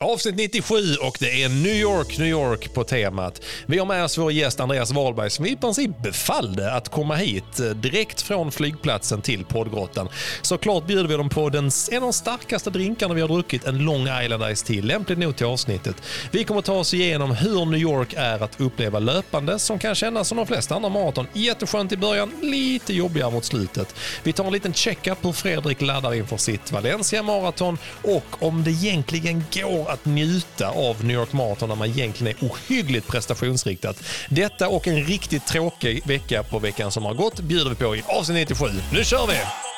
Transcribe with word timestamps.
Avsnitt 0.00 0.36
97 0.36 0.74
och 1.00 1.16
det 1.20 1.42
är 1.42 1.48
New 1.48 1.74
York, 1.74 2.18
New 2.18 2.28
York 2.28 2.74
på 2.74 2.84
temat. 2.84 3.42
Vi 3.66 3.78
har 3.78 3.86
med 3.86 4.04
oss 4.04 4.18
vår 4.18 4.32
gäst 4.32 4.60
Andreas 4.60 4.92
Wahlberg 4.92 5.30
som 5.30 5.46
i 5.46 5.56
princip 5.56 6.02
befallde 6.02 6.72
att 6.72 6.88
komma 6.88 7.14
hit 7.14 7.60
eh, 7.60 7.66
direkt 7.66 8.22
från 8.22 8.52
flygplatsen 8.52 9.22
till 9.22 9.44
poddgrottan. 9.44 10.08
Såklart 10.42 10.86
bjuder 10.86 11.08
vi 11.08 11.16
dem 11.16 11.28
på 11.28 11.48
den, 11.48 11.70
en 11.90 11.96
av 11.96 12.02
de 12.02 12.12
starkaste 12.12 12.70
drinkarna 12.70 13.14
vi 13.14 13.20
har 13.20 13.28
druckit, 13.28 13.64
en 13.64 13.78
Long 13.78 14.08
Island 14.22 14.56
Ice 14.56 14.62
Tea, 14.62 14.82
lämpligt 14.82 15.18
nog 15.18 15.36
till 15.36 15.46
avsnittet. 15.46 15.96
Vi 16.30 16.44
kommer 16.44 16.62
ta 16.62 16.74
oss 16.74 16.94
igenom 16.94 17.30
hur 17.30 17.64
New 17.64 17.80
York 17.80 18.14
är 18.16 18.42
att 18.42 18.60
uppleva 18.60 18.98
löpande, 18.98 19.58
som 19.58 19.78
kan 19.78 19.94
kännas 19.94 20.28
som 20.28 20.36
de 20.36 20.46
flesta 20.46 20.74
andra 20.74 20.88
maraton. 20.88 21.26
Jätteskönt 21.32 21.92
i 21.92 21.96
början, 21.96 22.32
lite 22.42 22.94
jobbigare 22.94 23.30
mot 23.30 23.44
slutet. 23.44 23.94
Vi 24.22 24.32
tar 24.32 24.44
en 24.44 24.52
liten 24.52 24.74
checkup 24.74 25.22
på 25.22 25.28
hur 25.28 25.32
Fredrik 25.32 25.80
laddar 25.80 26.14
inför 26.14 26.36
sitt 26.36 26.72
Valencia 26.72 27.22
Marathon 27.22 27.78
och 28.02 28.42
om 28.42 28.64
det 28.64 28.70
egentligen 28.70 29.44
går 29.52 29.83
att 29.88 30.04
njuta 30.04 30.68
av 30.68 31.04
New 31.04 31.16
York 31.16 31.32
Marathon 31.32 31.68
när 31.68 31.76
man 31.76 31.88
egentligen 31.88 32.36
är 32.36 32.48
ohyggligt 32.48 33.08
prestationsriktat. 33.08 33.96
Detta 34.28 34.68
och 34.68 34.88
en 34.88 35.04
riktigt 35.04 35.46
tråkig 35.46 36.06
vecka 36.06 36.42
på 36.42 36.58
veckan 36.58 36.90
som 36.90 37.04
har 37.04 37.14
gått 37.14 37.40
bjuder 37.40 37.70
vi 37.70 37.76
på 37.76 37.96
i 37.96 38.02
avsnitt 38.06 38.48
97. 38.48 38.66
Nu 38.92 39.04
kör 39.04 39.26
vi! 39.26 39.73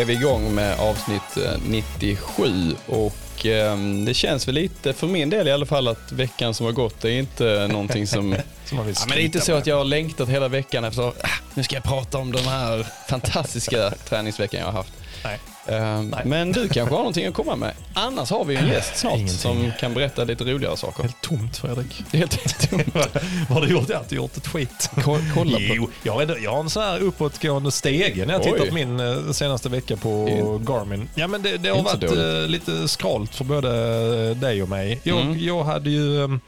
Är 0.00 0.04
vi 0.04 0.12
igång 0.12 0.54
med 0.54 0.78
avsnitt 0.78 1.36
eh, 1.36 1.52
97 1.66 2.76
och 2.86 3.46
eh, 3.46 3.76
det 4.06 4.14
känns 4.14 4.48
väl 4.48 4.54
lite, 4.54 4.92
för 4.92 5.06
min 5.06 5.30
del 5.30 5.48
i 5.48 5.52
alla 5.52 5.66
fall, 5.66 5.88
att 5.88 6.12
veckan 6.12 6.54
som 6.54 6.66
har 6.66 6.72
gått 6.72 7.04
är 7.04 7.08
inte 7.08 7.68
någonting 7.70 8.06
som... 8.06 8.36
Som 8.64 8.78
ja, 8.78 8.84
men 8.84 9.16
det 9.16 9.22
är 9.22 9.24
inte 9.24 9.40
så 9.40 9.54
att 9.54 9.66
jag 9.66 9.76
har 9.76 9.84
längtat 9.84 10.28
hela 10.28 10.48
veckan 10.48 10.84
efter, 10.84 11.02
ah, 11.02 11.12
nu 11.54 11.62
ska 11.62 11.76
jag 11.76 11.84
prata 11.84 12.18
om 12.18 12.32
den 12.32 12.44
här 12.44 12.86
fantastiska 13.08 13.90
träningsveckan 14.08 14.60
jag 14.60 14.66
har 14.66 14.72
haft. 14.72 14.92
Nej. 15.24 15.38
Eh, 15.70 16.02
Men 16.24 16.52
du 16.52 16.68
kanske 16.68 16.94
har 16.94 16.98
någonting 17.00 17.26
att 17.26 17.34
komma 17.34 17.56
med. 17.56 17.72
Annars 17.94 18.30
har 18.30 18.44
vi 18.44 18.56
en 18.56 18.66
gäst 18.68 18.96
snart 18.96 19.12
Ingenting. 19.14 19.36
som 19.38 19.72
kan 19.80 19.94
berätta 19.94 20.24
lite 20.24 20.44
roligare 20.44 20.76
saker. 20.76 21.02
Helt 21.02 21.20
tomt 21.20 21.56
Fredrik. 21.56 22.04
Det 22.10 22.16
är 22.16 22.18
helt 22.18 22.70
tomt. 22.70 22.86
Vad 23.48 23.58
har 23.58 23.60
du 23.66 23.72
gjort? 23.72 23.88
Jag 23.88 23.96
har 23.96 24.02
inte 24.02 24.14
gjort 24.14 24.36
ett 24.36 24.46
skit. 24.46 24.90
Ko- 25.04 25.18
Kolla 25.34 25.56
på. 25.56 25.62
Jo, 25.62 25.90
jag 26.02 26.12
har, 26.12 26.38
jag 26.42 26.52
har 26.52 26.60
en 26.60 26.70
sån 26.70 26.82
här 26.82 26.98
uppåtgående 27.00 27.70
stege 27.70 28.26
när 28.26 28.34
jag 28.34 28.42
Oj. 28.42 28.52
tittat 28.52 28.68
på 28.68 28.74
min 28.74 29.00
eh, 29.00 29.30
senaste 29.32 29.68
vecka 29.68 29.96
på 29.96 30.24
Det 30.58 30.72
Garmin. 30.72 31.08
Ja, 31.14 31.26
men 31.26 31.42
det, 31.42 31.56
det 31.56 31.68
har 31.68 31.78
Inte 31.78 32.06
varit 32.06 32.42
eh, 32.42 32.48
lite 32.48 32.88
skralt 32.88 33.34
för 33.34 33.44
både 33.44 34.34
dig 34.34 34.62
och 34.62 34.68
mig. 34.68 35.00
Jag, 35.02 35.20
Mm. 35.20 35.38
jag 35.44 35.64
hade 35.64 35.90
ju 35.90 36.38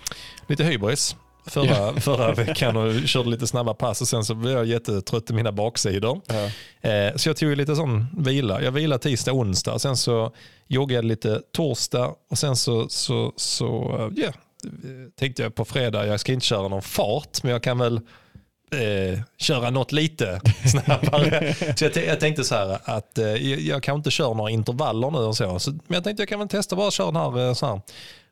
lite 0.47 0.65
hybris 0.65 1.17
förra, 1.47 1.93
förra 2.01 2.33
veckan 2.33 2.77
och 2.77 3.09
körde 3.09 3.31
lite 3.31 3.47
snabba 3.47 3.75
pass 3.75 4.01
och 4.01 4.09
sen 4.09 4.25
så 4.25 4.35
blev 4.35 4.53
jag 4.53 4.67
jättetrött 4.67 5.31
i 5.31 5.33
mina 5.33 5.53
baksidor. 5.53 6.21
Ja. 6.27 6.45
Eh, 6.91 7.17
så 7.17 7.29
jag 7.29 7.37
tog 7.37 7.49
ju 7.49 7.57
lite 7.57 7.77
sån 7.77 8.07
vila. 8.19 8.63
Jag 8.63 8.73
vilade 8.73 9.03
tisdag, 9.03 9.33
onsdag. 9.33 9.79
Sen 9.79 9.97
så 9.97 10.33
joggade 10.67 10.95
jag 10.95 11.05
lite 11.05 11.41
torsdag 11.53 12.15
och 12.31 12.39
sen 12.39 12.57
så, 12.57 12.89
så, 12.89 13.33
så 13.37 14.11
ja, 14.17 14.33
tänkte 15.19 15.43
jag 15.43 15.55
på 15.55 15.65
fredag, 15.65 16.07
jag 16.07 16.21
ska 16.21 16.33
inte 16.33 16.47
köra 16.47 16.69
någon 16.69 16.83
fart, 16.83 17.43
men 17.43 17.53
jag 17.53 17.63
kan 17.63 17.79
väl 17.79 18.01
eh, 18.73 19.21
köra 19.37 19.71
något 19.71 19.93
lite 19.93 20.41
snabbare. 20.65 21.55
så 21.77 21.85
jag, 21.85 21.97
jag 21.97 22.21
tänkte 22.21 22.45
så 22.45 22.55
här 22.55 22.79
att 22.85 23.19
eh, 23.19 23.27
jag, 23.27 23.61
jag 23.61 23.83
kan 23.83 23.97
inte 23.97 24.11
köra 24.11 24.35
några 24.35 24.51
intervaller 24.51 25.11
nu 25.11 25.19
och 25.19 25.37
så. 25.37 25.59
så. 25.59 25.71
Men 25.71 25.81
jag 25.89 26.05
tänkte 26.05 26.21
jag 26.21 26.29
kan 26.29 26.39
väl 26.39 26.49
testa 26.49 26.77
bara 26.77 26.89
att 26.89 26.95
köra 26.95 27.11
den 27.11 27.17
här, 27.17 27.49
eh, 27.49 27.55
så 27.55 27.67
här 27.67 27.81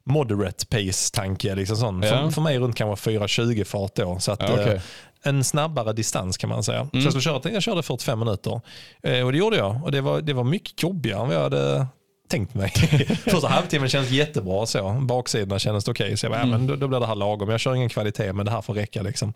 moderate 0.05 0.66
pace-tanke. 0.66 1.55
Liksom 1.55 1.77
sån. 1.77 2.03
Ja. 2.03 2.09
För, 2.09 2.31
för 2.31 2.41
mig 2.43 2.59
runt 2.59 2.77
kanske 2.77 3.11
4.20 3.11 3.65
fart 3.65 3.94
då. 3.94 4.19
Så 4.19 4.33
att, 4.33 4.43
Ja, 4.43 4.49
okej. 4.53 4.75
eh, 4.75 4.81
en 5.22 5.44
snabbare 5.44 5.93
distans 5.93 6.37
kan 6.38 6.50
man 6.50 6.65
säga. 6.65 6.81
Mm. 6.81 6.91
Så 6.93 6.99
jag, 6.99 7.12
skulle 7.12 7.22
köra, 7.22 7.53
jag 7.53 7.62
körde 7.62 7.83
45 7.83 8.19
minuter 8.19 8.61
eh, 9.03 9.21
och 9.27 9.33
det 9.33 9.38
gjorde 9.38 9.56
jag. 9.56 9.84
Och 9.84 9.93
det 9.93 10.00
var, 10.00 10.21
det 10.21 10.33
var 10.33 10.44
mycket 10.44 10.83
jobbigare 10.83 11.21
än 11.22 11.27
vad 11.28 11.37
jag 11.37 11.43
hade 11.43 11.87
tänkt 12.31 12.55
mig. 12.55 12.71
Första 13.25 13.49
halvtimmen 13.49 13.89
kändes 13.89 14.11
jättebra. 14.11 14.67
Så. 14.67 14.91
Baksidorna 15.01 15.59
kändes 15.59 15.89
okej. 15.89 16.17
Så 16.17 16.27
jag 16.27 16.33
bara, 16.33 16.41
ja, 16.41 16.47
men 16.47 16.67
då, 16.67 16.77
då 16.77 16.89
blir 16.89 17.01
det 17.01 17.07
här 17.07 17.15
lagom. 17.15 17.49
Jag 17.49 17.61
kör 17.61 17.75
ingen 17.75 17.89
kvalitet 17.89 18.33
men 18.33 18.47
det 18.47 18.53
här 18.53 18.63
får 18.63 18.75
räcka. 18.75 19.03
Liksom. 19.03 19.33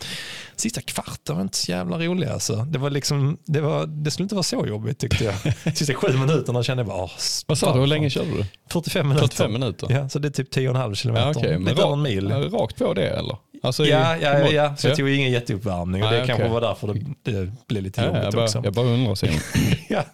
Sista 0.56 0.80
kvarten 0.80 1.34
var 1.36 1.42
inte 1.42 1.56
så 1.56 1.70
jävla 1.70 1.98
rolig. 1.98 2.28
Alltså. 2.28 2.56
Det, 2.56 2.78
var 2.78 2.90
liksom, 2.90 3.38
det, 3.44 3.60
var, 3.60 3.86
det 3.86 4.10
skulle 4.10 4.24
inte 4.24 4.34
vara 4.34 4.42
så 4.42 4.66
jobbigt 4.66 4.98
tyckte 4.98 5.24
jag. 5.24 5.34
Sista 5.76 5.94
sju 5.94 6.08
minuterna 6.12 6.62
kände 6.62 6.80
jag 6.80 6.88
bara, 6.88 7.02
åh, 7.02 7.10
Vad 7.46 7.58
sa 7.58 7.74
du, 7.74 7.80
hur 7.80 7.86
länge 7.86 8.10
körde 8.10 8.30
du? 8.30 8.44
45 8.70 9.08
minuter. 9.08 9.26
45 9.26 9.52
minuter? 9.52 9.86
Ja, 9.90 10.08
så 10.08 10.18
det 10.18 10.28
är 10.28 10.30
typ 10.30 10.54
10,5 10.54 10.94
kilometer. 10.94 11.26
Ja, 11.26 11.58
Lite 11.58 11.70
över 11.70 11.82
ra- 11.82 11.92
en 11.92 12.02
mil. 12.02 12.30
Rakt 12.32 12.76
på 12.78 12.94
det 12.94 13.08
eller? 13.08 13.36
Alltså, 13.64 13.84
Ja, 13.84 14.16
ja, 14.16 14.38
ja, 14.38 14.50
ja, 14.50 14.76
så 14.76 14.86
jag 14.86 14.92
Ja. 14.92 14.96
tog 14.96 15.08
ingen 15.10 15.30
jätteuppvärmning 15.30 16.04
och 16.04 16.10
det 16.10 16.16
kanske 16.16 16.34
okej. 16.34 16.48
var 16.48 16.60
därför 16.60 16.94
det, 16.94 17.00
det 17.32 17.52
blev 17.68 17.82
lite 17.82 18.00
Ja, 18.00 18.06
jobbigt 18.06 18.22
jag, 18.24 18.32
bara, 18.32 18.44
också. 18.44 18.60
jag 18.64 18.72
bara 18.74 18.86
undrar 18.86 19.14
Simon. 19.14 19.38
Ja. 19.88 20.04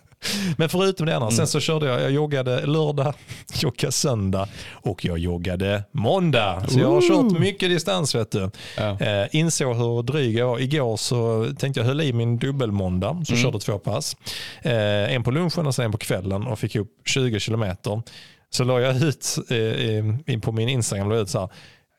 Men 0.57 0.69
förutom 0.69 1.07
det 1.07 1.15
andra, 1.17 1.27
Mm. 1.29 1.37
sen 1.37 1.47
så 1.47 1.61
körde 1.61 1.87
jag, 1.87 2.01
jag 2.03 2.11
joggade 2.11 2.67
lördag, 2.67 3.15
joggade 3.55 3.93
söndag 3.93 4.49
och 4.73 5.05
jag 5.05 5.19
joggade 5.19 5.83
måndag. 5.93 6.65
Så 6.69 6.79
jag 6.79 6.89
har 6.91 7.01
kört 7.09 7.39
mycket 7.41 7.69
distans 7.71 8.15
vet 8.15 8.31
du. 8.31 8.51
Ja. 8.77 9.01
Eh, 9.01 9.27
insåg 9.33 9.77
hur 9.77 10.03
dryg 10.03 10.39
jag 10.39 10.47
var. 10.47 10.59
Igår 10.61 10.97
så 10.97 11.47
tänkte 11.59 11.81
jag 11.81 11.87
höll 11.87 12.01
i 12.01 12.13
min 12.13 12.39
dubbelmåndag, 12.39 13.23
så 13.25 13.33
Mm. 13.33 13.43
körde 13.45 13.59
två 13.61 13.79
pass. 13.79 14.17
Eh, 14.63 15.15
en 15.15 15.23
på 15.23 15.31
lunchen 15.31 15.67
och 15.67 15.75
sen 15.75 15.85
en 15.85 15.93
på 15.93 15.99
kvällen 15.99 16.47
och 16.47 16.59
fick 16.59 16.77
upp 16.77 16.89
20 17.07 17.41
kilometer. 17.41 18.03
Så 18.51 18.65
la 18.65 18.81
jag 18.81 19.03
ut 19.03 19.37
eh, 19.51 20.33
in 20.35 20.41
på 20.41 20.53
min 20.53 20.69
Instagram, 20.69 21.09
la 21.11 21.17
ut 21.17 21.29
så 21.31 21.41
här, 21.41 21.49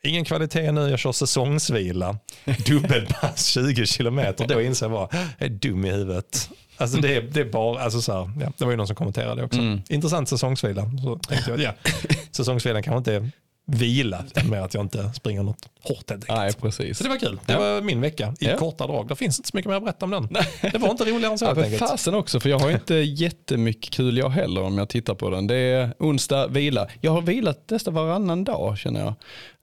Ingen 0.03 0.25
kvalitet 0.25 0.71
nu, 0.71 0.89
jag 0.89 0.99
kör 0.99 1.11
säsongsvila. 1.11 2.17
Dubbelpass 2.65 3.45
20 3.45 3.85
kilometer. 3.85 4.47
Då 4.47 4.61
inser 4.61 4.85
jag 4.85 4.91
bara, 4.91 5.07
jag 5.37 5.45
är 5.45 5.49
dum 5.49 5.85
i 5.85 5.91
huvudet. 5.91 6.49
Alltså 6.77 6.97
det, 6.97 7.15
är, 7.15 7.21
det 7.21 7.39
är 7.39 7.45
bara, 7.45 7.81
alltså 7.81 8.01
så 8.01 8.13
här, 8.13 8.31
ja, 8.41 8.51
det 8.57 8.65
var 8.65 8.71
ju 8.71 8.77
någon 8.77 8.87
som 8.87 8.95
kommenterade 8.95 9.43
också. 9.43 9.59
Mm. 9.59 9.81
Intressant 9.89 10.29
säsongsvila. 10.29 10.91
Så 11.03 11.15
tänkte 11.15 11.51
jag, 11.51 11.59
ja, 11.59 11.73
säsongsvilan 12.31 12.83
kanske 12.83 12.97
inte 12.97 13.13
är 13.13 13.31
vila, 13.75 14.23
med 14.49 14.63
att 14.63 14.73
jag 14.73 14.83
inte 14.83 15.11
springer 15.13 15.43
något 15.43 15.69
hårt 15.83 16.09
helt 16.09 16.11
enkelt. 16.11 16.27
Nej, 16.37 16.53
precis. 16.53 16.97
Så 16.97 17.03
det 17.03 17.09
var 17.09 17.17
kul. 17.17 17.39
Det 17.45 17.53
Ja. 17.53 17.59
var 17.59 17.81
min 17.81 18.01
vecka 18.01 18.33
i 18.39 18.45
Ja. 18.45 18.57
korta 18.57 18.87
drag. 18.87 19.07
Det 19.07 19.15
finns 19.15 19.39
inte 19.39 19.49
så 19.49 19.57
mycket 19.57 19.69
mer 19.69 19.75
att 19.77 19.83
berätta 19.83 20.05
om 20.05 20.11
den. 20.11 20.27
Det 20.71 20.77
var 20.77 20.89
inte 20.91 21.03
roligare 21.05 21.31
än 21.31 21.37
så 21.37 21.45
Ja, 21.45 21.49
helt 21.53 21.65
enkelt. 21.65 21.79
fasen 21.89 22.13
också, 22.15 22.39
för 22.39 22.49
jag 22.49 22.59
har 22.59 22.71
inte 22.71 22.95
jättemycket 22.95 23.93
kul 23.93 24.17
jag 24.17 24.29
heller 24.29 24.61
om 24.63 24.77
jag 24.77 24.89
tittar 24.89 25.13
på 25.15 25.29
den. 25.29 25.47
Det 25.47 25.55
är 25.55 25.93
onsdag, 25.99 26.47
vila. 26.47 26.87
Jag 27.01 27.11
har 27.11 27.21
vilat 27.21 27.69
nästan 27.69 27.93
varannan 27.93 28.43
dag 28.43 28.77
känner 28.77 28.99
jag. 28.99 29.13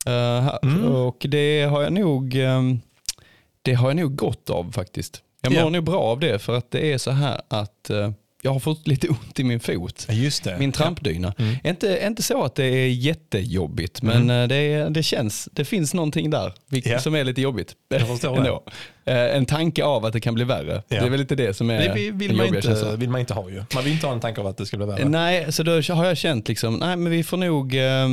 Här. 0.07 0.59
Mm. 0.63 0.85
Och 0.85 1.27
det 1.29 1.63
har 1.63 1.83
jag 1.83 1.93
nog 1.93 2.35
ehm, 2.35 2.81
det 3.63 3.75
har 3.75 3.89
jag 3.89 3.97
nog 3.97 4.17
gott 4.17 4.51
av 4.51 4.73
faktiskt. 4.73 5.23
Jag 5.41 5.53
mår 5.53 5.63
Ja. 5.63 5.69
nog 5.69 5.85
bra 5.85 6.01
av 6.01 6.21
det 6.21 6.39
för 6.39 6.57
att 6.57 6.71
det 6.71 6.93
är 6.93 6.99
så 6.99 7.11
här 7.11 7.41
att 7.49 7.91
eh, 7.91 8.11
jag 8.43 8.53
har 8.53 8.61
fått 8.61 8.87
lite 8.87 9.09
ont 9.09 9.41
i 9.41 9.45
min 9.45 9.61
fot. 9.61 10.07
Ja. 10.45 10.57
Min 10.59 10.73
trampdyna. 10.73 11.35
Mm. 11.39 11.57
Inte, 11.65 12.01
inte 12.07 12.23
så 12.23 12.45
att 12.45 12.55
det 12.55 12.65
är 12.65 12.89
jättejobbigt, 12.89 14.03
men 14.03 14.31
eh, 14.31 14.49
det, 14.49 14.89
det 14.89 15.03
känns, 15.03 15.49
det 15.53 15.65
finns 15.65 15.95
någonting 15.95 16.31
där 16.31 16.53
Ja. 16.69 16.99
som 16.99 17.15
är 17.15 17.25
lite 17.25 17.41
jobbigt. 17.41 17.75
Eh, 19.05 19.37
En 19.37 19.47
tanke 19.47 19.85
av 19.85 20.05
att 20.05 20.13
det 20.13 20.21
kan 20.21 20.35
bli 20.35 20.45
värre. 20.45 20.73
Ja. 20.89 21.01
Det 21.01 21.07
är 21.07 21.11
väl 21.11 21.21
lite 21.21 21.35
det 21.35 21.55
som 21.55 21.71
är 21.71 21.79
Det 21.89 21.93
vill, 21.95 22.13
vill, 22.13 22.37
man 22.37 22.47
inte, 22.47 22.63
känslan. 22.63 22.99
vill 22.99 23.09
man 23.11 23.21
inte 23.21 23.35
ha 23.35 23.51
ju. 23.51 23.63
Man 23.75 23.85
vill 23.85 23.93
inte 23.93 24.07
ha 24.07 24.15
en 24.15 24.21
tanke 24.21 24.41
av 24.41 24.47
att 24.47 24.57
det 24.57 24.67
ska 24.67 24.77
bli 24.77 24.87
värre. 24.87 25.05
Nej, 25.09 25.53
så 25.53 25.63
då 25.63 25.73
har 25.73 26.05
jag 26.05 26.17
känt 26.17 26.49
liksom, 26.49 26.75
nej 26.77 26.97
men 26.97 27.13
vi 27.13 27.25
får 27.25 27.37
nog, 27.37 27.75
eh, 27.75 28.09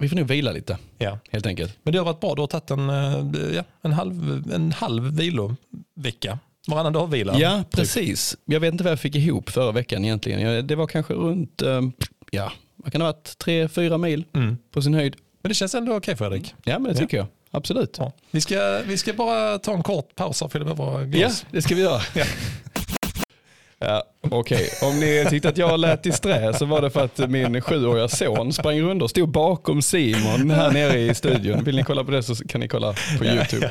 vi 0.00 0.08
får 0.08 0.16
nog 0.16 0.26
vila 0.28 0.52
lite 0.52 0.78
Ja. 0.98 1.18
helt 1.30 1.46
enkelt. 1.46 1.76
Men 1.82 1.92
det 1.92 1.98
har 1.98 2.04
varit 2.04 2.20
bra. 2.20 2.34
Du 2.34 2.42
har 2.42 2.46
tagit 2.46 2.70
en, 2.70 2.90
eh, 2.90 3.54
ja, 3.56 3.64
en, 3.82 3.92
halv, 3.92 4.42
en 4.54 4.72
halv 4.72 5.16
vilovecka. 5.16 6.38
Varannan 6.66 6.92
dag 6.92 7.10
vila. 7.10 7.38
Ja, 7.38 7.64
precis. 7.70 8.36
Jag 8.44 8.60
vet 8.60 8.72
inte 8.72 8.84
vad 8.84 8.90
jag 8.92 9.00
fick 9.00 9.14
ihop 9.16 9.50
förra 9.50 9.72
veckan 9.72 10.04
egentligen. 10.04 10.66
Det 10.66 10.74
var 10.74 10.86
kanske 10.86 11.14
runt, 11.14 11.62
eh, 11.62 11.80
ja, 12.30 12.52
vad 12.76 12.92
kan 12.92 12.98
det 12.98 13.04
ha 13.06 13.12
varit, 13.12 13.38
tre, 13.38 13.68
fyra 13.68 13.98
mil 13.98 14.24
Mm. 14.34 14.56
på 14.72 14.82
sin 14.82 14.94
höjd. 14.94 15.16
Men 15.42 15.48
det 15.48 15.54
känns 15.54 15.74
ändå 15.74 15.96
okej 15.96 16.16
Fredrik. 16.16 16.54
Ja, 16.64 16.78
men 16.78 16.82
det 16.82 16.90
Ja. 16.90 16.94
tycker 17.06 17.16
jag. 17.16 17.26
absolut. 17.50 17.96
Ja. 17.98 18.12
Vi, 18.30 18.40
ska, 18.40 18.80
vi 18.86 18.98
ska 18.98 19.12
bara 19.12 19.58
ta 19.58 19.72
en 19.74 19.82
kort 19.82 20.16
paus 20.16 20.42
och 20.42 20.52
fylla 20.52 20.64
på 20.64 20.74
våra 20.74 21.00
Ja, 21.00 21.06
glas. 21.06 21.46
det 21.50 21.62
ska 21.62 21.74
vi 21.74 21.80
göra. 21.82 22.00
Ja. 22.14 22.24
Ja, 23.78 24.04
Okej, 24.30 24.70
om 24.82 25.00
ni 25.00 25.26
tyckte 25.30 25.48
att 25.48 25.58
jag 25.58 25.80
lät 25.80 26.02
disträ 26.02 26.54
så 26.54 26.64
var 26.64 26.82
det 26.82 26.90
för 26.90 27.04
att 27.04 27.30
min 27.30 27.60
sjuåriga 27.60 28.08
son 28.08 28.52
sprang 28.52 28.80
runt 28.80 29.02
och 29.02 29.10
stod 29.10 29.28
bakom 29.28 29.82
Simon 29.82 30.50
här 30.50 30.70
nere 30.70 30.98
i 30.98 31.14
studion. 31.14 31.64
Vill 31.64 31.76
ni 31.76 31.84
kolla 31.84 32.04
på 32.04 32.10
det 32.10 32.22
så 32.22 32.34
kan 32.34 32.60
ni 32.60 32.68
kolla 32.68 32.94
på 33.18 33.24
YouTube. 33.24 33.70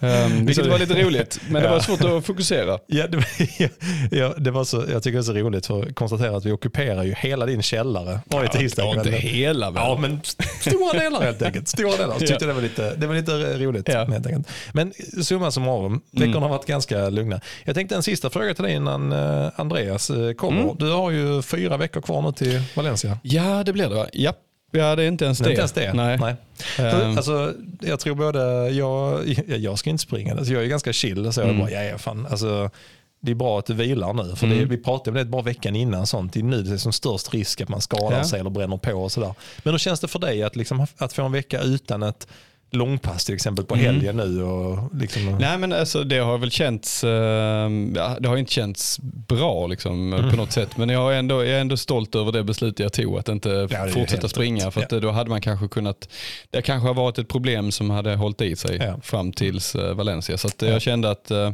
Um, 0.00 0.46
vilket 0.46 0.66
var 0.66 0.78
lite 0.78 1.02
roligt, 1.02 1.40
men 1.48 1.62
det 1.62 1.68
var 1.68 1.80
svårt 1.80 2.04
att 2.04 2.26
fokusera. 2.26 2.78
Ja, 2.86 3.06
det, 3.06 3.24
ja, 4.10 4.34
det 4.38 4.50
var 4.50 4.64
så, 4.64 4.84
jag 4.90 5.02
tycker 5.02 5.18
det 5.18 5.20
är 5.20 5.22
så 5.22 5.32
roligt 5.32 5.66
för 5.66 5.82
att 5.82 5.94
konstatera 5.94 6.36
att 6.36 6.44
vi 6.44 6.52
ockuperar 6.52 7.02
ju 7.02 7.14
hela 7.14 7.46
din 7.46 7.62
källare 7.62 8.20
varje 8.26 8.48
tisdag. 8.48 8.82
Ja, 8.82 8.94
inte 8.94 9.10
hela 9.10 9.70
väl? 9.70 9.82
Ja, 9.86 9.98
men 10.00 10.20
stora 10.60 10.92
delar 10.92 11.22
helt 11.22 11.42
enkelt. 11.42 11.68
Stora 11.68 11.96
delar. 11.96 12.14
Så 12.14 12.20
tyckte 12.20 12.34
jag 12.44 12.48
det 12.48 12.52
var 12.52 12.62
lite, 12.62 12.94
det 12.96 13.06
var 13.06 13.14
lite 13.14 13.32
roligt. 13.58 13.88
Ja. 13.88 14.04
Helt 14.04 14.26
enkelt. 14.26 14.48
Men 14.72 14.92
summa 15.22 15.50
summarum, 15.50 16.00
veckorna 16.10 16.40
har 16.40 16.48
varit 16.48 16.66
ganska 16.66 17.08
lugna. 17.08 17.40
Jag 17.64 17.74
tänkte 17.74 17.96
en 17.96 18.02
sista 18.02 18.30
fråga 18.30 18.54
till 18.54 18.64
dig 18.64 18.74
innan 18.74 19.12
eh, 19.12 19.48
Andreas 19.86 20.10
eh, 20.10 20.32
kommer. 20.32 20.74
Du 20.78 20.90
har 20.90 21.10
ju 21.10 21.42
fyra 21.42 21.76
veckor 21.76 22.00
kvar 22.00 22.22
nu 22.22 22.32
till 22.32 22.62
Valencia. 22.74 23.18
Ja, 23.22 23.64
det 23.64 23.72
blir 23.72 23.88
det 23.88 23.94
va? 23.94 24.06
Ja, 24.12 24.32
ja 24.72 24.96
det 24.96 25.02
är 25.02 25.08
inte 25.08 25.24
ens 25.24 25.38
Det 25.38 25.44
det. 25.44 25.50
inte 25.50 25.60
ens 25.60 25.72
det. 25.72 25.92
Nej. 25.94 26.18
Nej. 26.18 26.34
Ehm. 26.78 27.16
Alltså, 27.16 27.52
jag 27.80 28.00
tror 28.00 28.14
både, 28.14 28.68
jag, 28.70 29.24
jag, 29.46 29.78
ska 29.78 29.90
inte 29.90 30.02
springa, 30.02 30.34
alltså, 30.36 30.52
jag 30.52 30.62
är 30.62 30.66
ganska 30.66 30.92
chill. 30.92 31.32
Så 31.32 31.40
jag 31.40 31.48
Mm. 31.48 31.60
bara, 31.60 31.70
ja, 31.70 31.82
ja, 31.82 31.98
fan. 31.98 32.26
Alltså, 32.30 32.70
det 33.20 33.30
är 33.30 33.34
bra 33.34 33.58
att 33.58 33.66
du 33.66 33.74
vilar 33.74 34.12
nu. 34.12 34.36
För 34.36 34.46
det, 34.46 34.54
Mm. 34.56 34.68
vi 34.68 34.76
pratade 34.78 35.10
om 35.10 35.16
det 35.16 35.24
bara 35.30 35.42
veckan 35.42 35.76
innan. 35.76 36.06
Sånt. 36.06 36.32
Det 36.32 36.40
är 36.40 36.44
nu 36.44 36.62
det 36.62 36.72
är 36.74 36.76
som 36.78 36.92
störst 36.92 37.34
risk 37.34 37.60
att 37.60 37.68
man 37.68 37.80
skadar 37.80 38.16
Ja. 38.18 38.24
sig 38.24 38.40
eller 38.40 38.50
bränner 38.50 38.76
på. 38.76 38.92
Och 38.92 39.12
sådär. 39.12 39.34
Men 39.62 39.74
hur 39.74 39.78
känns 39.78 40.00
det 40.00 40.08
för 40.08 40.18
dig 40.18 40.42
att, 40.42 40.56
liksom, 40.56 40.86
att 40.98 41.12
få 41.12 41.22
en 41.22 41.32
vecka 41.32 41.60
utan 41.60 42.02
ett 42.02 42.28
långpass 42.70 43.24
till 43.24 43.34
exempel 43.34 43.64
på 43.64 43.74
Mm. 43.74 43.86
helgen 43.86 44.16
nu? 44.16 44.42
Och 44.42 44.96
liksom, 44.96 45.36
Nej 45.40 45.58
men 45.58 45.72
alltså 45.72 46.04
det 46.04 46.18
har 46.18 46.38
väl 46.38 46.50
känts, 46.50 47.04
eh, 47.04 47.10
ja, 47.94 48.16
det 48.20 48.28
har 48.28 48.36
inte 48.36 48.52
känts 48.52 48.98
bra 49.28 49.66
liksom, 49.66 50.12
Mm. 50.12 50.30
på 50.30 50.36
något 50.36 50.52
sätt. 50.52 50.76
Men 50.76 50.88
jag 50.88 51.18
ändå, 51.18 51.34
jag 51.44 51.56
är 51.56 51.60
ändå 51.60 51.76
stolt 51.76 52.14
över 52.14 52.32
det 52.32 52.42
beslutet 52.44 52.78
jag 52.80 52.92
tog 52.92 53.18
att 53.18 53.28
inte 53.28 53.48
ju 53.48 53.88
fortsätta 53.92 54.28
springa. 54.28 54.66
rätt. 54.66 54.74
För 54.74 54.80
att 54.82 55.02
då 55.02 55.10
hade 55.10 55.30
man 55.30 55.40
kanske 55.40 55.68
kunnat, 55.68 56.08
det 56.50 56.62
kanske 56.62 56.86
har 56.86 56.94
varit 56.94 57.18
ett 57.18 57.28
problem 57.28 57.70
som 57.72 57.90
hade 57.90 58.14
hållit 58.14 58.40
i 58.40 58.56
sig 58.56 58.76
Ja. 58.76 58.98
fram 59.02 59.32
tills 59.32 59.74
eh, 59.74 59.94
Valencia. 59.94 60.38
Så 60.38 60.48
eh, 60.48 60.52
Ja. 60.60 60.66
jag 60.66 60.82
kände 60.82 61.10
att 61.10 61.30
eh, 61.30 61.50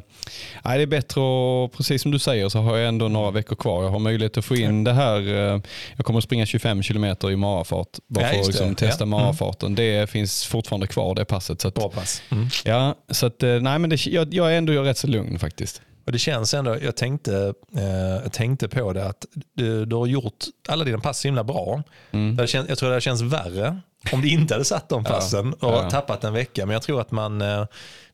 nej, 0.64 0.78
det 0.78 0.82
är 0.82 0.86
bättre 0.86 1.20
och 1.20 1.72
precis 1.72 2.02
som 2.02 2.10
du 2.10 2.18
säger 2.18 2.48
så 2.48 2.58
har 2.58 2.76
jag 2.76 2.88
ändå 2.88 3.08
några 3.08 3.30
veckor 3.30 3.56
kvar. 3.56 3.82
Jag 3.84 3.90
har 3.90 3.98
möjlighet 3.98 4.36
att 4.38 4.44
få 4.44 4.56
in 4.56 4.84
det 4.84 4.92
här, 4.92 5.18
eh, 5.20 5.60
jag 5.96 6.06
kommer 6.06 6.18
att 6.18 6.24
springa 6.24 6.46
25 6.46 6.82
kilometer 6.82 7.30
i 7.30 7.36
marafart. 7.36 7.88
Bara 8.08 8.24
Ja, 8.24 8.30
för 8.32 8.40
att 8.40 8.46
liksom, 8.46 8.74
testa 8.74 9.02
Ja. 9.02 9.06
Mm. 9.06 9.10
marafarten. 9.10 9.74
Det 9.74 10.10
finns 10.10 10.46
fortfarande 10.46 10.86
kvar 10.86 11.01
det 11.14 11.24
passet. 11.24 11.60
Så 11.60 11.68
att, 11.68 11.74
Bra 11.74 11.88
pass. 11.88 12.22
Mm. 12.30 12.48
Ja, 12.64 12.94
så 13.08 13.26
att, 13.26 13.42
eh, 13.42 13.60
nej, 13.60 13.78
men 13.78 13.90
det, 13.90 14.06
jag, 14.06 14.34
jag 14.34 14.52
är 14.52 14.58
ändå 14.58 14.72
rätt 14.72 14.98
så 14.98 15.06
lugn 15.06 15.38
faktiskt. 15.38 15.82
Och 16.04 16.12
det 16.12 16.18
känns 16.18 16.54
ändå, 16.54 16.76
jag 16.82 16.96
tänkte, 16.96 17.54
eh, 17.76 18.22
jag 18.22 18.32
tänkte 18.32 18.68
på 18.68 18.92
det 18.92 19.06
att 19.06 19.26
du, 19.54 19.84
du 19.84 19.96
har 19.96 20.06
gjort 20.06 20.44
alla 20.68 20.84
dina 20.84 20.98
pass 20.98 21.20
så 21.20 21.28
himla 21.28 21.44
bra. 21.44 21.82
Mm. 22.10 22.36
Det 22.36 22.46
känns, 22.46 22.68
jag 22.68 22.78
tror 22.78 22.90
det 22.90 23.00
känts 23.00 23.22
värre 23.22 23.80
om 24.12 24.20
du 24.22 24.28
inte 24.30 24.54
hade 24.54 24.64
satt 24.64 24.88
de 24.88 25.04
passen 25.04 25.52
och 25.52 25.72
Ja. 25.72 25.90
tappat 25.90 26.24
en 26.24 26.32
vecka. 26.32 26.66
Men 26.66 26.72
jag 26.72 26.82
tror 26.82 27.00
att 27.00 27.10
man, 27.10 27.42
eh, 27.42 27.64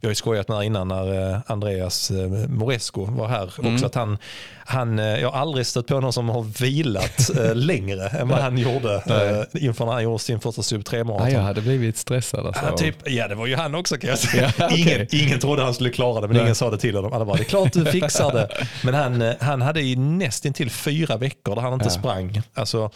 vi 0.01 0.07
har 0.07 0.11
ju 0.11 0.15
skojat 0.15 0.49
med 0.49 0.55
det 0.55 0.59
här 0.59 0.65
innan 0.67 0.89
när 0.89 1.33
eh, 1.33 1.39
Andreas 1.47 2.11
eh, 2.11 2.29
Moresco 2.49 3.05
var 3.05 3.29
här 3.29 3.53
Mm. 3.59 3.75
också. 3.75 3.87
Att 3.87 3.95
han, 3.95 4.19
han, 4.67 4.99
jag 4.99 5.31
har 5.31 5.41
aldrig 5.41 5.67
stött 5.67 5.87
på 5.87 6.01
någon 6.01 6.13
som 6.13 6.29
har 6.29 6.43
vilat 6.63 7.31
längre 7.55 8.09
än 8.09 8.29
vad 8.29 8.39
han 8.39 8.59
gjorde 8.59 8.95
eh, 9.55 9.65
inför 9.65 9.85
när 9.87 9.93
han 9.93 10.03
gjorde 10.03 10.19
sin 10.19 10.41
första 10.41 10.63
sub 10.63 10.85
3 10.85 10.99
Ja, 10.99 11.05
maraton. 11.05 11.31
jag 11.33 11.41
hade 11.41 11.61
blivit 11.61 11.97
stressad. 11.97 12.47
Alltså. 12.47 12.65
Ja, 12.65 12.77
typ, 12.77 12.97
ja, 13.05 13.29
det 13.29 13.35
var 13.35 13.47
ju 13.47 13.57
han 13.57 13.75
också 13.75 13.97
kan 13.99 14.11
jag 14.11 14.19
säga. 14.19 14.53
Ja, 14.59 14.67
okej. 14.71 14.81
ingen, 14.81 15.07
ingen 15.27 15.41
trodde 15.41 15.63
han 15.65 15.75
skulle 15.75 15.91
klara 15.91 16.21
det, 16.21 16.27
men 16.27 16.37
Nej. 16.37 16.43
ingen 16.43 16.55
sa 16.55 16.71
det 16.71 16.79
till 16.79 16.95
honom. 16.97 17.13
Alla 17.13 17.25
bara, 17.25 17.37
det 17.37 17.43
är 17.43 17.45
klart 17.45 17.73
du 17.73 17.85
fixar 17.93 18.33
det. 18.33 18.49
Men 18.85 18.95
han, 18.95 19.35
han 19.41 19.63
hade 19.63 19.81
ju 19.81 19.97
nästintill 19.97 20.71
fyra 20.71 21.17
veckor 21.17 21.55
där 21.55 21.63
han 21.63 21.73
inte 21.73 21.85
Ja. 21.87 21.91
sprang. 21.91 22.43
Alltså, 22.55 22.91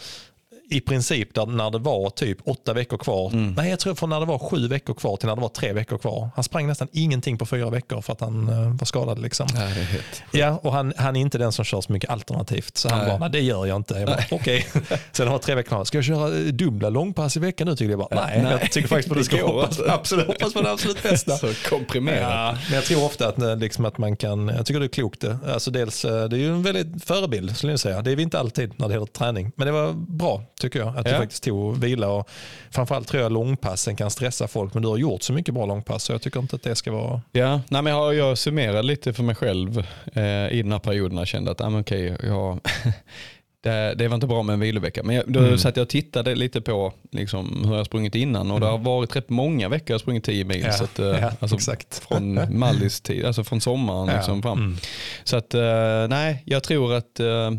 i 0.73 0.81
princip 0.81 1.33
där, 1.35 1.45
när 1.45 1.71
det 1.71 1.79
var 1.79 2.09
typ 2.09 2.37
åtta 2.45 2.73
veckor 2.73 2.97
kvar. 2.97 3.29
Mm. 3.33 3.53
Nej, 3.57 3.69
jag 3.69 3.79
tror 3.79 3.95
från 3.95 4.09
när 4.09 4.19
det 4.19 4.25
var 4.25 4.39
sju 4.39 4.67
veckor 4.67 4.93
kvar 4.93 5.17
till 5.17 5.27
när 5.27 5.35
det 5.35 5.41
var 5.41 5.49
tre 5.49 5.73
veckor 5.73 5.97
kvar. 5.97 6.29
Han 6.35 6.43
sprang 6.43 6.67
nästan 6.67 6.87
ingenting 6.91 7.37
på 7.37 7.45
fyra 7.45 7.69
veckor 7.69 8.01
för 8.01 8.13
att 8.13 8.21
han 8.21 8.49
eh, 8.49 8.69
var 8.69 8.85
skadad. 8.85 9.19
Liksom. 9.19 9.47
Helt... 9.55 10.23
Ja, 10.31 10.59
och 10.63 10.73
han, 10.73 10.93
han 10.97 11.15
är 11.15 11.21
inte 11.21 11.37
den 11.37 11.51
som 11.51 11.65
kör 11.65 11.81
så 11.81 11.91
mycket 11.91 12.09
alternativt. 12.09 12.77
Så 12.77 12.89
han 12.89 12.99
Nej. 12.99 13.07
bara, 13.07 13.17
nej 13.17 13.29
det 13.29 13.39
gör 13.39 13.65
jag 13.65 13.75
inte. 13.75 13.93
Jag 13.93 14.07
bara, 14.07 14.23
okej. 14.31 14.67
Sen 15.11 15.27
har 15.27 15.37
tre 15.37 15.55
veckor 15.55 15.67
kvar. 15.67 15.85
Ska 15.85 15.97
jag 15.97 16.05
köra 16.05 16.37
eh, 16.37 16.43
dubbla 16.43 16.89
långpass 16.89 17.37
i 17.37 17.39
veckan 17.39 17.67
nu? 17.67 17.75
Tyckte 17.75 17.91
jag 17.91 17.99
bara, 17.99 18.25
nej. 18.25 18.41
Nej. 18.43 18.57
Jag 18.61 18.71
tycker 18.71 18.87
faktiskt 18.87 19.25
ska 19.25 19.35
Det 19.35 19.41
går 19.41 19.53
hoppas, 19.53 19.79
absolut, 19.79 20.27
hoppas 20.27 20.53
på 20.53 20.61
det 20.61 20.71
absolut 20.71 21.03
bästa. 21.03 21.37
Så 21.37 21.53
komprimerat. 21.69 22.21
Ja, 22.21 22.57
men 22.67 22.75
jag 22.75 22.83
tror 22.83 23.05
ofta 23.05 23.27
att, 23.27 23.41
eh, 23.41 23.57
liksom, 23.57 23.85
att 23.85 23.97
man 23.97 24.15
kan, 24.15 24.47
jag 24.47 24.65
tycker 24.65 24.79
det 24.79 24.85
är 24.85 24.87
klokt 24.87 25.21
det. 25.21 25.37
Alltså 25.53 25.71
dels, 25.71 26.01
det 26.01 26.09
är 26.09 26.35
ju 26.35 26.49
en 26.49 26.63
väldigt 26.63 27.05
förebild 27.05 27.57
skulle 27.57 27.73
jag 27.73 27.79
säga. 27.79 28.01
Det 28.01 28.11
är 28.11 28.15
vi 28.15 28.23
inte 28.23 28.39
alltid 28.39 28.79
när 28.79 28.87
det 28.87 28.93
gäller 28.93 29.05
träning. 29.05 29.51
Men 29.55 29.67
det 29.67 29.71
var 29.73 29.93
bra 29.93 30.43
tycker 30.63 30.79
jag 30.79 30.97
att 30.97 31.05
du 31.05 31.11
Ja. 31.11 31.17
faktiskt 31.17 31.43
tog 31.43 31.77
vila 31.77 32.07
och 32.09 32.29
framförallt 32.71 33.07
tror 33.07 33.23
jag 33.23 33.31
långpassen 33.31 33.95
kan 33.95 34.11
stressa 34.11 34.47
folk. 34.47 34.73
Men 34.73 34.83
du 34.83 34.89
har 34.89 34.97
gjort 34.97 35.23
så 35.23 35.33
mycket 35.33 35.53
bra 35.53 35.65
långpass 35.65 36.03
så 36.03 36.11
jag 36.11 36.21
tycker 36.21 36.39
inte 36.39 36.55
att 36.55 36.63
det 36.63 36.75
ska 36.75 36.91
vara 36.91 37.21
Ja, 37.31 37.61
nej, 37.69 37.81
men 37.81 37.93
jag, 37.93 38.15
jag 38.15 38.37
summerade 38.37 38.83
lite 38.83 39.13
för 39.13 39.23
mig 39.23 39.35
själv 39.35 39.77
eh, 40.13 40.23
i 40.51 40.61
den 40.63 40.71
här 40.71 40.79
perioden 40.79 41.17
och 41.17 41.27
kände 41.27 41.51
att 41.51 41.61
ah, 41.61 41.69
men 41.69 41.81
okej, 41.81 42.17
jag, 42.23 42.59
det, 43.63 43.93
det 43.97 44.07
var 44.07 44.15
inte 44.15 44.27
bra 44.27 44.43
med 44.43 44.53
en 44.53 44.59
vilovecka. 44.59 45.03
Men 45.03 45.15
jag, 45.15 45.23
då 45.27 45.39
Mm. 45.39 45.57
satt 45.57 45.77
jag 45.77 45.83
och 45.83 45.89
tittade 45.89 46.35
lite 46.35 46.61
på 46.61 46.93
liksom, 47.11 47.63
hur 47.67 47.75
jag 47.77 47.85
sprungit 47.85 48.15
innan 48.15 48.51
och 48.51 48.59
det 48.59 48.65
har 48.65 48.77
varit 48.77 49.15
rätt 49.15 49.29
många 49.29 49.69
veckor 49.69 49.85
jag 49.89 49.93
har 49.93 49.99
sprungit 49.99 50.23
10 50.23 50.43
mil. 50.45 50.57
Mm. 50.57 50.67
Ja, 50.71 50.73
så 50.77 50.83
att, 50.83 50.99
eh, 50.99 51.05
ja, 51.07 51.31
alltså, 51.39 51.55
exakt. 51.55 52.03
Från 52.07 52.39
Mallis 52.59 53.01
tid, 53.01 53.25
alltså 53.25 53.43
från 53.43 53.61
sommaren 53.61 54.07
Ja, 54.07 54.15
liksom 54.15 54.41
fram. 54.41 54.57
mm. 54.59 54.77
Så 55.23 55.37
att 55.37 55.53
eh, 55.53 56.07
nej, 56.09 56.43
jag 56.45 56.63
tror 56.63 56.93
att 56.93 57.19
eh, 57.19 57.51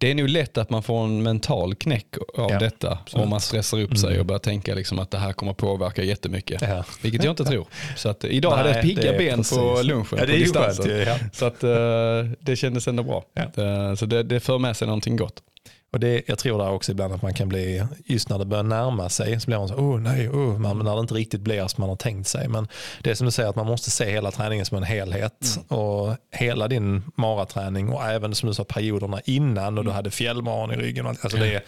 det 0.00 0.10
är 0.10 0.14
nog 0.14 0.28
lätt 0.28 0.58
att 0.58 0.70
man 0.70 0.82
får 0.82 1.04
en 1.04 1.22
mental 1.22 1.74
knäck 1.74 2.06
av 2.38 2.50
Ja, 2.50 2.58
detta 2.58 2.98
absolut. 3.02 3.24
om 3.24 3.30
man 3.30 3.40
stressar 3.40 3.80
upp 3.80 3.96
sig 3.98 4.08
Mm. 4.08 4.20
och 4.20 4.26
börjar 4.26 4.38
tänka 4.38 4.74
liksom 4.74 4.98
att 4.98 5.10
det 5.10 5.18
här 5.18 5.32
kommer 5.32 5.52
påverka 5.52 6.02
jättemycket. 6.02 6.62
Ja. 6.62 6.84
Vilket 7.02 7.24
jag 7.24 7.32
inte 7.32 7.44
tror. 7.44 7.66
Så 7.96 8.08
att, 8.08 8.24
idag 8.24 8.50
hade 8.50 8.68
jag 8.68 8.84
Nej, 8.84 8.94
pigga 8.96 9.18
ben 9.18 9.36
precis. 9.38 9.58
på 9.58 9.80
lunchen 9.82 10.06
Ja, 10.18 10.26
det 10.26 10.32
på 10.32 10.38
distansen. 10.38 10.84
skönt 10.84 11.06
ja. 11.08 11.16
Så 11.32 11.44
att, 11.46 11.64
eh, 11.64 12.32
det 12.40 12.56
kändes 12.56 12.88
ändå 12.88 13.02
bra. 13.02 13.24
Ja. 13.34 13.42
Eh, 13.62 13.94
så 13.94 14.06
det, 14.06 14.22
det 14.22 14.40
för 14.40 14.58
med 14.58 14.76
sig 14.76 14.86
någonting 14.86 15.16
gott. 15.16 15.42
Och 15.92 16.00
det, 16.00 16.22
jag 16.26 16.38
tror 16.38 16.58
där 16.58 16.70
också 16.70 16.92
ibland 16.92 17.14
att 17.14 17.22
man 17.22 17.34
kan 17.34 17.48
bli, 17.48 17.84
just 18.04 18.28
när 18.28 18.38
det 18.38 18.44
börjar 18.44 18.62
närma 18.62 19.08
sig, 19.08 19.40
så 19.40 19.46
blir 19.46 19.58
man 19.58 19.68
så 19.68 19.74
oh 19.74 20.00
nej, 20.00 20.28
oh, 20.28 20.58
man, 20.58 20.78
när 20.78 20.94
det 20.94 21.00
inte 21.00 21.14
riktigt 21.14 21.40
blir 21.40 21.66
som 21.68 21.82
man 21.82 21.88
har 21.88 21.96
tänkt 21.96 22.28
sig. 22.28 22.48
Men 22.48 22.68
det 23.02 23.10
är 23.10 23.14
som 23.14 23.24
du 23.24 23.30
säger, 23.30 23.48
att 23.48 23.56
man 23.56 23.66
måste 23.66 23.90
se 23.90 24.10
hela 24.10 24.30
träningen 24.30 24.66
som 24.66 24.76
en 24.76 24.82
helhet. 24.82 25.58
Och 25.68 26.16
hela 26.32 26.68
din 26.68 27.02
maraträning 27.14 27.88
och 27.88 28.04
även 28.04 28.34
som 28.34 28.48
du 28.48 28.54
sa 28.54 28.64
perioderna 28.64 29.20
innan 29.24 29.78
och 29.78 29.84
du 29.84 29.90
hade 29.90 30.10
fjällmaran 30.10 30.72
i 30.72 30.76
ryggen. 30.76 31.06
Alltså 31.06 31.36
det 31.36 31.62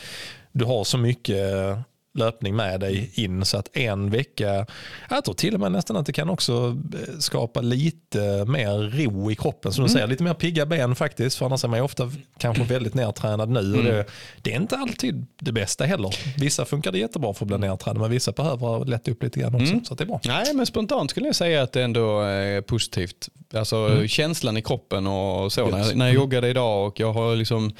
du 0.52 0.64
har 0.64 0.84
så 0.84 0.98
mycket 0.98 1.78
löpning 2.14 2.56
med 2.56 2.80
dig 2.80 3.10
in 3.14 3.44
så 3.44 3.56
att 3.58 3.76
en 3.76 4.10
vecka, 4.10 4.66
jag 5.10 5.24
tror 5.24 5.34
till 5.34 5.54
och 5.54 5.60
med 5.60 5.72
nästan 5.72 5.96
att 5.96 6.06
det 6.06 6.12
kan 6.12 6.30
också 6.30 6.76
eh, 6.94 7.18
skapa 7.18 7.60
lite 7.60 8.44
mer 8.44 9.04
ro 9.04 9.30
i 9.30 9.34
kroppen. 9.34 9.72
Som 9.72 9.84
du 9.84 9.90
säger, 9.90 10.06
lite 10.06 10.22
mer 10.22 10.34
pigga 10.34 10.66
ben 10.66 10.94
faktiskt. 10.94 11.36
För 11.38 11.46
annars 11.46 11.64
är 11.64 11.68
man 11.68 11.78
ju 11.78 11.84
ofta 11.84 12.10
kanske 12.38 12.64
väldigt 12.64 12.94
nedtränad 12.94 13.48
nu. 13.48 13.74
Och 13.76 13.84
det, 13.84 14.04
det 14.42 14.52
är 14.52 14.56
inte 14.56 14.76
alltid 14.76 15.26
det 15.40 15.52
bästa 15.52 15.84
heller. 15.84 16.14
Vissa 16.38 16.64
funkar 16.64 16.92
det 16.92 16.98
jättebra 16.98 17.34
för 17.34 17.44
att 17.44 17.48
bli 17.48 17.58
nedtränad 17.58 18.00
men 18.00 18.10
vissa 18.10 18.32
behöver 18.32 18.84
lätta 18.84 19.10
upp 19.10 19.22
lite 19.22 19.40
grann 19.40 19.54
också. 19.54 19.80
Så 19.84 19.92
att 19.92 19.98
det 19.98 20.04
är 20.04 20.06
bra. 20.06 20.20
Nej, 20.24 20.54
men 20.54 20.66
spontant 20.66 21.10
skulle 21.10 21.26
jag 21.26 21.36
säga 21.36 21.62
att 21.62 21.72
det 21.72 21.82
ändå 21.82 22.20
är 22.20 22.60
positivt. 22.60 23.28
Alltså 23.54 24.06
känslan 24.06 24.56
i 24.56 24.62
kroppen 24.62 25.06
och 25.06 25.52
så. 25.52 25.66
När 25.66 25.78
jag, 25.78 25.96
när 25.96 26.06
jag 26.06 26.14
joggade 26.14 26.48
idag 26.48 26.86
och 26.86 27.00
jag 27.00 27.12
har 27.12 27.36
liksom 27.36 27.74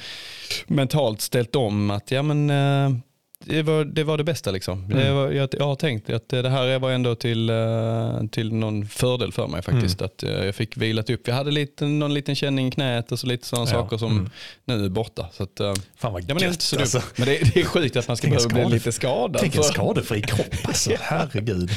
mentalt 0.67 1.21
ställt 1.21 1.55
om 1.55 1.91
att 1.91 2.11
ja 2.11 2.21
men 2.21 2.49
eh, 2.49 2.99
det 3.45 3.61
var, 3.63 3.85
det 3.85 4.03
var 4.03 4.17
det 4.17 4.23
bästa 4.23 4.51
liksom. 4.51 4.87
Det 4.89 5.11
var, 5.13 5.31
jag, 5.31 5.49
jag 5.59 5.65
har 5.65 5.75
tänkt 5.75 6.09
att 6.09 6.29
det 6.29 6.49
här 6.49 6.79
var 6.79 6.91
ändå 6.91 7.15
till, 7.15 7.49
eh, 7.49 8.21
till 8.31 8.53
någon 8.53 8.87
fördel 8.87 9.31
för 9.31 9.47
mig 9.47 9.61
faktiskt. 9.61 10.01
Att 10.01 10.23
eh, 10.23 10.45
jag 10.45 10.55
fick 10.55 10.77
vilat 10.77 11.09
upp. 11.09 11.27
Jag 11.27 11.35
hade 11.35 11.51
lite, 11.51 11.85
någon 11.85 12.13
liten 12.13 12.35
känning 12.35 12.67
i 12.67 12.71
knät 12.71 13.11
och 13.11 13.19
så 13.19 13.27
lite 13.27 13.47
sådana 13.47 13.65
Ja. 13.69 13.71
saker 13.71 13.97
som 13.97 14.29
nu 14.65 14.85
är 14.85 14.89
borta. 14.89 15.29
Så 15.33 15.43
att, 15.43 15.59
eh, 15.59 15.73
Fan 15.97 16.13
vad 16.13 16.21
ja, 16.21 16.25
men 16.27 16.37
det 16.37 16.43
är 16.43 16.47
gött, 16.47 16.61
så 16.61 16.79
alltså. 16.79 17.01
Men 17.15 17.25
det, 17.27 17.53
det 17.53 17.59
är 17.61 17.65
sjukt 17.65 17.95
att 17.95 18.07
man 18.07 18.17
ska 18.17 18.27
Tänk 18.27 18.35
behöva 18.37 18.53
bli 18.53 18.61
skade- 18.63 18.73
lite 18.75 18.91
skadad. 18.91 19.37
Tänk 19.41 19.55
en 19.55 19.63
skadefri 19.63 20.21
kropp 20.21 20.55
alltså, 20.63 20.91
herregud. 21.01 21.71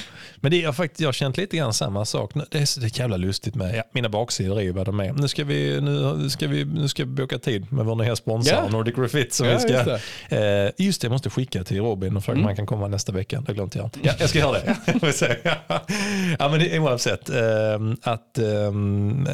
Men 0.47 0.51
det 0.51 0.57
är 0.57 0.63
jag 0.63 0.77
faktiskt, 0.77 1.01
jag 1.01 1.09
har 1.09 1.13
känt 1.13 1.37
lite 1.37 1.57
grann 1.57 1.73
samma 1.73 2.05
sak. 2.05 2.33
Det 2.51 2.59
är 2.59 2.65
så 2.65 2.81
det 2.81 2.87
är 2.87 3.01
jävla 3.01 3.17
lustigt 3.17 3.55
med, 3.55 3.77
ja, 3.77 3.83
mina 3.93 4.09
baksidor 4.09 4.59
är 4.59 4.63
ju 4.63 4.73
vad 4.73 4.87
de 4.87 5.01
är. 5.01 5.13
Nu 5.13 5.29
ska 5.29 5.45
vi, 5.45 5.81
nu 5.81 6.31
ska 6.31 6.49
vi, 6.49 6.65
nu 6.65 6.89
ska 6.89 7.05
vi 7.05 7.11
boka 7.11 7.39
tid 7.39 7.73
med 7.73 7.85
vår 7.87 7.95
nya 7.95 8.17
sponsor 8.17 8.55
Ja. 8.55 8.69
Nordic 8.69 8.99
Refit. 8.99 9.35
Som 9.35 9.47
Ja, 9.47 9.53
vi 9.55 9.61
ska, 9.61 9.69
just 9.73 9.87
just, 9.87 10.03
eh, 10.29 10.85
just 10.87 11.01
det, 11.01 11.05
jag 11.05 11.13
måste 11.13 11.31
skicka 11.31 11.65
till 11.65 11.77
Robin 11.81 12.17
och 12.17 12.25
fråga 12.25 12.39
om 12.39 12.45
han 12.45 12.57
kan 12.57 12.67
komma 12.67 12.89
nästa 12.89 13.13
vecka. 13.13 13.41
Det 13.41 13.55
glömde 13.55 13.79
jag. 13.79 13.91
Ja, 14.03 14.13
jag 14.19 14.29
ska 14.29 14.39
göra 14.39 14.53
det. 14.53 14.77
Ja, 16.39 16.49
men 16.49 16.61
det 16.61 16.77
är 16.77 16.79
oavsett. 16.79 17.31
Eh, 17.31 17.37
att, 18.03 18.39
eh, 18.39 18.73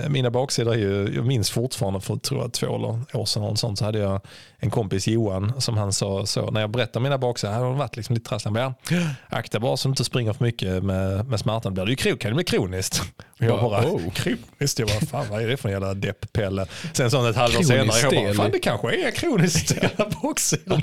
mina 0.09 0.31
baksidor 0.31 0.75
är 0.75 0.79
ju, 0.79 1.13
jag 1.17 1.27
minns 1.27 1.51
fortfarande 1.51 2.01
för 2.01 2.17
tror 2.17 2.41
jag, 2.41 2.53
två 2.53 2.77
eller 2.77 3.17
år 3.21 3.25
sedan, 3.27 3.57
sånt, 3.57 3.79
så 3.79 3.85
hade 3.85 3.99
jag 3.99 4.21
en 4.59 4.71
kompis 4.71 5.09
Johan 5.09 5.53
som 5.61 5.77
han 5.77 5.93
sa 5.93 6.27
så, 6.27 6.51
när 6.51 6.61
jag 6.61 6.71
berättade 6.71 6.99
om 6.99 7.03
mina 7.03 7.19
baksidor, 7.19 7.53
hade 7.53 7.67
hon 7.67 7.79
varit 7.79 7.97
liksom 7.97 8.15
lite 8.15 8.29
trasslig. 8.29 8.51
Han 8.51 8.55
bara, 8.55 8.75
"Ja, 8.91 9.07
akta 9.29 9.61
bara 9.61 9.77
så 9.77 9.89
du 9.89 9.91
inte 9.93 10.05
springer 10.05 10.33
för 10.33 10.45
mycket 10.45 10.85
med 10.85 11.02
med, 11.03 11.29
med 11.29 11.41
smärtan 11.41 11.75
blir 11.75 11.85
det 11.85 11.91
ju 11.91 11.97
kan 12.17 12.31
det 12.31 12.35
bli 12.35 12.45
kroniskt. 12.45 13.03
Jag 13.47 13.61
bara, 13.61 13.85
Oh. 13.87 14.11
kroniskt? 14.13 14.79
Jag 14.79 14.89
bara, 14.89 15.01
fan 15.07 15.27
vad 15.31 15.43
är 15.43 15.49
det 15.49 15.57
för 15.57 15.69
en 15.69 15.73
jävla 15.73 15.95
depppelle? 15.95 16.67
Sen 16.93 17.11
så 17.11 17.27
ett 17.29 17.37
halvår 17.37 17.63
senare, 17.63 17.87
jag 18.03 18.25
bara, 18.25 18.35
fan 18.35 18.51
det 18.51 18.59
kanske 18.59 19.07
är 19.07 19.11
kroniskt 19.11 19.69
stela 19.77 20.11
boxsidor. 20.23 20.81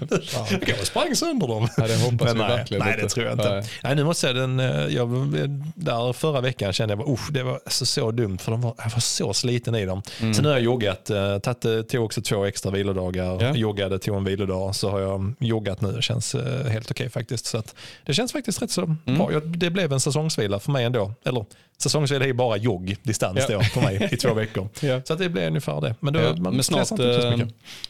Jag 0.51 0.61
kanske 0.61 0.85
sprang 0.85 1.15
sönder 1.15 1.47
dem. 1.47 1.67
Ja, 1.77 1.87
det 1.87 1.95
hoppas 1.95 2.27
Men 2.27 2.33
vi 2.37 2.41
nej, 2.43 2.57
verkligen 2.57 2.83
nej, 2.83 2.93
inte. 2.93 3.03
det 3.05 3.09
tror 3.09 3.25
jag 3.25 3.33
inte. 3.33 3.49
Nej. 3.55 3.63
Nej, 3.83 3.95
nu 3.95 4.03
måste 4.03 4.27
jag 4.27 4.35
den, 4.35 4.59
eh, 4.59 4.67
jag, 4.95 5.09
där 5.75 6.13
förra 6.13 6.41
veckan 6.41 6.73
kände 6.73 6.93
jag 6.93 7.09
usch, 7.09 7.31
det 7.31 7.43
var 7.43 7.59
så, 7.67 7.85
så 7.85 8.11
dumt 8.11 8.37
för 8.37 8.51
de 8.51 8.61
var, 8.61 8.73
jag 8.83 8.89
var 8.91 8.99
så 8.99 9.33
sliten 9.33 9.75
i 9.75 9.85
dem. 9.85 10.01
Mm. 10.21 10.33
Sen 10.33 10.43
nu 10.43 10.49
har 10.49 10.55
jag 10.55 10.63
joggat, 10.63 11.09
eh, 11.09 11.37
tagit, 11.39 11.65
eh, 11.65 11.81
tog 11.81 12.05
också 12.05 12.21
två 12.21 12.45
extra 12.45 12.71
vilodagar, 12.71 13.37
Ja. 13.43 13.55
joggade, 13.55 13.99
tog 13.99 14.17
en 14.17 14.23
vilodag, 14.23 14.75
så 14.75 14.89
har 14.89 14.99
jag 14.99 15.33
joggat 15.39 15.81
nu. 15.81 15.91
Det 15.91 16.01
känns 16.01 16.35
helt 16.69 16.91
okej 16.91 17.09
faktiskt. 17.09 17.45
Så 17.45 17.57
att, 17.57 17.75
det 18.05 18.13
känns 18.13 18.31
faktiskt 18.31 18.61
rätt 18.61 18.71
så 18.71 18.81
Mm. 18.81 19.17
bra. 19.17 19.33
Jag, 19.33 19.57
det 19.57 19.69
blev 19.69 19.93
en 19.93 19.99
säsongsvila 19.99 20.59
för 20.59 20.71
mig 20.71 20.85
ändå. 20.85 21.13
Eller 21.25 21.45
säsongsvila 21.81 22.25
är 22.25 22.33
bara 22.33 22.57
jogg, 22.57 22.95
distans 23.03 23.39
Ja. 23.49 23.57
då 23.57 23.63
för 23.63 23.81
mig 23.81 24.09
i 24.11 24.17
två 24.17 24.33
veckor. 24.33 24.69
Ja. 24.81 25.01
Så 25.03 25.13
att 25.13 25.19
det 25.19 25.29
blev 25.29 25.47
ungefär 25.47 25.81
det. 25.81 25.95
Men, 25.99 26.13
då, 26.13 26.19
Ja, 26.19 26.35
man 26.37 26.53
men 26.53 26.63
snart, 26.63 26.91
eh, 26.99 27.37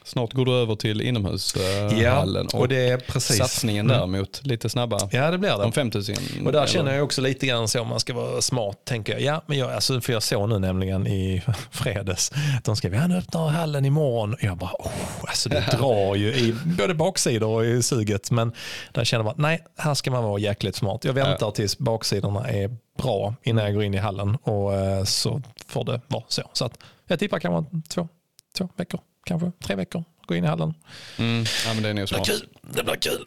snart 0.04 0.34
går 0.34 0.46
du 0.46 0.54
över 0.54 0.76
till 0.76 1.02
inomhushallen 1.02 2.48
Ja, 2.52 2.58
och, 2.58 2.60
och 2.60 2.68
det 2.68 2.90
är 2.90 2.98
precis. 2.98 3.38
satsningen 3.38 3.88
däremot 3.88 4.42
lite 4.46 4.70
snabbare. 4.70 5.10
Ja, 5.12 5.32
det 5.32 5.38
blir 5.38 5.50
det. 5.50 5.58
De 5.64 5.72
5000. 5.72 6.16
Och 6.46 6.52
där 6.52 6.68
känner 6.68 6.94
jag 6.96 7.04
också 7.04 7.22
lite 7.22 7.46
grann 7.48 7.68
så 7.68 7.82
om 7.82 7.88
man 7.88 8.00
ska 8.00 8.14
vara 8.14 8.42
smart, 8.42 8.78
tänker 8.86 9.14
jag. 9.14 9.22
Ja, 9.22 9.44
men 9.48 9.58
jag, 9.58 9.72
alltså, 9.72 10.02
för 10.02 10.14
jag 10.14 10.24
såg 10.24 10.50
nu 10.50 10.60
nämligen 10.60 11.08
i 11.08 11.42
fredags 11.72 12.32
att 12.58 12.64
de 12.64 12.76
skrev, 12.76 12.94
han 12.96 13.12
öppnar 13.12 13.48
hallen 13.48 13.86
imorgon. 13.86 14.34
Och 14.34 14.44
jag 14.44 14.58
bara, 14.58 14.72
oh, 14.80 14.92
alltså 15.22 15.50
det 15.50 15.66
drar 15.78 16.16
ju 16.16 16.28
i 16.34 16.56
både 16.78 16.94
baksidor 16.94 17.50
och 17.56 17.66
i 17.66 17.84
suget. 17.84 18.32
Men 18.32 18.52
där 18.94 19.04
känner 19.04 19.24
man, 19.24 19.34
nej, 19.38 19.64
här 19.78 19.94
ska 19.94 20.12
man 20.12 20.24
vara 20.24 20.40
jäkligt 20.40 20.76
smart. 20.76 21.06
Jag 21.06 21.14
väntar 21.14 21.52
tills 21.52 21.78
baksidorna 21.78 22.50
är 22.50 22.78
bra 23.02 23.36
innan 23.44 23.66
jag 23.66 23.74
går 23.74 23.84
in 23.84 23.94
i 23.94 23.98
hallen 23.98 24.36
och 24.36 24.74
eh, 24.76 25.04
så 25.04 25.42
får 25.68 25.84
det 25.84 26.02
vara 26.08 26.24
så. 26.28 26.42
Så 26.54 26.66
att 26.66 26.78
jag 27.08 27.20
tippar 27.20 27.40
kanske 27.40 27.72
två, 27.90 28.08
två 28.58 28.70
veckor, 28.78 29.00
kanske 29.26 29.52
tre 29.64 29.76
veckor, 29.76 30.04
gå 30.26 30.36
in 30.36 30.44
i 30.44 30.48
hallen. 30.48 30.74
Mm. 31.18 31.46
Ja, 31.68 31.74
men 31.74 31.84
det 31.84 31.90
är 31.90 31.94
nog 31.94 32.10
smart. 32.10 32.28
Kul, 32.28 32.48
det 32.62 32.84
blir 32.84 32.96
kul. 32.96 33.24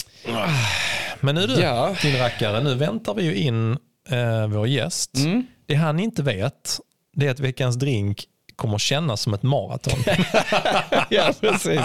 Men 1.21 1.35
nu 1.35 1.47
du, 1.47 1.61
Ja. 1.61 1.95
din 2.03 2.19
rackare, 2.19 2.61
nu 2.61 2.75
väntar 2.75 3.15
vi 3.15 3.23
ju 3.25 3.35
in 3.35 3.73
eh, 4.11 4.47
vår 4.47 4.67
gäst. 4.67 5.17
Mm. 5.17 5.47
Det 5.67 5.75
han 5.75 6.01
inte 6.01 6.23
vet, 6.23 6.79
det 7.17 7.27
är 7.27 7.31
att 7.31 7.41
veckans 7.41 7.77
drink 7.77 8.25
kommer 8.57 8.79
kännas 8.79 9.21
som 9.21 9.35
ett 9.35 9.43
maraton. 9.43 9.99
ja, 11.11 11.33
precis. 11.41 11.81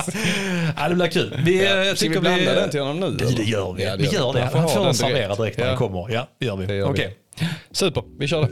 ja, 0.78 0.90
det 0.90 0.96
blir 0.96 1.08
kul. 1.08 1.42
Vi, 1.46 1.66
Ja. 1.66 1.72
jag 1.84 1.98
Ska 1.98 2.10
vi 2.10 2.20
blanda 2.20 2.54
den 2.56 2.70
till 2.70 2.80
honom 2.80 3.00
nu? 3.00 3.12
Det, 3.18 3.36
det 3.36 3.44
gör 3.44 3.74
vi. 3.74 3.84
Ja, 3.84 3.96
vi 3.98 4.06
gör 4.08 4.34
det. 4.34 4.42
Han 4.54 4.62
ha 4.62 4.70
får 4.70 4.86
den 4.86 4.94
serverad 4.94 5.38
direkt 5.38 5.58
när 5.58 5.66
Ja. 5.66 5.70
han 5.72 5.78
kommer. 5.78 6.14
Ja, 6.14 6.28
det 6.40 6.46
gör 6.46 6.56
vi. 6.56 6.66
Det 6.66 6.76
gör 6.76 6.92
vi. 6.92 7.10
Super, 7.72 8.04
vi 8.20 8.28
kör 8.28 8.42
det. 8.42 8.50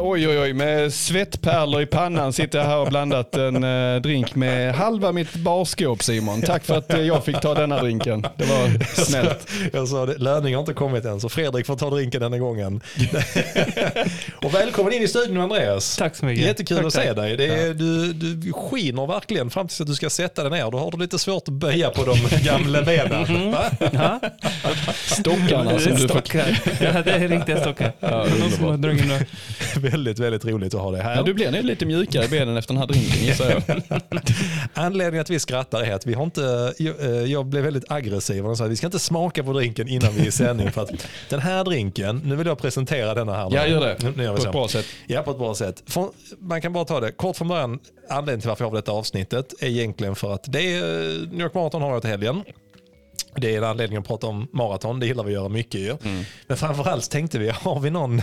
Oj, 0.00 0.28
oj, 0.28 0.38
oj. 0.38 0.52
Med 0.52 0.94
svettpärlor 0.94 1.82
i 1.82 1.86
pannan 1.86 2.32
sitter 2.32 2.58
jag 2.58 2.66
här 2.66 2.76
och 2.76 2.88
blandat 2.88 3.36
en 3.36 3.64
eh, 3.64 4.00
drink 4.00 4.34
med 4.34 4.74
halva 4.74 5.12
mitt 5.12 5.34
barskåp 5.34 6.02
Simon. 6.02 6.42
Tack 6.42 6.64
för 6.64 6.78
att 6.78 6.94
eh, 6.94 7.00
jag 7.00 7.24
fick 7.24 7.40
ta 7.40 7.54
denna 7.54 7.82
drinken. 7.82 8.22
Det 8.36 8.44
var 8.44 8.84
snällt. 9.04 9.48
Jag 9.72 9.88
sa 9.88 10.06
det, 10.06 10.18
löning 10.18 10.54
har 10.54 10.60
inte 10.60 10.74
kommit 10.74 11.04
än, 11.04 11.20
så 11.20 11.28
Fredrik 11.28 11.66
får 11.66 11.76
ta 11.76 11.90
drinken 11.90 12.20
denna 12.20 12.38
gången. 12.38 12.80
och 14.42 14.54
välkommen 14.54 14.92
in 14.92 15.02
i 15.02 15.08
studion 15.08 15.40
Andreas. 15.40 15.96
Tack 15.96 16.16
så 16.16 16.24
mycket. 16.24 16.44
Jättekul 16.44 16.76
Tack, 16.76 16.86
att 16.86 16.92
se 16.92 17.06
tack. 17.06 17.16
dig. 17.16 17.36
Det 17.36 17.46
är, 17.46 17.74
du, 17.74 18.12
du 18.12 18.52
skiner 18.52 19.06
verkligen 19.06 19.50
fram 19.50 19.68
tills 19.68 19.80
att 19.80 19.86
du 19.86 19.94
ska 19.94 20.10
sätta 20.10 20.42
dig 20.42 20.50
ner. 20.50 20.70
Då 20.70 20.78
har 20.78 20.90
du 20.90 20.96
lite 20.96 21.18
svårt 21.18 21.48
att 21.48 21.54
böja 21.54 21.90
på 21.90 22.04
de 22.04 22.18
gamla 22.44 22.82
benen. 22.82 23.54
Ja, 23.92 24.20
Stockarna 24.94 25.78
som 25.78 25.94
du 25.94 26.08
får... 26.08 26.22
Ja, 26.80 27.02
det 27.02 27.10
är 27.10 27.28
riktiga 27.28 27.60
stockar. 27.60 27.92
Ja, 28.00 28.26
Väldigt, 29.90 30.18
väldigt 30.18 30.44
roligt 30.44 30.74
att 30.74 30.80
ha 30.80 30.90
dig 30.90 31.02
här. 31.02 31.16
Ja, 31.16 31.22
du 31.22 31.34
blir 31.34 31.50
nog 31.50 31.64
lite 31.64 31.86
mjukare 31.86 32.24
i 32.24 32.28
benen 32.28 32.56
efter 32.56 32.74
den 32.74 32.80
här 32.80 32.86
drinken 32.86 33.24
gissar 33.24 33.50
jag. 33.50 33.82
Anledningen 34.74 35.20
att 35.20 35.30
vi 35.30 35.38
skrattar 35.38 35.82
är 35.82 35.94
att 35.94 36.06
vi 36.06 36.14
har 36.14 36.24
inte, 36.24 36.74
jag, 36.78 37.00
eh, 37.00 37.10
jag 37.10 37.46
blev 37.46 37.64
väldigt 37.64 37.90
aggressiv 37.90 38.46
och 38.46 38.56
sa 38.56 38.64
att 38.64 38.70
vi 38.70 38.76
ska 38.76 38.86
inte 38.86 38.98
smaka 38.98 39.44
på 39.44 39.52
drinken 39.52 39.88
innan 39.88 40.12
vi 40.14 40.20
är 40.20 40.26
i 40.26 40.30
sändning. 40.30 40.72
För 40.72 40.82
att 40.82 40.90
den 41.28 41.40
här 41.40 41.64
drinken, 41.64 42.22
nu 42.24 42.36
vill 42.36 42.46
jag 42.46 42.58
presentera 42.58 43.14
denna 43.14 43.34
här. 43.34 43.48
Ja, 43.52 43.66
gör 43.66 43.80
det. 43.80 43.96
Nu, 44.02 44.12
nu 44.16 44.22
gör 44.22 44.36
På 44.36 44.42
ett 44.42 44.52
bra 44.52 44.68
sätt. 44.68 44.86
Ja, 45.06 45.22
på 45.22 45.30
ett 45.30 45.38
bra 45.38 45.54
sätt. 45.54 45.82
Man 46.38 46.60
kan 46.60 46.72
bara 46.72 46.84
ta 46.84 47.00
det 47.00 47.12
kort 47.12 47.36
från 47.36 47.48
början. 47.48 47.78
Anledningen 48.08 48.40
till 48.40 48.48
varför 48.48 48.64
jag 48.64 48.70
har 48.70 48.76
detta 48.76 48.92
avsnittet 48.92 49.54
är 49.60 49.66
egentligen 49.66 50.14
för 50.14 50.34
att 50.34 50.44
det 50.46 50.74
är, 50.74 50.82
New 51.26 51.40
York 51.40 51.54
Marathon 51.54 51.82
har 51.82 51.92
jag 51.92 52.00
till 52.02 52.10
helgen. 52.10 52.42
Det 53.36 53.54
är 53.54 53.58
en 53.58 53.64
anledning 53.64 53.98
att 53.98 54.06
prata 54.06 54.26
om 54.26 54.48
maraton, 54.52 55.00
det 55.00 55.06
gillar 55.06 55.24
vi 55.24 55.30
att 55.30 55.40
göra 55.40 55.48
mycket 55.48 55.80
ju. 55.80 55.96
Mm. 56.04 56.24
Men 56.46 56.56
framförallt 56.56 57.10
tänkte 57.10 57.38
vi, 57.38 57.48
har 57.54 57.80
vi 57.80 57.90
någon, 57.90 58.22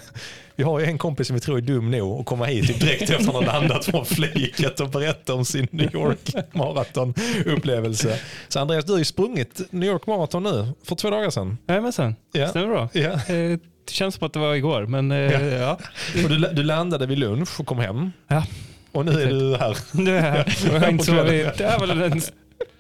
vi 0.56 0.64
har 0.64 0.80
ju 0.80 0.86
en 0.86 0.98
kompis 0.98 1.28
som 1.28 1.34
vi 1.34 1.40
tror 1.40 1.58
är 1.58 1.62
dum 1.62 1.92
nog 1.92 2.20
att 2.20 2.26
komma 2.26 2.46
hit 2.46 2.68
typ 2.68 2.80
direkt 2.80 3.02
efter 3.02 3.16
att 3.16 3.26
han 3.26 3.36
har 3.36 3.44
landat 3.44 3.86
från 3.86 4.06
flyget 4.06 4.80
och 4.80 4.90
berätta 4.90 5.34
om 5.34 5.46
sin 5.46 5.68
New 5.72 5.96
York 5.96 6.20
maraton-upplevelse. 6.54 8.20
Så 8.48 8.60
Andreas, 8.60 8.86
du 8.86 8.92
har 8.92 9.00
ju 9.00 9.06
sprungit 9.06 9.62
New 9.70 9.90
York 9.90 10.08
Marathon 10.08 10.44
nu 10.44 10.68
för 10.84 10.96
två 10.96 11.10
dagar 11.10 11.30
sedan. 11.30 11.58
Jajamensan, 11.68 12.16
Ja. 12.32 12.48
stämmer 12.48 12.68
bra. 12.68 12.90
Eh, 12.94 13.60
Det 13.86 13.92
känns 13.92 14.16
som 14.16 14.28
att 14.28 14.34
det 14.34 14.40
var 14.40 14.56
igår, 14.56 14.86
men 14.86 15.12
eh, 15.12 15.18
Ja. 15.18 15.40
ja. 15.42 15.80
Och 16.24 16.30
du, 16.30 16.38
du 16.54 16.64
landade 16.64 17.06
vid 17.06 17.18
lunch 17.20 17.60
och 17.60 17.66
kom 17.68 17.80
hem. 17.80 18.12
Ja. 18.28 18.44
Och 18.92 19.06
nu 19.06 19.12
är 19.22 19.28
du 19.28 19.56
här. 19.58 19.78
Nu 19.92 20.12
är 20.12 20.16
jag 20.16 20.22
här. 20.22 20.58
Jag 20.74 20.80
har 20.80 20.90
inte 20.90 21.06
sovit, 21.06 21.58
det 21.58 21.64
är 21.66 21.80
väl 21.80 22.02
en 22.02 22.22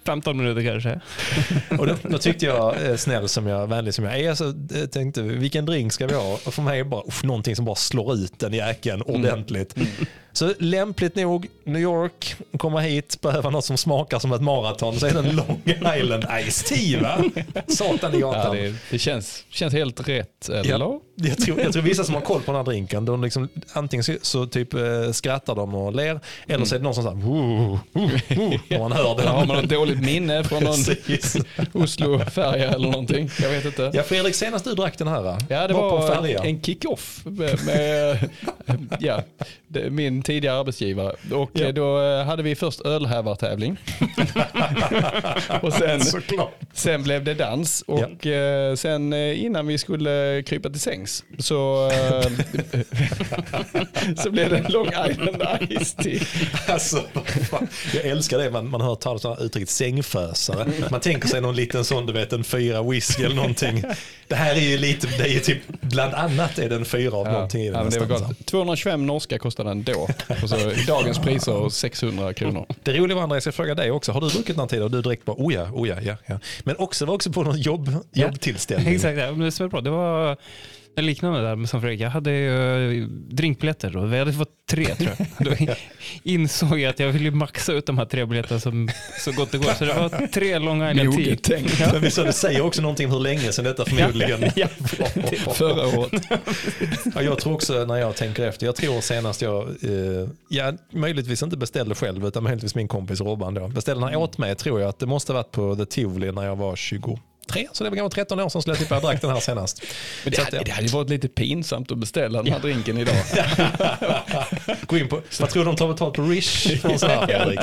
15 0.05 0.37
minuter 0.37 0.63
kanske. 0.63 0.99
Och 1.79 1.87
då, 1.87 1.95
då 2.03 2.17
tyckte 2.17 2.45
jag, 2.45 2.89
eh, 2.89 2.95
snäll 2.95 3.29
som 3.29 3.47
jag, 3.47 3.67
vänlig 3.67 3.93
som 3.93 4.05
jag 4.05 4.19
är, 4.19 4.35
så 4.35 4.47
eh, 4.47 4.85
tänkte 4.91 5.21
vi, 5.21 5.35
vilken 5.35 5.65
drink 5.65 5.93
ska 5.93 6.07
vi 6.07 6.13
ha? 6.13 6.39
Och 6.45 6.53
för 6.53 6.61
mig 6.61 6.79
är 6.79 6.83
det 6.83 6.89
bara 6.89 7.03
uff, 7.07 7.23
någonting 7.23 7.55
som 7.55 7.65
bara 7.65 7.75
slår 7.75 8.13
ut 8.15 8.39
den 8.39 8.53
jäkeln 8.53 9.01
ordentligt. 9.01 9.75
Så 10.35 10.53
lämpligt 10.59 11.15
nog, 11.15 11.47
New 11.63 11.81
York, 11.81 12.35
komma 12.57 12.79
hit, 12.79 13.21
behöva 13.21 13.49
något 13.49 13.65
som 13.65 13.77
smakar 13.77 14.19
som 14.19 14.33
ett 14.33 14.41
maraton, 14.41 14.99
så 14.99 15.05
är 15.07 15.13
det 15.13 15.19
en 15.19 15.35
Long 15.35 15.61
Island 15.99 16.25
Ice 16.49 16.63
Tea 16.63 17.01
va? 17.01 17.23
Satan 17.67 18.15
i 18.15 18.19
Ja, 18.19 18.31
gatan. 18.31 18.55
det, 18.55 18.73
det 18.91 18.99
känns, 18.99 19.43
känns 19.49 19.73
helt 19.73 20.07
rätt, 20.09 20.49
eller? 20.49 20.69
Ja, 20.69 20.99
jag, 21.15 21.37
tror, 21.37 21.59
jag 21.61 21.73
tror 21.73 21.83
vissa 21.83 22.03
som 22.03 22.13
har 22.15 22.21
koll 22.21 22.41
på 22.41 22.51
den 22.51 22.55
här 22.55 22.63
drinken, 22.65 23.05
de 23.05 23.23
liksom, 23.23 23.49
antingen 23.73 24.03
så, 24.21 24.45
typ 24.45 24.73
eh, 24.73 25.11
skrattar 25.11 25.55
de 25.55 25.75
och 25.75 25.93
ler, 25.95 26.19
eller 26.47 26.65
så 26.65 26.75
är 26.75 26.79
det 26.79 26.83
någon 26.83 26.95
som 26.95 27.03
säger 27.03 27.15
"Woo, 27.17 27.79
woo, 27.93 28.09
woo", 28.29 28.59
när 28.69 28.79
man 28.79 28.91
hör 28.91 29.19
Eller 29.19 29.29
har 29.31 29.37
den. 29.39 29.47
man 29.47 29.57
något 29.61 29.69
dåligt 29.69 29.99
minne 30.01 30.43
från 30.43 30.63
någon. 30.63 30.75
Oslo-färja 31.73 32.69
eller 32.73 32.87
någonting? 32.91 33.29
Jag 33.41 33.49
vet 33.49 33.65
inte. 33.65 33.91
Ja, 33.93 34.03
Fredrik, 34.03 34.35
senast 34.35 34.65
du 34.65 34.73
drack 34.73 34.97
den 34.97 35.07
här 35.07 35.37
Ja, 35.49 35.67
det 35.67 35.73
var 35.73 35.89
på 35.89 35.97
var 35.97 36.15
färja. 36.15 36.39
en 36.43 36.61
kick-off 36.61 37.21
med, 37.23 37.65
med 37.65 38.29
ja, 38.99 39.21
det, 39.64 39.64
min 39.89 40.23
tidigare 40.23 40.59
arbetsgivare. 40.59 41.15
Och 41.31 41.51
Ja. 41.53 41.65
eh, 41.65 41.73
då 41.73 42.01
eh, 42.01 42.25
hade 42.25 42.43
vi 42.43 42.55
först 42.55 42.81
ölhävartävling. 42.81 43.77
och 45.61 45.73
sen, 45.73 46.01
sen 46.73 47.03
blev 47.03 47.23
det 47.23 47.33
dans. 47.33 47.83
Och 47.87 48.27
eh, 48.27 48.75
sen 48.75 49.13
eh, 49.13 49.43
innan 49.45 49.67
vi 49.67 49.77
skulle 49.77 50.43
krypa 50.45 50.69
till 50.69 50.79
sängs 50.79 51.23
så, 51.39 51.89
eh, 51.91 52.21
så 54.23 54.31
blev 54.31 54.49
det 54.49 54.57
en 54.57 54.65
Long 54.71 54.87
Island 54.87 55.43
Ice 55.83 55.93
Tea. 55.93 56.19
Alltså, 56.67 57.01
jag 57.93 58.05
älskar 58.05 58.37
det. 58.37 58.51
Man, 58.51 58.69
man 58.69 58.81
hör 58.81 58.95
talas 58.95 59.25
om 59.25 59.37
uttrycket 59.39 59.69
sängfösare. 59.69 60.65
Man 60.91 60.99
tänker 60.99 61.27
sig 61.27 61.41
någon 61.41 61.55
liten 61.55 61.85
sån, 61.85 62.05
du 62.05 62.13
vet 62.13 62.33
en 62.33 62.43
fyra 62.43 62.83
whisky 62.83 63.23
eller 63.23 63.35
någonting. 63.35 63.83
Det 64.27 64.35
här 64.35 64.55
är 64.55 64.59
ju 64.59 64.77
lite, 64.77 65.07
det 65.07 65.23
är 65.23 65.27
ju 65.33 65.39
typ, 65.39 65.57
bland 65.81 66.13
annat 66.13 66.59
är 66.59 66.69
det 66.69 66.75
en 66.75 66.85
fyra 66.85 67.17
av 67.17 67.27
någonting 67.27 67.61
i 67.61 67.69
den 67.71 67.83
ja, 67.83 67.89
det 67.89 67.99
var 67.99 68.07
gott. 68.19 68.45
225 68.45 69.05
norska 69.05 69.39
kostade 69.39 69.64
den 69.65 69.83
då. 69.83 70.07
Och 70.43 70.49
så 70.49 70.71
i 70.71 70.83
dagens 70.87 71.19
priser 71.19 71.69
600 71.69 72.33
kronor. 72.33 72.65
Det 72.83 72.93
roliga 72.93 73.15
var 73.15 73.23
Andreas, 73.23 73.45
jag 73.45 73.55
frågar 73.55 73.75
dig 73.75 73.91
också, 73.91 74.11
har 74.11 74.21
du 74.21 74.27
druckit 74.27 74.57
någon 74.57 74.67
tid? 74.67 74.81
Och 74.81 74.91
du 74.91 75.01
direkt 75.01 75.25
bara, 75.25 75.35
oh 75.39 75.53
ja, 75.53 75.69
oh 75.73 75.87
ja, 75.89 75.95
ja, 76.01 76.15
ja. 76.25 76.39
Men 76.63 76.75
också 76.77 77.05
var 77.05 77.13
också 77.13 77.31
på 77.31 77.43
någon 77.43 77.59
jobb, 77.59 77.89
Ja. 78.11 78.25
jobbtillställning. 78.25 78.93
Exakt, 78.95 79.17
ja, 79.19 79.31
men 79.31 79.39
det 79.39 79.51
bra. 79.67 79.81
Det 79.81 79.89
var 79.89 80.37
liknande 81.01 81.41
där 81.41 81.55
med 81.55 81.69
som 81.69 81.81
Fredrik. 81.81 82.01
Jag 82.01 82.09
hade 82.09 82.31
ju 82.31 83.07
drinkbiljetter 83.07 83.97
och 83.97 84.13
vi 84.13 84.19
hade 84.19 84.33
fått 84.33 84.49
tre 84.69 84.85
tror 84.85 85.09
jag. 85.17 85.27
Då 85.67 85.73
insåg 86.23 86.79
jag 86.79 86.89
att 86.89 86.99
jag 86.99 87.11
ville 87.11 87.31
maxa 87.31 87.73
ut 87.73 87.85
de 87.85 87.97
här 87.97 88.05
tre 88.05 88.25
biljetterna 88.25 88.59
som, 88.59 88.89
så 89.19 89.31
gott 89.31 89.51
det 89.51 89.57
går. 89.57 89.73
Så 89.73 89.85
det 89.85 89.93
var 89.93 90.27
tre 90.27 90.59
Long 90.59 90.89
Island 90.89 91.17
Tea. 91.17 91.35
tänkt. 91.35 91.79
Ja. 91.79 91.89
Men 91.93 92.01
visst, 92.01 92.15
det 92.15 92.33
säger 92.33 92.61
också 92.61 92.81
någonting 92.81 93.05
om 93.05 93.11
hur 93.11 93.19
länge 93.19 93.51
sedan 93.51 93.65
detta 93.65 93.85
förmodligen 93.85 94.51
Ja, 94.55 94.67
Förra 95.53 95.99
året. 95.99 96.23
Ja, 97.15 97.21
jag 97.21 97.39
tror 97.39 97.53
också 97.53 97.85
när 97.85 97.95
jag 97.95 98.15
tänker 98.15 98.47
efter, 98.47 98.65
jag 98.65 98.75
tror 98.75 99.01
senast 99.01 99.41
jag, 99.41 99.67
eh, 99.67 100.29
ja, 100.49 100.73
möjligtvis 100.93 101.43
inte 101.43 101.57
beställde 101.57 101.95
själv 101.95 102.27
utan 102.27 102.43
möjligtvis 102.43 102.75
min 102.75 102.87
kompis 102.87 103.21
Robban 103.21 103.53
då. 103.53 103.67
Beställde 103.67 104.05
han 104.05 104.15
åt 104.15 104.37
mig 104.37 104.55
tror 104.55 104.81
jag 104.81 104.89
att 104.89 104.99
det 104.99 105.05
måste 105.05 105.33
varit 105.33 105.51
på 105.51 105.75
The 105.75 105.85
Tivoli 105.85 106.31
när 106.31 106.45
jag 106.45 106.55
var 106.55 106.75
22 106.75 107.19
tre, 107.47 107.67
så 107.71 107.83
det 107.83 107.89
var 107.89 107.97
kanske 107.97 108.15
13 108.15 108.39
år 108.39 108.49
sedan 108.49 108.61
skulle 108.61 108.73
jag 108.73 108.79
tippa 108.79 108.95
jag 108.95 109.03
drack 109.03 109.21
den 109.21 109.29
här 109.29 109.39
senast. 109.39 109.83
Men 110.23 110.31
det, 110.31 110.35
Så 110.35 110.41
att, 110.41 110.53
hade, 110.53 110.63
det 110.63 110.71
hade 110.71 110.87
ju 110.87 110.93
varit 110.93 111.09
lite 111.09 111.27
pinsamt 111.27 111.91
att 111.91 111.97
beställa 111.97 112.43
den 112.43 112.53
här 112.53 112.59
drinken 112.59 112.97
idag. 112.97 113.15
Gå 114.87 114.97
in 114.97 115.07
på, 115.07 115.21
vad 115.39 115.49
tror 115.49 115.63
du 115.63 115.69
de 115.71 115.75
tar 115.75 115.87
betalt 115.87 116.13
på 116.15 116.21
Rish 116.21 116.81
för 116.81 116.89
en 116.89 116.99
sån 116.99 117.09
här 117.09 117.25
Fredrik? 117.27 117.59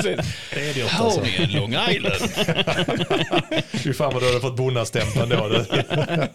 Det 0.53 0.69
är 0.69 0.73
dyrt 0.73 0.99
alltså. 0.99 1.21
en 1.37 1.51
Long 1.51 1.75
Island. 1.89 2.15
Fy 3.71 3.93
fan 3.93 4.13
vad 4.13 4.21
du 4.23 4.27
hade 4.27 4.39
fått 4.39 4.55
bonusstämpeln 4.57 5.29
då. 5.29 5.47
Det 5.47 5.65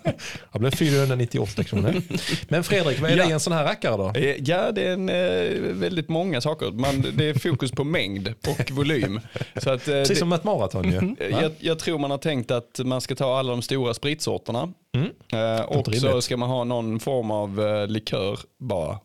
Jag 0.53 0.61
blev 0.61 0.71
498 0.71 1.65
kronor. 1.65 2.03
Men 2.49 2.65
Fredrik, 2.65 3.01
vad 3.01 3.11
är 3.11 3.17
det 3.17 3.23
Ja. 3.23 3.29
i 3.29 3.33
en 3.33 3.41
sån 3.41 3.53
här 3.53 3.65
rackare 3.65 3.97
då? 3.97 4.13
Eh, 4.21 4.37
Ja, 4.43 4.73
det 4.73 4.83
är 4.83 4.93
en, 4.93 5.09
eh, 5.09 5.73
väldigt 5.73 6.09
många 6.09 6.41
saker. 6.41 6.71
Man, 6.71 7.07
det 7.17 7.25
är 7.25 7.35
fokus 7.35 7.71
på 7.71 7.85
mängd 7.85 8.35
och 8.47 8.71
volym. 8.71 9.21
Så 9.57 9.71
att, 9.71 9.89
eh, 9.89 9.93
Precis 9.95 10.09
det, 10.09 10.17
som 10.17 10.33
ett 10.33 10.45
maraton 10.45 10.93
ju. 10.93 10.99
Va? 11.31 11.43
jag, 11.43 11.53
jag 11.59 11.79
tror 11.79 11.99
man 11.99 12.11
har 12.11 12.19
tänkt 12.19 12.51
att 12.51 12.81
man 12.85 13.01
ska 13.01 13.15
ta 13.15 13.38
alla 13.39 13.51
de 13.51 13.63
stora 13.63 13.95
spritsorterna. 13.95 14.73
Mm. 14.97 15.11
Eh, 15.33 15.65
och 15.65 15.95
så 15.95 16.21
ska 16.21 16.37
man 16.37 16.49
ha 16.49 16.65
någon 16.65 17.01
form 17.01 17.31
av 17.31 17.61
eh, 17.61 17.87
likör 17.87 18.39
bara. 18.59 18.99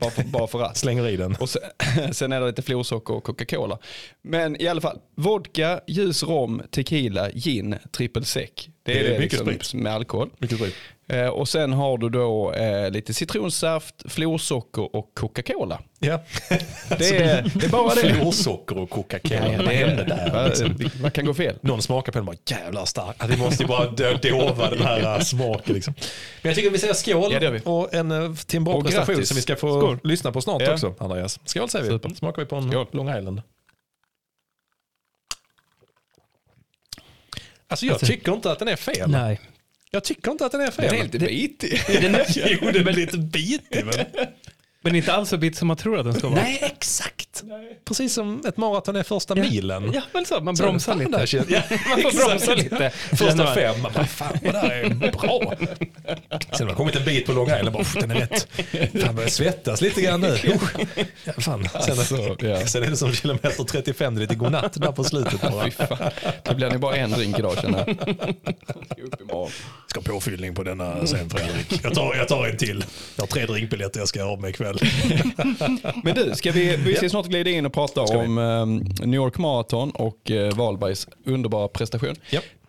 Bara 0.00 0.10
för, 0.10 0.22
bara 0.22 0.46
för 0.46 0.62
att. 0.62 0.76
Slänger 0.76 1.08
i 1.08 1.16
den. 1.16 1.36
Och 1.40 1.50
sen, 1.50 1.62
sen 2.12 2.32
är 2.32 2.40
det 2.40 2.46
lite 2.46 2.62
florsocker 2.62 3.14
och 3.14 3.24
Coca-Cola. 3.24 3.78
Men 4.22 4.62
i 4.62 4.68
alla 4.68 4.80
fall, 4.80 4.98
vodka, 5.14 5.80
ljus 5.86 6.22
rom, 6.22 6.62
tequila, 6.70 7.30
gin, 7.30 7.74
trippel 7.90 8.24
sec. 8.24 8.68
Det 8.88 8.98
är 8.98 9.02
Det 9.04 9.08
är 9.08 9.12
det, 9.12 9.18
mycket 9.18 9.46
liksom, 9.46 9.64
sprit. 9.64 9.82
med 9.82 9.92
alkohol. 9.92 10.30
Mycket 10.38 10.58
sprit. 10.58 10.74
Eh, 11.12 11.26
och 11.26 11.48
sen 11.48 11.72
har 11.72 11.98
du 11.98 12.08
då 12.08 12.52
eh, 12.52 12.90
lite 12.90 13.14
citronsaft, 13.14 13.94
florsocker 14.08 14.96
och 14.96 15.10
Coca-Cola. 15.14 15.80
Ja. 15.98 16.20
Det 16.98 17.08
är, 17.18 17.50
det 17.54 17.64
är 17.66 17.68
bara 17.70 17.94
det. 17.94 18.14
Florsocker 18.14 18.78
och 18.78 18.90
Coca-Cola. 18.90 19.52
Ja, 19.52 19.62
det 19.62 19.74
är, 19.82 20.04
där? 20.04 20.30
vad, 20.32 20.48
Liksom? 20.48 20.90
vad 21.02 21.12
kan 21.12 21.24
gå 21.26 21.34
fel? 21.34 21.54
Någon 21.60 21.82
smakar 21.82 22.12
på 22.12 22.18
den 22.18 22.28
och 22.28 22.34
bara 22.34 22.56
jävlar 22.58 22.84
stark. 22.84 23.16
Vi 23.28 23.36
måste 23.36 23.62
ju 23.62 23.66
bara 23.68 23.90
dova 24.22 24.70
den 24.70 24.82
här 24.82 25.14
äh, 25.16 25.20
smaken. 25.20 25.74
Liksom. 25.74 25.94
Men 26.42 26.50
jag 26.50 26.56
tycker 26.56 26.70
vi 26.70 26.78
säger 26.78 26.94
skål 26.94 27.32
Ja, 27.32 27.40
det 27.40 27.50
vi. 27.50 27.60
och 27.64 27.94
en, 27.94 28.10
äh, 28.10 28.34
till 28.34 28.56
en 28.56 28.64
bra 28.64 28.74
Och 28.74 28.84
prestation 28.84 29.14
grattis. 29.14 29.28
som 29.28 29.34
vi 29.36 29.42
ska 29.42 29.56
få 29.56 29.80
Skål. 29.80 29.98
lyssna 30.04 30.32
på 30.32 30.40
snart 30.40 30.62
Ja. 30.62 30.72
också, 30.72 30.94
Andreas. 30.98 31.40
Skål 31.44 31.68
säger 31.68 31.84
vi. 31.84 31.90
Super. 31.90 32.08
Smakar 32.14 32.42
vi 32.42 32.46
på 32.48 32.56
en 32.56 32.70
Skål. 32.70 32.86
Long 32.90 33.16
Island. 33.18 33.42
Alltså 37.68 37.86
jag 37.86 37.92
Alltså- 37.92 38.06
tycker 38.06 38.32
inte 38.32 38.52
att 38.52 38.58
den 38.58 38.68
är 38.68 38.76
fel. 38.76 39.10
Nej. 39.10 39.40
Jag 39.90 40.04
tycker 40.04 40.30
inte 40.30 40.46
att 40.46 40.52
den 40.52 40.60
är 40.60 40.70
fel. 40.70 40.88
Den 40.88 40.98
är 41.00 41.04
lite 41.04 41.18
bitig. 41.18 41.80
Den 42.02 42.14
är, 42.14 42.26
Jo, 42.62 42.70
den 42.72 42.88
är 42.88 42.92
lite 42.92 43.18
bitig. 43.18 43.84
Men... 43.84 43.94
men 44.82 44.94
inte 44.96 45.12
alls 45.12 45.28
så 45.28 45.36
bit 45.36 45.56
som 45.56 45.68
man 45.68 45.76
tror 45.76 45.98
att 45.98 46.04
den 46.04 46.14
ska 46.14 46.28
vara. 46.28 46.40
Nej, 46.42 46.58
exakt. 46.62 47.42
Precis 47.84 48.14
som 48.14 48.42
ett 48.48 48.56
maraton 48.56 48.96
är 48.96 49.02
första 49.02 49.34
milen. 49.34 49.90
Ja, 49.94 50.02
väl 50.12 50.26
så. 50.26 50.40
Man 50.40 50.56
Så, 50.56 50.62
bromsar 50.62 50.94
lite. 50.94 51.10
där 51.10 51.26
känns- 51.26 51.48
Ja, 51.50 51.62
Man 51.70 52.02
får 52.02 52.28
bromsa 52.28 52.54
lite. 52.54 52.90
Första 52.94 53.36
man. 53.36 53.54
fem, 53.54 53.80
man 53.82 53.92
bara 53.92 54.06
fan 54.06 54.38
vad 54.44 54.54
det 54.54 54.58
här 54.58 54.70
är 54.70 54.88
bra. 55.12 55.52
Sen 56.56 56.66
har 56.66 56.66
det 56.66 56.74
kommit 56.74 56.96
en 56.96 57.04
bit 57.04 57.26
på 57.26 57.32
Long 57.32 57.46
Island, 57.46 57.72
bara, 57.72 57.82
"Uff, 57.82 57.94
den 57.94 58.10
är 58.10 58.14
rätt. 58.14 58.48
Fan 59.04 59.16
börjar 59.16 59.28
svettas 59.28 59.80
lite 59.80 60.00
grann 60.02 60.20
nu. 60.20 60.36
Ja, 61.24 61.32
fan. 61.38 61.68
Sen, 61.68 61.98
Alltså, 61.98 62.36
ja. 62.40 62.66
sen 62.66 62.82
är 62.82 62.90
det 62.90 62.96
som 62.96 63.12
kilometer 63.12 63.64
35, 63.64 64.14
det 64.14 64.18
är 64.18 64.22
lite 64.22 64.34
godnatt 64.34 64.80
där 64.80 64.92
på 64.92 65.04
slutet 65.04 65.40
bara. 65.40 65.70
Det 66.42 66.54
blir 66.54 66.70
nog 66.70 66.80
bara 66.80 66.96
en 66.96 67.10
drink 67.10 67.38
idag 67.38 67.58
känner 67.62 67.96
jag. 69.28 69.48
Ska 69.86 70.00
påfyllning 70.00 70.54
på 70.54 70.62
denna 70.62 71.06
sen 71.06 71.30
Fredrik. 71.30 71.80
Jag 71.84 71.94
tar, 71.94 72.14
jag 72.14 72.28
tar 72.28 72.46
en 72.46 72.56
till. 72.56 72.84
Jag 73.16 73.22
har 73.22 73.26
tre 73.28 73.46
drinkbiljetter 73.46 73.98
jag 74.00 74.08
ska 74.08 74.22
ha 74.24 74.36
med 74.36 74.50
ikväll. 74.50 74.67
Men 76.02 76.14
du, 76.14 76.34
ska 76.34 76.52
vi, 76.52 76.76
vi 76.76 76.94
ska 76.94 77.08
snart 77.08 77.26
glida 77.26 77.50
in 77.50 77.66
och 77.66 77.72
prata 77.72 78.00
om 78.02 78.38
eh, 78.38 79.06
New 79.06 79.14
York 79.20 79.38
Marathon 79.38 79.90
och 79.90 80.30
eh, 80.30 80.56
Wahlbergs 80.56 81.08
underbara 81.24 81.68
prestation. 81.68 82.14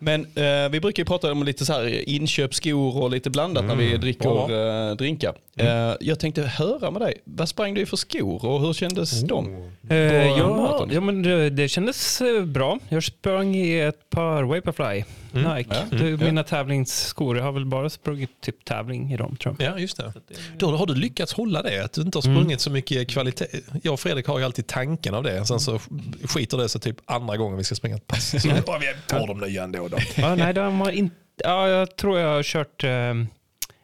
Men 0.02 0.20
eh, 0.34 0.68
vi 0.70 0.80
brukar 0.80 1.00
ju 1.00 1.04
prata 1.04 1.32
om 1.32 1.42
lite 1.42 1.66
så 1.66 1.72
här 1.72 2.08
inköp, 2.08 2.54
skor 2.54 2.96
och 3.02 3.10
lite 3.10 3.30
blandat 3.30 3.64
när 3.64 3.74
vi 3.76 3.96
dricker 3.96 4.88
eh, 4.90 4.96
drinkar. 4.96 5.34
Eh, 5.56 5.94
jag 6.00 6.18
tänkte 6.20 6.42
höra 6.42 6.90
med 6.90 7.02
dig, 7.02 7.14
vad 7.24 7.48
sprang 7.48 7.74
du 7.74 7.80
i 7.80 7.86
för 7.86 7.96
skor 7.96 8.44
och 8.44 8.60
hur 8.60 8.72
kändes 8.72 9.20
de? 9.22 9.70
Eh, 9.88 9.96
ja, 9.96 10.86
ja, 10.90 11.00
men 11.00 11.22
det, 11.22 11.50
det 11.50 11.68
kändes 11.68 12.20
eh, 12.20 12.44
bra. 12.44 12.78
Jag 12.88 13.04
sprang 13.04 13.54
i 13.56 13.80
ett 13.80 14.10
par 14.10 14.42
Vaporfly 14.42 15.04
Nike. 15.32 15.70
Ja, 15.70 15.84
Det 15.90 15.96
är 15.96 16.08
mm, 16.08 16.20
mina 16.24 16.42
tävlingsskor. 16.44 17.36
Jag 17.36 17.44
har 17.44 17.52
väl 17.52 17.66
bara 17.66 17.90
sprungit 17.90 18.30
typ 18.40 18.64
tävling 18.64 19.12
i 19.12 19.16
dem 19.16 19.36
tror 19.36 19.56
jag. 19.58 19.72
Ja, 19.74 19.78
just 19.78 19.96
det. 19.96 20.12
Då 20.58 20.76
har 20.76 20.86
du 20.86 20.94
lyckats 20.94 21.32
hålla 21.32 21.62
det, 21.62 21.84
att 21.84 21.92
du 21.92 22.00
inte 22.02 22.18
har 22.18 22.26
Mm. 22.26 22.36
sprungit 22.36 22.60
så 22.60 22.70
mycket 22.70 23.08
kvalitet. 23.08 23.46
Jag 23.82 23.92
och 23.92 24.00
Fredrik 24.00 24.26
har 24.26 24.38
ju 24.38 24.44
alltid 24.44 24.66
tanken 24.66 25.14
av 25.14 25.22
det, 25.22 25.46
sen 25.46 25.60
så 25.60 25.80
skiter 26.24 26.58
det 26.58 26.68
sig 26.68 26.80
typ 26.80 26.96
andra 27.04 27.36
gången 27.36 27.58
vi 27.58 27.64
ska 27.64 27.74
springa 27.74 27.96
ett 27.96 28.06
pass. 28.06 28.30
Så 28.42 28.48
vi 28.48 28.52
tar 29.06 29.26
de 29.26 29.40
nya 29.40 29.64
ändå. 29.64 29.88
Då. 29.90 29.98
Ja, 30.16 30.34
nej, 30.34 30.54
de 30.54 30.80
har 30.80 30.90
inte, 30.90 31.16
ja, 31.44 31.68
jag 31.68 31.96
tror 31.96 32.18
jag 32.18 32.28
har 32.28 32.42
kört 32.42 32.84
eh, 32.84 33.14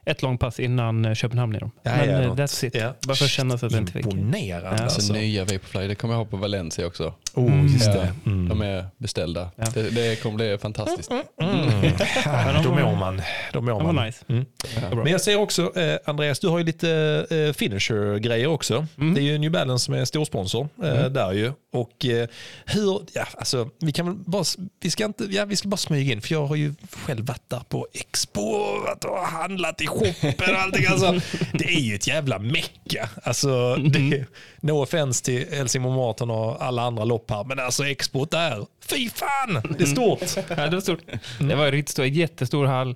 ett 0.07 0.21
långpass 0.21 0.59
innan 0.59 1.05
eh, 1.05 1.13
Köpenhamn 1.13 1.55
i 1.55 1.59
dem. 1.59 1.71
Ja, 1.83 1.91
Men 1.97 2.09
ja, 2.09 2.21
eh, 2.21 2.33
that's 2.33 2.65
it. 2.65 2.75
Ja. 2.75 2.93
Bara 3.07 3.15
för 3.15 3.25
att 3.25 3.31
känna 3.31 3.55
att 3.55 3.61
jag 3.61 3.71
inte 3.71 3.91
fick. 3.91 4.05
Imponerande 4.05 4.67
Ja. 4.67 4.69
Alltså, 4.83 4.83
alltså. 4.97 5.13
nya 5.13 5.41
Vaporfly, 5.45 5.87
det 5.87 5.95
kommer 5.95 6.13
jag 6.13 6.19
ha 6.19 6.25
på 6.25 6.37
Valencia 6.37 6.87
också. 6.87 7.13
Oh, 7.33 7.73
just 7.73 7.85
Ja, 7.85 7.93
det. 7.93 8.13
Mm. 8.25 8.49
De 8.49 8.61
är 8.61 8.85
beställda. 8.97 9.51
Ja. 9.55 9.65
Det, 9.73 9.89
det 9.89 10.21
kommer 10.23 10.35
bli 10.35 10.57
fantastiskt. 10.61 11.11
Mm. 11.11 11.23
Ja, 12.25 12.61
Då 12.63 12.69
mår 12.71 12.95
man. 12.95 13.21
Då 13.53 13.61
mår 13.61 13.79
Det 13.87 13.93
man. 13.93 14.05
nice. 14.05 14.25
Mm. 14.27 14.45
Det. 14.89 14.95
Men 14.95 15.07
jag 15.11 15.21
ser 15.21 15.35
också, 15.39 15.77
eh, 15.79 15.97
Andreas, 16.05 16.39
du 16.39 16.47
har 16.47 16.57
ju 16.57 16.63
lite 16.63 16.89
eh, 17.29 17.53
finisher-grejer 17.53 18.47
också. 18.47 18.85
Mm. 18.97 19.13
Det 19.13 19.21
är 19.21 19.23
ju 19.23 19.37
New 19.37 19.51
Balance 19.51 19.85
som 19.85 19.93
är 19.93 20.05
storsponsor 20.05 20.67
eh, 20.83 21.05
där 21.05 21.31
ju. 21.33 21.51
Och 21.73 22.05
eh, 22.05 22.27
hur, 22.65 23.01
ja 23.13 23.25
alltså, 23.37 23.69
vi 23.79 23.91
kan 23.91 24.05
väl 24.05 24.15
bara, 24.15 24.43
vi 24.81 24.91
ska 24.91 25.05
inte, 25.05 25.23
ja 25.23 25.45
vi 25.45 25.55
ska 25.55 25.67
bara 25.69 25.77
smyga 25.77 26.13
in, 26.13 26.21
för 26.21 26.33
jag 26.33 26.45
har 26.45 26.55
ju 26.55 26.73
själv 26.91 27.25
varit 27.25 27.49
där 27.49 27.61
på 27.69 27.87
Expo 27.93 28.41
och 28.41 29.17
handlat 29.17 29.81
i 29.81 29.85
shoppen 29.99 30.55
och 30.55 30.61
allting. 30.61 30.85
Alltså, 30.85 31.19
det 31.53 31.65
är 31.65 31.79
ju 31.79 31.95
ett 31.95 32.07
jävla 32.07 32.39
mecka. 32.39 33.09
Alltså, 33.23 33.75
det, 33.75 34.25
no 34.61 34.71
offense 34.83 35.25
till 35.25 35.47
Helsingborg 35.51 35.95
Marathon 35.95 36.29
och 36.29 36.63
alla 36.65 36.81
andra 36.81 37.03
lopp 37.03 37.29
här, 37.31 37.43
men 37.43 37.59
alltså 37.59 37.85
Expo 37.87 38.25
där, 38.25 38.65
fy 38.89 39.09
fan, 39.09 39.61
det 39.77 39.83
är 39.83 39.87
stort. 39.87 40.19
Ja, 40.57 40.67
det 40.67 40.75
var 40.75 40.81
stort. 40.81 40.99
Det 41.39 41.55
var 41.55 41.71
riktigt 41.71 41.91
stort, 41.91 42.05
en 42.05 42.13
jättestor 42.13 42.65
hall. 42.65 42.95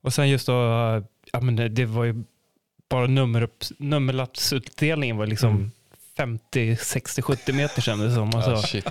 Och 0.00 0.12
sen 0.14 0.28
just 0.28 0.46
då, 0.46 0.52
ja, 1.32 1.40
men 1.40 1.56
det, 1.56 1.68
det 1.68 1.84
var 1.84 2.04
ju 2.04 2.14
bara 2.90 3.06
nummerupp, 3.06 3.64
nummerlappsutdelningen 3.78 5.16
var 5.16 5.26
liksom 5.26 5.50
Mm. 5.50 5.70
50, 6.16 6.76
60, 6.76 7.22
70 7.22 7.52
meter 7.52 7.82
kändes 7.82 8.08
det 8.08 8.14
som. 8.14 8.28
Och, 8.28 8.34
Ah, 8.40 8.56
så, 8.56 8.66
shit. 8.66 8.86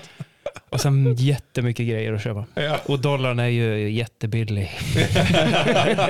Och 0.70 0.82
sen 0.82 1.16
jättemycket 1.16 1.88
grejer 1.88 2.14
att 2.14 2.24
köpa. 2.24 2.46
Ja. 2.56 2.78
Och 2.86 3.00
dollarn 3.00 3.40
är 3.40 3.48
ju 3.48 3.90
jättebillig. 3.92 4.72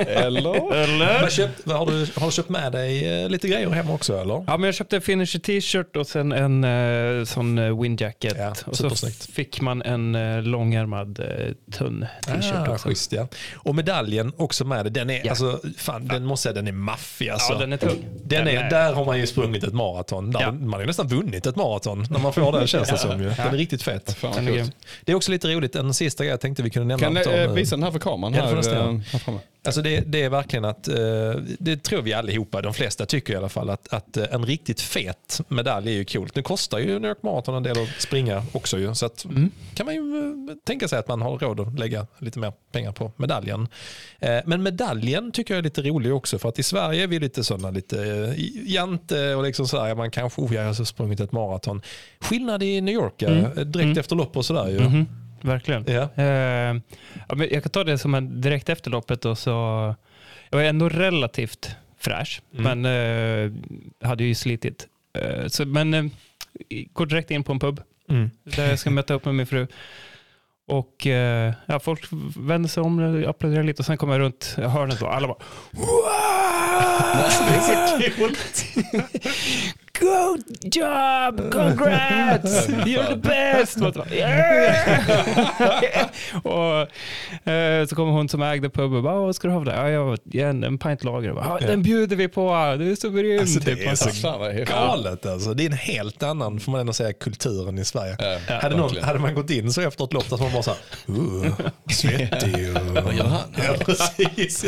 Eller? 0.06 0.74
Eller? 0.74 1.20
Vad 1.20 1.32
köpt, 1.32 1.70
har, 1.70 1.86
du, 1.86 2.06
har 2.20 2.26
du 2.26 2.32
köpt 2.32 2.48
med 2.48 2.72
dig 2.72 3.22
eh, 3.22 3.28
lite 3.28 3.48
grejer 3.48 3.70
hem 3.70 3.90
också 3.90 4.18
eller? 4.20 4.44
Ja, 4.46 4.56
men 4.56 4.62
jag 4.62 4.74
köpte 4.74 4.96
en 4.96 5.02
finisher 5.02 5.38
t-shirt 5.38 5.96
och 5.96 6.06
sen 6.06 6.32
en 6.32 6.64
eh, 6.64 7.24
sån 7.24 7.58
uh, 7.58 7.82
windjacket. 7.82 8.34
Ja, 8.38 8.54
och 8.66 8.76
så 8.76 8.90
fick 9.32 9.60
man 9.60 9.82
en 9.82 10.14
uh, 10.14 10.42
långärmad 10.42 11.20
uh, 11.20 11.26
tunn 11.72 12.06
t-shirt 12.26 12.68
Ah, 12.68 12.72
också. 12.72 12.88
schysst, 12.88 13.12
ja. 13.12 13.28
Och 13.54 13.74
medaljen 13.74 14.32
också 14.36 14.64
med 14.64 14.84
det. 14.86 14.90
Den 14.90 15.10
är, 15.10 15.20
Ja. 15.24 15.30
alltså, 15.30 15.60
fan, 15.78 16.08
den 16.08 16.24
måste 16.24 16.48
jag 16.48 16.54
säga, 16.54 16.62
den 16.62 16.74
är 16.74 16.78
maffig 16.78 17.28
alltså. 17.28 17.52
Ja, 17.52 17.58
den 17.58 17.72
är 17.72 17.76
tung. 17.76 18.04
Den 18.24 18.48
är, 18.48 18.70
Där 18.70 18.92
har 18.92 19.04
man 19.04 19.18
ju 19.18 19.26
sprungit 19.26 19.64
ett 19.64 19.74
maraton. 19.74 20.34
Ja. 20.40 20.52
Man 20.52 20.72
har 20.72 20.80
ju 20.80 20.86
nästan 20.86 21.08
vunnit 21.08 21.46
ett 21.46 21.56
maraton 21.56 22.06
när 22.10 22.18
man 22.18 22.32
får 22.32 22.52
den 22.52 22.66
känns 22.66 22.88
det 22.88 22.98
som. 22.98 23.22
Ju. 23.22 23.28
Den 23.28 23.46
är 23.54 23.56
riktigt 23.56 23.82
fet. 23.82 24.16
Fan, 24.18 24.47
Det 25.04 25.12
är 25.12 25.16
också 25.16 25.30
lite 25.30 25.48
roligt, 25.48 25.76
en 25.76 25.94
sista 25.94 26.24
grej 26.24 26.30
jag 26.30 26.40
tänkte 26.40 26.62
vi 26.62 26.70
kunde 26.70 26.96
nämna. 26.96 27.22
Kan 27.22 27.32
du 27.32 27.42
eh, 27.42 27.52
visa 27.52 27.76
den 27.76 27.82
här 27.82 27.90
för 27.90 27.98
kameran? 27.98 28.34
Här, 28.34 28.42
eh, 28.42 29.00
här 29.12 29.18
framme. 29.18 29.38
Alltså 29.64 29.82
det, 29.82 30.00
det 30.00 30.22
är 30.22 30.30
verkligen 30.30 30.64
att, 30.64 30.88
eh, 30.88 30.96
det 31.58 31.76
tror 31.82 32.02
vi 32.02 32.12
allihopa, 32.12 32.62
de 32.62 32.74
flesta 32.74 33.06
tycker 33.06 33.32
i 33.32 33.36
alla 33.36 33.48
fall, 33.48 33.70
att, 33.70 33.92
att 33.92 34.16
eh, 34.16 34.24
en 34.30 34.46
riktigt 34.46 34.80
fet 34.80 35.40
medalj 35.48 35.88
är 35.88 35.92
ju 35.92 36.04
coolt. 36.04 36.34
Nu 36.36 36.42
kostar 36.42 36.78
ju 36.78 36.98
New 36.98 37.08
York 37.10 37.22
Marathon 37.22 37.54
en 37.54 37.62
del 37.62 37.82
att 37.82 38.02
springa 38.02 38.42
också 38.52 38.78
ju, 38.78 38.94
så 38.94 39.06
att 39.06 39.24
Mm. 39.24 39.50
kan 39.74 39.86
man 39.86 39.94
ju 39.94 40.00
eh, 40.50 40.54
tänka 40.64 40.88
sig 40.88 40.98
att 40.98 41.08
man 41.08 41.22
har 41.22 41.38
råd 41.38 41.60
att 41.60 41.78
lägga 41.78 42.06
lite 42.18 42.38
mer 42.38 42.52
pengar 42.72 42.92
på 42.92 43.12
medaljen. 43.16 43.68
Men 44.44 44.62
medaljen 44.62 45.32
tycker 45.32 45.54
jag 45.54 45.58
är 45.58 45.62
lite 45.62 45.82
rolig 45.82 46.14
också, 46.14 46.38
för 46.38 46.48
att 46.48 46.58
i 46.58 46.62
Sverige 46.62 47.02
är 47.02 47.06
vi 47.06 47.18
lite 47.18 47.44
sådana 47.44 47.70
lite 47.70 48.34
jante 48.66 49.34
och 49.34 49.42
liksom 49.44 49.68
sådär, 49.68 49.94
man 49.94 50.10
kanske, 50.10 50.42
oh, 50.42 50.54
jag 50.54 50.64
har 50.64 50.84
sprungit 50.84 51.20
ett 51.20 51.32
maraton. 51.32 51.82
Skillnad 52.20 52.62
i 52.62 52.80
New 52.80 52.94
York, 52.94 53.22
Mm. 53.22 53.42
direkt 53.54 53.76
Mm. 53.84 53.98
efter 53.98 54.16
lopp 54.16 54.36
och 54.36 54.44
sådär 54.44 54.68
ju. 54.68 54.80
Mhm, 54.80 55.06
verkligen. 55.40 55.84
Ja. 55.86 56.08
Eh, 56.22 56.76
jag 57.50 57.62
kan 57.62 57.70
ta 57.70 57.84
det 57.84 57.98
som 57.98 58.14
en 58.14 58.40
direkt 58.40 58.68
efter 58.68 58.90
loppet. 58.90 59.24
Och 59.24 59.38
så, 59.38 59.50
jag 60.50 60.58
var 60.58 60.64
ändå 60.64 60.88
relativt 60.88 61.76
fräsch, 61.98 62.42
Mm. 62.58 62.80
men 62.80 62.84
eh, 62.84 63.50
hade 64.08 64.24
ju 64.24 64.34
slitit. 64.34 64.86
Eh, 65.18 65.46
så, 65.46 65.66
men 65.66 65.94
eh, 65.94 66.04
går 66.92 67.06
direkt 67.06 67.30
in 67.30 67.44
på 67.44 67.52
en 67.52 67.58
pub 67.58 67.80
Mm. 68.10 68.30
där 68.44 68.68
jag 68.68 68.78
ska 68.78 68.90
möta 68.90 69.14
upp 69.14 69.24
med 69.24 69.34
min 69.34 69.46
fru. 69.46 69.66
Och 70.66 71.06
eh, 71.06 71.52
ja, 71.66 71.80
folk 71.80 72.04
vänder 72.36 72.68
sig 72.68 72.82
om, 72.82 73.24
applåderar 73.28 73.62
lite 73.62 73.82
och 73.82 73.86
sen 73.86 73.96
kommer 73.96 74.14
jag 74.14 74.20
runt 74.20 74.54
hörnet 74.56 75.02
och 75.02 75.14
alla 75.14 75.28
bara 75.28 75.38
Wow! 75.70 75.84
Så 79.98 80.04
good 80.04 80.42
job, 80.74 81.52
congrats, 81.52 82.68
you're 82.68 83.08
the 83.08 83.16
best. 83.16 83.78
Och, 86.42 86.80
eh, 87.52 87.86
så 87.86 87.96
kommer 87.96 88.12
hon 88.12 88.28
som 88.28 88.42
ägde 88.42 88.70
puben 88.70 88.96
och 88.96 89.02
bara, 89.02 89.20
vad 89.20 89.36
ska 89.36 89.48
du 89.48 89.54
ha 89.54 89.60
för 89.64 89.70
det? 89.70 89.76
Ja, 89.76 89.90
jag, 89.90 90.18
ja, 90.24 90.46
en, 90.46 90.64
en 90.64 90.78
pint 90.78 91.04
lager. 91.04 91.32
Bara, 91.32 91.58
"Ja, 91.60 91.66
Den 91.66 91.82
bjuder 91.82 92.16
vi 92.16 92.28
på, 92.28 92.76
du 92.78 92.90
är 92.92 92.96
så 92.96 93.10
grym. 93.10 93.40
Alltså, 93.40 93.60
det 93.60 93.76
typ. 93.76 93.90
är 93.92 93.94
så 93.94 94.38
vad 94.38 94.48
häftigt. 94.52 94.68
galet 94.68 95.26
alltså. 95.26 95.54
Det 95.54 95.62
är 95.62 95.66
en 95.70 95.72
helt 95.72 96.22
annan, 96.22 96.60
får 96.60 96.72
man 96.72 96.80
ändå 96.80 96.92
säga, 96.92 97.12
kulturen 97.12 97.78
i 97.78 97.84
Sverige. 97.84 98.16
Ja, 98.48 98.54
hade, 98.62 98.76
någon, 98.76 98.96
hade 99.02 99.18
man 99.18 99.34
gått 99.34 99.50
in 99.50 99.72
så 99.72 99.80
efter 99.80 100.04
ett 100.04 100.12
lopp 100.12 100.32
att 100.32 100.40
man 100.40 100.52
bara 100.52 100.62
såhär, 100.62 100.78
uh, 101.08 101.46
svettig 101.90 102.76
och... 102.76 103.04
Vad 103.04 103.14
gör 103.14 103.24
han? 103.24 103.54
Ja, 103.56 103.74
precis. 103.84 104.64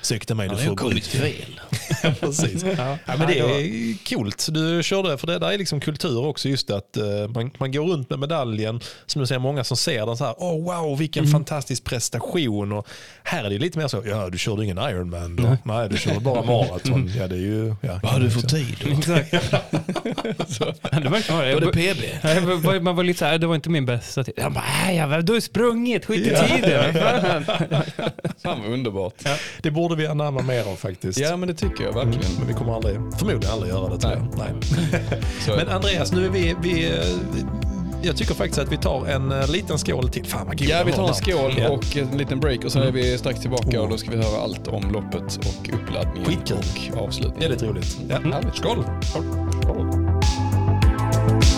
Ursäkta 0.00 0.34
mig, 0.34 0.48
du 0.48 0.56
får 0.56 0.76
kommit 0.76 1.06
fel. 1.06 1.60
Ja, 2.02 2.12
precis. 2.20 2.64
Ja, 2.78 2.96
men 3.06 3.26
det 3.26 3.38
är 3.38 4.08
coolt. 4.14 4.48
Du 4.50 4.82
körde, 4.82 5.18
för 5.18 5.26
det 5.26 5.38
där 5.38 5.52
är 5.52 5.58
liksom 5.58 5.80
kultur 5.80 6.26
också, 6.26 6.48
just 6.48 6.70
att 6.70 6.96
eh, 6.96 7.04
man, 7.34 7.50
man 7.58 7.72
går 7.72 7.84
runt 7.86 8.10
med 8.10 8.18
medaljen, 8.18 8.80
som 9.06 9.20
du 9.20 9.26
säger, 9.26 9.38
många 9.38 9.64
som 9.64 9.76
ser 9.76 10.06
den 10.06 10.16
så 10.16 10.24
här, 10.24 10.34
oh 10.38 10.64
wow, 10.64 10.98
vilken 10.98 11.26
fantastisk 11.26 11.84
prestation. 11.84 12.72
Och 12.72 12.88
här 13.22 13.44
är 13.44 13.50
det 13.50 13.58
lite 13.58 13.78
mer 13.78 13.88
så, 13.88 14.02
ja 14.06 14.28
du 14.30 14.38
körde 14.38 14.64
ingen 14.64 14.78
Ironman 14.78 15.36
då. 15.36 15.56
Nej, 15.64 15.88
du 15.88 15.96
körde 15.98 16.20
bara 16.20 16.42
maraton. 16.42 17.10
Ja, 17.18 17.26
det 17.28 17.34
är 17.34 17.38
ju... 17.38 17.74
Ja, 17.80 18.00
Vad 18.02 18.12
har 18.12 18.20
du 18.20 18.30
för 18.30 18.40
tid? 18.40 18.76
Exakt. 18.98 19.30
det 21.02 21.08
verkar 21.08 21.34
vara 21.34 21.46
det. 21.46 21.54
Var 21.54 21.60
det 21.72 21.80
Jag- 21.82 21.96
PB? 21.96 22.04
Ja, 22.22 22.30
jag 22.34 22.40
var- 22.40 22.80
Man 22.80 22.96
var 22.96 23.04
lite 23.04 23.18
såhär, 23.18 23.38
det 23.38 23.46
var 23.46 23.54
inte 23.54 23.70
min 23.70 23.86
bästa 23.86 24.24
tid. 24.24 24.34
Jag 24.36 24.52
bara, 24.52 24.64
nej, 24.84 24.96
jag, 24.96 25.24
du 25.24 25.32
har 25.32 25.40
sprungit, 25.40 26.04
skit 26.06 26.26
i 26.26 26.30
tiden. 26.30 26.94
Fan. 28.42 28.60
Vad 28.62 28.72
underbart. 28.72 29.14
Det 29.62 29.70
borde 29.70 29.96
vi 29.96 30.06
anamma 30.06 30.42
mer 30.42 30.68
av 30.68 30.76
faktiskt. 30.76 31.18
Ja 31.18 31.36
men 31.36 31.48
det 31.48 31.54
tycker 31.54 31.77
jag 31.84 31.92
verkligen. 31.92 32.30
Men 32.38 32.46
vi 32.48 32.54
kommer 32.54 32.74
aldrig, 32.74 32.96
förmodligen 33.18 33.50
aldrig 33.52 33.72
göra 33.72 33.88
det 33.88 33.98
tror 33.98 34.12
jag. 34.12 34.26
Nej. 34.38 34.54
Så 35.46 35.52
är 35.52 35.56
Men. 35.56 35.68
Andreas, 35.68 36.12
nu 36.12 36.26
är 36.26 36.30
vi, 36.30 36.54
vi 36.62 36.86
eh, 36.86 36.92
jag 38.02 38.16
tycker 38.16 38.34
faktiskt 38.34 38.58
att 38.58 38.72
vi 38.72 38.76
tar 38.76 39.06
en 39.06 39.32
eh, 39.32 39.50
liten 39.50 39.78
skål 39.78 40.08
till. 40.08 40.24
Fan 40.26 40.46
vad 40.46 40.58
god 40.58 40.68
Ja, 40.68 40.82
vi 40.86 40.92
tar 40.92 41.08
en 41.08 41.14
skål 41.14 41.54
Ja. 41.58 41.68
och 41.68 41.96
en 41.96 42.18
liten 42.18 42.40
break 42.40 42.64
och 42.64 42.72
sen 42.72 42.82
är 42.82 42.90
vi 42.92 43.18
strax 43.18 43.40
tillbaka 43.40 43.82
och 43.82 43.88
då 43.90 43.96
ska 43.96 44.10
vi 44.10 44.16
höra 44.16 44.42
allt 44.42 44.68
om 44.68 44.92
loppet 44.92 45.36
och 45.36 45.70
uppladdningen 45.74 46.24
Skitkul. 46.24 46.56
och 46.94 47.02
avslutningen. 47.04 47.50
Väldigt 47.50 47.62
roligt. 47.62 47.98
Ja. 48.08 48.16
Härligt. 48.32 48.56
Skål! 48.56 48.84
Andreas, 49.64 51.57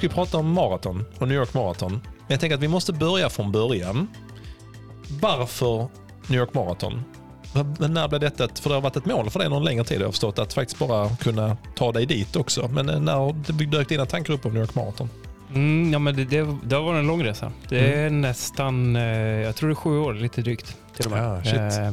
ska 0.00 0.08
vi 0.08 0.14
prata 0.14 0.38
om 0.38 0.52
maraton 0.52 1.04
och 1.18 1.28
New 1.28 1.36
York 1.36 1.54
Marathon. 1.54 1.92
Men 1.92 2.26
jag 2.28 2.40
tänker 2.40 2.54
att 2.56 2.62
vi 2.62 2.68
måste 2.68 2.92
börja 2.92 3.28
från 3.30 3.52
början. 3.52 4.08
Varför 5.20 5.86
New 6.28 6.38
York 6.40 6.54
Marathon? 6.54 7.02
Men 7.78 7.94
när 7.94 8.08
blev 8.08 8.20
detta 8.20 8.44
ett, 8.44 8.58
för 8.58 8.68
det 8.70 8.76
har 8.76 8.82
varit 8.82 8.96
ett 8.96 9.06
mål 9.06 9.30
för 9.30 9.38
dig 9.38 9.48
någon 9.48 9.64
längre 9.64 9.84
tid 9.84 9.98
har 9.98 10.04
jag 10.04 10.12
förstått, 10.12 10.38
att 10.38 10.52
faktiskt 10.52 10.78
bara 10.78 11.08
kunna 11.16 11.56
ta 11.76 11.92
dig 11.92 12.06
dit 12.06 12.36
också. 12.36 12.68
Men 12.68 12.88
eh, 12.88 13.00
när 13.00 13.52
det 13.52 13.66
dök 13.66 13.88
dina 13.88 14.06
tankar 14.06 14.34
upp 14.34 14.46
om 14.46 14.52
New 14.52 14.60
York 14.62 14.74
Marathon? 14.74 15.08
Mm, 15.54 15.92
ja, 15.92 15.98
men 15.98 16.16
det, 16.16 16.24
det, 16.24 16.56
det 16.64 16.74
har 16.76 16.82
varit 16.82 16.98
en 16.98 17.06
lång 17.06 17.24
resa. 17.24 17.52
Det 17.68 17.94
är 17.94 18.10
nästan, 18.10 18.96
eh, 18.96 19.02
jag 19.02 19.56
tror 19.56 19.68
det 19.68 19.72
är 19.72 19.74
sju 19.74 19.98
år, 19.98 20.14
lite 20.14 20.42
drygt 20.42 20.76
till 20.96 21.06
och 21.06 21.12
med. 21.12 21.26
Ah. 21.26 21.86
Eh, 21.86 21.92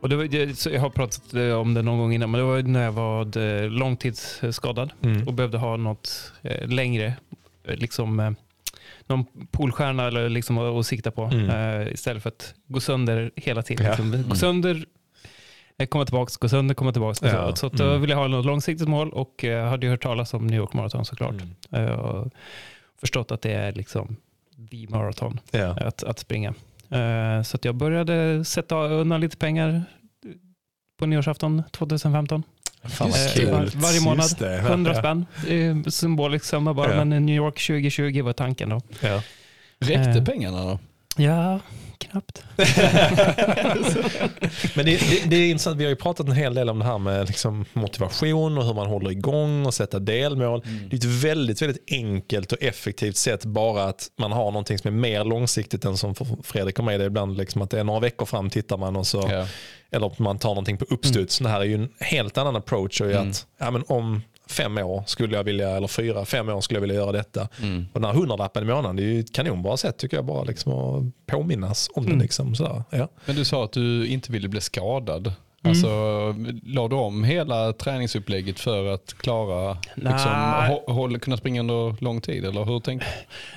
och 0.00 0.08
det, 0.08 0.16
var- 0.16 0.24
det, 0.24 0.66
jag 0.66 0.80
har 0.80 0.90
pratat 0.90 1.34
eh, 1.34 1.42
om 1.50 1.74
det 1.74 1.82
någon 1.82 1.98
gång 1.98 2.12
innan, 2.14 2.30
men 2.30 2.40
det 2.40 2.46
var 2.46 2.62
när 2.62 2.84
jag 2.84 2.92
var 2.92 3.68
långtidsskadad 3.68 4.92
Mm. 5.02 5.28
och 5.28 5.34
behövde 5.34 5.58
ha 5.58 5.76
något 5.76 6.32
längre, 6.64 7.14
liksom 7.64 8.20
eh, 8.20 8.30
någon 9.06 9.24
polstjärna 9.50 10.06
eller 10.06 10.28
liksom 10.28 10.58
att, 10.58 10.74
att 10.74 10.86
sikta 10.86 11.10
på 11.10 11.24
Mm. 11.24 11.50
eh, 11.50 11.92
istället 11.92 12.22
för 12.22 12.28
att 12.30 12.54
gå 12.66 12.80
sönder 12.80 13.30
hela 13.36 13.62
tiden. 13.62 13.84
Ja. 13.86 13.90
Liksom, 13.92 14.12
Mm. 14.14 14.28
Gå 14.28 14.34
sönder, 14.34 14.84
eh, 15.78 15.86
komma 15.86 16.04
tillbaka, 16.04 16.32
gå 16.40 16.48
sönder, 16.48 16.74
komma 16.74 16.92
tillbaka. 16.92 17.26
Ja. 17.28 17.50
Så, 17.50 17.56
så 17.56 17.66
att 17.66 17.72
då 17.72 17.84
Mm. 17.84 18.00
ville 18.00 18.12
jag 18.12 18.18
ha 18.18 18.28
något 18.28 18.46
långsiktigt 18.46 18.88
mål 18.88 19.10
och 19.12 19.44
eh, 19.44 19.68
hade 19.68 19.86
ju 19.86 19.90
hört 19.90 20.02
talas 20.02 20.34
om 20.34 20.46
New 20.46 20.56
York 20.58 20.72
Marathon 20.72 21.04
såklart. 21.04 21.34
Mm. 21.72 21.90
Och 21.98 22.32
förstått 23.00 23.30
att 23.32 23.42
det 23.42 23.52
är 23.52 23.72
liksom 23.72 24.16
the 24.70 24.86
marathon 24.88 25.40
Ja. 25.50 25.76
att, 25.80 26.02
att 26.04 26.18
springa. 26.18 26.54
Så 27.44 27.56
att 27.56 27.64
jag 27.64 27.74
började 27.74 28.44
sätta 28.44 28.76
undan 28.76 29.20
lite 29.20 29.36
pengar 29.36 29.84
på 30.98 31.06
nyårsafton 31.06 31.62
2015. 31.70 32.42
Fan 32.88 33.10
vad 33.10 33.44
Eh, 33.44 33.50
var- 33.52 33.70
varje 33.80 34.00
månad, 34.00 34.24
Just 34.24 34.38
det. 34.38 34.56
100 34.58 34.92
Ja. 34.92 34.98
spänn. 34.98 35.26
Symbolisk 35.90 36.44
summa 36.44 36.74
bara, 36.74 36.94
Ja. 36.96 37.04
men 37.04 37.26
New 37.26 37.36
York 37.36 37.54
2020 37.66 38.22
var 38.22 38.32
tanken 38.32 38.68
då. 38.68 38.80
Ja. 39.00 39.22
Räckte 39.80 40.10
Eh. 40.18 40.24
pengarna 40.24 40.62
då? 40.64 40.78
Ja, 41.16 41.60
knappt. 42.04 42.44
Men 44.74 44.84
det, 44.86 44.96
det, 44.96 45.22
det 45.26 45.36
är 45.36 45.50
intressant, 45.50 45.76
vi 45.80 45.84
har 45.84 45.90
ju 45.90 45.96
pratat 45.96 46.26
en 46.26 46.32
hel 46.32 46.54
del 46.54 46.70
om 46.70 46.78
det 46.78 46.84
här 46.84 46.98
med 46.98 47.26
liksom 47.26 47.64
motivation 47.72 48.58
och 48.58 48.64
hur 48.64 48.74
man 48.74 48.86
håller 48.86 49.10
igång 49.10 49.66
och 49.66 49.74
sätta 49.74 49.98
delmål. 49.98 50.62
Det 50.90 50.96
är 50.96 50.98
ett 50.98 51.04
väldigt, 51.04 51.62
väldigt 51.62 51.84
enkelt 51.92 52.52
och 52.52 52.62
effektivt 52.62 53.16
sätt 53.16 53.44
bara 53.44 53.84
att 53.84 54.08
man 54.18 54.32
har 54.32 54.44
någonting 54.44 54.78
som 54.78 54.88
är 54.88 54.92
mer 55.00 55.24
långsiktigt 55.24 55.84
än 55.84 55.96
som 55.96 56.14
Fredrik 56.42 56.78
och 56.78 56.84
mig. 56.84 56.98
Det 56.98 57.04
ibland 57.04 57.36
liksom 57.36 57.62
att 57.62 57.70
det 57.70 57.80
är 57.80 57.84
några 57.84 58.00
veckor 58.00 58.26
fram 58.26 58.50
tittar 58.50 58.76
man 58.76 58.96
och 58.96 59.06
så, 59.06 59.28
Ja. 59.30 59.46
eller 59.92 60.06
att 60.06 60.18
man 60.18 60.38
tar 60.38 60.48
någonting 60.48 60.76
på 60.78 60.84
uppstuds. 60.88 61.38
Det 61.38 61.48
här 61.48 61.60
är 61.60 61.64
ju 61.64 61.74
en 61.74 61.88
helt 62.00 62.38
annan 62.38 62.56
approach. 62.56 63.00
Och 63.00 63.10
Mm. 63.10 63.30
att, 63.30 63.46
ja, 63.58 63.70
men 63.70 63.84
om 63.88 64.22
fem 64.48 64.78
år 64.78 65.04
skulle 65.06 65.36
jag 65.36 65.44
vilja, 65.44 65.70
eller 65.70 65.86
fyra, 65.88 66.24
fem 66.24 66.48
år 66.48 66.60
skulle 66.60 66.76
jag 66.76 66.80
vilja 66.80 66.96
göra 66.96 67.12
detta. 67.12 67.48
Mm. 67.62 67.86
Och 67.92 68.00
den 68.00 68.10
här 68.10 68.16
hundralappen 68.18 68.62
i 68.62 68.66
månaden, 68.66 68.96
det 68.96 69.02
är 69.02 69.06
ju 69.06 69.20
ett 69.20 69.32
kanonbra 69.32 69.76
sätt 69.76 69.98
tycker 69.98 70.16
jag 70.16 70.24
bara 70.24 70.44
liksom 70.44 70.72
att 70.72 71.26
påminnas 71.26 71.90
om 71.94 72.04
Mm. 72.04 72.18
det. 72.18 72.22
Liksom, 72.24 72.54
sådär. 72.54 72.82
Ja. 72.90 73.08
Men 73.26 73.36
du 73.36 73.44
sa 73.44 73.64
att 73.64 73.72
du 73.72 74.06
inte 74.06 74.32
ville 74.32 74.48
bli 74.48 74.60
skadad. 74.60 75.32
Alltså, 75.66 75.88
la 76.62 76.88
du 76.88 76.96
om 76.96 77.24
hela 77.24 77.72
träningsupplägget 77.72 78.60
för 78.60 78.86
att 78.94 79.14
klara, 79.18 79.76
liksom, 79.94 80.30
Nej. 80.32 80.70
hå- 80.86 80.92
hålla, 80.92 81.18
kunna 81.18 81.36
springa 81.36 81.60
under 81.60 82.02
lång 82.04 82.20
tid? 82.20 82.44
Eller 82.44 82.64
hur 82.64 82.80
tänkte 82.80 83.06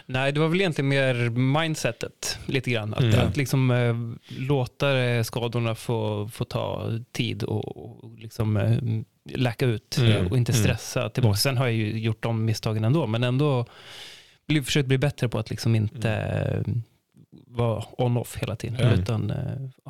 Nej, 0.05 0.31
det 0.31 0.39
var 0.39 0.47
väl 0.47 0.61
egentligen 0.61 0.87
mer 0.89 1.29
mindsetet 1.29 2.39
lite 2.45 2.71
grann. 2.71 2.93
Att, 2.93 3.03
Mm. 3.03 3.27
att 3.27 3.37
liksom, 3.37 3.71
eh, 3.71 3.95
låta 4.39 4.97
eh, 4.99 5.23
skadorna 5.23 5.75
få, 5.75 6.29
få 6.33 6.43
ta 6.45 6.83
tid 7.11 7.43
och, 7.43 7.77
och 7.77 8.17
liksom, 8.19 8.57
eh, 8.57 8.77
läka 9.35 9.65
ut 9.65 9.97
Mm. 9.97 10.11
eh, 10.11 10.31
och 10.31 10.37
inte 10.37 10.51
Mm. 10.51 10.63
stressa 10.63 11.09
tillbaka. 11.09 11.37
Sen 11.37 11.57
har 11.57 11.65
jag 11.65 11.75
ju 11.75 11.99
gjort 11.99 12.23
de 12.23 12.45
misstagen 12.45 12.83
ändå, 12.83 13.07
men 13.07 13.23
ändå 13.23 13.65
bli, 14.47 14.61
försökt 14.63 14.87
bli 14.87 14.97
bättre 14.97 15.29
på 15.29 15.39
att 15.39 15.49
liksom 15.49 15.75
inte 15.75 16.11
eh, 16.11 16.73
vara 17.47 17.83
on-off 17.97 18.37
hela 18.37 18.55
tiden, 18.55 18.79
Mm. 18.79 18.99
utan 18.99 19.31
eh, 19.31 19.37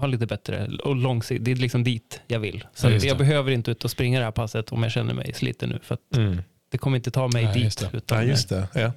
ha 0.02 0.08
lite 0.08 0.26
bättre 0.26 0.67
och 0.84 0.95
långsiktigt. 0.95 1.45
Det 1.45 1.52
är 1.52 1.56
liksom 1.56 1.84
dit 1.84 2.21
jag 2.28 2.39
vill. 2.39 2.65
Så 2.73 2.89
Ja, 2.89 2.97
jag 2.97 3.17
behöver 3.17 3.52
inte 3.52 3.71
ut 3.71 3.84
och 3.86 3.91
springa 3.91 4.19
det 4.19 4.26
här 4.26 4.32
passet 4.32 4.71
om 4.71 4.84
jag 4.84 4.91
känner 4.91 5.13
mig 5.13 5.34
sliten 5.34 5.69
nu, 5.69 5.80
för 5.84 5.93
att 5.95 6.15
Mm. 6.17 6.41
det 6.71 6.78
kommer 6.78 6.97
inte 6.97 7.12
ta 7.12 7.28
mig 7.28 7.43
just 7.63 7.80
dit. 7.80 7.91
det. 7.91 7.97
Utan, 7.97 8.17
Ja, 8.17 8.23
just 8.23 8.50
det. 8.50 8.67
Ja. 8.73 8.91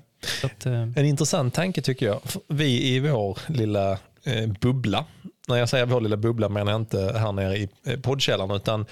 Att, 0.44 0.66
eh, 0.66 0.72
En 0.82 1.04
intressant 1.04 1.54
tanke 1.54 1.82
tycker 1.82 2.06
jag. 2.06 2.20
Vi 2.48 2.94
i 2.94 3.00
vår 3.00 3.38
lilla 3.48 3.92
eh, 4.24 4.46
bubbla, 4.60 5.04
när 5.48 5.56
jag 5.56 5.68
säger 5.68 5.86
vår 5.86 6.00
lilla 6.00 6.16
bubbla 6.16 6.48
menar 6.48 6.72
jag 6.72 6.80
inte 6.80 7.12
här 7.18 7.32
nere 7.32 7.56
i 7.56 7.68
eh, 7.86 8.00
poddkällaren 8.00 8.50
utan 8.50 8.86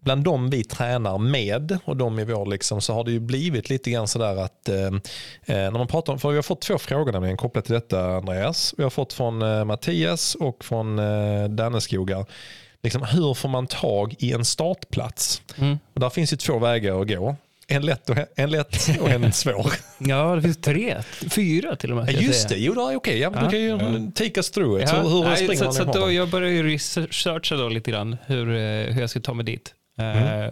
bland 0.00 0.24
de 0.24 0.50
vi 0.50 0.64
tränar 0.64 1.18
med 1.18 1.78
och 1.84 1.96
de 1.96 2.18
i 2.18 2.24
vår 2.24 2.46
liksom, 2.46 2.80
så 2.80 2.94
har 2.94 3.04
det 3.04 3.10
ju 3.10 3.20
blivit 3.20 3.70
lite 3.70 3.90
grann 3.90 4.08
sådär 4.08 4.36
att 4.36 4.68
eh, 4.68 4.76
eh, 4.76 4.90
när 5.46 5.70
man 5.70 5.86
pratar 5.86 6.12
om, 6.12 6.18
för 6.18 6.28
vi 6.30 6.36
har 6.36 6.42
fått 6.42 6.60
två 6.60 6.78
frågor 6.78 7.12
nämligen 7.12 7.36
kopplat 7.36 7.64
till 7.64 7.74
detta 7.74 8.04
Andreas. 8.06 8.74
Vi 8.76 8.82
har 8.82 8.90
fått 8.90 9.12
från 9.12 9.42
eh, 9.42 9.64
Mattias 9.64 10.34
och 10.34 10.64
från 10.64 10.98
eh, 10.98 11.44
Danneskogar. 11.48 12.26
Liksom, 12.82 13.02
hur 13.02 13.34
får 13.34 13.48
man 13.48 13.66
tag 13.66 14.14
i 14.18 14.32
en 14.32 14.44
startplats? 14.44 15.42
mm. 15.58 15.78
Och 15.94 16.00
där 16.00 16.10
finns 16.10 16.32
ju 16.32 16.36
två 16.36 16.58
vägar 16.58 17.00
att 17.00 17.08
gå. 17.08 17.36
En 17.68 17.82
lätt 17.82 18.10
och 18.10 18.16
en, 18.36 18.50
lätt 18.50 18.88
och 19.00 19.08
en 19.10 19.32
svår. 19.32 19.72
Ja, 19.98 20.36
det 20.36 20.42
finns 20.42 20.56
tre, 20.60 20.96
fyra 21.30 21.76
till 21.76 21.90
och 21.90 21.96
med. 21.96 22.12
Ja, 22.12 22.20
just 22.20 22.48
det, 22.48 22.56
jo 22.56 22.74
då, 22.74 22.92
okej. 22.96 23.18
Ja, 23.18 23.30
men 23.30 23.38
Ja. 23.44 23.50
du 23.50 23.50
kan 23.50 23.60
ju 24.04 24.10
take 24.10 24.32
us 24.40 24.50
through 24.50 24.82
it. 24.82 24.88
Ja, 24.92 25.02
hur 25.02 25.08
hur 25.10 25.22
nej, 25.24 25.36
springer 25.36 25.56
så, 25.56 25.64
man 25.64 25.94
så 25.94 26.00
då? 26.00 26.12
Jag 26.12 26.28
började 26.28 26.54
ju 26.54 26.62
researcha 26.68 27.56
då 27.56 27.68
lite 27.68 27.90
grann 27.90 28.16
hur, 28.26 28.48
eh, 28.48 28.92
hur 28.94 29.00
jag 29.00 29.10
skulle 29.10 29.22
ta 29.22 29.34
mig 29.34 29.44
dit. 29.44 29.74
Mm. 30.00 30.42
Eh, 30.44 30.50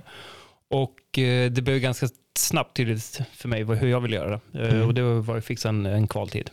och 0.71 1.19
eh, 1.19 1.51
det 1.51 1.63
blev 1.63 1.79
ganska 1.79 2.09
snabbt 2.39 2.77
tydligt 2.77 3.21
för 3.35 3.49
mig 3.49 3.65
hur 3.65 3.89
jag 3.89 4.01
vill 4.01 4.13
göra. 4.13 4.41
Eh, 4.55 4.61
Mm. 4.69 4.83
Och 4.87 4.95
det 4.95 5.03
var 5.03 5.37
att 5.39 5.45
fixa 5.45 5.69
en, 5.69 5.87
en 5.87 6.09
kvaltid. 6.09 6.51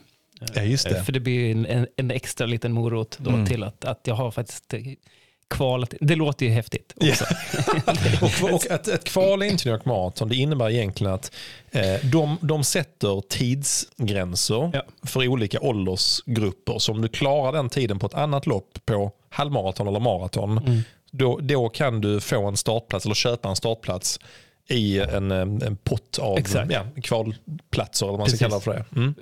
Ja, 0.54 0.62
just 0.62 0.90
det. 0.90 1.04
För 1.04 1.12
det 1.12 1.20
blir 1.20 1.52
en, 1.52 1.66
en, 1.66 1.88
en 1.98 2.12
extra 2.12 2.48
liten 2.48 2.72
morot 2.72 3.18
då 3.20 3.30
Mm. 3.30 3.46
till 3.46 3.64
att, 3.64 3.86
att 3.86 4.02
jag 4.04 4.16
har 4.16 4.32
faktiskt 4.32 4.74
kvalat. 5.50 5.94
Det 6.02 6.16
låter 6.16 6.46
ju 6.46 6.52
häftigt. 6.52 6.94
Också. 6.96 7.26
och, 8.46 8.54
och 8.54 8.66
ett, 8.72 8.88
ett 8.88 9.04
kval 9.04 9.44
in 9.44 9.58
till 9.58 9.68
New 9.68 9.76
York 9.76 9.86
Marathon 9.86 10.30
det 10.30 10.36
innebär 10.36 10.70
egentligen 10.70 11.14
att 11.14 11.32
eh, 11.72 12.06
de, 12.12 12.38
de 12.42 12.64
sätter 12.64 13.22
tidsgränser 13.30 14.72
Ja. 14.74 14.84
för 15.04 15.28
olika 15.28 15.60
åldersgrupper. 15.62 16.80
Så 16.80 16.92
om 16.92 17.02
du 17.02 17.08
klarar 17.08 17.52
den 17.52 17.70
tiden 17.70 18.00
på 18.00 18.06
ett 18.08 18.14
annat 18.14 18.46
lopp 18.46 18.80
på 18.86 19.12
halvmaraton 19.30 19.88
eller 19.88 20.00
maraton, 20.00 20.58
Mm. 20.58 20.82
Då, 21.18 21.40
då 21.42 21.70
kan 21.70 22.02
du 22.02 22.20
få 22.20 22.48
en 22.48 22.58
startplats 22.58 23.06
eller 23.06 23.16
köpa 23.16 23.50
en 23.50 23.56
startplats 23.56 24.20
i 24.70 25.00
en, 25.00 25.32
eh, 25.32 25.40
en 25.40 25.78
pott 25.84 26.20
av 26.20 26.38
Exakt. 26.38 26.72
ja, 26.72 26.86
kvalplatser, 27.04 28.06
eller 28.06 28.12
vad 28.12 28.20
man 28.20 28.30
ska 28.30 28.38
kalla 28.38 28.56
det 28.56 28.62
för 28.62 28.74
det. 28.74 28.86
Mm. 28.96 29.14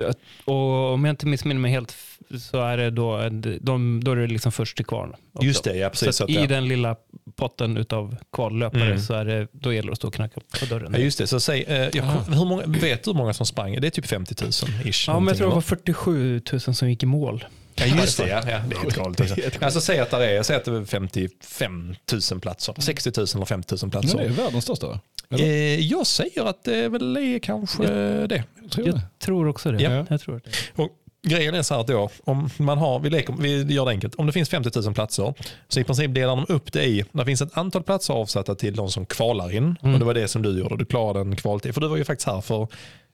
Och 0.46 0.94
om 0.94 1.06
jag 1.06 1.14
inte 1.14 1.26
missminner 1.28 1.62
mig 1.62 1.72
helt 1.72 1.96
så 2.40 2.62
är 2.62 2.78
det 2.78 2.90
då, 2.90 3.30
de, 3.62 4.04
då 4.04 4.12
är 4.12 4.16
det 4.16 4.28
liksom 4.28 4.52
först 4.52 4.78
till 4.78 4.86
kvarn. 4.86 5.16
Just 5.42 5.64
det, 5.64 5.76
ja, 5.76 5.90
precis. 5.90 6.16
Så 6.16 6.26
Så 6.28 6.32
i 6.32 6.48
den 6.48 6.68
lilla 6.68 6.96
potten 7.36 7.78
utav 7.78 8.16
kvallöpare 8.34 8.86
Mm. 8.86 9.00
så 9.00 9.14
är 9.14 9.26
det, 9.26 9.48
då 9.52 9.74
gäller 9.74 9.88
det 9.88 9.92
att 9.92 9.98
stå 9.98 10.08
och 10.08 10.14
knacka 10.14 10.42
på 10.60 10.66
dörren. 10.66 10.94
Ja, 10.94 11.00
just 11.00 11.18
det. 11.18 11.28
Så 11.28 11.40
säg, 11.40 11.64
eh, 11.64 11.76
jag, 11.78 11.92
kom- 11.94 12.34
hur 12.34 12.46
många, 12.46 12.64
vet 12.66 13.04
du 13.04 13.12
hur 13.12 13.18
många 13.18 13.34
som 13.34 13.46
sprang? 13.46 13.82
Det 13.82 13.88
är 13.88 13.92
typ 13.92 14.06
50 14.06 14.36
000 14.44 14.52
ish. 14.86 15.08
Ja, 15.08 15.20
men 15.20 15.28
jag 15.28 15.38
tror 15.38 15.48
det 15.50 15.54
var 15.56 15.62
47 15.62 16.42
000 16.52 16.60
som 16.62 16.90
gick 16.90 17.04
i 17.04 17.06
mål. 17.06 17.46
Ja, 17.76 17.86
just 17.86 18.18
det. 18.18 18.28
Ja. 18.28 18.42
Ja, 18.48 18.60
det 18.70 18.76
är 18.76 18.80
helt 18.80 18.96
galet. 18.96 19.20
Också. 19.22 19.36
Alltså, 19.66 19.82
säg 19.82 20.00
att 20.00 20.12
det 20.12 20.30
är, 20.30 20.44
säg 20.44 20.56
att 20.56 20.66
det 20.66 20.72
är 20.72 20.86
55 20.86 21.96
000 22.32 22.40
platser, 22.42 22.76
60 22.80 23.12
000 23.18 23.28
eller 23.36 23.46
50 23.46 23.76
000 23.76 23.80
Men 23.82 23.92
platser. 23.92 24.18
det 24.18 24.24
är 24.24 24.30
världens 24.30 24.64
största 24.64 24.88
va? 24.88 25.00
Eller? 25.30 25.44
Eh, 25.44 25.80
jag 25.80 26.08
säger 26.08 26.46
att 26.46 26.64
det 26.64 26.90
väl 26.90 27.18
är 27.18 27.40
kanske 27.40 27.84
det. 28.28 28.44
Jag 28.62 28.72
tror 28.72 28.88
Jag 28.88 28.96
det. 28.96 29.02
tror 29.20 29.48
också 29.48 29.72
det. 29.72 29.84
Ja. 29.84 30.06
Jag 30.10 30.22
tror 30.22 30.42
det. 30.44 30.82
Och 30.84 30.90
grejen 31.28 31.56
är 31.56 31.62
så 31.62 31.74
här 31.74 31.82
att 31.82 31.88
då, 31.88 32.10
om 32.24 32.50
man 32.58 32.78
har, 32.78 33.00
vi, 33.00 33.10
leker, 33.10 33.34
vi 33.40 33.74
gör 33.74 33.86
det 33.86 33.92
enkelt, 33.92 34.16
om 34.16 34.26
det 34.28 34.32
finns 34.34 34.50
50 34.50 34.80
000 34.80 34.94
platser 34.94 35.34
så 35.68 35.80
i 35.80 35.84
princip 35.84 36.14
delar 36.14 36.36
de 36.36 36.46
upp 36.54 36.72
det 36.74 36.84
i, 36.86 37.06
det 37.12 37.26
finns 37.26 37.42
ett 37.42 37.58
antal 37.58 37.84
platser 37.84 38.14
avsatta 38.14 38.56
till 38.56 38.76
de 38.76 38.90
som 38.90 39.06
kvalar 39.06 39.56
in 39.56 39.76
Mm. 39.82 39.94
och 39.94 40.00
det 40.00 40.06
var 40.06 40.14
det 40.14 40.28
som 40.28 40.42
du 40.42 40.60
gjorde, 40.60 40.78
du 40.78 40.86
klarade 40.86 41.20
en 41.20 41.36
kvaltid. 41.36 41.74
För 41.74 41.82
du 41.82 41.88
var 41.88 41.98
ju 41.98 42.04
faktiskt 42.06 42.28
här 42.28 42.42
för, 42.42 42.68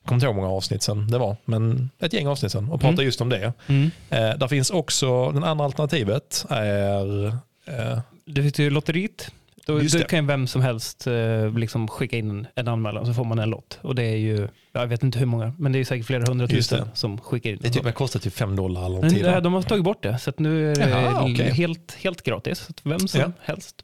kommer 0.05 0.15
inte 0.17 0.25
ihåg 0.25 0.35
många 0.35 0.49
avsnitt 0.49 0.83
sen 0.83 1.07
det 1.07 1.17
var, 1.17 1.35
men 1.45 1.89
ett 1.99 2.13
gäng 2.13 2.27
avsnitt 2.27 2.51
sen 2.51 2.63
och 2.69 2.79
pratade 2.81 2.93
Mm. 2.93 3.05
just 3.05 3.21
om 3.21 3.29
det. 3.29 3.53
Mm. 3.67 3.91
Eh, 4.09 4.37
där 4.37 4.47
finns 4.47 4.69
också, 4.69 5.31
den 5.31 5.43
andra 5.43 5.65
alternativet 5.65 6.45
är 6.49 7.27
eh, 7.65 7.99
Det 8.25 8.41
finns 8.41 8.59
ju 8.59 8.69
lotteriet. 8.69 9.31
Då, 9.65 9.79
då 9.79 9.99
kan 9.99 10.27
vem 10.27 10.47
som 10.47 10.61
helst 10.61 11.07
eh, 11.07 11.57
liksom 11.57 11.87
skicka 11.87 12.17
in 12.17 12.47
en 12.55 12.67
anmälan 12.67 13.05
så 13.05 13.13
får 13.13 13.23
man 13.23 13.39
en 13.39 13.49
lott. 13.49 13.79
Och 13.81 13.95
det 13.95 14.03
är 14.03 14.15
ju, 14.17 14.47
jag 14.73 14.87
vet 14.87 15.03
inte 15.03 15.19
hur 15.19 15.25
många, 15.25 15.53
men 15.57 15.71
det 15.71 15.79
är 15.79 15.83
säkert 15.85 16.05
flera 16.05 16.25
hundratusen 16.25 16.79
det. 16.79 16.87
som 16.97 17.17
skickar 17.17 17.49
in. 17.49 17.57
det, 17.61 17.69
typ, 17.69 17.83
det 17.83 17.91
kostar 17.91 18.19
typ 18.19 18.33
5 18.33 18.55
dollar 18.55 18.81
eller 18.85 18.95
någonting. 18.95 19.21
eh, 19.25 19.41
de 19.41 19.53
har 19.53 19.61
tagit 19.61 19.83
bort 19.83 20.03
det, 20.03 20.19
så 20.19 20.29
att 20.29 20.39
nu 20.39 20.71
är 20.71 20.75
det 20.75 20.89
Jaha, 20.89 21.21
okej. 21.31 21.51
helt, 21.51 21.95
helt 21.99 22.21
gratis. 22.21 22.59
Så 22.59 22.65
att 22.69 22.81
vem 22.83 23.07
som 23.07 23.19
Ja. 23.21 23.31
helst. 23.41 23.75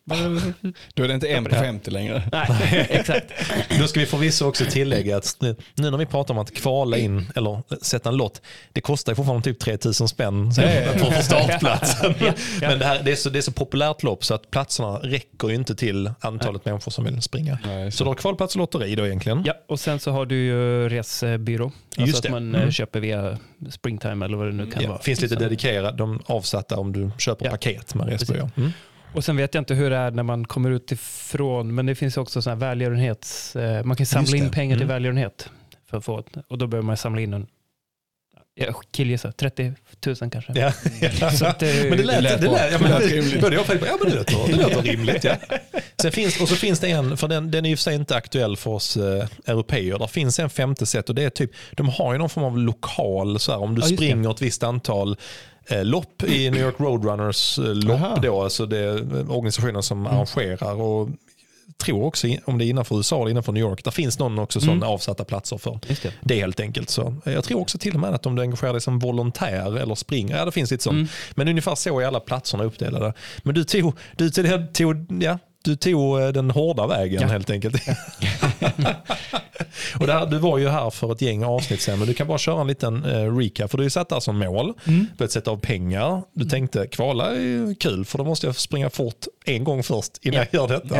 Då 0.94 1.04
är 1.04 1.08
det 1.08 1.14
inte 1.14 1.28
en 1.28 1.44
på 1.46 1.56
50 1.56 1.92
längre. 1.92 2.24
Nej, 2.32 2.88
exakt. 2.90 3.32
Då 3.80 3.88
ska 3.88 4.00
vi 4.00 4.06
förvisso 4.06 4.46
också 4.48 4.66
tillägga 4.70 5.18
att 5.18 5.38
nu, 5.40 5.56
nu 5.76 5.90
när 5.92 5.98
vi 5.98 6.06
pratar 6.06 6.34
om 6.34 6.38
att 6.38 6.54
kvala 6.56 6.98
in 6.98 7.28
eller 7.36 7.64
sätta 7.82 8.10
en 8.10 8.18
lott, 8.18 8.42
det 8.74 8.82
kostar 8.82 9.12
ju 9.12 9.16
fortfarande 9.16 9.44
typ 9.44 9.60
3000 9.60 10.08
spänn 10.08 10.52
för 10.54 11.22
startplatsen. 11.22 12.14
Ja. 12.26 12.34
Men 12.70 12.80
det, 12.80 12.86
här, 12.86 13.02
det, 13.04 13.12
är 13.12 13.16
så, 13.16 13.30
det 13.30 13.40
är 13.40 13.42
så 13.42 13.52
populärt 13.52 14.04
lopp 14.04 14.26
så 14.26 14.34
att 14.34 14.52
platserna 14.52 14.98
räcker 15.04 15.50
ju 15.50 15.56
inte 15.56 15.76
till 15.76 16.12
antalet 16.20 16.66
människor 16.66 16.92
som 16.92 17.04
vill 17.04 17.22
springa. 17.22 17.60
Nej, 17.66 17.92
Så 17.92 18.04
du 18.04 18.08
har 18.10 18.16
kvalplats 18.16 18.56
och 18.56 18.60
lotteri 18.60 18.96
då 18.96 19.06
egentligen? 19.06 19.44
Ja, 19.46 19.54
och 19.68 19.80
sen 19.80 20.00
så 20.00 20.12
har 20.12 20.26
du 20.26 20.36
ju 20.36 20.75
resebyrå. 20.76 21.66
Alltså 21.66 22.02
Just 22.02 22.16
att 22.18 22.24
det. 22.24 22.30
man 22.32 22.56
eh, 22.56 22.62
Mm. 22.62 22.72
köper 22.72 23.00
via 23.00 23.38
Springtime 23.70 24.26
eller 24.26 24.38
vad 24.38 24.48
det 24.48 24.54
nu 24.54 24.72
kan 24.72 24.84
Ja, 24.84 24.90
vara. 24.90 25.00
finns 25.02 25.22
lite 25.22 25.36
dedikerade, 25.36 25.98
de 25.98 26.20
avsatta 26.26 26.78
om 26.80 26.94
du 26.94 27.12
köper 27.18 27.46
Ja. 27.46 27.52
paket 27.52 27.96
med 27.96 28.10
resebyrå. 28.10 28.50
Mm. 28.58 28.72
Och 29.14 29.24
sen 29.24 29.38
vet 29.38 29.54
jag 29.54 29.62
inte 29.62 29.74
hur 29.74 29.90
det 29.90 29.96
är 29.98 30.12
när 30.12 30.24
man 30.24 30.46
kommer 30.48 30.72
utifrån, 30.72 31.76
men 31.76 31.86
det 31.86 31.96
finns 31.96 32.18
också 32.18 32.42
sådana 32.42 32.66
här 32.66 32.70
välgörenhets... 32.70 33.56
eh, 33.56 33.84
Man 33.84 33.98
kan 33.98 34.06
samla 34.06 34.38
in 34.38 34.52
pengar 34.52 34.76
till 34.76 34.84
Mm. 34.86 34.94
välgörenhet. 34.96 35.50
För 35.90 35.98
att 35.98 36.06
få 36.06 36.24
och 36.48 36.58
då 36.58 36.68
behöver 36.68 36.86
man 36.88 36.98
samla 36.98 37.22
in 37.22 37.34
en, 37.34 37.48
jag 38.58 38.76
killgissar, 38.92 39.32
30 39.32 39.74
000 40.06 40.16
kanske. 40.32 40.54
Ja. 40.56 40.72
Så 41.32 41.46
att, 41.46 41.64
eh, 41.64 41.70
Men 41.90 41.98
det 41.98 42.04
lät, 42.04 42.16
det 42.16 42.22
lät 42.22 42.42
lät, 42.42 42.50
bra. 42.50 42.60
ja, 42.72 42.78
men 42.82 42.92
Det 42.92 43.00
lät 43.00 43.10
det 43.10 43.16
rimligt. 43.16 43.42
började 43.42 43.56
jag 43.56 43.66
faktiskt, 43.66 43.92
ja 43.92 43.98
men 44.02 44.10
det 44.12 44.18
låter, 44.18 44.48
det 44.58 44.64
låter 44.64 44.82
rimligt. 44.92 45.24
Ja. 45.24 45.36
Sen 46.02 46.12
finns, 46.12 46.42
och 46.42 46.50
så 46.50 46.56
finns 46.56 46.80
det 46.80 46.88
en, 46.92 47.18
för 47.18 47.28
den, 47.28 47.52
den 47.52 47.66
är 47.66 47.70
i 47.70 47.74
och 47.76 47.80
för 47.80 47.84
sig 47.84 47.96
inte 47.96 48.16
aktuell 48.16 48.58
för 48.58 48.72
oss 48.72 48.98
eh, 48.98 49.28
europeer. 49.46 50.00
Det 50.00 50.08
finns 50.08 50.40
en 50.40 50.50
femte 50.50 50.86
sätt 50.86 51.10
och 51.10 51.16
det 51.16 51.24
är 51.24 51.30
typ, 51.30 51.52
de 51.72 51.90
har 51.90 52.14
ju 52.14 52.20
någon 52.20 52.30
form 52.30 52.44
av 52.44 52.58
lokal, 52.58 53.40
så 53.40 53.52
här, 53.52 53.60
om 53.60 53.76
du 53.76 53.82
Ja, 53.82 53.88
det. 53.88 53.96
springer 53.96 54.32
ett 54.32 54.42
visst 54.42 54.64
antal 54.64 55.18
eh, 55.68 55.86
lopp 55.86 56.24
i 56.24 56.50
New 56.50 56.62
York 56.62 56.76
Roadrunners 56.80 57.60
eh, 57.60 57.66
lopp 57.76 58.02
Aha. 58.02 58.20
då, 58.22 58.44
alltså 58.44 58.66
det 58.66 58.78
är 58.78 59.32
organisationen 59.32 59.84
som 59.84 60.08
arrangerar 60.08 60.82
och 60.82 61.10
tror 61.78 62.04
också 62.04 62.28
om 62.46 62.58
det 62.58 62.66
är 62.66 62.68
innanför 62.68 62.98
USA 62.98 63.22
eller 63.22 63.32
innanför 63.32 63.52
New 63.52 63.64
York, 63.64 63.84
där 63.84 63.92
finns 63.92 64.20
någon 64.20 64.40
också 64.40 64.60
sån 64.62 64.70
Mm. 64.70 64.90
avsatta 64.90 65.24
platser 65.24 65.58
för. 65.58 65.80
Det. 65.88 66.14
Det 66.22 66.40
helt 66.40 66.60
enkelt 66.60 66.90
så. 66.90 67.16
Jag 67.24 67.44
tror 67.44 67.60
också 67.60 67.78
till 67.78 67.94
och 67.94 68.00
med 68.00 68.14
att 68.14 68.26
om 68.26 68.36
du 68.36 68.42
engagerar 68.42 68.72
dig 68.72 68.82
som 68.82 69.00
volontär 69.00 69.78
eller 69.78 69.96
springer, 69.96 70.38
ja 70.38 70.46
det 70.46 70.52
finns 70.52 70.72
lite 70.72 70.84
sånt. 70.84 70.94
Mm. 70.94 71.08
Men 71.36 71.48
ungefär 71.48 71.76
så 71.76 72.00
är 72.00 72.06
alla 72.06 72.20
platserna 72.20 72.64
uppdelade. 72.64 73.14
Men 73.44 73.56
du 73.56 73.64
tog, 73.64 73.94
du 74.16 74.30
tog, 74.30 74.74
tog, 74.74 75.24
ja, 75.24 75.38
du 75.66 75.76
tog 75.76 76.22
eh, 76.22 76.28
den 76.28 76.52
hårda 76.52 76.88
vägen 76.88 77.22
Ja. 77.22 77.28
helt 77.28 77.50
enkelt. 77.50 77.76
och 80.00 80.08
där, 80.08 80.26
du 80.26 80.38
var 80.38 80.58
ju 80.58 80.68
här 80.70 80.90
för 80.90 81.12
ett 81.12 81.22
gäng 81.22 81.44
avsnitt 81.44 81.82
sen, 81.82 82.00
men 82.00 82.08
du 82.08 82.14
kan 82.14 82.28
bara 82.28 82.38
köra 82.38 82.62
en 82.62 82.68
liten 82.68 83.06
eh, 83.06 83.38
recap. 83.38 83.72
För 83.72 83.78
du 83.78 83.84
ju 83.84 83.90
satt 83.90 84.10
det 84.10 84.16
här 84.16 84.20
som 84.20 84.38
mål, 84.40 84.74
Mm. 84.88 85.08
börjat 85.18 85.32
sätta 85.32 85.52
av 85.52 85.58
pengar. 85.60 86.24
Du 86.34 86.46
tänkte 86.46 86.88
kvala 86.88 87.32
är 87.36 87.80
kul 87.80 88.06
för 88.06 88.18
då 88.18 88.24
måste 88.24 88.46
jag 88.48 88.56
springa 88.56 88.90
fort 88.90 89.26
en 89.46 89.64
gång 89.64 89.84
först 89.84 90.18
innan 90.22 90.40
Ja. 90.40 90.46
jag 90.52 90.62
gör 90.62 90.68
detta. 90.82 90.96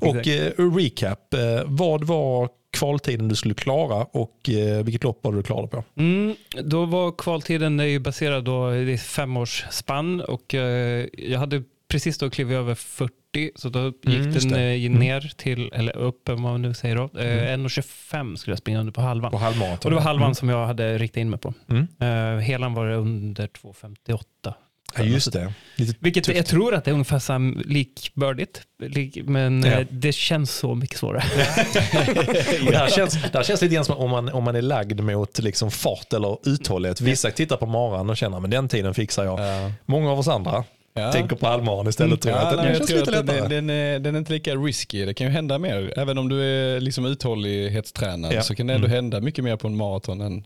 Ja. 0.00 0.08
Och 0.08 0.28
eh, 0.28 0.52
recap, 0.76 1.34
eh, 1.34 1.40
vad 1.64 2.04
var 2.04 2.48
kvaltiden 2.76 3.28
du 3.28 3.34
skulle 3.34 3.54
klara 3.54 4.04
och 4.04 4.48
eh, 4.50 4.84
vilket 4.84 5.04
lopp 5.04 5.18
var 5.24 5.32
det 5.32 5.38
du 5.38 5.42
klarade 5.42 5.68
på? 5.68 5.84
Mm, 5.96 6.34
då 6.62 6.84
var 6.84 7.12
kvaltiden 7.18 7.80
är 7.80 7.84
ju 7.84 7.98
baserad 7.98 8.44
då 8.44 8.74
i 8.76 8.98
femårsspann 8.98 10.20
och 10.20 10.54
eh, 10.54 11.06
jag 11.12 11.38
hade 11.38 11.62
precis 11.88 12.18
då 12.18 12.30
klivit 12.30 12.54
över 12.56 12.74
40 12.74 13.12
så 13.56 13.68
då 13.68 13.84
gick 13.86 14.04
Mm, 14.06 14.32
den 14.32 14.54
eh, 14.54 14.84
Mm. 14.86 14.92
ner 14.98 15.32
till, 15.36 15.70
eller 15.74 15.96
upp 15.96 16.28
vad 16.28 16.38
man 16.38 16.62
nu 16.62 16.74
säger 16.74 16.96
då, 16.96 17.02
eh, 17.18 17.26
Mm. 17.48 17.66
1,25 17.66 18.36
skulle 18.36 18.52
jag 18.52 18.58
springa 18.58 18.80
under 18.80 18.92
på 18.92 19.00
halvan. 19.00 19.30
På 19.30 19.38
halvmaraton? 19.38 19.78
Och 19.84 19.90
det 19.90 19.96
var 19.96 20.02
halvan 20.02 20.24
Mm. 20.26 20.34
som 20.34 20.48
jag 20.48 20.66
hade 20.66 20.98
riktat 20.98 21.16
in 21.20 21.30
mig 21.30 21.38
på. 21.38 21.54
Mm. 21.70 21.86
Uh, 22.34 22.40
helan 22.40 22.74
var 22.74 22.86
det 22.86 22.96
under 22.96 23.46
2,58. 23.46 24.54
Ja, 24.96 25.02
just 25.04 25.32
det. 25.32 25.52
Lite 25.76 25.94
Vilket 26.00 26.24
tufft. 26.24 26.36
jag 26.36 26.46
tror 26.46 26.74
att 26.74 26.84
det 26.84 26.90
är 26.90 26.92
ungefär 26.92 27.18
sam, 27.18 27.62
likbördigt, 27.64 28.62
lik, 28.82 29.18
men 29.24 29.62
Ja. 29.62 29.70
eh, 29.72 29.86
det 29.90 30.12
känns 30.14 30.50
så 30.54 30.74
mycket 30.74 30.98
svårare. 30.98 31.22
Det, 32.70 32.76
här 32.76 32.88
känns, 32.88 33.12
det 33.22 33.38
här 33.38 33.42
känns 33.44 33.62
lite 33.62 33.74
grann 33.74 33.84
som 33.84 33.96
om 33.96 34.10
man, 34.10 34.28
om 34.28 34.44
man 34.44 34.56
är 34.56 34.62
lagd 34.62 35.00
mot 35.00 35.38
liksom 35.38 35.70
fart 35.70 36.12
eller 36.12 36.38
uthållighet. 36.48 37.00
Vissa 37.00 37.30
tittar 37.30 37.56
på 37.56 37.66
maran 37.66 38.10
och 38.10 38.16
känner 38.16 38.40
men 38.40 38.50
den 38.50 38.68
tiden 38.68 38.94
fixar 38.94 39.24
jag. 39.24 39.40
Ja. 39.40 39.72
Många 39.86 40.10
av 40.10 40.18
oss 40.18 40.28
andra 40.28 40.64
Ja. 40.96 41.12
tänker 41.12 41.36
på 41.36 41.46
halvmaran 41.46 41.88
istället. 41.88 42.20
Tror 42.20 42.34
jag. 42.34 42.42
Ja, 42.42 42.48
Att 42.48 42.56
nej, 42.56 42.64
den 42.66 42.74
jag 42.78 42.86
tror 42.86 42.98
lite 42.98 43.18
att 43.18 43.26
den, 43.26 43.48
den, 43.48 43.70
är, 43.70 43.98
den 43.98 44.14
är 44.14 44.18
inte 44.18 44.32
lika 44.32 44.54
risky. 44.54 45.04
Det 45.04 45.14
kan 45.14 45.26
ju 45.26 45.32
hända 45.32 45.58
mer. 45.58 45.92
Även 45.98 46.18
om 46.18 46.28
du 46.28 46.42
är 46.42 46.80
liksom 46.80 47.04
uthållighetstränad 47.06 48.32
Ja. 48.32 48.42
så 48.42 48.54
kan 48.54 48.66
det 48.66 48.74
ändå 48.74 48.86
Mm. 48.86 48.94
hända 48.96 49.20
mycket 49.20 49.44
mer 49.44 49.56
på 49.56 49.66
en 49.68 49.76
maraton 49.76 50.20
än, 50.20 50.44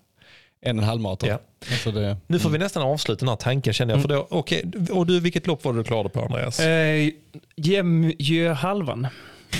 än 0.63 0.79
en 0.79 0.85
halvmaraton. 0.85 1.29
Ja. 1.29 1.39
Alltså 1.71 1.91
det, 1.93 2.17
Nu 2.27 2.39
får 2.39 2.51
vi 2.51 2.59
nästan 2.59 2.83
avsluta 2.83 3.19
den 3.21 3.29
här 3.29 3.37
tanken 3.37 3.73
känner 3.73 3.95
jag. 3.95 4.03
För 4.03 4.09
då, 4.09 4.27
okej, 4.31 4.65
och 4.91 5.07
du, 5.07 5.21
vilket 5.21 5.47
lopp 5.47 5.65
var 5.65 5.73
du 5.73 5.85
klarade 5.85 6.09
på 6.09 6.21
Andreas? 6.23 6.61
Eh, 6.61 7.11
Jämjöhalvan, 7.57 9.07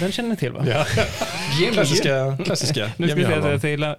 den 0.01 0.13
känner 0.13 0.29
ni 0.31 0.37
till 0.37 0.53
va? 0.53 0.65
Ja. 0.69 0.85
klassiska. 1.73 2.39
klassiska. 2.45 2.91
Nu 2.97 3.07
ska 3.09 3.17
vi 3.17 3.25
säga 3.25 3.59
till 3.59 3.83
eh, 3.83 3.93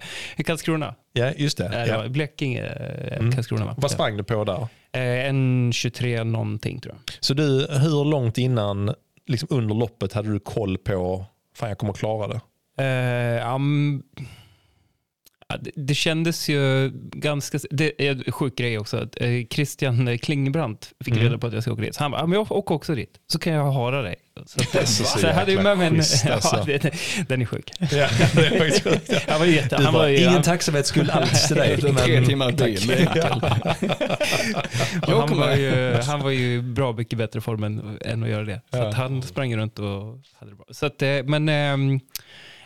Karlskrona. 0.46 0.96
Ja, 1.14 1.32
just 1.38 1.58
det. 1.58 1.68
Det 1.68 1.88
Ja. 1.88 2.08
Blekinge, 2.08 2.66
eh, 2.66 3.18
Mm. 3.20 3.32
Karlskrona 3.32 3.66
va? 3.66 3.76
Vad 3.78 3.92
sprang 3.92 4.18
du 4.18 4.24
på 4.24 4.44
där? 4.44 4.68
Eh, 4.92 5.26
en 5.30 5.72
23 5.74 6.24
någonting 6.24 6.80
tror 6.80 6.96
jag. 6.96 7.14
Så 7.20 7.34
du, 7.34 7.68
hur 7.70 8.06
långt 8.06 8.38
innan, 8.38 8.94
liksom 9.28 9.48
under 9.52 9.76
loppet, 9.76 10.14
hade 10.14 10.32
du 10.34 10.40
koll 10.40 10.78
på, 10.78 11.26
fan 11.56 11.70
jag 11.70 11.78
kommer 11.78 11.94
klara 11.94 12.28
det? 12.28 12.42
Mm, 12.84 13.38
ja, 13.38 13.58
det, 15.58 15.72
det 15.76 15.96
kändes 15.96 16.50
ju 16.50 16.92
ganska... 17.12 17.60
Det 17.72 18.08
är 18.08 18.12
en 18.12 18.32
sjuk 18.32 18.56
grej 18.58 18.78
också. 18.80 18.98
Att, 18.98 19.22
eh, 19.22 19.30
Christian 19.50 20.18
Klingbrandt 20.18 20.94
fick 21.04 21.14
Mm. 21.14 21.24
reda 21.26 21.38
på 21.38 21.48
att 21.48 21.54
jag 21.54 21.64
ska 21.64 21.72
åka 21.72 21.82
dit. 21.82 21.96
Så 21.96 22.04
han 22.04 22.12
bara, 22.12 22.26
men 22.28 22.34
jag 22.40 22.52
åker 22.52 22.76
också 22.76 22.96
dit. 22.96 23.20
Så 23.32 23.40
kan 23.40 23.54
jag 23.54 23.72
hara 23.72 24.02
dig. 24.02 24.16
Så, 24.46 24.60
att, 24.80 24.88
Så 24.88 25.04
så 25.04 25.28
jag 25.28 25.34
hade 25.34 25.52
ju 25.52 25.62
med 25.62 25.78
mig 25.78 25.88
en... 25.88 25.96
alltså. 26.34 26.56
Ja, 26.56 26.64
det, 26.66 26.94
den 27.28 27.42
är 27.42 27.46
sjuk. 27.46 27.72
Ja, 27.80 27.88
det 28.36 28.46
är 28.46 28.58
faktiskt 28.60 28.84
sjukt. 28.84 29.26
Han 29.28 29.40
var 29.40 29.46
jätte... 29.46 29.76
Han 29.84 29.94
var 29.94 30.08
ingen 30.08 30.30
han, 30.30 30.42
tacksamhetsskuld 30.42 31.10
alls 31.10 31.48
till 31.48 31.56
dig. 31.56 31.78
Tre 31.78 32.26
timmar 32.26 32.52
och 35.08 35.20
han, 35.30 35.38
var 35.38 35.56
ju, 35.56 35.94
han 36.06 36.20
var 36.20 36.32
ju 36.32 36.62
bra 36.62 36.94
mycket 36.94 37.18
bättre 37.18 37.42
form 37.42 37.64
än, 37.64 37.98
än 38.06 38.24
att 38.24 38.30
göra 38.30 38.44
det. 38.44 38.62
Så 38.72 38.78
Ja. 38.78 38.92
han 38.92 39.22
sprang 39.24 39.58
runt 39.58 39.80
och 39.80 39.86
hade 40.40 40.52
det 40.52 40.56
bra. 40.56 40.66
Så 40.72 40.86
att, 40.86 41.02
eh, 41.02 41.24
men, 41.26 41.48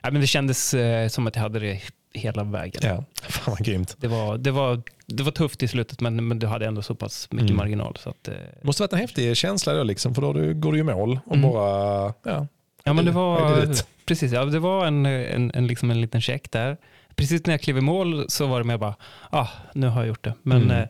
ja, 0.01 0.11
men 0.11 0.21
det 0.21 0.27
kändes 0.27 0.73
eh, 0.73 1.07
som 1.07 1.27
att 1.27 1.35
jag 1.35 1.43
hade 1.43 1.59
det 1.59 1.81
hela 2.13 2.43
vägen. 2.43 2.81
Ja, 2.83 3.03
fan 3.21 3.43
vad 3.57 3.65
grymt. 3.65 3.95
Det, 3.99 4.07
var, 4.07 4.37
det, 4.37 4.51
var, 4.51 4.81
det 5.07 5.23
var 5.23 5.31
tufft 5.31 5.63
i 5.63 5.67
slutet 5.67 6.01
men, 6.01 6.27
men 6.27 6.39
du 6.39 6.47
hade 6.47 6.65
ändå 6.65 6.81
så 6.81 6.95
pass 6.95 7.27
mycket 7.31 7.49
Mm. 7.49 7.57
marginal. 7.57 7.97
Så 7.99 8.09
att, 8.09 8.27
eh, 8.27 8.33
Det 8.33 8.63
måste 8.67 8.83
varit 8.83 8.93
en 8.93 8.99
häftig 8.99 9.37
känsla 9.37 9.73
då, 9.73 9.83
liksom, 9.83 10.15
för 10.15 10.21
då 10.21 10.33
du- 10.33 10.53
går 10.53 10.71
du 10.73 10.79
i 10.79 10.83
mål 10.83 11.19
och 11.25 11.35
Mm. 11.35 11.51
bara, 11.51 12.13
ja, 12.23 12.47
ja, 12.83 12.93
men 12.93 13.05
det 13.05 13.11
var, 13.11 13.65
precis, 14.05 14.31
ja, 14.31 14.45
det 14.45 14.59
var 14.59 14.85
en, 14.85 15.05
en, 15.05 15.51
en, 15.55 15.67
liksom 15.67 15.91
en 15.91 16.01
liten 16.01 16.21
check 16.21 16.51
där. 16.51 16.77
Precis 17.15 17.45
när 17.45 17.53
jag 17.53 17.61
klev 17.61 17.77
i 17.77 17.81
mål 17.81 18.25
så 18.29 18.47
var 18.47 18.59
det 18.59 18.65
mer 18.65 18.77
bara, 18.77 18.95
ah, 19.29 19.47
nu 19.73 19.87
har 19.87 20.01
jag 20.01 20.07
gjort 20.07 20.23
det. 20.23 20.33
Men 20.41 20.61
Mm. 20.63 20.71
eh, 20.81 20.87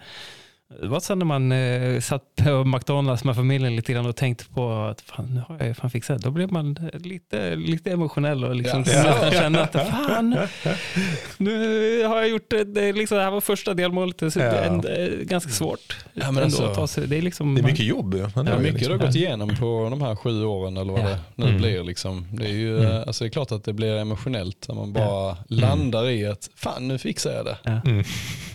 det 0.82 0.88
var 0.88 1.00
sen 1.00 1.20
när 1.20 1.26
man 1.26 1.52
eh, 1.52 2.00
satt 2.00 2.22
på 2.36 2.64
McDonalds 2.64 3.24
med 3.24 3.36
familjen 3.36 3.76
lite 3.76 3.94
grann 3.94 4.06
och 4.06 4.16
tänkte 4.16 4.46
på 4.46 4.72
att 4.74 5.02
fan, 5.02 5.26
nu 5.36 5.42
har 5.48 5.58
jag 5.60 5.68
ju 5.68 5.74
fan 5.74 5.90
fixat. 5.90 6.22
Då 6.22 6.32
blev 6.32 6.52
man 6.52 6.90
lite, 6.94 7.56
lite 7.56 7.92
emotionell 7.92 8.44
och 8.46 8.56
liksom 8.56 8.84
Ja. 8.88 9.04
nästan 9.04 9.32
kände 9.32 9.62
att 9.64 9.72
fan, 9.90 10.38
nu 11.38 12.04
har 12.06 12.16
jag 12.18 12.30
gjort 12.30 12.50
det. 12.50 12.64
det, 12.64 12.82
är 12.84 12.94
liksom, 12.94 13.18
det 13.18 13.24
här 13.24 13.32
var 13.32 13.42
första 13.42 13.74
delmålet. 13.74 14.20
Så 14.20 14.40
det 14.40 14.46
är 14.46 14.68
en, 14.68 14.86
eh, 14.88 15.20
ganska 15.26 15.50
svårt 15.52 15.98
Ja, 16.14 16.22
men 16.26 16.28
ändå 16.28 16.42
alltså, 16.44 16.64
att 16.64 16.76
ta 16.76 16.88
sig. 16.88 17.08
Det 17.08 17.18
är, 17.18 17.22
liksom, 17.22 17.56
det 17.56 17.62
är 17.62 17.64
mycket 17.64 17.86
jobb 17.86 18.16
Ja, 18.36 18.44
det 18.44 18.52
är 18.52 18.58
mycket 18.60 18.74
liksom- 18.74 18.94
du 18.94 19.00
har 19.00 19.06
gått 19.08 19.16
igenom 19.16 19.50
på 19.50 19.88
de 19.90 20.02
här 20.02 20.16
sju 20.16 20.44
åren 20.46 20.78
eller 20.78 20.92
vad 20.94 21.02
Ja. 21.02 21.06
det 21.10 21.20
nu 21.36 21.46
Mm. 21.46 21.58
blir. 21.58 21.84
Liksom. 21.84 22.28
Det, 22.32 22.46
är 22.46 22.50
ju, 22.54 22.78
Mm. 22.80 22.92
eh, 22.92 23.02
alltså 23.08 23.24
det 23.24 23.28
är 23.28 23.32
klart 23.32 23.52
att 23.52 23.64
det 23.64 23.74
blir 23.74 23.96
emotionellt 23.98 24.66
när 24.68 24.76
man 24.76 24.94
bara 24.94 25.38
landar 25.48 26.10
i 26.10 26.26
att 26.26 26.50
fan 26.56 26.88
nu 26.88 26.98
fixar 26.98 27.32
jag 27.32 27.46
det. 27.46 27.58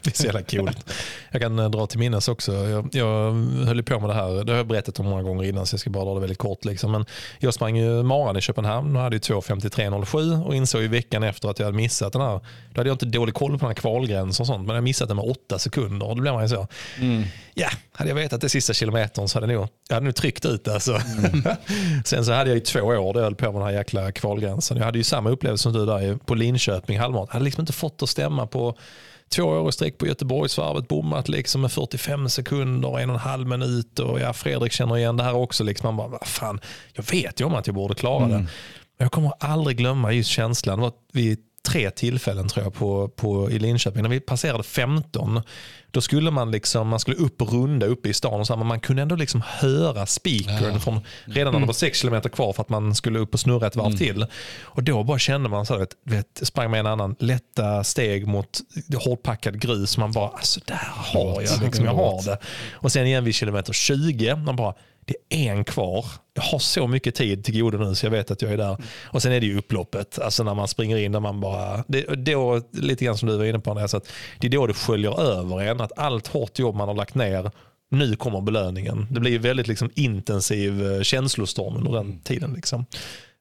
Mm. 0.08 0.12
Det 0.12 0.28
är 0.28 0.42
så 0.42 0.56
jävla 0.58 0.72
coolt. 0.72 0.94
Jag 1.30 1.40
kan 1.40 1.58
eh, 1.58 1.70
dra 1.70 1.86
till 1.86 1.98
minnes 1.98 2.28
också. 2.28 2.52
Jag, 2.52 2.88
jag 2.92 3.32
höll 3.66 3.82
på 3.82 4.00
med 4.00 4.10
det 4.10 4.14
här. 4.14 4.44
Det 4.44 4.52
har 4.52 4.56
jag 4.56 4.66
berättat 4.66 5.00
om 5.00 5.06
många 5.06 5.22
gånger 5.22 5.44
innan 5.44 5.66
så 5.66 5.74
jag 5.74 5.80
ska 5.80 5.90
bara 5.90 6.04
dra 6.04 6.14
det 6.14 6.20
väldigt 6.20 6.38
kort. 6.38 6.64
Liksom. 6.64 6.92
Men 6.92 7.04
jag 7.38 7.54
sprang 7.54 7.76
ju 7.76 8.02
maran 8.02 8.36
i 8.36 8.40
Köpenhamn 8.40 8.96
och 8.96 9.02
hade 9.02 9.16
ju 9.16 9.20
2.53.07 9.20 10.44
och 10.44 10.54
insåg 10.54 10.82
ju 10.82 10.88
veckan 10.88 11.22
efter 11.22 11.48
att 11.48 11.58
jag 11.58 11.66
hade 11.66 11.76
missat 11.76 12.12
den 12.12 12.22
här. 12.22 12.40
Då 12.72 12.80
hade 12.80 12.88
jag 12.88 12.94
inte 12.94 13.06
dålig 13.06 13.34
koll 13.34 13.50
på 13.50 13.58
den 13.58 13.66
här 13.66 13.74
kvalgränsen 13.74 14.42
och 14.42 14.46
sånt 14.46 14.66
men 14.66 14.74
jag 14.74 14.84
missat 14.84 15.08
den 15.08 15.16
med 15.16 15.30
åtta 15.30 15.58
sekunder 15.58 16.06
och 16.06 16.16
då 16.16 16.22
blev 16.22 16.34
man 16.34 16.42
ju 16.42 16.48
så. 16.48 16.66
Ja, 17.54 17.68
hade 17.92 18.10
jag 18.10 18.14
vetat 18.14 18.40
det 18.40 18.48
sista 18.48 18.72
kilometern 18.72 19.28
så 19.28 19.40
hade 19.40 19.52
jag 19.52 19.60
nog, 19.60 19.68
jag 19.88 19.96
hade 19.96 20.04
nog 20.04 20.14
tryckt 20.14 20.44
ut. 20.44 20.68
Alltså. 20.68 21.00
Sen 22.04 22.24
så 22.24 22.32
hade 22.32 22.50
jag 22.50 22.54
ju 22.54 22.60
två 22.60 22.80
år 22.80 23.12
där 23.12 23.20
jag 23.20 23.24
höll 23.24 23.34
på 23.34 23.44
med 23.44 23.54
den 23.54 23.62
här 23.62 23.70
jäkla 23.70 24.12
kvalgränsen. 24.12 24.76
Jag 24.76 24.84
hade 24.84 24.98
ju 24.98 25.04
samma 25.04 25.30
upplevelse 25.30 25.62
som 25.62 25.72
du 25.72 25.86
där 25.86 26.16
på 26.16 26.34
Linköping 26.34 26.98
halvmaraton. 26.98 27.28
Jag 27.28 27.32
hade 27.32 27.44
liksom 27.44 27.62
inte 27.62 27.72
fått 27.72 28.02
att 28.02 28.08
stämma 28.08 28.46
på 28.46 28.76
två 29.28 29.42
år 29.42 29.68
i 29.68 29.72
sträck 29.72 29.98
på 29.98 30.06
Göteborgsvarvet, 30.06 30.88
bommat 30.88 31.28
liksom 31.28 31.60
med 31.60 31.72
45 31.72 32.28
sekunder, 32.28 32.98
en 32.98 33.10
och 33.10 33.16
en 33.16 33.20
halv 33.20 33.46
minut 33.46 33.98
och 33.98 34.20
ja, 34.20 34.32
Fredrik 34.32 34.72
känner 34.72 34.96
igen 34.96 35.16
det 35.16 35.22
här 35.22 35.34
också. 35.34 35.64
Liksom. 35.64 35.86
Man 35.86 35.96
bara, 35.96 36.08
vad 36.08 36.26
fan, 36.26 36.60
jag 36.92 37.10
vet 37.12 37.40
ju 37.40 37.44
om 37.44 37.54
att 37.54 37.66
jag 37.66 37.74
borde 37.74 37.94
klara 37.94 38.28
det. 38.28 38.38
Men 38.98 39.04
jag 39.04 39.12
kommer 39.12 39.32
aldrig 39.40 39.76
glömma 39.76 40.12
just 40.12 40.30
känslan. 40.30 40.78
Det 40.78 40.82
var 40.82 40.92
vid 41.12 41.38
tre 41.72 41.90
tillfällen 41.90 42.48
tror 42.48 42.64
jag 42.64 42.74
på, 42.74 43.08
på, 43.08 43.50
i 43.50 43.58
Linköping. 43.58 44.02
När 44.02 44.08
vi 44.08 44.20
passerade 44.20 44.62
15, 44.62 45.42
då 45.90 46.00
skulle 46.00 46.30
man 46.30 46.50
liksom, 46.50 46.88
man 46.88 47.00
skulle 47.00 47.16
upp 47.16 47.42
och 47.42 47.52
runda 47.52 47.86
uppe 47.86 48.08
i 48.08 48.14
stan 48.14 48.40
och 48.40 48.46
så 48.46 48.52
här, 48.52 48.58
men 48.58 48.66
man 48.66 48.80
kunde 48.80 49.02
ändå 49.02 49.16
liksom 49.16 49.42
höra 49.46 50.06
speakern 50.06 50.72
Ja. 50.72 50.78
från 50.80 51.00
redan 51.24 51.52
när 51.52 51.60
det 51.60 51.66
var 51.66 51.72
sex 51.72 51.98
kilometer 51.98 52.28
kvar 52.28 52.52
för 52.52 52.62
att 52.62 52.68
man 52.68 52.94
skulle 52.94 53.18
upp 53.18 53.34
och 53.34 53.40
snurra 53.40 53.66
ett 53.66 53.76
varv 53.76 53.96
till. 53.96 54.26
Och 54.62 54.82
då 54.82 55.04
bara 55.04 55.18
kände 55.18 55.48
man 55.48 55.66
så 55.66 55.78
här, 55.78 55.86
vet, 56.04 56.40
sprang 56.42 56.70
med 56.70 56.80
en 56.80 56.86
annan 56.86 57.16
lätta 57.18 57.84
steg 57.84 58.26
mot 58.26 58.60
hårdpackad 59.04 59.60
grus. 59.60 59.98
Man 59.98 60.12
bara, 60.12 60.28
alltså 60.28 60.60
där 60.64 60.88
har 60.94 61.42
jag 61.42 61.62
liksom, 61.62 61.84
jag 61.84 61.94
har 61.94 62.24
det. 62.24 62.38
Och 62.72 62.92
sen 62.92 63.06
igen 63.06 63.24
vid 63.24 63.34
kilometer 63.34 63.72
20, 63.72 64.36
man 64.36 64.56
bara, 64.56 64.74
det 65.08 65.14
är 65.28 65.52
en 65.52 65.64
kvar. 65.64 66.06
Jag 66.34 66.42
har 66.42 66.58
så 66.58 66.86
mycket 66.86 67.14
tid 67.14 67.44
till 67.44 67.60
godo 67.60 67.78
nu 67.78 67.94
så 67.94 68.06
jag 68.06 68.10
vet 68.10 68.30
att 68.30 68.42
jag 68.42 68.52
är 68.52 68.56
där. 68.56 68.76
Och 69.04 69.22
sen 69.22 69.32
är 69.32 69.40
det 69.40 69.46
ju 69.46 69.58
upploppet, 69.58 70.18
alltså 70.18 70.44
när 70.44 70.54
man 70.54 70.68
springer 70.68 70.96
in 70.96 71.12
där 71.12 71.20
man 71.20 71.40
bara, 71.40 71.84
det, 71.88 72.02
då, 72.02 72.62
lite 72.72 73.04
grann 73.04 73.18
som 73.18 73.28
du 73.28 73.36
var 73.36 73.44
inne 73.44 73.58
på 73.58 73.70
Andreas, 73.70 73.94
att 73.94 74.08
det 74.40 74.46
är 74.46 74.50
då 74.50 74.66
det 74.66 74.74
sköljer 74.74 75.20
över 75.20 75.60
en, 75.60 75.80
att 75.80 75.98
allt 75.98 76.26
hårt 76.26 76.58
jobb 76.58 76.74
man 76.74 76.88
har 76.88 76.94
lagt 76.94 77.14
ner, 77.14 77.50
nu 77.90 78.16
kommer 78.16 78.40
belöningen. 78.40 79.06
Det 79.10 79.20
blir 79.20 79.30
ju 79.30 79.38
väldigt 79.38 79.68
liksom 79.68 79.90
intensiv 79.94 80.92
eh, 80.92 81.02
känslostorm 81.02 81.76
under 81.76 81.92
den 81.92 82.20
tiden. 82.20 82.52
Liksom. 82.52 82.86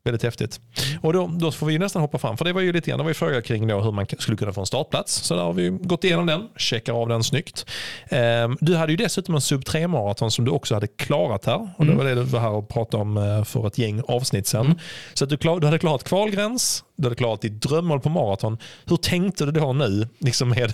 Väldigt 0.06 0.24
häftigt. 0.24 0.60
Och 1.02 1.14
då, 1.14 1.28
då 1.28 1.52
får 1.52 1.68
vi 1.68 1.78
nästan 1.78 2.02
hoppa 2.02 2.18
fram, 2.18 2.38
för 2.38 2.46
det 2.46 2.54
var 2.54 2.62
ju 2.62 2.74
lite 2.74 2.90
grann, 2.90 2.98
det 2.98 3.04
var 3.04 3.10
ju 3.10 3.14
fråga 3.14 3.42
kring 3.42 3.68
då 3.68 3.82
hur 3.82 3.92
man 3.92 4.06
skulle 4.20 4.38
kunna 4.38 4.54
få 4.54 4.60
en 4.62 4.66
startplats. 4.68 5.14
Så 5.14 5.36
där 5.36 5.44
har 5.44 5.54
vi 5.54 5.70
gått 5.70 6.04
igenom 6.04 6.26
den, 6.26 6.48
checkar 6.58 6.94
av 6.94 7.10
den 7.10 7.24
snyggt. 7.24 7.66
Ehm, 8.10 8.58
du 8.62 8.76
hade 8.76 8.92
ju 8.92 8.98
dessutom 8.98 9.36
en 9.36 9.42
sub 9.42 9.62
3-maraton 9.62 10.32
som 10.32 10.46
du 10.46 10.52
också 10.52 10.74
hade 10.74 10.88
klarat 10.88 11.46
här. 11.46 11.70
Och 11.78 11.86
det 11.86 11.94
var 11.94 12.04
det 12.04 12.16
du 12.16 12.22
var 12.22 12.40
här 12.40 12.50
och 12.50 12.70
pratade 12.70 13.02
om 13.02 13.18
eh, 13.18 13.44
för 13.44 13.68
ett 13.68 13.78
gäng 13.78 14.02
avsnitt 14.08 14.48
sedan. 14.48 14.80
Så 15.14 15.24
att 15.24 15.30
du, 15.30 15.38
klar, 15.38 15.60
du 15.60 15.68
hade 15.68 15.80
klarat 15.80 16.04
kvalgräns, 16.04 16.84
du 16.98 17.04
hade 17.04 17.16
klarat 17.16 17.42
ditt 17.42 17.62
drömmål 17.62 18.00
på 18.00 18.10
maraton. 18.10 18.58
Hur 18.86 18.98
tänkte 18.98 19.46
du 19.46 19.52
då 19.52 19.74
nu? 19.74 20.08
Liksom 20.20 20.50
med, 20.50 20.74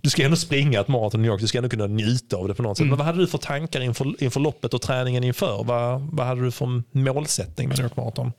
du 0.00 0.10
ska 0.10 0.24
ändå 0.24 0.36
springa 0.36 0.80
ett 0.80 0.88
maraton 0.88 1.20
i 1.20 1.22
New 1.22 1.30
York, 1.30 1.40
du 1.40 1.46
ska 1.46 1.58
ändå 1.58 1.70
kunna 1.70 1.86
njuta 1.86 2.36
av 2.36 2.48
det 2.48 2.54
på 2.54 2.62
något 2.62 2.76
sätt. 2.78 2.86
Men 2.86 2.98
vad 2.98 3.06
hade 3.06 3.18
du 3.18 3.26
för 3.26 3.38
tankar 3.38 3.80
inför, 3.80 4.22
inför 4.22 4.40
loppet 4.40 4.74
och 4.74 4.82
träningen 4.82 5.24
inför? 5.24 5.64
Vad, 5.64 6.00
vad 6.00 6.26
hade 6.26 6.40
du 6.40 6.50
för 6.50 6.82
målsättning 6.92 7.68
med 7.68 7.78
New 7.78 7.84
York 7.84 7.96
Marathon? 7.96 8.32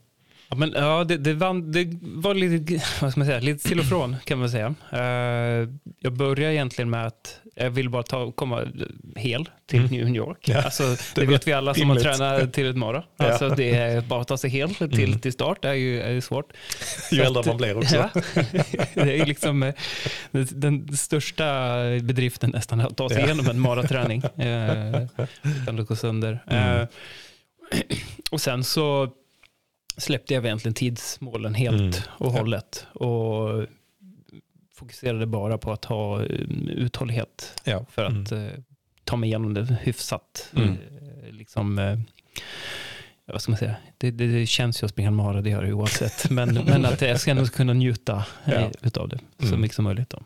Ja, 0.54 0.58
men, 0.58 0.72
ja, 0.76 1.04
det, 1.04 1.16
det, 1.16 1.34
vann, 1.34 1.72
det 1.72 1.98
var 2.02 2.34
lite, 2.34 2.82
vad 3.00 3.10
ska 3.10 3.20
man 3.20 3.26
säga, 3.26 3.40
lite 3.40 3.68
till 3.68 3.80
och 3.80 3.86
från 3.86 4.16
kan 4.24 4.38
man 4.38 4.50
säga. 4.50 4.74
Eh, 4.92 5.68
jag 5.98 6.12
började 6.12 6.54
egentligen 6.54 6.90
med 6.90 7.06
att 7.06 7.40
jag 7.54 7.70
vill 7.70 7.90
bara 7.90 8.02
ta, 8.02 8.32
komma 8.32 8.64
hel 9.16 9.48
till 9.66 9.90
New 9.90 10.08
York. 10.08 10.48
Ja, 10.48 10.62
alltså, 10.62 10.82
det, 11.14 11.20
det 11.20 11.26
vet 11.26 11.48
vi 11.48 11.52
alla 11.52 11.74
som 11.74 11.90
har 11.90 11.96
tränat 11.96 12.52
till 12.52 12.70
ett 12.70 12.76
mara. 12.76 13.04
Ja. 13.16 13.24
Alltså, 13.24 13.48
det 13.48 13.74
är 13.74 14.00
bara 14.00 14.20
att 14.20 14.28
ta 14.28 14.36
sig 14.36 14.50
hel 14.50 14.74
till, 14.74 15.20
till 15.20 15.32
start 15.32 15.62
det 15.62 15.68
är 15.68 15.74
ju, 15.74 16.00
är 16.00 16.20
svårt. 16.20 16.52
Ju 17.12 17.22
äldre 17.22 17.42
man 17.46 17.56
blir 17.56 17.78
också. 17.78 17.96
Ja. 17.96 18.10
det 18.94 19.20
är 19.20 19.26
liksom 19.26 19.62
eh, 19.62 19.74
den, 20.32 20.96
största 20.96 21.44
bedriften 22.02 22.50
nästan 22.50 22.80
att 22.80 22.96
ta 22.96 23.08
sig 23.08 23.18
Ja. 23.18 23.24
igenom 23.24 23.48
en 23.48 23.60
maraträning. 23.60 24.22
Eh, 24.44 25.02
utan 25.62 25.80
att 25.80 25.88
gå 25.88 25.96
sönder. 25.96 26.42
Mm. 26.46 26.80
Eh, 26.80 26.86
och 28.30 28.40
sen 28.40 28.64
så 28.64 29.08
släppte 29.96 30.34
jag 30.34 30.44
egentligen 30.46 30.74
tidsmålen 30.74 31.54
helt 31.54 31.76
Mm. 31.80 31.92
och 32.08 32.26
Ja. 32.34 32.38
hållet. 32.38 32.86
Och 32.92 33.66
fokuserade 34.74 35.26
bara 35.26 35.58
på 35.58 35.72
att 35.72 35.84
ha 35.84 36.20
eh, 36.22 36.26
uthållighet 36.68 37.60
Ja. 37.64 37.84
för 37.90 38.04
att 38.04 38.30
Mm. 38.32 38.46
eh, 38.48 38.52
ta 39.04 39.16
mig 39.16 39.28
igenom 39.28 39.54
det 39.54 39.76
hyfsat. 39.82 40.52
Mm. 40.56 40.68
Eh, 40.68 41.32
liksom, 41.32 41.78
eh, 41.78 41.98
vad 43.26 43.42
ska 43.42 43.52
man 43.52 43.58
säga? 43.58 43.76
Det, 44.04 44.10
det, 44.10 44.26
det 44.40 44.46
känns 44.46 44.82
ju 44.82 44.84
att 44.84 44.90
springa 44.90 45.08
en 45.08 45.14
mara, 45.14 45.40
det 45.42 45.50
gör 45.50 45.62
det 45.62 45.72
oavsett. 45.72 46.30
Men, 46.30 46.54
men 46.66 46.84
att 46.84 47.00
jag 47.02 47.20
ska 47.20 47.30
ändå 47.30 47.46
kunna 47.46 47.72
njuta 47.72 48.24
eh, 48.44 48.52
Ja. 48.54 48.70
utav 48.82 49.08
det 49.08 49.18
så 49.40 49.46
Mm. 49.46 49.60
mycket 49.60 49.74
som 49.74 49.84
möjligt. 49.84 50.10
Då. 50.10 50.22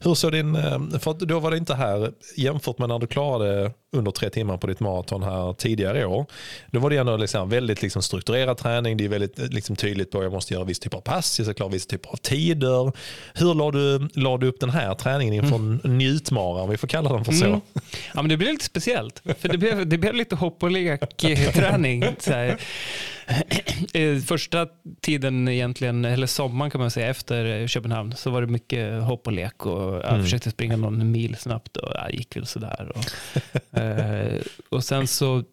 Hur 0.00 0.14
såg 0.14 0.32
din, 0.32 0.56
eh, 0.56 0.78
för 0.98 1.26
då 1.26 1.38
var 1.40 1.50
det 1.50 1.56
inte 1.56 1.74
här 1.74 2.12
jämfört 2.36 2.78
med 2.78 2.88
när 2.88 2.98
du 2.98 3.06
klarade 3.06 3.72
under 3.92 4.10
tre 4.10 4.30
timmar 4.30 4.56
på 4.56 4.66
ditt 4.66 4.80
maraton 4.80 5.22
här 5.22 5.52
tidigare 5.52 6.00
i 6.00 6.04
år. 6.04 6.26
Då 6.70 6.80
var 6.80 6.90
det 6.90 6.96
ändå 6.96 7.16
liksom 7.16 7.48
väldigt 7.48 7.82
liksom 7.82 8.02
strukturerad 8.02 8.56
träning. 8.56 8.96
Det 8.96 9.04
är 9.04 9.08
väldigt 9.08 9.38
eh, 9.38 9.46
liksom 9.48 9.76
tydligt 9.76 10.10
på 10.10 10.18
att 10.18 10.24
jag 10.24 10.32
måste 10.32 10.54
göra 10.54 10.64
viss 10.64 10.78
typ 10.78 10.94
av 10.94 11.00
pass, 11.00 11.38
jag 11.38 11.46
ska 11.46 11.54
klara 11.54 11.70
vissa 11.70 11.88
typer 11.90 12.10
av 12.10 12.16
tider. 12.16 12.92
Hur 13.34 13.54
la 13.54 13.70
du, 13.70 14.08
la 14.14 14.36
du 14.38 14.46
upp 14.46 14.60
den 14.60 14.70
här 14.70 14.94
träningen 14.94 15.34
inför 15.34 15.56
en 15.56 15.80
njutmara, 15.98 16.62
om 16.62 16.70
vi 16.70 16.76
får 16.76 16.88
kalla 16.88 17.12
den 17.12 17.24
för 17.24 17.32
så? 17.32 17.44
Mm. 17.44 17.60
Ja, 18.14 18.22
men 18.22 18.28
det 18.28 18.36
blev 18.36 18.50
lite 18.52 18.64
speciellt. 18.64 19.22
För 19.38 19.48
det 19.48 19.58
blev, 19.58 19.86
det 19.88 19.98
blev 19.98 20.14
lite 20.14 20.36
hopp 20.36 20.62
och 20.62 20.70
lek-träning. 20.70 22.04
Här. 23.26 23.42
Eh, 23.94 24.18
Första 24.18 24.66
tiden 25.00 25.48
egentligen, 25.48 26.04
eller 26.04 26.26
sommaren 26.26 26.70
kan 26.70 26.80
man 26.80 26.90
säga, 26.90 27.06
efter 27.08 27.66
Köpenhamn 27.66 28.12
så 28.16 28.30
var 28.30 28.40
det 28.40 28.46
mycket 28.46 29.02
hopp 29.02 29.26
och 29.26 29.32
lek. 29.32 29.66
Och 29.66 29.94
jag 29.94 30.08
Mm. 30.08 30.22
försökte 30.22 30.50
springa 30.50 30.76
någon 30.76 31.10
mil 31.10 31.36
snabbt 31.36 31.76
och 31.76 31.92
jag 31.94 32.14
gick 32.14 32.36
väl 32.36 32.46
sådär. 32.46 32.92
Och, 32.94 33.04
eh, 33.78 34.40
och 34.68 34.84
sen 34.84 35.06
så 35.06 35.44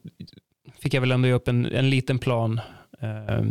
fick 0.79 0.93
jag 0.93 1.01
väl 1.01 1.11
ändå 1.11 1.27
upp 1.29 1.47
en, 1.47 1.65
en 1.65 1.89
liten 1.89 2.19
plan. 2.19 2.61
Eh, 3.01 3.41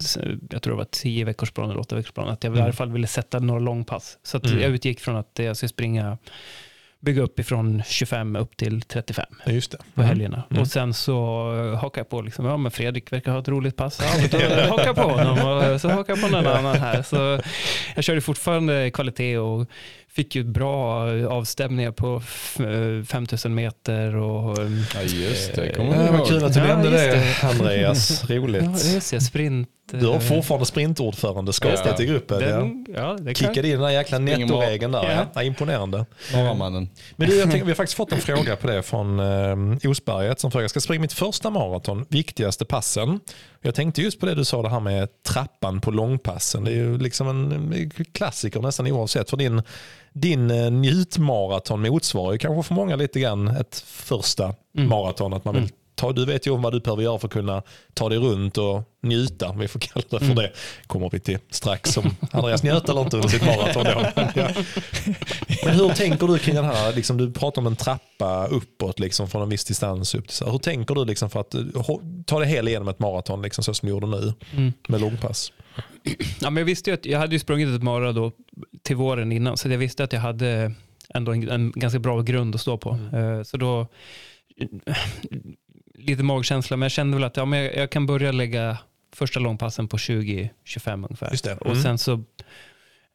så 0.00 0.20
jag 0.50 0.62
tror 0.62 0.72
det 0.74 0.78
var 0.78 0.84
tio 0.84 1.24
veckors 1.24 1.50
plan 1.50 1.70
eller 1.70 1.80
åtta 1.80 1.96
veckors 1.96 2.12
plan. 2.12 2.28
Att 2.28 2.44
jag 2.44 2.50
i 2.50 2.54
Mm. 2.54 2.64
alla 2.64 2.72
fall 2.72 2.92
ville 2.92 3.06
sätta 3.06 3.38
några 3.38 3.60
långpass. 3.60 4.18
Så 4.22 4.38
Mm. 4.44 4.60
jag 4.60 4.70
utgick 4.70 5.00
från 5.00 5.16
att 5.16 5.30
jag 5.34 5.56
ska 5.56 5.68
springa 5.68 6.18
bygga 7.00 7.22
upp 7.22 7.38
ifrån 7.38 7.82
25 7.86 8.36
upp 8.36 8.56
till 8.56 8.82
35 8.82 9.24
Ja, 9.46 9.52
Just 9.52 9.70
det. 9.70 9.78
på 9.94 10.02
helgerna. 10.02 10.42
Mm. 10.50 10.60
Och 10.62 10.68
sen 10.68 10.94
så 10.94 11.16
hakar 11.80 12.00
jag 12.00 12.08
på, 12.08 12.20
liksom, 12.22 12.44
ja 12.44 12.56
men 12.56 12.70
Fredrik 12.72 13.12
verkar 13.12 13.32
ha 13.32 13.38
ett 13.38 13.48
roligt 13.48 13.76
pass. 13.76 14.00
Ja, 14.02 14.28
då 14.30 14.38
hakar 14.70 14.94
på 14.94 15.02
honom 15.02 15.38
och 15.74 15.80
så 15.80 15.88
hakar 15.88 16.12
jag 16.16 16.22
på 16.22 16.28
någon 16.36 16.46
annan 16.46 16.76
här. 16.76 17.02
Så 17.02 17.40
jag 17.94 18.04
körde 18.04 18.20
fortfarande 18.20 18.90
kvalitet 18.90 19.38
och 19.38 19.66
fick 20.16 20.34
ju 20.34 20.44
bra 20.44 21.02
avstämningar 21.28 21.90
på 21.92 22.16
f- 22.24 22.60
eh, 22.60 23.04
5000 23.04 23.54
meter 23.54 24.16
och... 24.16 24.58
eh, 24.58 24.70
Ja 24.94 25.02
just 25.02 25.54
det, 25.54 25.74
kommer 25.76 25.96
Ja, 25.96 26.04
jag 26.04 26.12
vad 26.12 26.28
kul 26.28 26.44
att 26.44 26.54
du 26.54 26.60
Ja, 26.60 26.66
nämnde 26.66 26.90
just 27.12 27.40
det, 27.40 27.46
Andreas. 27.48 28.24
Ja, 28.28 28.36
Roligt. 28.36 28.94
just 28.94 29.10
det, 29.10 29.20
sprint. 29.20 29.68
Du 29.92 30.06
har 30.06 30.20
fortfarande 30.20 30.66
sprintordförandeskapet 30.66 31.80
Ja. 31.98 32.02
i 32.04 32.06
gruppen. 32.06 32.40
ja. 32.40 32.46
den, 32.56 32.86
ja, 32.94 33.16
det 33.20 33.34
kan, 33.34 33.48
Kickade 33.48 33.68
in 33.68 33.72
den 33.74 33.82
där 33.82 33.90
jäkla 33.90 34.18
nettoregeln 34.18 34.92
där. 34.92 35.02
Ja. 35.02 35.10
Ja. 35.10 35.26
Ja, 35.34 35.42
imponerande. 35.42 36.06
Norrmannen. 36.32 36.88
Men 37.16 37.28
du, 37.30 37.36
jag 37.38 37.50
tänker, 37.50 37.64
vi 37.66 37.70
har 37.70 37.76
faktiskt 37.76 37.96
fått 37.96 38.12
en 38.12 38.18
fråga 38.18 38.56
på 38.56 38.66
det 38.66 38.82
från 38.82 39.20
eh, 39.20 39.90
Osberget 39.90 40.40
som 40.40 40.50
frågar, 40.50 40.68
ska 40.68 40.80
springa 40.80 41.00
mitt 41.00 41.12
första 41.12 41.50
maraton, 41.50 42.06
viktigaste 42.08 42.64
passen. 42.64 43.20
Jag 43.66 43.74
tänkte 43.74 44.02
just 44.02 44.20
på 44.20 44.26
det 44.26 44.34
du 44.34 44.44
sa, 44.44 44.62
det 44.62 44.68
här 44.68 44.80
med 44.80 45.22
trappan 45.22 45.80
på 45.80 45.90
långpassen. 45.90 46.64
Det 46.64 46.70
är 46.70 46.74
ju 46.74 46.98
liksom 46.98 47.28
en 47.28 47.90
klassiker 48.12 48.60
nästan 48.60 48.86
oavsett. 48.86 49.30
För 49.30 49.36
din, 49.36 49.62
din 50.12 50.50
eh, 50.50 50.70
njutmaraton 50.70 51.82
motsvarar 51.82 52.32
ju 52.32 52.38
kanske 52.38 52.68
för 52.68 52.74
många 52.74 52.96
lite 52.96 53.20
grann 53.20 53.48
ett 53.48 53.84
första 53.86 54.54
Mm. 54.76 54.88
maraton. 54.88 55.32
Att 55.34 55.44
man 55.44 55.54
vill 55.54 55.70
ta, 55.96 56.12
du 56.12 56.24
vet 56.24 56.46
ju 56.46 56.50
om 56.50 56.62
vad 56.62 56.72
du 56.72 56.80
behöver 56.80 57.02
göra 57.02 57.18
för 57.18 57.26
att 57.28 57.32
kunna 57.32 57.62
ta 57.94 58.08
dig 58.08 58.18
runt 58.18 58.58
och 58.58 58.82
njuta. 59.02 59.52
Vi 59.52 59.68
får 59.68 59.80
kalla 59.80 60.04
det 60.10 60.18
för 60.18 60.24
Mm. 60.24 60.36
det. 60.36 60.52
Kommer 60.86 61.10
vi 61.12 61.20
till 61.20 61.38
strax. 61.50 61.90
Som 61.92 62.16
Andreas 62.30 62.62
njöt 62.62 62.88
eller 62.88 63.00
inte 63.02 63.16
under 63.16 63.28
sitt 63.28 63.46
maraton. 63.46 63.86
Ja. 64.34 64.48
Men 65.64 65.74
hur 65.74 65.88
tänker 65.88 66.26
du 66.26 66.38
kring 66.38 66.54
den 66.54 66.64
här, 66.64 66.92
liksom, 66.92 67.16
du 67.16 67.32
pratar 67.32 67.62
om 67.62 67.66
en 67.66 67.76
trappa 67.76 68.46
uppåt 68.46 68.98
liksom, 68.98 69.28
från 69.28 69.42
en 69.42 69.48
viss 69.48 69.64
distans 69.64 70.14
upp. 70.14 70.28
Till, 70.28 70.46
hur 70.46 70.58
tänker 70.58 70.94
du 70.94 71.04
liksom, 71.04 71.30
för 71.30 71.40
att 71.40 71.54
eh, 71.54 71.62
ta 72.26 72.38
dig 72.38 72.48
hela 72.48 72.70
igenom 72.70 72.88
ett 72.88 72.98
maraton 72.98 73.42
liksom, 73.42 73.64
så 73.64 73.74
som 73.74 73.86
du 73.86 73.90
gjorde 73.90 74.06
nu 74.06 74.32
Mm. 74.56 74.72
med 74.88 75.00
långpass? 75.00 75.52
Ja, 76.40 76.50
men 76.50 76.56
jag 76.56 76.64
visste 76.64 76.94
att 76.94 77.06
jag 77.06 77.18
hade 77.18 77.32
ju 77.34 77.38
sprungit 77.38 77.68
ett 77.76 77.82
mara 77.82 78.12
då 78.12 78.32
till 78.82 78.96
våren 78.96 79.32
innan, 79.32 79.56
så 79.56 79.68
jag 79.68 79.78
visste 79.78 80.04
att 80.04 80.12
jag 80.12 80.20
hade 80.20 80.72
ändå 81.14 81.32
en, 81.32 81.50
en 81.50 81.72
ganska 81.74 81.98
bra 81.98 82.20
grund 82.20 82.54
att 82.54 82.60
stå 82.60 82.78
på. 82.78 82.90
Eh, 83.12 83.42
Så 83.42 83.56
då, 83.56 83.86
lite 86.06 86.22
magkänsla, 86.22 86.76
men 86.76 86.82
jag 86.84 86.92
kände 86.92 87.16
väl 87.16 87.24
att 87.24 87.36
ja, 87.36 87.44
men 87.44 87.58
jag, 87.58 87.76
jag 87.76 87.90
kan 87.90 88.06
börja 88.06 88.32
lägga 88.32 88.78
första 89.14 89.40
långpassen 89.40 89.88
på 89.88 89.96
20-25 89.96 90.48
ungefär. 90.94 91.38
Det. 91.42 91.56
Och 91.56 91.66
Mm. 91.70 91.82
sen 91.82 91.98
så 91.98 92.12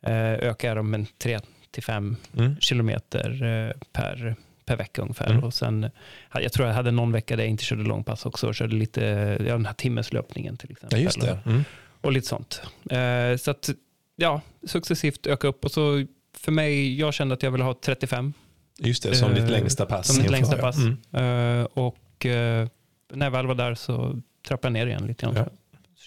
eh, 0.06 0.14
ökar 0.34 0.68
jag 0.68 0.78
dem 0.78 0.90
med 0.90 1.06
3-5 1.24 2.16
Mm. 2.38 2.56
kilometer 2.60 3.44
eh, 3.44 3.72
per, 3.94 4.36
per 4.66 4.76
vecka 4.78 5.02
ungefär. 5.02 5.30
Mm. 5.32 5.44
Och 5.44 5.54
sen, 5.54 5.90
jag 6.34 6.54
tror 6.54 6.68
jag 6.68 6.76
hade 6.76 6.92
någon 6.92 7.12
vecka 7.12 7.36
där 7.36 7.44
jag 7.44 7.50
inte 7.52 7.64
körde 7.64 7.84
långpass 7.84 8.26
också 8.26 8.48
och 8.48 8.56
körde 8.56 8.76
lite, 8.76 9.02
ja, 9.40 9.52
den 9.54 9.66
här 9.66 9.74
timmeslöpningen 9.74 10.58
till 10.58 10.70
Ja, 10.70 10.76
exempel. 10.76 11.04
just 11.04 11.22
det. 11.22 11.40
Mm. 11.46 11.64
Och 12.02 12.12
lite 12.12 12.28
sånt. 12.28 12.62
Eh, 12.90 13.38
så 13.38 13.52
att, 13.52 13.70
ja, 14.16 14.42
successivt 14.68 15.28
öka 15.28 15.48
upp. 15.48 15.66
Och 15.66 15.72
så 15.72 16.06
för 16.38 16.52
mig, 16.52 17.00
jag 17.00 17.14
kände 17.14 17.34
att 17.34 17.44
jag 17.44 17.52
ville 17.52 17.64
ha 17.64 17.74
35 17.86 18.34
Just 18.80 19.04
det, 19.04 19.16
som 19.16 19.32
Eh, 19.32 19.36
ditt 19.36 19.50
längsta 19.50 19.86
pass. 19.86 20.08
som 20.08 20.16
mitt 20.16 20.24
inför, 20.26 20.32
längsta 20.32 20.56
ja. 20.58 20.62
pass. 20.62 20.78
Mm. 21.14 21.60
Eh, 21.60 21.64
och 21.66 22.26
eh, 22.26 22.68
när 23.14 23.26
jag 23.26 23.32
väl 23.32 23.48
var 23.48 23.56
där 23.56 23.76
så 23.76 24.20
trappade 24.48 24.80
jag 24.80 24.86
ner 24.86 24.92
igen 24.94 25.08
lite 25.08 25.26
grann. 25.26 25.36
Ja. 25.36 25.46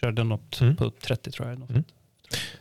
Körde 0.01 0.25
något 0.25 0.61
Mm. 0.61 0.77
på 0.77 0.91
30 0.91 1.31
tror 1.31 1.49
jag. 1.49 1.59
Något. 1.59 1.71
Mm. 1.71 1.85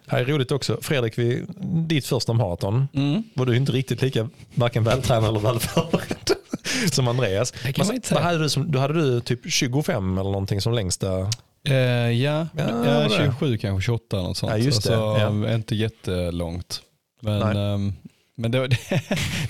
Här 0.08 0.20
är 0.22 0.26
roligt 0.26 0.52
också. 0.52 0.78
Fredrik, 0.82 1.18
vi, 1.18 1.46
ditt 1.88 2.06
första 2.06 2.34
maraton 2.34 2.88
Mm. 2.94 3.24
var 3.34 3.46
du 3.46 3.56
inte 3.58 3.72
riktigt 3.72 4.02
lika 4.02 4.30
varken 4.56 4.84
vältränad 4.84 5.30
eller 5.30 5.39
välförberedd 5.39 6.32
som 6.91 7.08
Andreas. 7.08 7.54
Säga. 7.58 8.02
Vad 8.12 8.24
hade 8.24 8.38
du, 8.38 8.50
som, 8.50 8.72
du 8.72 8.80
hade 8.80 8.94
du 8.94 9.22
typ 9.22 9.39
25 9.52 10.18
eller 10.18 10.30
någonting 10.32 10.62
som 10.62 10.74
längsta? 10.74 11.20
Eh, 11.68 11.76
ja, 11.76 12.12
Ja, 12.12 12.48
ja, 12.58 12.68
vad 12.74 12.86
är 12.88 13.10
det? 13.10 13.16
27 13.26 13.58
kanske 13.58 13.86
28 13.86 14.18
något 14.18 14.38
sånt. 14.38 14.52
Ja, 14.52 14.58
just 14.58 14.84
det. 14.88 14.98
Alltså, 14.98 15.54
Inte 15.54 15.76
jättelångt. 15.76 16.82
Men, 17.22 17.39
Nej. 17.39 17.94
Men 18.36 18.52
det, 18.52 18.68
det, 18.68 18.80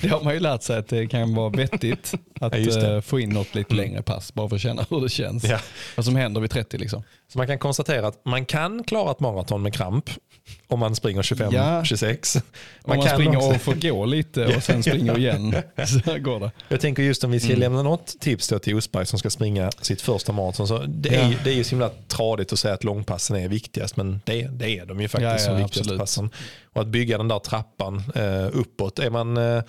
det 0.02 0.08
har 0.08 0.24
man 0.24 0.34
ju 0.34 0.40
lärt 0.40 0.64
sig 0.64 0.78
att 0.78 0.88
det 0.88 1.08
kan 1.08 1.36
vara 1.36 1.50
vettigt 1.50 2.14
att 2.40 2.58
Ja, 2.60 2.96
eh, 2.96 3.02
få 3.02 3.20
in 3.20 3.30
något 3.30 3.56
lite 3.56 3.74
Mm. 3.74 3.86
längre 3.86 4.02
pass 4.02 4.34
bara 4.34 4.50
för 4.50 4.56
att 4.56 4.62
känna 4.62 4.86
hur 4.90 5.02
det 5.02 5.10
känns. 5.10 5.44
Ja. 5.44 5.60
Vad 5.96 6.06
som 6.06 6.16
händer 6.16 6.42
vid 6.42 6.52
30 6.52 6.78
liksom. 6.78 7.04
Så 7.28 7.38
man 7.38 7.48
kan 7.48 7.60
konstatera 7.60 8.08
att 8.08 8.26
man 8.26 8.46
kan 8.46 8.84
klara 8.84 9.12
ett 9.12 9.20
maraton 9.20 9.62
med 9.62 9.74
kramp 9.74 10.10
om 10.68 10.80
man 10.80 10.96
springer 10.96 11.22
25-26. 11.22 12.36
Ja. 12.36 12.42
Man, 12.86 13.02
kan 13.02 13.10
springer 13.16 13.38
också- 13.38 13.50
och 13.50 13.62
får 13.62 13.74
gå 13.76 14.06
lite 14.06 14.46
och 14.56 14.64
sen 14.64 14.84
springer 14.84 15.18
igen 15.18 15.56
så 16.06 16.20
går 16.20 16.40
det. 16.40 16.52
Jag 16.68 16.82
tänker 16.82 17.04
just 17.04 17.24
om 17.24 17.32
vi 17.32 17.40
ska 17.40 17.50
Mm. 17.50 17.60
lämna 17.60 17.82
något 17.84 18.20
tips 18.20 18.48
då 18.50 18.60
till 18.60 18.76
Osberg 18.76 19.06
som 19.06 19.20
ska 19.20 19.30
springa 19.30 19.72
sitt 19.82 20.02
första 20.02 20.32
maraton. 20.32 20.68
Så 20.68 20.78
det, 20.88 21.16
är, 21.16 21.32
Ja. 21.32 21.38
det 21.44 21.50
är 21.50 21.56
ju 21.56 21.64
så 21.64 21.70
himla 21.70 21.90
tradigt 22.08 22.54
att 22.54 22.60
säga 22.60 22.74
att 22.74 22.84
långpassen 22.84 23.36
är 23.38 23.48
viktigast, 23.48 23.98
men 23.98 24.22
det, 24.26 24.42
det 24.48 24.78
är 24.80 24.86
de 24.86 25.02
ju 25.02 25.08
faktiskt 25.08 25.24
Ja, 25.24 25.32
ja, 25.32 25.38
som 25.38 25.58
viktigaste 25.58 25.98
passen. 25.98 26.30
Och 26.74 26.82
att 26.82 26.88
bygga 26.88 27.18
den 27.18 27.28
där 27.28 27.40
trappan 27.40 28.04
eh, 28.16 28.48
uppåt. 28.54 29.00
Är 29.00 29.10
man, 29.10 29.38
eh, 29.38 29.64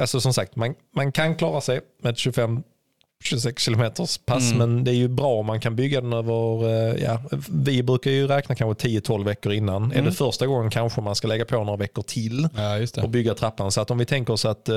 alltså 0.00 0.20
som 0.20 0.34
sagt, 0.34 0.56
man, 0.56 0.74
man 0.96 1.12
kan 1.12 1.34
klara 1.36 1.60
sig 1.60 1.80
med 2.02 2.12
ett 2.12 2.18
25 2.18 2.62
26 3.24 3.62
kilometers 3.62 4.18
pass, 4.18 4.52
Mm. 4.52 4.58
men 4.58 4.84
det 4.84 4.90
är 4.90 4.94
ju 4.94 5.08
bra 5.08 5.26
om 5.34 5.46
man 5.46 5.60
kan 5.60 5.76
bygga 5.76 6.00
den 6.00 6.12
över, 6.12 6.64
eh, 6.68 7.02
ja, 7.04 7.20
vi 7.50 7.82
brukar 7.82 8.10
ju 8.10 8.26
räkna 8.26 8.54
kanske 8.54 8.88
10-12 8.88 9.24
veckor 9.24 9.52
innan. 9.52 9.82
Är 9.90 9.94
Mm. 9.94 10.04
det 10.04 10.12
första 10.12 10.46
gången 10.46 10.70
kanske 10.70 11.00
man 11.00 11.14
ska 11.14 11.28
lägga 11.28 11.44
på 11.44 11.64
några 11.64 11.76
veckor 11.76 12.02
till 12.02 12.48
Ja, 12.56 13.02
och 13.02 13.08
bygga 13.10 13.34
trappan. 13.34 13.72
Så 13.72 13.80
att 13.80 13.90
om 13.90 13.98
vi 13.98 14.04
tänker 14.04 14.32
oss 14.32 14.44
att 14.44 14.68
eh, 14.68 14.74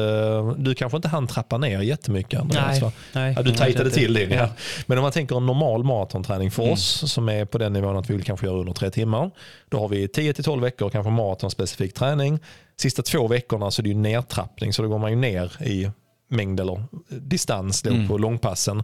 du 0.58 0.76
kanske 0.76 0.96
inte 0.96 1.08
hann 1.08 1.28
trappa 1.28 1.58
ner 1.58 1.82
jättemycket 1.82 2.40
Andreas. 2.40 2.68
Nej, 2.72 2.80
va? 2.82 2.92
nej. 3.14 3.34
Ja, 3.38 3.42
du 3.44 3.52
tajtade 3.56 3.90
till 3.90 4.14
din. 4.14 4.32
Ja. 4.32 4.50
Men 4.86 4.98
om 4.98 5.02
man 5.02 5.12
tänker 5.12 5.38
en 5.38 5.46
normal 5.46 5.84
maratonträning 5.84 6.52
för 6.52 6.62
Mm. 6.64 6.74
oss 6.74 7.12
som 7.12 7.30
är 7.30 7.46
på 7.46 7.58
den 7.58 7.74
nivån 7.74 7.98
att 7.98 8.10
vi 8.10 8.14
vill 8.14 8.24
kanske 8.24 8.46
göra 8.46 8.58
under 8.60 8.74
tre 8.74 8.90
timmar. 8.90 9.32
Då 9.70 9.80
har 9.80 9.88
vi 9.90 10.08
10-12 10.08 10.62
veckor 10.62 10.90
kanske 10.90 11.12
maratonspecifik 11.12 11.94
träning. 11.94 12.40
Sista 12.80 13.02
två 13.02 13.28
veckorna 13.28 13.72
så 13.72 13.82
är 13.82 13.84
det 13.84 13.90
ju 13.90 13.96
nedtrappning 13.96 14.74
så 14.74 14.82
då 14.82 14.88
går 14.90 14.98
man 15.00 15.10
ju 15.10 15.16
ner 15.16 15.64
i 15.64 15.90
mängd 16.28 16.60
eller 16.60 16.84
distans 17.10 17.82
då 17.82 17.90
Mm. 17.90 18.08
på 18.08 18.18
långpassen. 18.18 18.84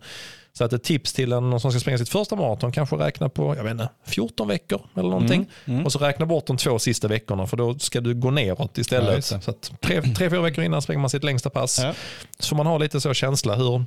Så 0.55 0.63
att 0.63 0.73
ett 0.73 0.83
tips 0.83 1.13
till 1.13 1.31
en 1.31 1.59
som 1.59 1.71
ska 1.71 1.79
springa 1.79 1.97
sitt 1.97 2.09
första 2.09 2.35
maraton 2.35 2.71
kanske 2.71 2.95
räkna 2.95 3.29
på 3.29 3.55
jag 3.55 3.63
vet 3.63 3.71
inte, 3.71 3.89
14 4.05 4.47
veckor 4.47 4.81
eller 4.95 5.09
någonting. 5.09 5.45
Mm. 5.65 5.85
Och 5.85 5.91
så 5.91 5.99
räkna 5.99 6.25
bort 6.25 6.45
de 6.47 6.57
två 6.57 6.79
sista 6.79 7.07
veckorna 7.07 7.47
för 7.47 7.57
då 7.57 7.79
ska 7.79 8.01
du 8.01 8.13
gå 8.13 8.31
neråt 8.31 8.71
Ja, 8.75 8.81
istället. 8.81 9.29
det. 9.29 9.41
så 9.41 9.51
att 9.51 9.71
tre, 9.81 10.01
tre, 10.01 10.29
fyra 10.29 10.41
veckor 10.41 10.63
innan 10.63 10.81
springer 10.81 11.01
man 11.01 11.09
sitt 11.09 11.23
längsta 11.23 11.49
pass. 11.49 11.79
Ja. 11.83 11.93
Så 12.39 12.49
får 12.49 12.55
man 12.55 12.65
ha 12.67 12.77
lite 12.77 13.01
så 13.01 13.13
känsla 13.13 13.55
hur 13.55 13.85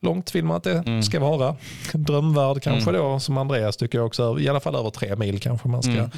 långt 0.00 0.34
vill 0.34 0.44
man 0.44 0.56
att 0.56 0.64
det 0.64 0.72
Mm. 0.86 1.02
ska 1.02 1.20
vara. 1.20 1.56
Drömvärld 1.92 2.62
kanske 2.62 2.90
Mm. 2.90 3.02
då 3.02 3.20
som 3.20 3.38
Andreas 3.38 3.76
tycker 3.76 3.98
jag 3.98 4.06
också, 4.06 4.38
i 4.40 4.48
alla 4.48 4.60
fall 4.60 4.74
över 4.76 4.90
tre 4.90 5.16
mil 5.16 5.40
kanske 5.40 5.68
man 5.68 5.82
ska 5.82 5.92
Mm. 5.92 6.10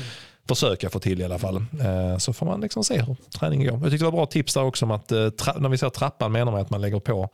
Försöka 0.49 0.91
få 0.91 0.99
till 0.99 1.21
i 1.21 1.25
alla 1.25 1.39
fall. 1.39 1.57
Eh, 1.57 2.19
Så 2.19 2.33
får 2.33 2.47
man 2.47 2.61
liksom 2.61 2.85
se 2.85 3.03
hur 3.03 3.17
träningen 3.39 3.67
går. 3.67 3.81
Jag 3.83 3.91
tyckte 3.91 4.05
det 4.07 4.11
var 4.11 4.19
bra 4.19 4.27
tips 4.27 4.55
där 4.55 4.63
också 4.65 4.85
om 4.85 4.91
att 4.91 5.13
eh, 5.13 5.19
när 5.59 5.69
vi 5.69 5.79
ser 5.79 5.91
trappan 5.91 6.33
menar 6.33 6.53
man 6.53 6.61
att 6.61 6.71
man 6.71 6.81
lägger 6.81 7.01
på 7.01 7.29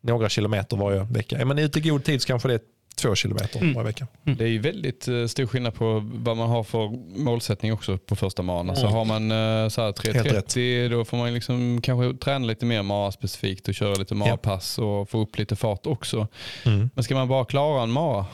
några 0.00 0.28
kilometer 0.28 0.76
varje 0.76 1.02
vecka. 1.04 1.38
Är 1.38 1.44
man 1.44 1.58
ute 1.58 1.78
i 1.78 1.82
god 1.82 2.04
tid 2.04 2.22
så 2.22 2.26
kanske 2.26 2.48
det 2.48 2.54
är 2.54 2.60
två 2.96 3.14
kilometer 3.14 3.60
Mm. 3.60 3.74
varje 3.74 3.86
vecka. 3.86 4.06
Det 4.22 4.44
är 4.44 4.48
ju 4.48 4.58
väldigt 4.58 5.08
eh, 5.08 5.26
stor 5.26 5.46
skillnad 5.46 5.74
på 5.74 6.08
vad 6.14 6.36
man 6.36 6.48
har 6.50 6.62
för 6.64 6.88
målsättning 7.18 7.72
också 7.72 7.98
på 7.98 8.16
första 8.16 8.42
maran. 8.42 8.76
Så 8.76 8.82
Mm. 8.82 8.92
har 8.94 9.04
man 9.04 9.30
så 9.70 9.80
här 9.80 10.12
Helt 10.14 10.26
rätt. 10.32 10.46
3.30 10.56 10.88
då 10.88 11.04
får 11.04 11.16
man 11.16 11.34
liksom 11.34 11.80
kanske 11.82 12.24
träna 12.24 12.46
lite 12.46 12.66
mer 12.66 12.82
mara 12.82 13.12
specifikt 13.12 13.68
och 13.68 13.74
köra 13.74 13.94
lite 13.94 14.14
marapass 14.14 14.78
och 14.78 15.10
få 15.10 15.18
upp 15.20 15.38
lite 15.38 15.56
fart 15.56 15.86
också. 15.86 16.26
Mm. 16.66 16.90
Men 16.94 17.04
ska 17.04 17.14
man 17.14 17.28
bara 17.28 17.44
klara 17.44 17.82
en 17.82 17.90
mara 17.90 18.26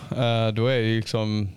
då 0.53 0.66
är 0.66 0.78
det 0.80 0.97
liksom 0.97 1.49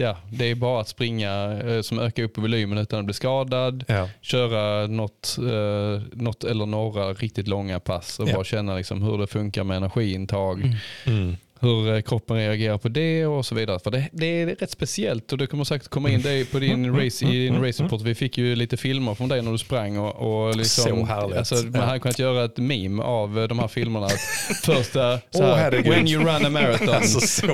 Ja, 0.00 0.16
det 0.32 0.44
är 0.50 0.54
bara 0.54 0.80
att 0.80 0.88
springa 0.88 1.60
eh, 1.64 1.80
som 1.82 1.98
ökar 1.98 2.22
upp 2.22 2.38
i 2.38 2.40
volymen 2.40 2.78
utan 2.78 2.98
att 2.98 3.04
bli 3.04 3.14
skadad. 3.14 3.84
Ja. 3.88 4.08
Köra 4.20 4.86
något, 4.86 5.36
eh, 5.38 6.02
något 6.12 6.44
eller 6.44 6.66
några 6.66 7.12
riktigt 7.12 7.48
långa 7.48 7.80
pass 7.80 8.18
och 8.18 8.28
Ja. 8.28 8.34
bara 8.34 8.44
känna 8.44 8.76
liksom 8.76 9.02
hur 9.02 9.18
det 9.18 9.26
funkar 9.26 9.64
med 9.64 9.76
energiintag 9.76 10.60
Mm. 10.60 10.76
Mm. 11.06 11.36
Hur 11.60 11.94
eh, 11.94 12.00
kroppen 12.00 12.36
reagerar 12.36 12.78
på 12.78 12.88
det 12.88 13.26
och 13.26 13.46
så 13.46 13.54
vidare. 13.54 13.78
För 13.78 13.90
det, 13.90 14.08
det 14.12 14.26
är 14.26 14.46
rätt 14.46 14.70
speciellt 14.70 15.32
och 15.32 15.38
det 15.38 15.46
kommer 15.46 15.64
säkert 15.64 15.88
komma 15.88 16.10
in 16.10 16.22
det 16.22 16.52
på 16.52 16.58
din 16.58 16.96
race, 16.96 17.24
i 17.24 17.46
din 17.46 17.62
racerport. 17.62 18.02
Vi 18.02 18.14
fick 18.14 18.38
ju 18.38 18.56
lite 18.56 18.76
filmer 18.76 19.14
från 19.14 19.28
dig 19.28 19.42
när 19.42 19.52
du 19.52 19.58
sprang 19.58 19.98
och, 19.98 20.46
och 20.46 20.56
liksom, 20.56 20.84
Så 20.84 21.04
härligt. 21.04 21.38
Alltså, 21.38 21.54
man 21.54 21.80
hade 21.80 21.98
kunnat 21.98 22.18
göra 22.18 22.44
ett 22.44 22.56
meme 22.56 23.02
av 23.02 23.38
eh, 23.38 23.48
de 23.48 23.58
här 23.58 23.68
filmerna. 23.68 24.08
Första, 24.64 25.18
så 25.30 25.42
här, 25.42 25.56
herregud. 25.56 25.92
when 25.92 26.08
you 26.08 26.24
run 26.24 26.46
a 26.46 26.50
marathon. 26.50 26.88
Alltså. 26.88 27.46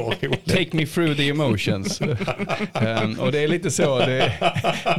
Take 0.46 0.68
me 0.72 0.86
through 0.86 1.16
the 1.16 1.28
emotions. 1.28 2.00
Ehm, 2.72 3.20
och 3.20 3.32
det 3.32 3.38
är 3.38 3.48
lite 3.48 3.70
så 3.70 3.98
det, 3.98 4.32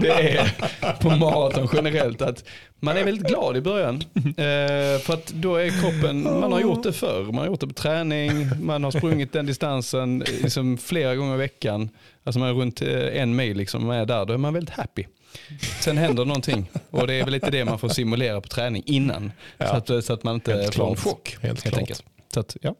det 0.01 0.11
är 0.11 0.51
på 0.99 1.09
maraton 1.09 1.67
generellt. 1.73 2.21
att 2.21 2.43
Man 2.79 2.97
är 2.97 3.03
väldigt 3.03 3.27
glad 3.27 3.57
i 3.57 3.61
början. 3.61 4.03
Eh, 4.15 4.99
för 5.01 5.13
att 5.13 5.27
då 5.27 5.55
är 5.55 5.69
kroppen, 5.81 6.23
man 6.23 6.51
har 6.51 6.59
gjort 6.59 6.83
det 6.83 6.93
förr. 6.93 7.23
Man 7.23 7.35
har 7.35 7.45
gjort 7.45 7.59
det 7.59 7.67
på 7.67 7.73
träning, 7.73 8.49
man 8.61 8.83
har 8.83 8.91
sprungit 8.97 9.33
den 9.33 9.45
distansen 9.45 10.23
liksom 10.41 10.77
flera 10.77 11.15
gånger 11.15 11.33
i 11.35 11.37
veckan. 11.37 11.89
Alltså 12.23 12.39
man 12.39 12.49
är 12.49 12.53
runt 12.53 12.81
eh, 12.81 13.21
en 13.21 13.35
mil 13.35 13.57
liksom, 13.57 13.85
man 13.87 13.95
är 13.95 14.05
där, 14.05 14.25
då 14.25 14.33
är 14.33 14.37
man 14.37 14.53
väldigt 14.53 14.75
happy. 14.75 15.03
Sen 15.81 15.97
händer 15.97 16.25
någonting 16.25 16.69
och 16.89 17.07
det 17.07 17.13
är 17.13 17.23
väl 17.23 17.33
lite 17.33 17.51
det 17.51 17.65
man 17.65 17.79
får 17.79 17.89
simulera 17.89 18.41
på 18.41 18.47
träning 18.47 18.83
innan. 18.85 19.31
Ja. 19.57 19.67
Så, 19.85 19.93
att, 19.93 20.05
så 20.05 20.13
att 20.13 20.23
man 20.23 20.35
inte 20.35 20.51
Helt 20.53 20.75
får 20.75 20.89
en 20.89 20.95
klart. 20.95 21.03
chock. 21.03 21.37
Helt 21.41 21.43
helt 21.43 21.61
klart. 21.61 21.77
enkelt. 21.79 22.03
Så 22.33 22.39
att, 22.39 22.57
ja. 22.61 22.75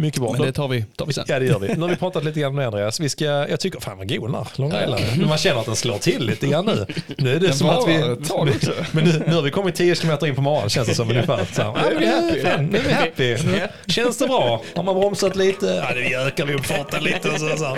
Mycket 0.00 0.20
bra. 0.20 0.32
Men 0.32 0.42
det 0.42 0.52
tar 0.52 0.68
vi, 0.68 0.84
tar 0.96 1.06
vi 1.06 1.12
sen. 1.12 1.24
Ja 1.28 1.38
det 1.38 1.44
gör 1.44 1.58
vi. 1.58 1.74
Nu 1.74 1.80
har 1.80 1.88
vi 1.88 1.96
pratat 1.96 2.24
lite 2.24 2.40
grann 2.40 2.54
med 2.54 2.66
Andreas. 2.66 3.00
Vi 3.00 3.08
ska, 3.08 3.24
jag 3.24 3.60
tycker, 3.60 3.80
fan 3.80 3.98
vad 3.98 4.08
god 4.08 4.28
den 4.28 4.34
här 4.34 4.46
Long 4.54 4.72
Island. 4.82 5.28
Man 5.28 5.38
känner 5.38 5.60
att 5.60 5.66
den 5.66 5.76
slår 5.76 5.98
till 5.98 6.26
lite 6.26 6.46
grann 6.46 6.66
nu. 6.66 6.86
Nu 7.18 7.30
är 7.30 7.40
det 7.40 7.46
Den 7.46 7.54
som 7.54 7.68
att 7.68 7.88
vi... 7.88 7.98
Men 8.92 9.04
nu, 9.04 9.22
nu 9.26 9.34
har 9.34 9.42
vi 9.42 9.50
kommit 9.50 9.74
10 9.74 9.94
km 9.94 10.26
in 10.26 10.34
på 10.34 10.42
morgonen 10.42 10.70
känns 10.70 10.88
det 10.88 10.94
som 10.94 11.10
ungefär. 11.10 11.46
Så, 11.52 11.62
här, 11.62 11.72
ja, 11.76 11.82
men 11.90 11.98
vi 11.98 12.06
är 12.06 12.22
happy. 12.22 12.40
Fan, 12.40 12.66
nu 12.66 12.78
är 12.78 12.82
vi 12.82 12.92
happy. 12.92 13.36
Känns 13.86 14.18
det 14.18 14.26
bra? 14.26 14.62
Har 14.74 14.82
man 14.82 14.94
bromsat 14.94 15.36
lite? 15.36 15.66
Ja, 15.66 15.94
det 15.94 16.14
ökar 16.14 16.46
vi 16.46 16.54
upp 16.54 16.66
farten 16.66 17.04
lite. 17.04 17.30
Och 17.30 17.40
så, 17.40 17.56
så. 17.56 17.76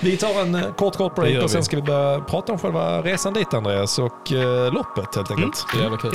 Vi 0.00 0.16
tar 0.16 0.40
en 0.42 0.54
eh, 0.54 0.74
kort, 0.74 0.96
kort 0.96 1.16
Det 1.16 1.22
break 1.22 1.44
och 1.44 1.50
sen 1.50 1.64
ska 1.64 1.76
vi 1.76 1.82
börja 1.82 2.20
prata 2.20 2.52
om 2.52 2.58
själva 2.58 3.02
resan 3.02 3.32
dit 3.32 3.54
Andreas 3.54 3.98
och 3.98 4.32
eh, 4.32 4.72
loppet 4.72 5.16
helt 5.16 5.30
enkelt. 5.30 5.56
Så 5.56 5.78
jävla 5.78 5.96
kul. 5.96 6.10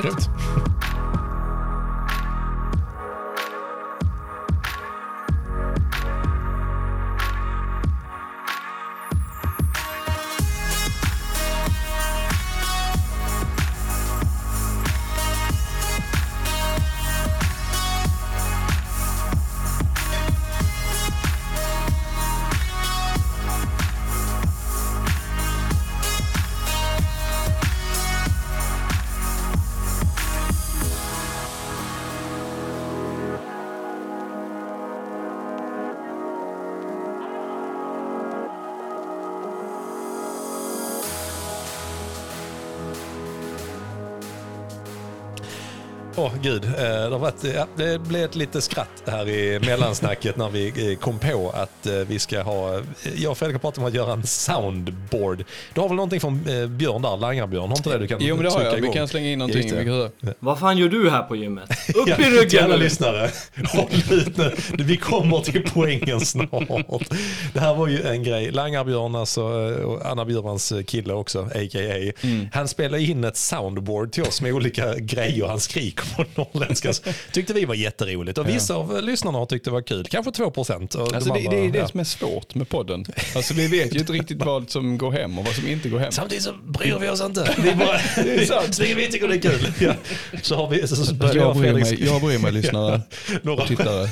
Åh 46.19 46.31
gud, 46.41 46.65
eh, 46.65 46.71
det, 47.09 47.17
varit, 47.17 47.43
ja, 47.55 47.67
det 47.77 48.01
blev 48.01 48.23
ett 48.25 48.35
litet 48.35 48.63
skratt 48.63 49.03
här 49.07 49.29
i 49.29 49.59
mellansnacket 49.59 50.37
när 50.37 50.49
vi 50.49 50.91
eh, 50.91 50.97
kom 50.97 51.19
på 51.19 51.49
att 51.55 51.85
eh, 51.87 51.93
vi 51.93 52.19
ska 52.19 52.41
ha, 52.41 52.81
jag 53.15 53.31
och 53.31 53.37
Fredrik 53.37 53.55
har 53.55 53.59
pratat 53.59 53.77
om 53.77 53.85
att 53.85 53.93
göra 53.93 54.13
en 54.13 54.23
soundboard. 54.27 55.43
Du 55.73 55.81
har 55.81 55.87
väl 55.87 55.95
någonting 55.95 56.19
från 56.19 56.43
Björn 56.77 57.01
där, 57.01 57.17
Langar-Björn, 57.17 57.69
har 57.69 57.77
inte 57.77 57.89
det 57.89 57.97
du 57.97 58.07
kan 58.07 58.17
Jo 58.21 58.35
men 58.35 58.45
det 58.45 58.51
har 58.51 58.61
jag, 58.61 58.71
vi 58.71 58.77
igång? 58.77 58.93
kan 58.93 59.07
slänga 59.07 59.29
in 59.29 59.39
någonting. 59.39 59.75
Vi 59.77 59.89
höra. 59.89 60.09
Vad 60.39 60.59
fan 60.59 60.77
gör 60.77 60.89
du 60.89 61.09
här 61.09 61.23
på 61.23 61.35
gymmet? 61.35 61.69
Upp 61.95 62.07
i 62.07 62.09
Ja, 62.11 62.15
till 62.15 62.39
ryggen 62.39 62.63
alla 62.63 62.75
nu! 62.75 62.83
lyssnare, 62.83 63.29
håll 63.73 63.87
ut 64.11 64.37
nu. 64.37 64.55
Vi 64.77 64.97
kommer 64.97 65.39
till 65.39 65.63
poängen 65.73 66.19
snart. 66.19 67.09
Det 67.53 67.59
här 67.59 67.73
var 67.75 67.87
ju 67.87 68.01
en 68.07 68.23
grej. 68.23 68.51
Langarbjörn, 68.51 69.15
alltså, 69.15 69.43
och 69.85 70.05
Anna 70.05 70.25
Bjurmans 70.25 70.73
kille 70.87 71.13
också, 71.13 71.41
a.k.a. 71.41 72.11
Han 72.53 72.67
spelade 72.67 73.03
in 73.03 73.23
ett 73.23 73.37
soundboard 73.37 74.11
till 74.11 74.23
oss 74.23 74.41
med 74.41 74.53
olika 74.53 74.95
grejer 74.95 75.47
han 75.47 75.59
skriker 75.59 76.05
på 76.15 76.25
norrländska. 76.35 76.93
Tyckte 77.31 77.53
vi 77.53 77.65
var 77.65 77.75
jätteroligt 77.75 78.37
och 78.37 78.49
vissa 78.49 78.75
av 78.75 79.03
lyssnarna 79.03 79.37
har 79.37 79.45
tyckt 79.45 79.65
det 79.65 79.71
var 79.71 79.81
kul. 79.81 80.05
Kanske 80.05 80.31
2 80.31 80.51
procent. 80.51 80.95
Alltså 80.95 81.33
det, 81.33 81.49
det 81.49 81.65
är 81.65 81.71
det 81.71 81.87
som 81.87 81.99
är 81.99 82.03
svårt 82.03 82.55
med 82.55 82.69
podden. 82.69 83.05
Alltså 83.35 83.53
vi 83.53 83.67
vet 83.67 83.95
ju 83.95 83.99
inte 83.99 84.13
riktigt 84.13 84.43
vad 84.43 84.69
som 84.69 84.97
går 84.97 85.11
hem 85.11 85.39
och 85.39 85.45
vad 85.45 85.55
som 85.55 85.67
inte 85.67 85.89
går 85.89 85.99
hem. 85.99 86.11
Samtidigt 86.11 86.43
så 86.43 86.53
bryr 86.53 86.97
vi 86.99 87.09
oss 87.09 87.21
inte. 87.21 87.55
Vi 87.63 87.75
bara, 87.75 87.95
är 87.95 88.45
sant. 88.45 88.75
så 88.75 88.83
vi 88.83 89.07
tycker 89.11 89.27
det 89.27 89.35
är 89.35 89.41
kul. 89.41 89.71
Ja. 89.79 89.93
Så 90.41 90.55
har 90.55 90.67
vi, 90.69 90.87
så, 90.87 90.95
så 90.95 91.13
började 91.13 91.39
Jag 91.39 91.57
bryr 91.57 91.73
mig, 91.73 92.05
jag 92.05 92.21
bryr 92.21 92.37
mig 92.37 92.51
lyssnare 92.51 93.01
och 93.43 93.67
tittare. 93.67 94.09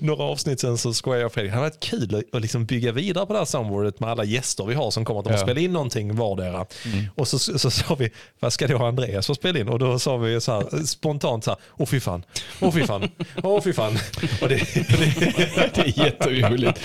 Några 0.00 0.22
avsnitt 0.24 0.60
sen 0.60 0.78
så 0.78 0.94
skojade 0.94 1.20
jag 1.20 1.26
och 1.26 1.32
Fredrik, 1.34 1.52
det 1.52 1.56
hade 1.58 1.68
varit 1.70 1.80
kul 1.80 2.22
att- 2.32 2.42
liksom 2.42 2.64
bygga 2.66 2.92
vidare 2.92 3.26
på 3.26 3.32
det 3.32 3.38
här 3.38 3.46
soundboardet 3.46 4.00
med 4.00 4.10
alla 4.10 4.24
gäster 4.24 4.64
vi 4.64 4.74
har 4.74 4.90
som 4.90 5.04
kommer 5.04 5.20
att 5.20 5.26
de 5.26 5.32
Ja. 5.32 5.38
spela 5.38 5.60
in 5.60 5.72
någonting 5.72 6.16
vardera. 6.16 6.66
Och 7.14 7.28
så, 7.28 7.38
så, 7.38 7.58
så 7.58 7.70
sa 7.70 7.94
vi, 7.94 8.10
vad 8.40 8.52
ska 8.52 8.66
då 8.66 8.84
Andreas 8.84 9.26
få 9.26 9.34
spela 9.34 9.58
in? 9.58 9.68
Och 9.68 9.78
då 9.78 9.98
sa 9.98 10.16
vi 10.16 10.40
så 10.40 10.52
här 10.52 10.84
spontant 10.86 11.44
så 11.44 11.50
här, 11.50 11.58
åh 11.76 11.86
fy 11.86 12.00
fan, 12.00 12.22
åh 12.60 12.72
fy 12.72 12.84
fan, 12.86 13.08
åh 13.42 13.60
fy 13.62 13.72
fan. 13.72 13.98
Och 14.42 14.48
det, 14.48 14.56
det, 14.74 15.74
Det 15.74 15.80
är 15.80 16.04
jätteroligt. 16.04 16.80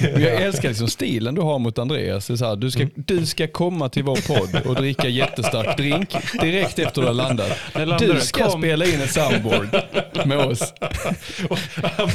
Jag 0.00 0.42
älskar 0.42 0.68
liksom 0.68 0.88
stilen 0.88 1.34
du 1.34 1.40
har 1.40 1.58
mot 1.58 1.78
Andreas. 1.78 2.26
Det 2.26 2.32
är 2.32 2.36
så 2.36 2.44
här, 2.46 2.56
du, 2.56 2.70
ska, 2.70 2.86
du 2.94 3.26
ska 3.26 3.46
komma 3.48 3.88
till 3.88 4.02
vår 4.04 4.16
podd 4.28 4.66
och 4.66 4.74
dricka 4.74 5.08
jättestark 5.08 5.76
drink 5.76 6.16
direkt 6.40 6.78
efter 6.78 7.00
du 7.00 7.06
har 7.06 7.14
landat. 7.14 7.50
Du? 7.98 8.20
ska 8.20 8.44
Kom. 8.50 8.60
spela 8.62 8.84
in 8.86 9.00
ett 9.00 9.12
soundboard 9.12 9.68
med 10.26 10.38
oss. 10.38 10.72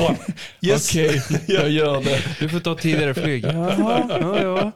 Bara, 0.07 0.17
yes. 0.61 0.89
Okej, 0.91 1.21
jag 1.47 1.69
gör 1.69 2.01
det. 2.01 2.21
Du 2.39 2.49
får 2.49 2.59
ta 2.59 2.75
tidigare 2.75 3.13
flyg. 3.13 3.43
Jaha, 3.45 4.03
ja, 4.21 4.41
ja. 4.41 4.71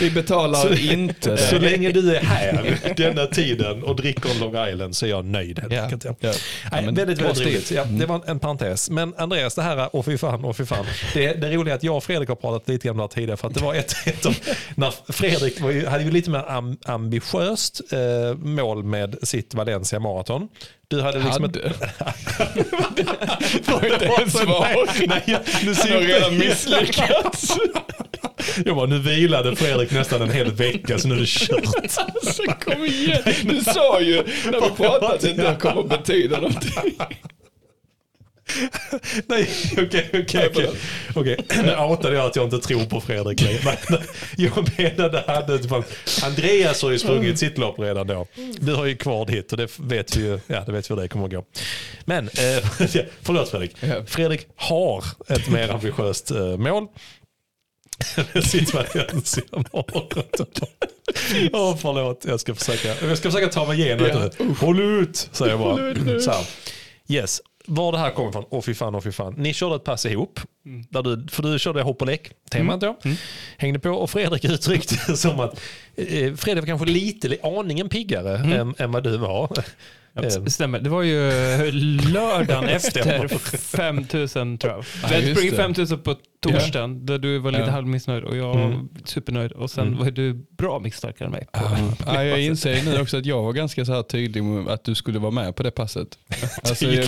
Vi 0.00 0.10
betalar 0.10 0.92
inte 0.92 1.36
Så 1.36 1.54
det. 1.58 1.70
länge 1.70 1.92
du 1.92 2.16
är 2.16 2.20
här 2.20 2.78
denna 2.96 3.26
tiden 3.26 3.82
och 3.82 3.96
dricker 3.96 4.30
en 4.30 4.38
Long 4.38 4.68
Island 4.68 4.96
så 4.96 5.06
är 5.06 5.10
jag 5.10 5.24
nöjd 5.24 5.60
Ja, 5.70 5.82
enkelt. 5.82 6.04
Ja. 6.04 6.14
ja. 6.20 6.28
Nej, 6.28 6.36
Ja, 6.72 6.80
men 6.82 6.94
väldigt, 6.94 7.18
bra 7.18 7.26
väldigt 7.26 7.46
roligt. 7.46 7.70
Ja, 7.70 7.84
det 7.84 8.06
var 8.06 8.14
en, 8.14 8.22
en 8.26 8.38
parentes. 8.38 8.90
Men 8.90 9.14
Andreas, 9.18 9.54
det 9.54 9.62
här, 9.62 9.88
åh 9.92 10.02
fy 10.04 10.18
fan, 10.18 10.44
åh 10.44 10.52
fy 10.52 10.64
fan. 10.64 10.86
Det, 11.14 11.32
det 11.34 11.50
roliga 11.50 11.74
är 11.74 11.76
att 11.76 11.82
jag 11.84 11.96
och 11.96 12.04
Fredrik 12.04 12.28
har 12.28 12.36
pratat 12.36 12.68
lite 12.68 12.86
grann 12.88 12.94
om 12.94 12.96
det 12.98 13.02
här 13.02 13.08
tidigare. 13.08 13.36
För 13.36 13.48
att 13.48 13.54
det 13.54 13.60
var 13.60 13.74
ett, 13.74 13.94
ett 14.06 14.26
av, 14.26 14.36
när 14.74 15.12
Fredrik 15.12 15.60
var 15.60 15.70
ju, 15.70 15.86
hade 15.86 16.04
ju 16.04 16.10
lite 16.10 16.30
mer 16.30 16.44
am, 16.50 16.76
ambitiöst 16.84 17.80
eh, 17.92 18.36
mål 18.38 18.84
med 18.84 19.16
sitt 19.22 19.54
Valencia 19.54 20.00
Marathon. 20.00 20.48
Du 20.88 21.00
hade 21.00 21.18
liksom 21.18 21.42
Hade. 21.42 21.60
ett... 21.60 21.76
var 23.68 23.92
inte 23.92 24.04
ens 24.04 24.32
svar. 24.32 25.06
Nej, 25.06 25.22
jag, 25.26 25.40
nu 25.64 25.74
Han 25.74 25.92
har 25.92 26.00
redan 26.00 26.38
misslyckats. 26.38 27.56
jag 28.64 28.76
bara, 28.76 28.86
nu 28.86 28.98
vilade 28.98 29.56
Fredrik 29.56 29.90
nästan 29.92 30.22
en 30.22 30.30
hel 30.30 30.52
vecka 30.52 30.98
så 30.98 31.08
nu 31.08 31.14
är 31.14 31.20
det 31.20 31.26
kört. 31.26 31.64
Alltså 31.96 32.42
kom 32.42 32.84
igen. 32.84 33.22
Du 33.42 33.60
sa 33.60 34.00
ju 34.00 34.16
när 34.44 34.60
vi 34.60 34.76
pratade 34.76 35.14
att 35.14 35.20
det 35.20 35.30
inte 35.30 35.56
kommer 35.60 35.82
betyda 35.82 36.36
någonting. 36.36 36.98
Nej, 39.26 39.48
okej, 39.72 40.10
okej, 40.14 40.50
okej. 41.14 41.36
Nu 41.64 41.76
outade 41.76 42.14
jag 42.14 42.26
att 42.26 42.36
jag 42.36 42.44
inte 42.46 42.58
tror 42.58 42.84
på 42.86 43.00
Fredrik 43.00 43.40
längre. 43.40 43.76
Jag 44.36 44.68
menade 44.78 45.68
fan, 45.68 45.84
Andreas 46.24 46.82
har 46.82 46.90
ju 46.90 46.98
sprungit 46.98 47.38
sitt 47.38 47.58
lopp 47.58 47.78
redan 47.78 48.06
då. 48.06 48.26
Du 48.60 48.74
har 48.74 48.84
ju 48.86 48.96
kvar 48.96 49.26
ditt 49.26 49.52
och 49.52 49.58
det 49.58 49.70
vet 49.78 50.16
vi 50.16 50.20
ju, 50.22 50.40
ja 50.46 50.60
det 50.66 50.72
vet 50.72 50.90
vi 50.90 50.94
hur 50.94 51.02
det 51.02 51.08
kommer 51.08 51.24
att 51.24 51.30
gå. 51.32 51.44
Men, 52.04 52.24
eh, 52.28 52.32
förlåt 53.22 53.48
Fredrik. 53.50 53.76
Ja. 53.80 54.02
Fredrik 54.06 54.46
har 54.56 55.04
ett 55.28 55.48
mer 55.48 55.68
ambitiöst 55.70 56.30
eh, 56.30 56.56
mål. 56.56 56.86
Sitt 58.44 58.74
Valencia. 58.74 59.42
Åh 61.52 61.76
förlåt, 61.76 62.24
jag 62.28 62.40
ska 62.40 62.54
försöka, 62.54 63.06
jag 63.06 63.18
ska 63.18 63.30
försöka 63.30 63.52
ta 63.52 63.66
mig 63.66 63.80
igenom 63.80 64.06
Ja. 64.06 64.18
det. 64.38 64.44
Håll 64.60 64.80
ut, 64.80 65.28
säger 65.32 65.50
jag 65.52 65.58
Håll 65.58 65.80
ut 65.80 65.96
bara. 66.26 66.36
nu. 66.38 66.44
Yes, 67.14 67.40
var 67.66 67.92
det 67.92 67.98
här 67.98 68.10
kommer 68.10 68.28
ifrån, 68.30 68.44
åh 68.50 68.62
fy 68.62 68.74
fan, 68.74 68.94
åh 68.94 69.00
fy 69.00 69.12
fan. 69.12 69.34
Ni 69.36 69.54
körde 69.54 69.76
ett 69.76 69.84
pass 69.84 70.06
ihop, 70.06 70.40
där 70.88 71.02
du, 71.02 71.26
för 71.28 71.42
du 71.42 71.58
körde 71.58 71.82
hopp 71.82 72.00
och 72.00 72.06
lek, 72.06 72.30
temat 72.50 72.80
då. 72.80 72.96
Hängde 73.56 73.78
på 73.78 73.90
och 73.90 74.10
Fredrik 74.10 74.44
uttryckte 74.50 75.16
som 75.16 75.40
att 75.40 75.60
eh, 75.96 76.34
Fredrik 76.34 76.56
var 76.62 76.66
kanske 76.66 76.86
lite, 76.86 77.28
li- 77.28 77.38
aningen 77.42 77.88
piggare 77.88 78.36
än, 78.38 78.74
än 78.78 78.92
vad 78.92 79.02
du 79.04 79.16
var. 79.16 79.50
Eh, 80.20 80.26
S- 80.26 80.54
Stämmer. 80.54 80.80
Det 80.80 80.90
var 80.90 81.02
ju 81.02 81.28
eh, 81.30 81.72
lördagen 82.12 82.68
efter 82.68 83.28
5000 83.58 84.58
tror 84.58 84.72
jag. 84.72 84.84
Ja, 85.02 85.20
det. 85.20 85.56
5000 85.56 85.98
på 85.98 86.14
torsdagen 86.40 87.06
där 87.06 87.18
du 87.18 87.38
var 87.38 87.50
lite 87.50 87.64
Ja. 87.64 87.70
halvmissnöjd 87.70 88.24
och 88.24 88.36
jag 88.36 88.54
Mm. 88.56 88.70
var 88.70 88.86
supernöjd. 89.04 89.52
Och 89.52 89.70
sen 89.70 89.96
var 89.98 90.10
du 90.10 90.46
bra 90.58 90.78
mycket 90.78 90.98
starkare 90.98 91.26
än 91.26 91.32
mig. 91.32 91.46
På. 91.52 91.60
Ja, 92.06 92.24
jag 92.24 92.40
inser 92.42 92.82
nu 92.84 93.00
också 93.00 93.16
att 93.16 93.26
jag 93.26 93.42
var 93.42 93.52
ganska 93.52 93.84
så 93.84 93.92
här 93.92 94.02
tydlig 94.02 94.44
med 94.44 94.68
att 94.72 94.84
du 94.84 94.94
skulle 94.94 95.18
vara 95.18 95.30
med 95.30 95.56
på 95.56 95.62
det 95.62 95.70
passet. 95.70 96.08
Alltså, 96.64 96.86
jag, 96.86 97.04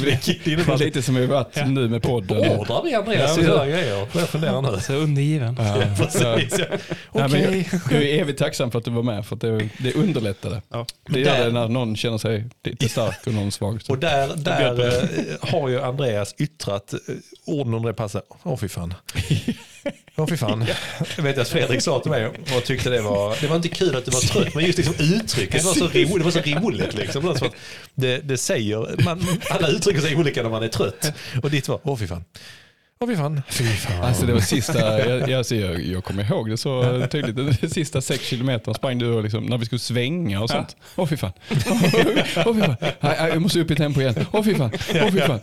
att- 0.70 0.80
lite 0.80 1.02
som 1.02 1.14
vi 1.14 1.26
varit 1.26 1.66
nu 1.66 1.88
med 1.88 2.02
podden. 2.02 2.38
Ordrar 2.58 2.82
vi 2.84 2.94
Andreas 2.94 3.36
Ja, 3.38 3.42
men- 3.42 3.58
höga 3.58 3.72
grejer? 3.76 4.06
Jag 4.46 4.64
nu? 4.74 4.80
Så 4.80 4.92
undergiven. 4.94 5.56
Ja, 5.58 5.76
ja. 5.80 5.86
Precis, 5.98 6.58
ja. 6.58 6.66
Ja, 6.68 7.26
Okej. 7.26 7.28
men 7.28 7.40
jag, 7.42 7.64
jag 7.90 8.02
är 8.02 8.20
evigt 8.20 8.38
tacksam 8.38 8.70
för 8.70 8.78
att 8.78 8.84
du 8.84 8.90
var 8.90 9.02
med, 9.02 9.26
för 9.26 9.34
att 9.36 9.40
det, 9.40 9.68
det 9.78 9.94
underlättade. 9.94 10.62
Ja. 10.70 10.86
Det 11.08 11.20
gör 11.20 11.44
det 11.44 11.52
när 11.52 11.68
någon 11.68 11.96
känner 11.96 12.18
sig 12.18 12.44
lite 12.64 12.88
stark 12.96 13.26
och 13.26 13.34
någon 13.34 13.52
svag. 13.52 13.80
Och 13.88 13.98
där, 13.98 14.36
där 14.36 14.86
eh, 14.86 15.50
har 15.50 15.68
ju 15.68 15.80
Andreas 15.80 16.34
yttrat 16.38 16.92
eh, 16.92 16.98
orden 17.44 17.74
under 17.74 17.88
det 17.88 17.94
passet. 17.94 18.24
Åh 18.42 18.56
fy 18.56 18.68
fan. 18.68 18.94
Åh 20.16 20.26
fy 20.26 20.36
fan. 20.36 20.66
Jag 21.16 21.22
vet 21.22 21.38
att 21.38 21.48
Fredrik 21.48 21.82
sa 21.82 22.00
till 22.00 22.10
mig 22.10 22.26
och 22.56 22.64
tyckte 22.64 22.90
det 22.90 23.00
var, 23.00 23.36
det 23.40 23.46
var 23.46 23.56
inte 23.56 23.68
kul 23.68 23.96
att 23.96 24.04
du 24.04 24.10
var 24.10 24.20
trött, 24.20 24.54
men 24.54 24.64
just 24.64 24.78
liksom 24.78 24.94
uttrycket 24.98 25.64
var 25.64 25.74
så, 25.74 25.84
ro, 25.84 26.18
det 26.18 26.24
var 26.24 26.30
så 26.30 26.40
roligt. 26.40 26.94
Liksom. 26.94 27.34
Det, 27.94 28.18
det, 28.18 28.38
säger, 28.38 29.04
man, 29.04 29.26
alla 29.50 29.68
uttrycker 29.68 30.00
sig 30.00 30.16
olika 30.16 30.42
när 30.42 30.50
man 30.50 30.62
är 30.62 30.68
trött. 30.68 31.12
Och 31.42 31.50
ditt 31.50 31.68
var, 31.68 31.80
åh 31.82 31.96
fy 31.96 32.06
fan. 32.06 32.24
Åh 32.98 33.08
fy 33.08 33.16
fan. 33.16 33.42
Fy 33.48 33.64
fan. 33.64 34.02
Alltså 34.04 34.26
det 34.26 34.32
var 34.32 34.40
sista, 34.40 35.08
jag, 35.08 35.32
alltså 35.32 35.54
jag, 35.54 35.82
jag 35.82 36.04
kommer 36.04 36.24
ihåg 36.24 36.50
det 36.50 36.56
så 36.56 37.06
tydligt. 37.10 37.36
De 37.36 37.68
sista 37.68 38.00
sex 38.00 38.24
kilometerna 38.24 38.74
sprang 38.74 38.98
du 38.98 39.12
och 39.12 39.22
liksom, 39.22 39.44
när 39.46 39.58
vi 39.58 39.64
skulle 39.66 39.78
svänga 39.78 40.42
och 40.42 40.50
sånt. 40.50 40.76
Åh 40.96 41.06
fy 41.06 41.16
fan. 41.16 41.32
Åh 42.46 42.54
fy 42.54 42.60
fan. 42.60 42.76
Jag 43.00 43.42
måste 43.42 43.60
upp 43.60 43.70
i 43.70 43.76
tempo 43.76 44.00
igen. 44.00 44.14
Åh 44.32 44.42
fy 44.42 44.54
fan. 44.54 44.70
Åh 44.94 45.10
fy 45.10 45.20
fan. 45.20 45.40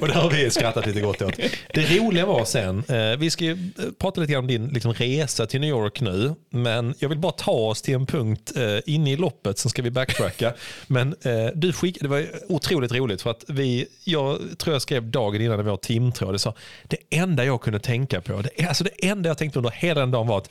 Och 0.00 0.08
det 0.08 0.14
har 0.14 0.30
vi 0.30 0.50
skrattat 0.50 0.86
lite 0.86 1.00
gott 1.00 1.22
åt. 1.22 1.36
Det 1.74 1.98
roliga 1.98 2.26
var 2.26 2.44
sen, 2.44 2.84
eh, 2.88 3.18
vi 3.18 3.30
ska 3.30 3.44
ju 3.44 3.52
eh, 3.52 3.84
prata 3.98 4.20
lite 4.20 4.32
grann 4.32 4.40
om 4.44 4.46
din 4.48 4.68
liksom, 4.68 4.92
resa 4.94 5.46
till 5.46 5.60
New 5.60 5.70
York 5.70 6.00
nu, 6.00 6.34
men 6.50 6.94
jag 6.98 7.08
vill 7.08 7.18
bara 7.18 7.32
ta 7.32 7.52
oss 7.52 7.82
till 7.82 7.94
en 7.94 8.06
punkt 8.06 8.52
eh, 8.56 8.62
inne 8.86 9.12
i 9.12 9.16
loppet, 9.16 9.58
sen 9.58 9.70
ska 9.70 9.82
vi 9.82 9.90
backtracka. 9.90 10.52
Men 10.86 11.14
du 11.54 11.72
skickade, 11.72 12.04
det 12.04 12.08
var 12.08 12.26
otroligt 12.48 12.92
roligt 12.92 13.22
för 13.22 13.30
att 13.30 13.44
vi, 13.48 13.86
jag 14.04 14.38
tror 14.58 14.74
jag 14.74 14.82
skrev 14.82 15.10
dagen 15.10 15.42
innan 15.42 15.60
i 15.60 15.62
vår 15.62 15.76
teamtråd, 15.76 16.40
det 16.84 16.96
enda 17.10 17.44
jag 17.44 17.60
kunde 17.60 17.78
tänka 17.78 18.20
på, 18.20 18.42
det, 18.42 18.66
alltså 18.66 18.84
det 18.84 19.08
enda 19.08 19.28
jag 19.28 19.38
tänkte 19.38 19.58
under 19.58 19.70
hela 19.70 20.00
den 20.00 20.10
dagen 20.10 20.26
var 20.26 20.38
att 20.38 20.50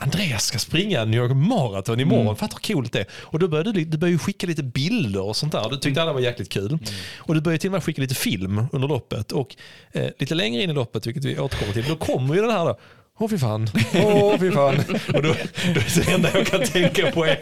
Andreas 0.00 0.44
ska 0.44 0.58
springa 0.58 1.04
New 1.04 1.20
York 1.20 1.32
Marathon 1.36 2.00
imorgon, 2.00 2.26
mm. 2.26 2.36
fattar 2.36 2.58
hur 2.62 2.74
coolt 2.74 2.92
det 2.92 3.00
är. 3.00 3.06
Och 3.12 3.38
då 3.38 3.48
började 3.48 3.72
du, 3.72 3.84
du 3.84 3.98
började 3.98 4.18
skicka 4.18 4.46
lite 4.46 4.62
bilder 4.62 5.22
och 5.22 5.36
sånt 5.36 5.52
där. 5.52 5.68
Du 5.70 5.76
tyckte 5.76 6.02
alla 6.02 6.12
var 6.12 6.20
jäkligt 6.20 6.48
kul. 6.48 6.66
Mm. 6.66 6.80
Och 7.16 7.34
du 7.34 7.40
började 7.40 7.60
till 7.60 7.68
och 7.68 7.72
med 7.72 7.84
skicka 7.84 8.02
lite 8.02 8.14
film 8.14 8.66
under 8.72 8.88
loppet. 8.88 9.32
Och 9.32 9.56
eh, 9.92 10.08
lite 10.18 10.34
längre 10.34 10.62
in 10.62 10.70
i 10.70 10.72
loppet, 10.72 11.06
vilket 11.06 11.24
vi 11.24 11.38
återkommer 11.38 11.72
till, 11.72 11.84
då 11.88 11.96
kommer 11.96 12.34
ju 12.34 12.40
den 12.40 12.50
här 12.50 12.64
då. 12.64 12.78
Åh 13.20 13.28
fy 13.28 13.38
fan, 13.38 13.68
åh 13.94 14.38
fy 14.38 14.50
fan. 14.50 14.76
Och 15.14 15.22
då, 15.22 15.34
då 15.74 15.80
det 15.94 16.12
enda 16.12 16.30
jag 16.34 16.46
kan 16.46 16.64
tänka 16.64 17.10
på 17.10 17.24
är, 17.24 17.38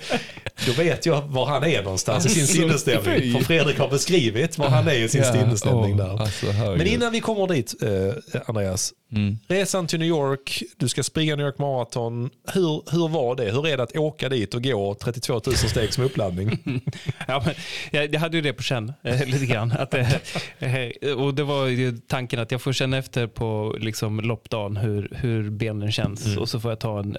då 0.66 0.72
vet 0.72 1.07
jag 1.07 1.22
var 1.22 1.47
han 1.47 1.64
är 1.64 1.83
någonstans 1.83 2.27
i 2.27 2.29
sin 2.29 2.47
sinnesstämning. 2.47 3.33
För 3.33 3.45
Fredrik 3.45 3.79
har 3.79 3.89
beskrivit 3.89 4.59
var 4.59 4.68
han 4.68 4.89
är 4.89 4.95
i 4.95 5.09
sin 5.09 5.22
ja, 5.22 5.33
sinnesstämning 5.33 5.97
där. 5.97 6.20
Alltså, 6.20 6.47
Men 6.47 6.87
innan 6.87 7.12
vi 7.12 7.20
kommer 7.20 7.47
dit, 7.47 7.74
eh, 7.83 8.41
Andreas. 8.47 8.93
Mm. 9.12 9.38
Resan 9.48 9.86
till 9.86 9.98
New 9.98 10.09
York, 10.09 10.62
du 10.76 10.88
ska 10.88 11.02
springa 11.02 11.36
New 11.36 11.46
York 11.46 11.59
Marathon. 11.59 12.30
Hur, 12.52 12.92
hur 12.92 13.09
var 13.09 13.36
det? 13.36 13.50
Hur 13.52 13.66
är 13.66 13.76
det 13.76 13.82
att 13.82 13.96
åka 13.96 14.28
dit 14.28 14.54
och 14.54 14.62
gå 14.62 14.94
32 14.94 15.40
000 15.46 15.57
steg 15.57 15.92
som 15.92 16.04
uppladdning? 16.04 16.59
ja, 17.28 17.42
men, 17.44 17.54
jag, 17.90 18.14
jag 18.14 18.20
hade 18.20 18.36
ju 18.36 18.42
det 18.42 18.52
på 18.52 18.62
känn 18.62 18.92
eh, 19.02 19.26
lite 19.26 19.46
grann. 19.46 19.72
Att, 19.72 19.94
eh, 19.94 20.14
eh, 20.59 21.12
och 21.12 21.34
det 21.34 21.42
var 21.42 21.66
ju 21.66 21.98
tanken 21.98 22.40
att 22.40 22.50
jag 22.50 22.62
får 22.62 22.72
känna 22.72 22.96
efter 22.98 23.26
på 23.26 23.76
liksom, 23.80 24.20
loppdagen 24.20 24.76
hur, 24.76 25.09
hur 25.12 25.50
benen 25.50 25.92
känns 25.92 26.26
mm. 26.26 26.38
och 26.38 26.48
så 26.48 26.61
får 26.61 26.70
jag 26.70 26.80
ta 26.80 26.98
en, 26.98 27.16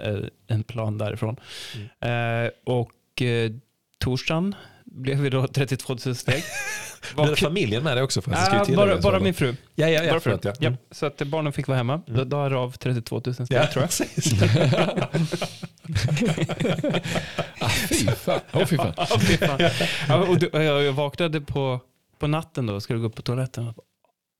en 0.47 0.63
plan 0.63 0.97
därifrån. 0.97 1.35
Mm. 2.01 2.45
Eh, 2.45 2.51
och 2.65 2.91
torsdagen 3.99 4.55
blev 4.97 5.17
vi 5.17 5.29
då 5.29 5.47
32 5.47 5.97
000 6.05 6.15
steg. 6.15 6.43
Blev 7.15 7.35
familjen 7.35 7.83
med 7.83 7.97
dig 7.97 8.03
också? 8.03 8.21
För 8.21 8.31
äh, 8.31 8.75
bara, 8.75 8.97
bara 8.97 9.19
min 9.19 9.33
fru. 9.33 9.55
Ja, 9.75 9.89
ja, 9.89 10.03
ja, 10.03 10.11
bara 10.11 10.19
förlåt, 10.19 10.45
ja. 10.45 10.53
ja. 10.59 10.71
Så 10.91 11.05
att 11.05 11.17
barnen 11.17 11.53
fick 11.53 11.67
vara 11.67 11.77
hemma. 11.77 12.01
Mm. 12.07 12.29
Därav 12.29 12.71
32 12.71 13.21
000 13.25 13.33
steg 13.33 13.47
ja, 13.49 13.67
tror 13.67 13.83
jag. 13.83 13.89
ah, 17.59 17.69
fy 17.69 18.05
fan. 18.05 18.39
Oh, 18.53 18.61
ah, 18.97 19.19
fy 19.19 19.37
fan. 19.37 19.59
Ja, 20.07 20.15
och 20.15 20.39
du, 20.39 20.49
jag 20.53 20.93
vaknade 20.93 21.41
på, 21.41 21.79
på 22.19 22.27
natten 22.27 22.65
då 22.65 22.73
och 22.73 22.83
skulle 22.83 22.99
gå 22.99 23.05
upp 23.05 23.15
på 23.15 23.21
toaletten. 23.21 23.73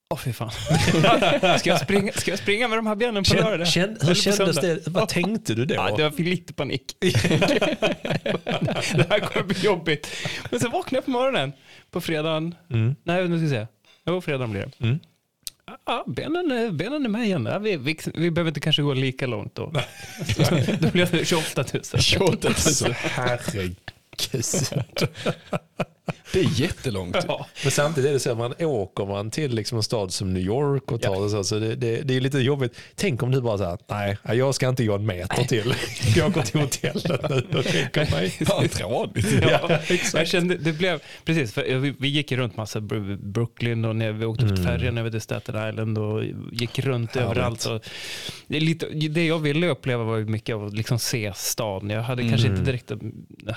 Åh 0.10 0.18
oh, 0.18 0.22
fy 0.22 0.34
fan. 0.34 0.51
ska, 1.60 1.70
jag 1.70 1.80
springa, 1.80 2.12
ska 2.12 2.32
jag 2.32 2.39
springa 2.39 2.68
med 2.68 2.78
de 2.78 2.88
här 2.88 2.95
benen 2.95 3.24
på 3.24 3.34
lördag? 3.34 3.68
Känn, 3.68 3.97
hur 4.01 4.14
kändes 4.14 4.55
det? 4.55 4.88
Vad 4.88 5.10
tänkte 5.10 5.53
du 5.53 5.66
då? 5.66 5.76
Ja, 5.76 5.99
jag 5.99 6.16
fick 6.16 6.28
lite 6.28 6.53
panik. 6.53 6.97
det 6.99 7.10
här 9.10 9.20
kommer 9.20 9.43
bli 9.43 9.60
jobbigt. 9.60 10.08
Men 10.51 10.60
så 10.60 10.70
vaknade 10.70 10.97
jag 10.97 11.05
på 11.05 11.12
morgonen 11.12 11.53
på 11.91 12.01
fredagen. 12.01 12.55
Mm. 12.70 12.95
Nej, 13.03 13.28
nu 13.28 13.38
ska 13.38 13.43
jag 13.43 13.49
säga. 13.49 13.68
Jo, 14.05 14.22
fredagen 14.22 14.51
blir 14.51 14.62
det. 14.62 14.86
Mm. 14.86 14.99
Ja, 15.86 16.03
benen, 16.08 16.78
benen 16.78 17.05
är 17.05 17.10
med 17.10 17.26
igen. 17.26 17.45
Ja, 17.51 17.60
vi, 17.60 17.78
vi, 17.78 17.97
vi, 18.14 18.32
behöver 18.32 18.49
inte 18.49 18.60
kanske 18.60 18.82
gå 18.82 18.93
lika 18.93 19.28
långt 19.28 19.55
då. 19.55 19.66
då 20.80 20.89
blir 20.89 21.05
det 21.12 21.26
28 21.26 21.66
000. 21.74 21.84
28 22.01 22.49
000. 22.84 22.93
Herregud. 22.93 23.78
Det 26.34 26.39
är 26.39 26.62
jättelångt. 26.62 27.18
Ja. 27.28 27.47
Men 27.64 27.72
samtidigt 27.72 28.10
är 28.10 28.14
det 28.14 28.20
så 28.20 28.32
att 28.32 28.38
man 28.38 28.53
åker 28.60 29.05
man 29.05 29.32
till 29.32 29.55
liksom 29.55 29.78
en 29.78 29.84
stad 29.84 30.14
som 30.14 30.34
New 30.34 30.43
York 30.43 30.91
och 30.91 31.01
tar 31.01 31.16
ja. 31.16 31.22
det 31.22 31.30
så, 31.30 31.43
så 31.43 31.60
det, 31.60 31.76
det, 31.76 32.01
det, 32.01 32.16
är 32.16 32.22
lite 32.22 32.39
jobbigt. 32.39 32.76
Tänk 32.95 33.24
om 33.24 33.32
du 33.32 33.41
bara 33.41 33.58
säger 33.58 33.78
nej, 33.88 34.18
jag 34.38 34.55
ska 34.55 34.70
inte 34.70 34.86
gå 34.86 34.95
en 34.95 35.05
meter 35.05 35.38
nej. 35.38 35.47
till. 35.47 35.74
Jag 36.16 36.34
går 36.34 36.41
till 36.41 36.60
hotellet 36.60 37.30
nu 37.30 37.58
och 37.58 37.64
räcker 37.66 38.12
mig. 38.12 38.34
Ja, 39.41 39.68
ja, 39.70 39.80
jag 40.14 40.28
kände, 40.28 40.58
det 40.58 40.74
blev, 40.74 41.01
precis, 41.26 41.53
för 41.53 41.76
vi, 41.76 41.93
vi 41.99 42.08
gick 42.08 42.32
runt 42.32 42.58
massa 42.58 42.82
Brooklyn 42.82 43.86
och 43.86 43.95
när 43.95 44.12
vi 44.12 44.26
åkte 44.26 44.45
mm. 44.45 44.64
färjan 44.64 44.97
över 44.97 45.10
till 45.12 45.22
Staten 45.22 45.70
Island 45.70 45.97
och 45.97 46.24
gick 46.51 46.80
runt 46.80 47.16
Härligt. 47.16 47.30
överallt. 47.30 47.66
Och 47.66 47.86
det, 48.47 48.60
lite, 48.60 48.86
det 48.89 49.26
jag 49.26 49.39
ville 49.39 49.68
uppleva 49.68 50.03
var 50.03 50.20
mycket 50.20 50.55
av 50.55 50.66
att 50.66 50.74
liksom 50.74 50.99
se 50.99 51.34
stan. 51.36 51.89
Jag 51.89 52.01
hade 52.01 52.22
mm. 52.22 52.32
kanske 52.32 52.47
inte 52.47 52.62
direkt 52.62 52.91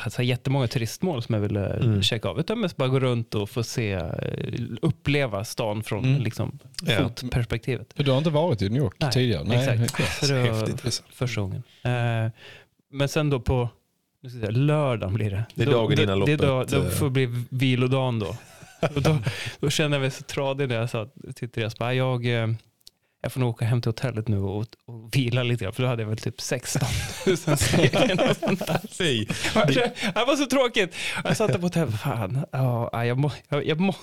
alltså, 0.05 0.23
jättemånga 0.23 0.67
turistmål 0.67 1.23
som 1.23 1.35
jag 1.35 1.43
ville 1.43 1.67
mm. 1.67 2.03
checka 2.03 2.29
av, 2.29 2.40
utan 2.41 2.61
mest 2.61 2.77
bara 2.77 2.89
gå 2.89 3.01
runt 3.01 3.35
och 3.35 3.51
få 3.51 3.63
se, 3.63 3.93
eh, 3.93 4.11
uppleva 4.83 5.45
stan 5.45 5.83
från 5.83 6.05
mm. 6.05 6.23
liksom, 6.23 6.59
fotperspektivet. 6.99 7.93
För 7.97 8.05
du 8.05 8.11
har 8.11 8.19
inte 8.19 8.31
varit 8.31 8.63
i 8.63 8.69
New 8.69 8.83
York 8.83 8.95
Nej, 8.99 9.13
tidigare? 9.13 9.45
Nej, 9.45 9.83
exakt. 9.85 10.27
Så 10.27 10.33
det 10.33 10.51
var 10.51 11.13
första 11.15 11.41
gången. 11.41 11.63
Eh, 11.83 12.33
men 12.93 13.09
sen 13.09 13.31
då 13.31 13.41
på 13.41 13.69
säga, 14.29 14.51
lördagen 14.51 15.15
blir 15.15 15.31
det. 15.31 15.45
Det 15.55 15.63
är 15.63 15.67
dagen 15.67 16.01
innan 16.01 16.19
loppet. 16.19 16.41
Det, 16.41 16.47
då, 16.47 16.65
då 16.65 16.91
får 16.91 17.11
bli 17.11 17.45
vilodagen 17.49 18.19
då. 18.19 18.37
och 18.95 19.03
då, 19.03 19.19
då 19.61 19.71
kände 19.71 19.97
jag 19.97 20.03
mig 20.03 20.11
så 20.11 20.23
tradig 20.23 20.69
när 20.69 20.77
jag 20.77 20.91
sa 20.91 21.09
till 21.35 21.51
Therese, 21.51 21.75
jag, 21.79 22.43
eh, 22.43 22.49
jag 23.23 23.33
får 23.33 23.41
nog 23.41 23.51
åka 23.51 23.65
hem 23.65 23.83
till 23.83 23.89
hotellet 23.89 24.29
nu 24.29 24.39
och, 24.39 24.67
och 24.87 25.17
vila 25.17 25.43
lite 25.43 25.65
grann, 25.65 25.73
för 25.73 25.83
då 25.83 25.89
hade 25.89 26.03
jag 26.03 26.09
väl 26.09 26.19
typ 26.19 26.41
16 26.41 26.83
000 27.27 27.37
steg. 27.37 27.93
Det 27.93 28.37
var 30.27 30.37
så 30.37 30.47
tråkigt. 30.47 30.95
Jag 31.25 31.37
satt 31.37 31.53
där 31.53 31.59
på 31.59 31.67
hotellet, 31.67 32.01
fan, 32.01 32.45
ja, 32.53 33.05
jag, 33.05 33.19
må, 33.19 33.31
jag, 33.49 33.67
jag, 33.67 33.81
må, 33.81 33.95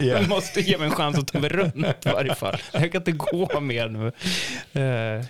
yeah. 0.00 0.20
jag 0.20 0.28
måste 0.28 0.60
ge 0.60 0.78
mig 0.78 0.86
en 0.86 0.94
chans 0.94 1.18
att 1.18 1.28
ta 1.28 1.38
mig 1.38 1.50
runt 1.50 2.06
i 2.06 2.08
varje 2.08 2.34
fall. 2.34 2.56
Jag 2.72 2.92
kan 2.92 3.00
inte 3.00 3.12
gå 3.12 3.60
mer 3.60 3.88
nu. 3.88 4.06
Uh, 4.06 4.12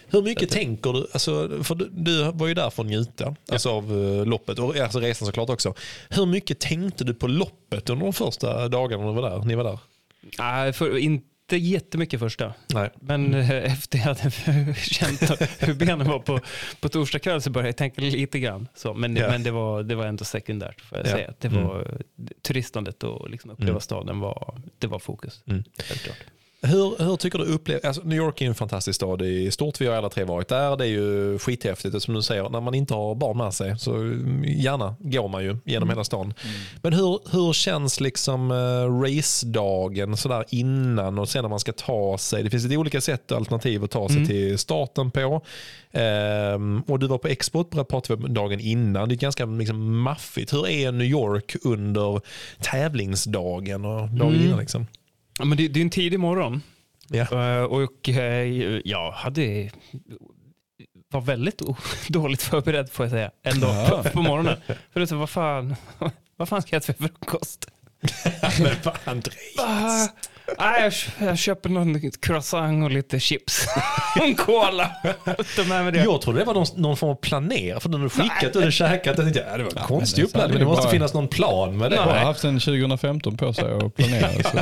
Hur 0.08 0.22
mycket 0.22 0.50
tänker 0.50 0.92
du, 0.92 1.06
alltså, 1.12 1.64
för 1.64 1.74
du, 1.74 1.88
du, 1.92 2.32
var 2.32 2.46
ju 2.46 2.54
där 2.54 2.70
för 2.70 2.82
att 2.82 2.88
njuta 2.88 3.34
alltså 3.52 3.70
av 3.70 3.92
uh, 3.92 4.26
loppet 4.26 4.58
och 4.58 4.76
alltså 4.76 5.00
resan 5.00 5.26
såklart 5.26 5.50
också. 5.50 5.74
Hur 6.08 6.26
mycket 6.26 6.60
tänkte 6.60 7.04
du 7.04 7.14
på 7.14 7.26
loppet 7.26 7.90
under 7.90 8.04
de 8.04 8.12
första 8.12 8.68
dagarna 8.68 9.06
du 9.06 9.12
var 9.12 9.30
där, 9.30 9.38
ni 9.38 9.54
var 9.54 9.64
där? 9.64 9.78
Nej, 10.38 10.72
för, 10.72 10.98
inte 10.98 11.35
inte 11.46 11.56
jättemycket 11.56 12.20
första. 12.20 12.54
Nej. 12.74 12.90
Men 13.00 13.34
mm. 13.34 13.64
efter 13.64 13.98
jag 13.98 14.04
hade 14.04 14.30
känt 14.74 15.20
hur 15.58 15.74
benen 15.74 16.08
var 16.08 16.18
på, 16.18 16.40
på 16.80 16.88
torsdag 16.88 17.18
kväll 17.18 17.42
så 17.42 17.50
började 17.50 17.68
jag 17.68 17.76
tänka 17.76 18.00
lite 18.00 18.38
grann. 18.38 18.68
Så, 18.74 18.94
men 18.94 19.16
yeah. 19.16 19.30
men 19.30 19.42
det, 19.42 19.50
var, 19.50 19.82
det 19.82 19.94
var 19.94 20.06
ändå 20.06 20.24
sekundärt. 20.24 20.80
Får 20.80 20.98
jag 20.98 21.06
yeah. 21.06 21.18
säga. 21.18 21.34
Det 21.38 21.48
var, 21.48 21.80
mm. 21.80 22.02
Turistandet 22.42 23.02
och 23.02 23.30
liksom 23.30 23.50
uppleva 23.50 23.70
mm. 23.70 23.80
staden 23.80 24.20
var, 24.20 24.60
det 24.78 24.86
var 24.86 24.98
fokus. 24.98 25.42
Mm. 25.46 25.64
Hur, 26.62 27.04
hur 27.04 27.16
tycker 27.16 27.38
du 27.38 27.44
upplever, 27.44 27.86
alltså 27.86 28.02
New 28.02 28.18
York 28.18 28.40
är 28.40 28.46
en 28.46 28.54
fantastisk 28.54 28.96
stad 28.96 29.22
i 29.22 29.50
stort, 29.50 29.80
vi 29.80 29.86
har 29.86 29.94
alla 29.94 30.08
tre 30.08 30.24
varit 30.24 30.48
där. 30.48 30.76
Det 30.76 30.84
är 30.84 30.88
ju 30.88 31.38
skithäftigt 31.38 32.02
som 32.02 32.14
du 32.14 32.22
säger, 32.22 32.48
när 32.48 32.60
man 32.60 32.74
inte 32.74 32.94
har 32.94 33.14
barn 33.14 33.36
med 33.38 33.54
sig 33.54 33.78
så 33.78 33.92
gärna 34.44 34.94
går 34.98 35.28
man 35.28 35.44
ju 35.44 35.56
genom 35.64 35.82
mm. 35.82 35.88
hela 35.88 36.04
stan. 36.04 36.22
Mm. 36.22 36.34
Men 36.82 36.92
hur, 36.92 37.20
hur 37.32 37.52
känns 37.52 38.00
liksom 38.00 38.50
uh, 38.50 39.00
racedagen 39.00 40.16
sådär 40.16 40.44
innan 40.48 41.18
och 41.18 41.28
sen 41.28 41.42
när 41.42 41.48
man 41.48 41.60
ska 41.60 41.72
ta 41.72 42.18
sig? 42.18 42.42
Det 42.42 42.50
finns 42.50 42.64
lite 42.64 42.76
olika 42.76 43.00
sätt 43.00 43.30
och 43.30 43.36
alternativ 43.36 43.84
att 43.84 43.90
ta 43.90 44.08
sig 44.08 44.16
mm. 44.16 44.28
till 44.28 44.58
starten 44.58 45.10
på. 45.10 45.42
Um, 45.92 46.80
och 46.80 46.98
du 46.98 47.06
var 47.06 47.18
på 47.18 47.28
Expo 47.28 47.64
på 47.64 48.16
dagen 48.16 48.60
innan. 48.60 49.08
Det 49.08 49.14
är 49.14 49.16
ganska 49.16 49.44
liksom, 49.46 49.98
maffigt. 49.98 50.52
Hur 50.52 50.68
är 50.68 50.92
New 50.92 51.06
York 51.06 51.56
under 51.62 52.20
tävlingsdagen 52.60 53.84
och 53.84 54.08
dagen 54.08 54.34
mm. 54.34 54.46
innan? 54.46 54.58
Liksom? 54.58 54.86
Ja, 55.38 55.44
men 55.44 55.58
det, 55.58 55.68
det 55.68 55.80
är 55.80 55.82
en 55.82 55.90
tidig 55.90 56.20
morgon. 56.20 56.62
Yeah. 57.12 57.64
Och 57.64 58.08
eh, 58.08 58.80
jag 58.84 59.10
hade 59.10 59.70
var 61.08 61.20
väldigt 61.20 61.62
dåligt 62.08 62.42
förberedd 62.42 62.90
får 62.90 63.04
jag 63.06 63.10
säga. 63.10 63.30
Ändå 63.42 63.66
ja. 63.66 64.02
på, 64.04 64.10
på 64.10 64.22
morgonen. 64.22 64.56
För 64.92 65.00
det 65.00 65.06
så, 65.06 65.16
vad 65.16 65.30
fan, 65.30 65.76
vad 66.36 66.48
fan 66.48 66.62
ska 66.62 66.76
jag 66.76 66.82
äta 66.82 66.92
för 66.92 67.08
frukost? 67.08 67.66
Men 68.62 68.76
vad 68.84 68.96
Andreas? 69.04 70.10
Nej, 70.58 70.82
jag, 71.18 71.28
jag 71.28 71.38
köper 71.38 71.68
någon 71.68 72.10
croissant 72.10 72.84
och 72.84 72.90
lite 72.90 73.20
chips. 73.20 73.66
och 74.16 74.26
en 74.26 74.34
cola. 74.34 74.90
med 75.66 75.92
det. 75.92 76.04
Jag 76.04 76.20
trodde 76.20 76.38
det 76.38 76.44
var 76.44 76.54
någon, 76.54 76.66
någon 76.76 76.96
form 76.96 77.10
av 77.10 77.14
planera. 77.14 77.80
För 77.80 77.88
när 77.88 77.98
du 77.98 78.08
skickat 78.08 78.56
och 78.56 78.62
du 78.62 78.72
käkat. 78.72 79.06
Jag 79.06 79.16
tänkte, 79.16 79.46
ja, 79.50 79.56
det 79.56 79.62
var 79.62 79.70
en 79.70 79.86
konstig 79.86 80.22
uppladdning. 80.22 80.58
Det, 80.58 80.64
måste 80.64 80.82
bara... 80.82 80.90
finnas 80.90 81.14
någon 81.14 81.28
plan 81.28 81.78
med 81.78 81.90
det. 81.90 81.96
Jag 81.96 82.02
har 82.02 82.14
haft 82.14 82.40
sen 82.40 82.60
2015 82.60 83.36
på 83.36 83.52
sig 83.52 83.64
att 83.64 83.94
planera. 83.94 84.28
Så. 84.42 84.58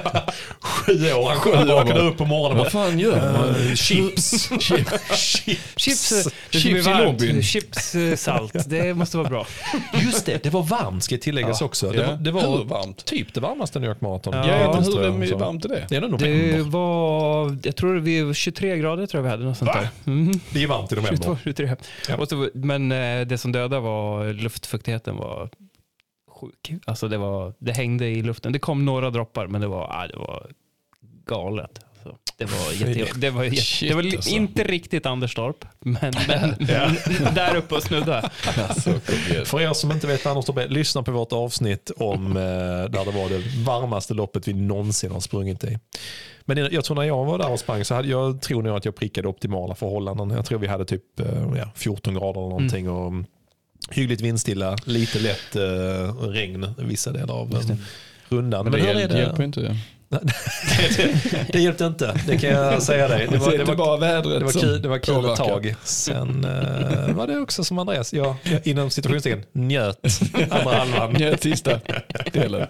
Sju 0.60 1.12
år. 1.12 1.28
Han 1.28 1.38
Sju 1.38 1.50
vaknade 1.50 2.00
upp 2.00 2.16
på 2.16 2.24
morgonen 2.24 2.58
Vad 2.58 2.72
fan 2.72 2.98
gör 2.98 3.32
man? 3.32 3.48
Uh, 3.48 3.74
chips. 3.74 4.50
chips. 4.60 5.42
Chips, 5.76 6.28
chips 6.50 6.86
i 6.86 6.94
lobbyn. 7.04 7.42
Chips 7.42 7.94
eh, 7.94 8.16
salt. 8.16 8.52
Det 8.66 8.94
måste 8.94 9.16
vara 9.16 9.28
bra. 9.28 9.46
Just 10.02 10.26
det, 10.26 10.42
det 10.42 10.50
var 10.50 10.62
varmt 10.62 11.04
ska 11.04 11.18
tilläggas 11.18 11.60
ja. 11.60 11.66
också. 11.66 11.90
Det 11.90 12.06
var, 12.06 12.16
det 12.16 12.30
var? 12.30 12.92
Typ 13.04 13.34
det 13.34 13.40
varmaste 13.40 13.78
New 13.78 13.88
York 13.88 14.00
Marathon. 14.00 14.34
Ja, 14.34 14.46
ja 14.46 14.80
hur 14.80 15.34
varmt 15.34 15.64
är 15.64 15.68
det? 15.68 15.73
Det? 15.74 15.86
Det 15.88 15.96
är 15.96 16.00
nog 16.00 16.18
Det 16.18 16.62
var, 16.62 17.58
jag 17.62 17.76
tror 17.76 17.94
vi 17.94 18.22
var 18.22 18.34
23 18.34 18.78
grader 18.78 19.06
tror 19.06 19.18
jag 19.18 19.22
vi 19.22 19.30
hade. 19.30 19.44
Något 19.44 19.56
sånt 19.56 19.72
där. 19.72 19.88
Mm. 20.06 20.32
Det 20.52 20.62
är 20.62 20.66
varmt 20.66 20.92
i 20.92 20.94
november. 20.94 21.16
22, 21.16 21.36
23. 21.44 21.76
Ja. 22.08 22.16
Och 22.16 22.28
så, 22.28 22.50
men 22.54 22.92
eh, 22.92 23.26
det 23.26 23.38
som 23.38 23.52
dödade 23.52 23.80
var 23.80 24.32
luftfuktigheten 24.32 25.16
var 25.16 25.50
sjuk. 26.30 26.72
Alltså 26.84 27.08
det, 27.08 27.18
var, 27.18 27.54
det 27.58 27.72
hängde 27.72 28.06
i 28.06 28.22
luften. 28.22 28.52
Det 28.52 28.58
kom 28.58 28.84
några 28.84 29.10
droppar 29.10 29.46
men 29.46 29.60
det 29.60 29.66
var, 29.66 29.84
ah, 29.90 30.06
det 30.06 30.16
var 30.16 30.50
galet. 31.26 31.80
Det 32.36 32.44
var, 32.44 32.88
jätte, 32.88 33.18
det 33.18 33.30
var, 33.30 33.44
jätte, 33.44 33.56
Shit, 33.56 33.88
det 33.88 33.94
var 33.94 34.02
alltså. 34.02 34.30
inte 34.30 34.64
riktigt 34.64 35.06
Anderstorp, 35.06 35.64
men, 35.80 35.98
men, 36.28 36.54
men 36.58 37.34
där 37.34 37.56
uppe 37.56 37.74
och 37.74 37.82
snudda. 37.82 38.30
Alltså. 38.68 39.00
För 39.44 39.60
er 39.60 39.72
som 39.72 39.92
inte 39.92 40.06
vet 40.06 40.24
vad 40.24 40.30
Anderstorp 40.30 40.58
är, 40.58 40.68
lyssna 40.68 41.02
på 41.02 41.12
vårt 41.12 41.32
avsnitt 41.32 41.90
om 41.96 42.26
eh, 42.26 42.42
där 42.90 43.04
det 43.04 43.10
var 43.10 43.28
det 43.28 43.42
varmaste 43.64 44.14
loppet 44.14 44.48
vi 44.48 44.52
någonsin 44.52 45.10
har 45.10 45.20
sprungit 45.20 45.64
i. 45.64 45.78
Men 46.44 46.68
jag 46.72 46.84
tror 46.84 46.96
när 46.96 47.02
jag 47.02 47.24
var 47.24 47.38
där 47.38 47.50
och 47.50 47.60
sprang 47.60 47.84
så 47.84 47.94
hade 47.94 48.08
jag 48.08 48.42
tror 48.42 48.62
nog 48.62 48.76
att 48.76 48.84
jag 48.84 48.96
prickade 48.96 49.28
optimala 49.28 49.74
förhållanden. 49.74 50.30
Jag 50.30 50.44
tror 50.44 50.58
vi 50.58 50.66
hade 50.66 50.84
typ 50.84 51.20
eh, 51.20 51.26
ja, 51.56 51.70
14 51.74 52.14
grader 52.14 52.40
eller 52.40 52.50
någonting 52.50 52.90
och 52.90 53.06
mm, 53.06 53.24
hyggligt 53.90 54.20
vindstilla, 54.20 54.76
lite 54.84 55.18
lätt 55.18 55.56
eh, 55.56 56.28
regn 56.28 56.74
vissa 56.78 57.12
delar 57.12 57.34
av 57.34 57.62
rundan. 58.28 58.64
Men 58.64 58.72
det 58.72 58.78
hur 58.78 58.88
är 58.88 59.08
det? 59.08 59.18
hjälper 59.18 59.42
inte 59.42 59.60
det. 59.60 59.76
Det, 60.22 61.12
det 61.52 61.60
hjälpte 61.60 61.84
inte, 61.84 62.20
det 62.26 62.38
kan 62.38 62.50
jag 62.50 62.82
säga 62.82 63.08
dig. 63.08 63.28
Det 63.30 63.38
var, 63.38 63.52
det 63.52 63.64
var, 63.64 63.76
bara 63.76 63.96
vädret 63.96 64.38
det 64.38 64.44
var 64.44 64.52
kul, 64.52 64.82
det 64.82 64.88
var 64.88 64.98
kul 64.98 65.24
ett 65.24 65.36
tag. 65.36 65.74
Sen 65.84 66.44
eh, 66.44 67.14
var 67.14 67.26
det 67.26 67.38
också 67.38 67.64
som 67.64 67.78
Andreas, 67.78 68.12
jag, 68.12 68.36
jag 68.42 68.66
inom 68.66 68.90
situationstecken 68.90 69.44
njöt 69.52 69.98
andra 70.50 70.74
halvan. 70.74 71.16
Ja, 71.24 71.36
sista 71.36 71.80
delen. 72.32 72.66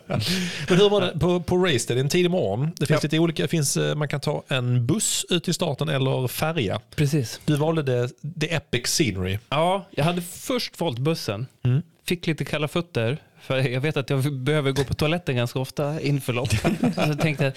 Men 0.69 0.79
hur 0.79 0.91
var 0.91 1.01
det 1.01 1.19
på, 1.19 1.41
på 1.41 1.57
race 1.57 1.89
day? 1.89 1.95
Det 1.95 2.01
är 2.01 2.05
en 2.05 2.09
tidig 2.09 2.31
morgon. 2.31 2.71
Det 2.77 2.87
finns 2.87 3.03
lite 3.03 3.19
olika, 3.19 3.49
finns, 3.49 3.77
eh, 3.77 3.95
man 3.95 4.09
kan 4.09 4.21
ta 4.21 4.43
en 4.49 4.87
buss 4.87 5.27
ut 5.31 5.45
till 5.45 5.55
starten 5.55 5.89
eller 5.89 6.29
färja. 6.29 6.81
Precis. 6.97 7.41
Du 7.45 7.57
valde 7.57 7.83
det, 7.83 8.09
the 8.41 8.55
epic 8.55 8.87
scenery. 8.87 9.39
Ja, 9.49 9.87
jag 9.91 10.05
hade 10.05 10.23
först 10.23 10.81
valt 10.81 10.99
bussen. 10.99 11.47
Mm. 11.65 11.83
Fick 12.07 12.27
lite 12.27 12.45
kalla 12.45 12.69
fötter. 12.69 13.19
För 13.45 13.57
jag 13.69 13.81
vet 13.81 13.97
att 13.97 14.11
jag 14.11 14.33
behöver 14.33 14.73
gå 14.73 14.85
på 14.85 14.95
toaletten 14.95 15.37
ganska 15.37 15.59
ofta 15.59 16.01
inför 16.01 16.33
loppen. 16.33 16.77
Så 16.95 17.01
jag 17.01 17.21
tänkte, 17.21 17.53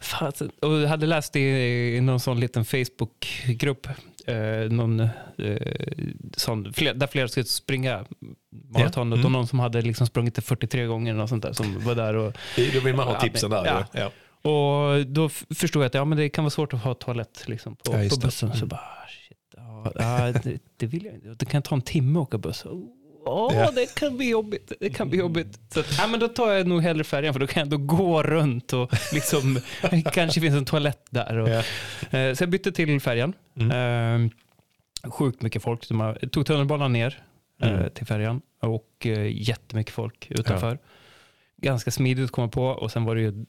fan, 0.00 0.32
och 0.60 0.72
jag 0.72 0.88
hade 0.88 1.06
läst 1.06 1.36
i, 1.36 1.40
i 1.96 2.00
någon 2.00 2.20
sån 2.20 2.40
liten 2.40 2.64
Facebookgrupp, 2.64 3.86
eh, 4.26 4.36
någon, 4.70 5.00
eh, 5.00 5.08
sån, 6.36 6.72
fler, 6.72 6.94
där 6.94 7.06
flera 7.06 7.28
skulle 7.28 7.44
springa 7.46 8.04
maratonet 8.74 9.16
Mm. 9.16 9.26
och 9.26 9.32
någon 9.32 9.46
som 9.46 9.58
hade 9.58 9.82
liksom 9.82 10.06
sprungit 10.06 10.34
det 10.34 10.42
43 10.42 10.84
gånger 10.86 11.20
och 11.22 11.28
sånt 11.28 11.42
där 11.42 11.52
som 11.52 11.84
var 11.84 11.94
där. 11.94 12.14
Och, 12.16 12.32
Då 12.74 12.80
vill 12.80 12.94
man 12.96 13.06
ha 13.06 13.14
Ja, 13.14 13.20
tipsen 13.20 13.50
där. 13.50 13.64
ja. 13.64 13.86
Ja. 13.92 14.50
och 14.50 15.06
då 15.06 15.28
förstod 15.28 15.82
jag 15.82 15.86
att 15.86 15.94
ja, 15.94 16.04
men 16.04 16.18
det 16.18 16.28
kan 16.28 16.44
vara 16.44 16.50
svårt 16.50 16.74
att 16.74 16.80
ha 16.84 16.94
toalett 16.94 17.44
liksom, 17.46 17.76
på, 17.76 17.92
Ja, 18.02 18.08
på 18.10 18.16
bussen. 18.16 18.50
Så 18.50 18.56
Mm. 18.56 18.68
bara, 18.68 18.80
shit, 19.28 19.38
ja, 19.56 19.92
ja, 19.94 20.32
det, 20.44 20.58
det 20.76 20.86
vill 20.86 21.04
jag 21.04 21.14
inte. 21.14 21.28
Det 21.38 21.46
kan 21.46 21.62
ta 21.62 21.74
en 21.74 21.82
timme 21.82 22.18
att 22.18 22.22
åka 22.22 22.38
buss. 22.38 22.64
Åh, 22.66 22.80
Ja. 23.24 23.70
det 23.74 23.94
kan 23.94 24.16
bli 24.16 24.28
jobbigt. 24.30 24.72
Det 24.80 24.90
kan 24.90 25.08
bli 25.10 25.18
jobbigt. 25.18 25.58
Så 25.74 25.80
att, 25.80 25.98
ja, 25.98 26.06
men 26.06 26.20
då 26.20 26.28
tar 26.28 26.52
jag 26.52 26.66
nog 26.66 26.82
hellre 26.82 27.04
färjan 27.04 27.32
för 27.34 27.40
då 27.40 27.46
kan 27.46 27.60
jag 27.60 27.64
ändå 27.72 27.94
gå 27.96 28.22
runt 28.22 28.72
och 28.72 28.90
liksom, 29.12 29.58
kanske 30.12 30.40
finns 30.40 30.54
en 30.54 30.64
toalett 30.64 31.04
där. 31.10 31.36
Och, 31.38 31.48
Ja. 31.48 31.58
eh, 32.18 32.34
så 32.34 32.42
jag 32.42 32.50
bytte 32.50 32.72
till 32.72 33.00
färjan. 33.00 33.32
Eh, 33.56 35.10
sjukt 35.10 35.42
mycket 35.42 35.62
folk. 35.62 35.88
De 35.88 36.00
har- 36.00 36.14
tog 36.28 36.46
tunnelbanan 36.46 36.92
ner 36.92 37.22
eh, 37.62 37.68
Mm. 37.72 37.90
till 37.90 38.06
färjan 38.06 38.42
och 38.62 39.06
eh, 39.06 39.26
jättemycket 39.48 39.94
folk 39.94 40.26
utanför. 40.30 40.78
Ganska 41.56 41.90
smidigt 41.90 42.24
att 42.24 42.30
komma 42.30 42.48
på 42.48 42.64
och 42.66 42.90
sen 42.92 43.04
var 43.04 43.14
det 43.14 43.20
ju 43.20 43.44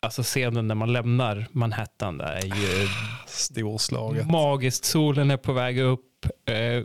Alltså 0.00 0.22
scenen 0.22 0.68
när 0.68 0.74
man 0.74 0.92
lämnar 0.92 1.46
Manhattan, 1.52 2.18
det 2.18 2.24
är 2.24 2.44
ju 2.46 2.86
Storslaget. 3.26 4.30
magiskt. 4.30 4.84
Solen 4.84 5.30
är 5.30 5.36
på 5.36 5.52
väg 5.52 5.78
upp. 5.80 6.26
Eh, 6.48 6.84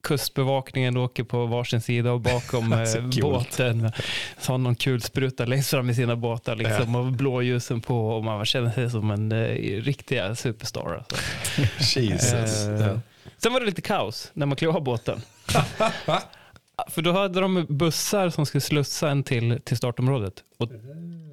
kustbevakningen 0.00 0.96
åker 0.96 1.24
på 1.24 1.46
varsin 1.46 1.80
sida 1.80 2.12
och 2.12 2.20
bakom 2.20 2.72
eh, 2.72 2.84
Så 2.84 2.98
coolt. 2.98 3.20
båten. 3.20 3.92
Så 4.38 4.52
har 4.52 4.58
någon 4.58 4.74
kulspruta 4.74 5.44
längst 5.44 5.70
fram 5.70 5.90
i 5.90 5.94
sina 5.94 6.16
båtar 6.16 6.56
liksom, 6.56 6.94
och 6.94 7.04
blåljusen 7.12 7.80
på 7.80 8.08
och 8.08 8.24
man 8.24 8.44
känner 8.44 8.70
sig 8.70 8.90
som 8.90 9.10
en 9.10 9.32
eh, 9.32 9.46
riktiga 9.82 10.34
superstar. 10.34 10.94
Alltså. 11.08 11.98
Jesus. 12.00 12.66
Eh, 12.66 12.86
Ja. 12.86 13.00
Sen 13.42 13.52
var 13.52 13.60
det 13.60 13.66
lite 13.66 13.82
kaos 13.82 14.30
när 14.34 14.46
man 14.46 14.56
klev 14.56 14.70
av 14.76 14.82
båten. 14.82 15.20
För 16.88 17.02
då 17.02 17.12
hade 17.12 17.40
de 17.40 17.66
bussar 17.68 18.30
som 18.30 18.46
skulle 18.46 18.60
slussa 18.60 19.10
en 19.10 19.22
till, 19.24 19.60
till 19.64 19.76
startområdet. 19.76 20.34
Och 20.58 20.68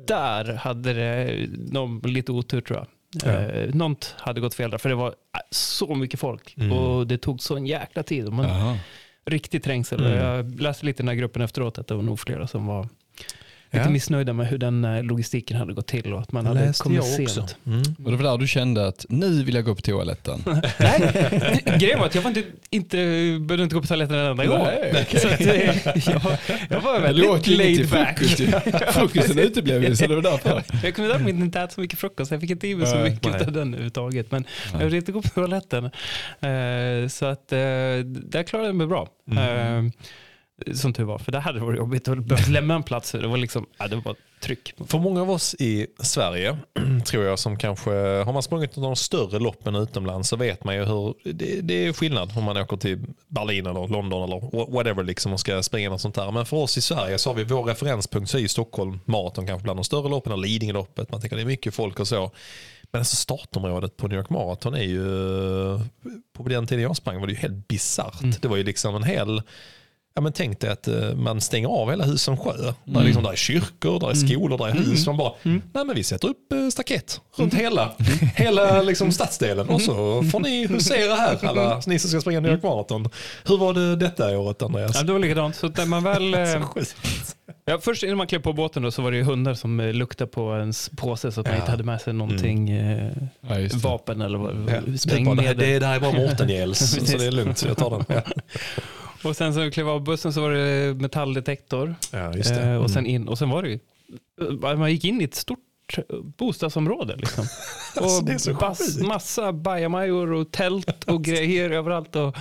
där 0.07 0.53
hade 0.53 0.93
det 0.93 1.47
någon, 1.71 1.99
lite 1.99 2.31
otur 2.31 2.61
tror 2.61 2.79
jag. 2.79 2.87
Ja. 3.23 3.31
Eh, 3.31 3.75
något 3.75 4.15
hade 4.17 4.41
gått 4.41 4.53
fel 4.53 4.71
där, 4.71 4.77
för 4.77 4.89
det 4.89 4.95
var 4.95 5.07
äh, 5.07 5.39
så 5.51 5.95
mycket 5.95 6.19
folk. 6.19 6.57
Mm. 6.57 6.71
Och 6.71 7.07
det 7.07 7.17
tog 7.17 7.41
så 7.41 7.55
en 7.55 7.65
jäkla 7.65 8.03
tid. 8.03 8.25
Jaha. 8.25 8.77
Riktig 9.25 9.63
trängsel. 9.63 10.05
Mm. 10.05 10.17
Jag 10.17 10.61
läste 10.61 10.85
lite 10.85 10.97
i 10.97 11.03
den 11.03 11.07
här 11.07 11.15
gruppen 11.15 11.41
efteråt 11.41 11.77
att 11.77 11.87
det 11.87 11.95
var 11.95 12.03
nog 12.03 12.19
flera 12.19 12.47
som 12.47 12.67
var 12.67 12.87
lite 13.71 13.85
Ja. 13.85 13.89
missnöjda 13.89 14.33
med 14.33 14.47
hur 14.47 14.57
den 14.57 14.85
eh, 14.85 15.03
logistiken 15.03 15.57
hade 15.57 15.73
gått 15.73 15.87
till 15.87 16.13
och 16.13 16.21
att 16.21 16.31
man 16.31 16.45
hade 16.45 16.73
kommit 16.77 16.95
jag 16.95 17.05
sent. 17.05 17.37
också. 17.43 17.55
Mm. 17.67 17.81
Och 18.05 18.11
det 18.11 18.17
var 18.17 18.31
där 18.31 18.37
du 18.37 18.47
kände 18.47 18.87
att 18.87 19.05
nu 19.09 19.43
vill 19.43 19.55
jag 19.55 19.65
gå 19.65 19.75
på 19.75 19.81
toaletten. 19.81 20.43
Nej, 20.79 21.63
grejen 21.79 21.99
var 21.99 22.05
att 22.05 22.15
jag 22.15 22.21
var 22.21 22.29
inte, 22.29 22.43
inte, 22.69 22.97
behövde 23.47 23.63
inte 23.63 23.75
gå 23.75 23.81
på 23.81 23.87
toaletten 23.87 24.15
en 24.15 24.25
enda 24.25 24.45
gång. 24.45 24.67
Nej, 24.93 25.05
Så 25.21 25.27
att, 25.27 25.41
eh, 25.41 25.65
jag, 26.11 26.37
jag 26.69 26.81
var 26.81 26.99
väldigt 26.99 27.47
laid 27.57 27.89
back. 27.89 28.19
Frukosten 28.93 29.39
uteblev 29.39 29.83
ju, 29.83 29.95
så 29.95 30.07
det 30.07 30.15
var 30.15 30.21
därför. 30.21 30.63
Jag 30.83 30.95
kunde 30.95 31.11
däremot 31.11 31.29
inte 31.29 31.59
äta 31.59 31.73
så 31.73 31.81
mycket 31.81 31.99
frukost, 31.99 32.31
jag 32.31 32.41
fick 32.41 32.49
inte 32.49 32.67
i 32.67 32.75
mig 32.75 32.87
så 32.87 32.97
mycket 32.97 33.31
nej. 33.31 33.41
av 33.45 33.51
den 33.51 33.67
överhuvudtaget. 33.67 34.31
Men 34.31 34.45
jag 34.71 34.77
Nej. 34.77 34.85
ville 34.85 34.97
inte 34.97 35.11
gå 35.11 35.21
på 35.21 35.29
toaletten. 35.29 35.85
Eh, 35.85 37.07
Så 37.09 37.25
att 37.25 37.47
där 37.47 38.43
klarade 38.43 38.67
jag 38.69 38.75
mig 38.75 38.87
bra. 38.87 39.07
Mm. 39.31 39.91
Som 40.73 40.93
tur 40.93 41.03
var, 41.03 41.17
för 41.17 41.31
det 41.31 41.39
hade 41.39 41.59
varit 41.59 41.77
jobbigt 41.77 42.07
att 42.07 42.23
behöva 42.25 42.51
lämna 42.51 42.75
en 42.75 42.83
plats. 42.83 43.11
Det 43.11 43.27
var 43.27 43.37
liksom, 43.37 43.65
ja, 43.77 43.87
det 43.87 43.95
var 43.95 44.15
tryck. 44.41 44.73
För 44.87 44.97
många 44.99 45.21
av 45.21 45.31
oss 45.31 45.55
i 45.59 45.87
Sverige, 45.99 46.57
tror 47.05 47.23
jag, 47.23 47.39
som 47.39 47.57
kanske 47.57 47.89
har 48.23 48.33
man 48.33 48.43
sprungit 48.43 48.75
någon 48.75 48.95
större 48.95 49.39
loppen 49.39 49.75
utomlands 49.75 50.29
så 50.29 50.35
vet 50.35 50.63
man 50.63 50.75
ju 50.75 50.83
hur 50.85 51.13
det, 51.33 51.61
det 51.61 51.73
är 51.87 51.93
skillnad 51.93 52.31
om 52.37 52.43
man 52.43 52.57
åker 52.57 52.77
till 52.77 52.99
Berlin 53.27 53.65
eller 53.65 53.87
London 53.87 54.23
eller 54.23 54.35
wha- 54.39 54.71
whatever 54.73 55.03
liksom 55.03 55.33
och 55.33 55.39
ska 55.39 55.63
springa 55.63 55.89
något 55.89 56.01
sånt 56.01 56.15
där. 56.15 56.31
Men 56.31 56.45
för 56.45 56.57
oss 56.57 56.77
i 56.77 56.81
Sverige 56.81 57.17
så 57.17 57.29
har 57.29 57.35
vi 57.35 57.43
vår 57.43 57.63
referenspunkt 57.63 58.29
så 58.31 58.37
är 58.37 58.41
ju 58.41 58.47
Stockholm 58.47 58.99
Marathon 59.05 59.47
kanske 59.47 59.63
bland 59.63 59.79
de 59.79 59.83
större 59.83 60.09
loppen 60.09 60.33
eller 60.33 60.43
Lidingöloppet. 60.47 61.11
Man 61.11 61.21
tänker 61.21 61.35
det 61.35 61.41
är 61.43 61.45
mycket 61.45 61.73
folk 61.73 61.99
och 61.99 62.07
så. 62.07 62.31
Men 62.91 62.99
alltså 62.99 63.15
startområdet 63.15 63.97
på 63.97 64.07
New 64.07 64.17
York 64.17 64.29
Marathon 64.29 64.73
är 64.75 64.83
ju, 64.83 65.03
på 66.33 66.43
den 66.49 66.67
tiden 66.67 66.83
jag 66.83 66.95
sprang 66.97 67.19
var 67.19 67.27
det 67.27 67.33
ju 67.33 67.39
helt 67.39 67.67
bisarrt. 67.67 68.41
Det 68.41 68.47
var 68.47 68.57
ju 68.57 68.63
liksom 68.63 68.95
en 68.95 69.03
hel 69.03 69.41
Ja, 70.17 70.21
men 70.21 70.33
tänk 70.33 70.59
dig 70.59 70.69
att 70.69 70.87
eh, 70.87 71.13
man 71.15 71.41
stänger 71.41 71.67
av 71.67 71.89
hela 71.89 72.03
hus 72.05 72.21
som 72.21 72.37
sjö. 72.37 72.73
Där, 72.85 72.99
är 73.01 73.03
liksom, 73.03 73.23
där 73.23 73.31
är 73.31 73.35
kyrkor, 73.35 73.99
där 73.99 74.09
är 74.09 74.13
skolor, 74.13 74.57
där 74.57 74.65
är 74.67 74.71
hus. 74.71 75.05
Man 75.07 75.17
bara, 75.17 75.33
nej 75.43 75.61
men 75.73 75.95
vi 75.95 76.03
sätter 76.03 76.27
upp 76.27 76.51
eh, 76.53 76.69
staket 76.69 77.21
runt 77.37 77.53
hela, 77.53 77.91
hela 78.35 78.81
liksom, 78.81 79.11
stadsdelen 79.11 79.69
och 79.69 79.81
så 79.81 80.23
får 80.31 80.39
ni 80.39 80.67
husera 80.67 81.15
här 81.15 81.37
alla 81.45 81.81
ni 81.87 81.99
som 81.99 82.09
ska 82.09 82.21
springa 82.21 82.39
New 82.39 82.51
York 82.51 82.63
Marathon. 82.63 83.09
Hur 83.45 83.57
var 83.57 83.73
det 83.73 83.95
detta 83.95 84.37
året 84.39 84.61
Andreas? 84.61 84.95
Ja, 84.95 85.03
det 85.03 85.11
var 85.13 85.19
likadant. 85.19 85.55
Så 85.55 85.71
man 85.85 86.03
väl, 86.03 86.33
eh, 86.33 86.61
ja, 87.65 87.79
först 87.81 88.03
innan 88.03 88.17
man 88.17 88.27
klev 88.27 88.39
på 88.39 88.53
båten 88.53 88.83
då, 88.83 88.91
så 88.91 89.01
var 89.01 89.11
det 89.11 89.23
hundar 89.23 89.53
som 89.53 89.79
luktade 89.81 90.31
på 90.31 90.57
ens 90.57 90.89
påse 90.97 91.31
så 91.31 91.41
att 91.41 91.47
man 91.47 91.55
Ja. 91.55 91.59
inte 91.59 91.71
hade 91.71 91.83
med 91.83 92.01
sig 92.01 92.13
någonting, 92.13 92.69
eh, 92.69 93.11
Ja, 93.41 93.55
vapen 93.73 94.21
eller 94.21 94.37
vad- 94.37 94.69
Ja, 94.69 94.81
det, 94.87 94.97
sprängmedel. 94.97 95.57
det, 95.57 95.79
det 95.79 95.85
här 95.85 95.95
är 95.95 95.99
bara 95.99 96.11
Mårten-gels, 96.11 96.79
så 97.11 97.17
det 97.17 97.25
är 97.25 97.31
lugnt. 97.31 97.57
Så 97.57 97.67
jag 97.67 97.77
tar 97.77 97.89
den. 98.07 98.21
Ja, 99.23 99.29
Och 99.29 99.35
sen 99.35 99.53
så 99.53 99.71
klev 99.71 99.89
av 99.89 100.03
bussen 100.03 100.33
så 100.33 100.41
var 100.41 100.51
det 100.51 100.93
metalldetektor. 101.01 101.95
ja 102.11 102.33
just 102.33 102.49
det. 102.55 102.61
Eh, 102.61 102.75
och, 102.77 102.89
sen 102.91 102.99
Mm. 103.05 103.11
in, 103.15 103.27
och 103.27 103.37
sen 103.37 103.49
var 103.49 103.63
det 103.63 103.69
ju, 103.69 103.79
eh, 104.41 104.77
man 104.77 104.91
gick 104.91 105.05
in 105.05 105.21
i 105.21 105.23
ett 105.23 105.35
stort 105.35 105.59
bostadsområde. 106.37 107.15
Liksom. 107.15 107.45
Alltså, 107.95 108.17
och 108.19 108.25
det 108.25 108.33
är 108.33 108.37
så 108.37 108.53
bas, 108.53 108.97
massa 108.99 109.53
bajamajor 109.53 110.31
och 110.33 110.51
tält 110.51 111.03
och 111.03 111.23
grejer 111.23 111.69
överallt. 111.69 112.15
Och, 112.15 112.35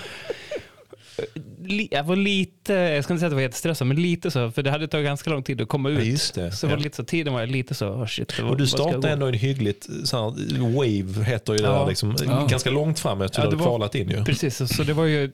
eh, 1.19 1.25
li, 1.63 1.89
jag 1.91 2.05
var 2.05 2.17
lite, 2.17 2.73
jag 2.73 3.05
ska 3.05 3.13
inte 3.13 3.21
säga 3.21 3.27
att 3.27 3.33
jag 3.33 3.37
var 3.37 3.43
jättestressad, 3.43 3.87
men 3.87 4.03
lite 4.03 4.31
så. 4.31 4.51
För 4.51 4.63
det 4.63 4.71
hade 4.71 4.89
tagit 4.89 5.05
ganska 5.07 5.31
lång 5.31 5.43
tid 5.43 5.61
att 5.61 5.69
komma 5.69 5.91
Ja, 5.91 5.99
ut. 6.01 6.07
just 6.07 6.35
det. 6.35 6.53
Så 6.53 6.67
var 6.67 6.73
Ja. 6.73 6.77
det 6.77 6.83
lite 6.83 6.97
så, 6.97 7.05
tiden 7.05 7.33
var 7.33 7.41
jag 7.41 7.51
lite 7.51 7.75
så, 7.75 7.89
oh 7.89 8.07
shit. 8.07 8.41
vad- 8.41 8.51
Och 8.51 8.57
du 8.57 8.67
startade 8.67 9.11
ändå 9.11 9.27
en 9.27 9.35
hyggligt, 9.35 9.89
så 10.05 10.17
här, 10.17 10.25
wave 10.75 11.25
heter 11.25 11.53
ju 11.53 11.59
det 11.59 11.65
Ja. 11.65 11.79
där, 11.79 11.87
liksom, 11.89 12.17
Ja. 12.27 12.47
ganska 12.51 12.71
långt 12.71 12.99
fram 12.99 13.23
efter 13.23 13.39
Ja, 13.39 13.43
du 13.45 13.47
hade 13.51 13.57
var- 13.57 13.65
kvalat 13.71 13.95
in 13.95 14.11
ju. 14.11 14.25
Precis, 14.25 14.57
så- 14.57 14.67
så 14.69 14.83
det 14.83 14.93
var 14.93 15.05
ju, 15.05 15.33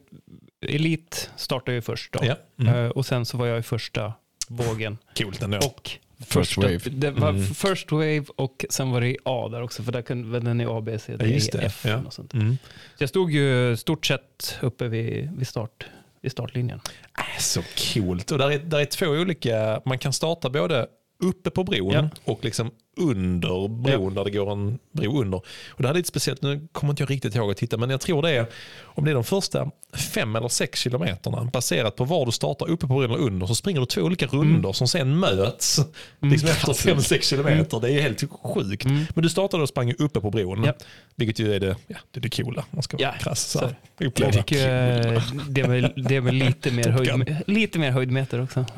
Elit 0.66 1.30
startade 1.36 1.74
ju 1.74 1.80
först 1.82 2.12
då. 2.12 2.20
Ja. 2.22 2.36
Mm. 2.60 2.74
Eh, 2.84 2.90
Och 2.90 3.06
sen 3.06 3.24
så 3.26 3.36
var 3.36 3.46
jag 3.46 3.58
i 3.58 3.62
första 3.62 4.12
vågen. 4.48 4.98
Coolt 5.18 5.42
ändå. 5.42 5.58
Och 5.58 5.90
First 6.26 6.56
wave. 6.56 6.78
Det 6.90 7.10
var 7.10 7.28
Mm. 7.30 7.46
first 7.46 7.92
wave 7.92 8.24
och 8.36 8.64
sen 8.70 8.90
var 8.90 9.00
det 9.00 9.08
i 9.08 9.16
A 9.24 9.48
där 9.48 9.62
också, 9.62 9.82
för 9.82 9.92
där 9.92 10.02
kunde 10.02 10.40
den 10.40 10.60
i 10.60 10.64
A, 10.66 10.80
B, 10.80 10.98
C, 10.98 11.16
D, 11.16 11.24
Ja, 11.28 11.36
E, 11.36 11.40
det. 11.52 11.58
F 11.58 11.82
Ja. 11.88 11.96
och 12.06 12.12
sånt. 12.12 12.34
Mm. 12.34 12.58
Så 12.96 13.02
jag 13.02 13.08
stod 13.08 13.30
ju 13.32 13.76
stort 13.76 14.06
sett 14.06 14.58
uppe 14.60 14.88
vid, 14.88 15.30
vid, 15.38 15.48
start, 15.48 15.86
vid 16.22 16.32
startlinjen. 16.32 16.80
Äh, 17.18 17.40
Så 17.40 17.62
coolt. 17.94 18.30
Och 18.30 18.38
där 18.38 18.50
är, 18.50 18.58
där 18.58 18.80
är 18.80 18.84
två 18.84 19.06
olika, 19.06 19.82
man 19.84 19.98
kan 19.98 20.12
starta 20.12 20.50
både 20.50 20.86
uppe 21.22 21.50
på 21.50 21.64
bron 21.64 21.92
Ja. 21.92 22.08
och 22.24 22.44
liksom 22.44 22.70
under 22.96 23.68
bron 23.68 24.14
där 24.14 24.24
det 24.24 24.30
går 24.30 24.52
en 24.52 24.78
bro 24.92 25.20
under. 25.20 25.38
Och 25.68 25.82
det 25.82 25.88
här 25.88 25.94
är 25.94 25.98
lite 25.98 26.08
speciellt, 26.08 26.42
nu 26.42 26.68
kommer 26.72 26.92
inte 26.92 27.02
jag 27.02 27.10
riktigt 27.10 27.34
ihåg 27.34 27.50
att 27.50 27.56
titta, 27.56 27.76
men 27.76 27.90
jag 27.90 28.00
tror 28.00 28.22
det 28.22 28.30
är 28.30 28.46
om 28.82 29.04
det 29.04 29.10
är 29.10 29.14
de 29.14 29.24
första 29.24 29.70
fem 30.12 30.36
eller 30.36 30.48
sex 30.48 30.80
kilometerna 30.80 31.44
baserat 31.44 31.96
på 31.96 32.04
var 32.04 32.26
du 32.26 32.32
startar 32.32 32.70
uppe 32.70 32.86
på 32.86 32.94
bron 32.94 33.04
eller 33.04 33.18
under 33.18 33.46
så 33.46 33.54
springer 33.54 33.80
du 33.80 33.86
två 33.86 34.00
olika 34.00 34.26
rundor 34.26 34.72
som 34.72 34.88
sen 34.88 35.18
möts 35.18 35.80
liksom 36.20 36.48
efter 36.48 36.72
fem, 36.72 37.00
sex 37.02 37.28
kilometer. 37.28 37.80
Det 37.80 37.90
är 37.92 38.00
helt 38.02 38.24
sjukt. 38.42 38.84
Men 38.84 39.22
du 39.22 39.28
startade 39.28 39.62
och 39.62 39.68
sprang 39.68 39.94
uppe 39.98 40.20
på 40.20 40.30
bron, 40.30 40.64
Ja. 40.64 40.72
vilket 41.16 41.38
ju 41.38 41.54
är 41.54 41.60
det, 41.60 41.76
ja, 41.86 41.96
det, 42.10 42.18
är 42.18 42.22
det 42.22 42.36
coola. 42.36 42.64
Man 42.70 42.82
ska 42.82 42.96
vara 42.96 43.06
Ja, 43.08 43.12
krass. 43.18 43.40
Så 43.50 43.58
här, 43.58 43.74
uppleva. 44.00 44.32
tycker 44.32 44.56
eh, 44.56 45.22
det 45.48 45.60
är 45.60 45.68
med, 45.68 45.92
det 45.96 46.16
är 46.16 46.20
med 46.20 46.34
lite, 46.34 46.70
mer 46.70 46.88
höjd, 46.88 47.36
lite 47.46 47.78
mer 47.78 47.90
höjdmeter 47.90 48.42
också. 48.42 48.64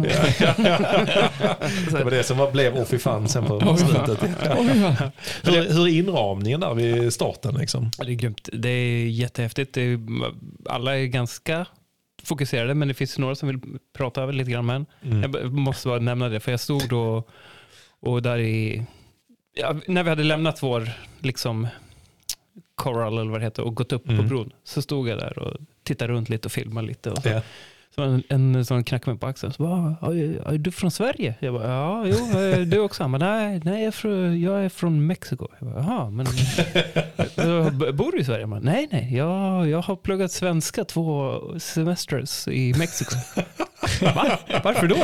Det 1.91 2.05
var 2.05 2.11
det 2.11 2.23
som 2.23 2.39
var, 2.39 2.51
blev 2.51 2.77
oh 2.77 2.85
fy 2.85 2.99
fan 2.99 3.29
sen 3.29 3.45
på 3.45 3.77
slutet. 3.77 4.02
Hur, 5.43 5.73
hur 5.73 5.83
är 5.89 5.93
inramningen 5.93 6.61
där 6.61 6.75
vid 6.75 7.13
starten? 7.13 7.55
Liksom? 7.55 7.91
Det 7.99 8.13
är 8.13 8.15
grymt. 8.15 8.49
Det 8.53 8.69
är 8.69 9.07
jättehäftigt. 9.07 9.75
Det 9.75 9.83
är, 9.83 10.01
alla 10.67 10.99
är 10.99 11.05
ganska 11.07 11.67
fokuserade, 12.25 12.75
men 12.75 12.89
det 12.89 12.95
finns 12.95 13.19
några 13.19 13.35
som 13.35 13.49
vill 13.49 13.61
prata 13.97 14.27
lite 14.27 14.51
grann 14.51 14.67
med 14.67 14.77
en. 14.77 14.87
Mm. 15.03 15.33
Jag 15.35 15.53
måste 15.53 15.89
bara 15.89 15.99
nämna 15.99 16.29
det, 16.29 16.41
för 16.41 16.51
jag 16.51 16.61
stod 16.61 16.89
då 16.89 17.25
och 18.01 18.23
där 18.23 18.39
i... 18.39 18.83
Ja, 19.55 19.75
när 19.87 20.03
vi 20.03 20.11
hade 20.11 20.23
lämnat 20.25 20.63
vår 20.63 20.89
liksom, 21.21 21.69
Coral 22.75 23.19
eller 23.19 23.31
vad 23.31 23.41
det 23.41 23.45
heter 23.45 23.63
och 23.63 23.75
gått 23.75 23.93
upp 23.93 24.05
på 24.05 24.13
Mm. 24.13 24.29
bron 24.29 24.53
så 24.65 24.83
stod 24.83 25.09
jag 25.09 25.19
där 25.19 25.39
och 25.39 25.57
tittade 25.85 26.13
runt 26.13 26.29
lite 26.29 26.49
och 26.49 26.53
filmade 26.53 26.87
lite. 26.87 27.11
Och 27.11 27.23
så. 27.23 27.29
Ja. 27.29 27.43
Så 27.95 28.03
en, 28.03 28.23
en 28.29 28.65
sån 28.65 28.85
knackade 28.85 29.11
mig 29.11 29.21
på 29.21 29.27
axeln. 29.27 29.53
Så 29.53 29.63
bara, 29.63 29.97
"Ah, 30.01 30.13
är, 30.15 30.53
är 30.55 30.59
du 30.59 30.71
från 30.73 30.91
Sverige? 30.91 31.35
Jag 31.41 31.55
bara, 31.55 31.69
ja, 31.69 32.07
jo, 32.07 32.17
du 32.65 32.79
också. 32.79 33.09
Men 33.09 33.21
nej, 33.21 33.61
nej 33.65 33.79
jag, 33.79 33.87
är 33.87 33.91
från, 33.91 34.41
jag 34.41 34.65
är 34.65 34.69
från 34.69 35.07
Mexiko. 35.07 35.49
Jag 35.61 35.69
bara, 35.73 35.81
jaha, 35.83 36.11
men 36.11 36.27
bor 37.97 38.13
du 38.13 38.19
i 38.19 38.25
Sverige? 38.25 38.41
Jag 38.41 38.49
bara, 38.49 38.61
nej, 38.61 38.89
nej, 38.93 39.17
jag, 39.17 39.69
jag 39.69 39.83
har 39.83 39.97
pluggat 39.97 40.33
svenska 40.33 40.85
två 40.85 41.39
semesters 41.59 42.49
i 42.49 42.75
Mexiko. 42.79 43.15
Va? 44.01 44.39
Varför 44.65 44.87
då? 44.87 44.97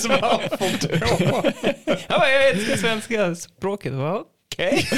Som 0.00 0.10
varför 0.10 1.00
då? 1.00 1.50
Jag 2.08 2.20
bara, 2.20 2.28
älskar 2.52 2.76
svenska 2.76 3.34
språket. 3.34 3.92
Bara, 3.92 4.20
Okej. 4.56 4.88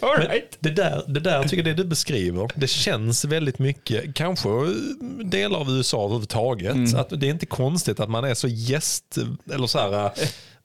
Right. 0.18 0.56
Det 0.60 0.70
där, 0.70 1.02
det 1.06 1.20
där 1.20 1.42
tycker 1.42 1.56
jag 1.56 1.64
det 1.64 1.82
du 1.82 1.88
beskriver, 1.88 2.48
det 2.54 2.66
känns 2.66 3.24
väldigt 3.24 3.58
mycket, 3.58 4.14
kanske 4.14 4.48
delar 5.24 5.58
av 5.58 5.70
USA 5.70 6.04
överhuvudtaget, 6.04 6.94
att 6.94 7.20
det 7.20 7.26
är 7.26 7.30
inte 7.30 7.46
konstigt 7.46 8.00
att 8.00 8.10
man 8.10 8.24
är 8.24 8.34
så 8.34 8.48
gäst, 8.48 9.18
eller 9.52 9.66
så 9.66 9.78
här 9.78 10.10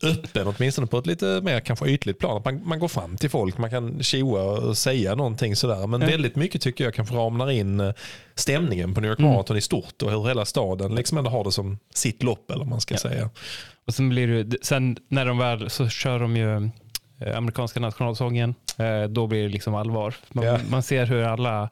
öppen, 0.04 0.48
åtminstone 0.48 0.88
på 0.88 0.98
ett 0.98 1.06
lite 1.08 1.42
mer 1.44 1.60
kanske 1.60 1.86
ytligt 1.90 2.20
plan. 2.20 2.38
Att 2.38 2.46
man, 2.46 2.62
man 2.68 2.80
går 2.80 2.88
fram 2.88 3.18
till 3.18 3.30
folk, 3.30 3.58
man 3.58 3.70
kan 3.70 4.04
tjoa 4.04 4.42
och 4.42 4.78
säga 4.78 5.16
någonting 5.16 5.56
sådär. 5.56 5.88
Men 5.88 6.00
väldigt 6.00 6.36
mycket 6.36 6.62
tycker 6.62 6.84
jag 6.84 6.94
kanske 6.94 7.16
ramlar 7.16 7.52
in 7.52 7.80
eh, 7.80 7.94
stämningen 8.36 8.94
på 8.94 9.02
New 9.02 9.10
York 9.10 9.20
Marathon 9.20 9.58
i 9.58 9.62
stort 9.62 10.02
och 10.02 10.12
hur 10.12 10.28
hela 10.28 10.46
staden 10.46 10.96
liksom 10.96 11.18
ändå 11.18 11.30
har 11.30 11.44
det 11.44 11.52
som 11.52 11.80
sitt 11.94 12.24
lopp 12.24 12.52
eller 12.52 12.60
vad 12.60 12.68
man 12.68 12.82
ska 12.82 12.98
säga. 12.98 13.30
Och 13.88 13.94
sen 13.94 14.10
blir 14.10 14.44
det, 14.44 14.58
sen 14.62 14.98
när 15.08 15.26
de 15.26 15.38
väl 15.38 15.70
så 15.70 15.90
kör 15.90 16.20
de 16.20 16.38
ju 16.38 16.56
eh, 17.22 17.38
amerikanska 17.38 17.80
nationalsången. 17.80 18.56
Eh, 18.78 19.04
Då 19.04 19.28
blir 19.28 19.44
det 19.44 19.50
liksom 19.50 19.76
allvar. 19.76 20.16
Man, 20.30 20.46
Ja. 20.46 20.60
man 20.70 20.84
ser 20.84 21.06
hur 21.06 21.24
alla 21.24 21.70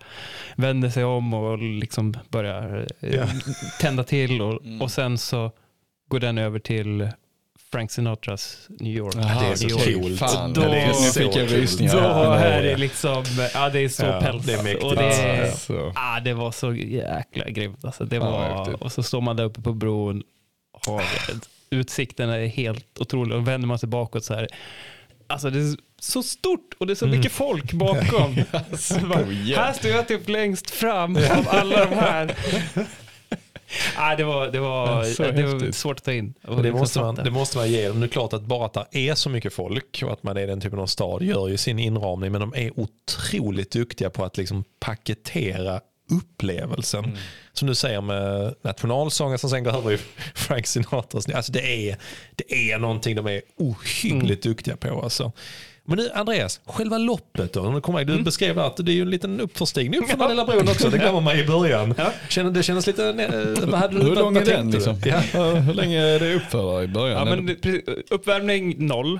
vänder 0.56 0.90
sig 0.90 1.04
om 1.04 1.34
och 1.34 1.58
liksom 1.58 2.14
börjar 2.30 2.88
Ja. 3.00 3.26
tända 3.82 4.04
till 4.04 4.42
och, 4.42 4.62
och 4.82 4.92
sen 4.92 5.18
så 5.18 5.52
går 6.10 6.20
den 6.20 6.38
över 6.38 6.60
till 6.60 7.10
Frank 7.76 7.92
Sinatras 7.92 8.58
New 8.80 8.94
York. 8.94 9.16
Jaha, 9.18 9.40
det 9.42 9.48
är 9.52 9.56
så 9.56 10.00
coolt. 10.02 10.20
Fan, 10.20 10.54
Då- 10.54 10.62
det 10.62 10.80
är, 10.82 10.88
nu 10.88 10.94
så 10.94 11.20
fick 11.20 11.36
jag 11.36 11.52
rysningar. 11.54 11.94
Då 11.94 12.00
Ja, 12.00 12.36
är 12.36 12.64
det 12.64 12.78
liksom, 12.78 13.24
ja 13.54 13.70
det 13.70 13.80
är 13.80 13.90
så 13.90 14.06
Ja, 14.06 14.20
päls. 14.22 14.46
det 14.46 14.54
är 14.54 14.64
mäktigt. 14.64 14.84
och 14.84 14.96
det, 14.96 15.04
är, 15.14 15.52
Så. 15.52 15.92
ah, 15.96 16.20
det 16.20 16.34
var 16.34 16.52
så 16.52 16.74
jäkla 16.74 17.50
grymt. 17.50 17.86
Alltså, 17.86 18.04
det 18.06 18.16
Ja, 18.16 18.32
var, 18.32 18.58
häftigt. 18.58 18.82
och 18.82 18.92
så 18.92 19.04
står 19.04 19.22
man 19.22 19.36
där 19.36 19.44
uppe 19.44 19.62
på 19.62 19.74
bron. 19.74 20.24
Har, 20.88 21.04
utsikten 21.70 22.30
är 22.30 22.48
helt 22.48 23.00
otrolig. 23.00 23.38
Och 23.38 23.48
vänder 23.48 23.68
man 23.68 23.80
sig 23.80 23.90
bakåt 23.90 24.24
så 24.26 24.34
här. 24.34 24.48
Alltså 25.28 25.50
det 25.50 25.60
är 25.60 25.76
så 26.02 26.24
stort 26.24 26.74
och 26.78 26.88
det 26.88 26.94
är 26.94 26.96
så 26.96 27.08
mycket 27.08 27.32
folk 27.32 27.74
bakom. 27.74 28.36
Så 28.78 29.00
bara, 29.00 29.26
här 29.56 29.74
står 29.74 29.92
jag 29.92 30.08
typ 30.08 30.30
längst 30.30 30.70
fram 30.70 31.16
av 31.16 31.48
alla 31.50 31.86
de 31.86 31.96
här. 31.96 32.36
Ah, 33.98 34.16
det 34.16 34.24
var, 34.24 34.48
det 34.48 34.60
var, 34.60 34.88
det 35.34 35.44
var 35.44 35.72
svårt 35.72 35.98
att 35.98 36.04
ta 36.04 36.14
in. 36.14 36.34
Det, 36.42 36.56
liksom 36.56 36.80
måste 36.80 37.00
man, 37.00 37.16
fatta. 37.16 37.24
det 37.24 37.32
måste 37.32 37.58
man 37.58 37.72
ge 37.72 37.88
dem. 37.88 38.00
Det 38.00 38.06
är 38.06 38.08
klart 38.08 38.34
att 38.34 38.42
bara 38.42 38.66
att 38.66 38.92
det 38.92 39.10
är 39.10 39.16
så 39.16 39.30
mycket 39.30 39.54
folk 39.54 40.04
och 40.06 40.14
att 40.14 40.24
man 40.24 40.38
är 40.38 40.48
den 40.48 40.62
typen 40.62 40.80
av 40.80 40.88
stad 40.88 41.24
gör 41.24 41.48
ju 41.48 41.58
sin 41.58 41.80
inramning 41.80 42.32
men 42.32 42.42
de 42.42 42.54
är 42.56 42.80
otroligt 42.80 43.72
duktiga 43.72 44.10
på 44.10 44.26
att 44.26 44.38
liksom 44.38 44.64
paketera 44.80 45.82
upplevelsen. 46.12 47.18
Som 47.54 47.68
du 47.68 47.76
säger 47.76 48.02
med 48.02 48.56
nationalsången 48.62 49.38
som 49.38 49.50
sen 49.50 49.64
går 49.64 49.78
över 49.78 49.92
i 49.92 49.98
Frank 50.36 50.68
Sinatras. 50.68 51.30
Alltså 51.30 51.52
det, 51.52 51.90
är, 51.90 51.98
det 52.36 52.72
är 52.72 52.80
någonting 52.80 53.16
de 53.16 53.28
är 53.28 53.42
ohyggligt 53.58 54.44
duktiga 54.44 54.78
på. 54.78 55.02
Alltså. 55.02 55.32
Men 55.88 55.98
nu 55.98 56.10
Andreas, 56.14 56.60
själva 56.66 56.98
loppet 56.98 57.54
då? 57.54 57.62
När 57.64 57.72
du, 57.74 57.82
kommer, 57.82 58.04
du 58.06 58.22
beskrev 58.24 58.60
att 58.60 58.78
det 58.78 58.92
är 58.92 58.94
ju 58.94 59.02
en 59.02 59.10
liten 59.10 59.40
uppförstigning 59.40 60.00
upp 60.00 60.10
för 60.10 60.18
den 60.18 60.30
lilla 60.30 60.46
bron 60.46 60.68
också. 60.70 60.90
Det 60.90 60.98
glömmer 60.98 61.22
man 61.22 61.40
i 61.40 61.44
början. 61.48 61.96
Känner, 62.30 62.52
det 62.52 62.64
kändes 62.64 62.88
lite... 62.88 63.08
eh, 63.10 63.66
Vad 63.70 63.80
hade 63.80 63.96
du, 64.00 64.02
Hur 64.04 64.16
lång 64.16 64.38
är 64.38 64.46
den 64.46 64.72
liksom? 64.72 64.96
Ja. 65.06 65.22
Ja, 65.34 65.52
Hur 65.52 65.74
länge 65.74 66.02
är 66.02 66.20
det 66.20 66.34
uppför 66.36 66.84
i 66.84 66.88
början? 66.88 67.28
Ja, 67.28 67.36
men, 67.36 67.56
uppvärmning 68.10 68.88
noll. 68.88 69.20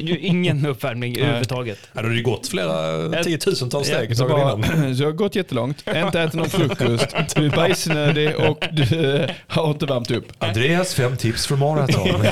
Ju 0.00 0.18
Ingen 0.18 0.66
uppvärmning 0.72 1.18
överhuvudtaget. 1.18 1.78
Ja, 1.92 2.00
då 2.02 2.06
har 2.08 2.10
det 2.10 2.16
ju 2.16 2.22
gått 2.22 2.48
flera 2.48 3.22
tiotusentals 3.22 3.88
Ja, 3.88 3.96
steg 3.96 4.16
Så, 4.16 4.28
bara, 4.28 4.52
innan. 4.52 4.96
så 4.96 5.02
jag 5.02 5.08
har 5.08 5.12
gått 5.12 5.36
jättelångt, 5.36 5.84
inte 6.04 6.20
ätit 6.20 6.34
någon 6.34 6.50
frukost, 6.50 7.06
du 7.36 7.46
är 7.46 7.56
bajsnödig 7.56 8.36
och 8.36 8.64
du 8.72 9.14
eh, 9.14 9.30
har 9.46 9.70
inte 9.70 9.86
värmt 9.86 10.10
upp. 10.10 10.26
Andreas 10.38 10.94
fem 10.94 11.16
tips 11.16 11.46
för 11.46 11.56
maraton. 11.56 12.08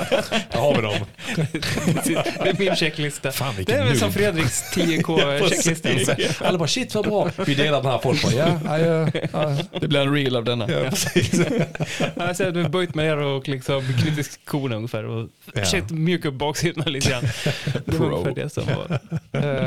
Där 0.51 0.59
har 0.59 0.75
vi 0.75 0.83
dem. 0.83 0.95
Det 2.05 2.49
är 2.49 2.59
min 2.59 2.77
checklista. 2.77 3.33
Fan, 3.33 3.55
det 3.67 3.73
är 3.73 3.85
väl 3.85 3.99
som. 3.99 4.13
Fredriks 4.13 4.63
10K-checklista. 4.77 6.17
Alla 6.45 6.59
bara 6.59 6.69
shit 6.69 6.95
vad 6.95 7.05
bra. 7.05 7.31
Vi 7.47 7.55
delar 7.55 7.83
den 7.83 7.91
här 7.91 7.99
folk 7.99 8.23
bara 8.23 8.33
ja, 8.33 8.61
ja, 8.65 8.79
ja, 8.79 9.21
ja. 9.33 9.57
Det 9.81 9.89
blir 9.89 10.01
en 10.01 10.15
reel 10.15 10.37
av 10.37 10.45
denna. 10.45 10.71
ja 10.71 10.91
precis. 10.91 11.31
Sett- 12.37 12.55
du 12.55 12.63
har 12.63 12.69
böjt 12.69 12.95
mig 12.95 13.07
ner 13.07 13.17
och 13.17 13.49
liksom 13.49 13.83
knutit 14.03 14.39
skorna 14.47 14.77
ungefär 14.77 15.05
och 15.05 15.29
Ja. 15.55 15.61
försökt 15.65 15.91
mjuka 15.91 16.29
upp 16.29 16.35
baksidorna 16.35 16.85
lite 16.85 17.11
grann. 17.11 17.25
Det 17.85 17.99
var 17.99 18.07
ungefär 18.13 18.35
det 18.35 18.51
som 18.51 18.65
var. 18.67 18.99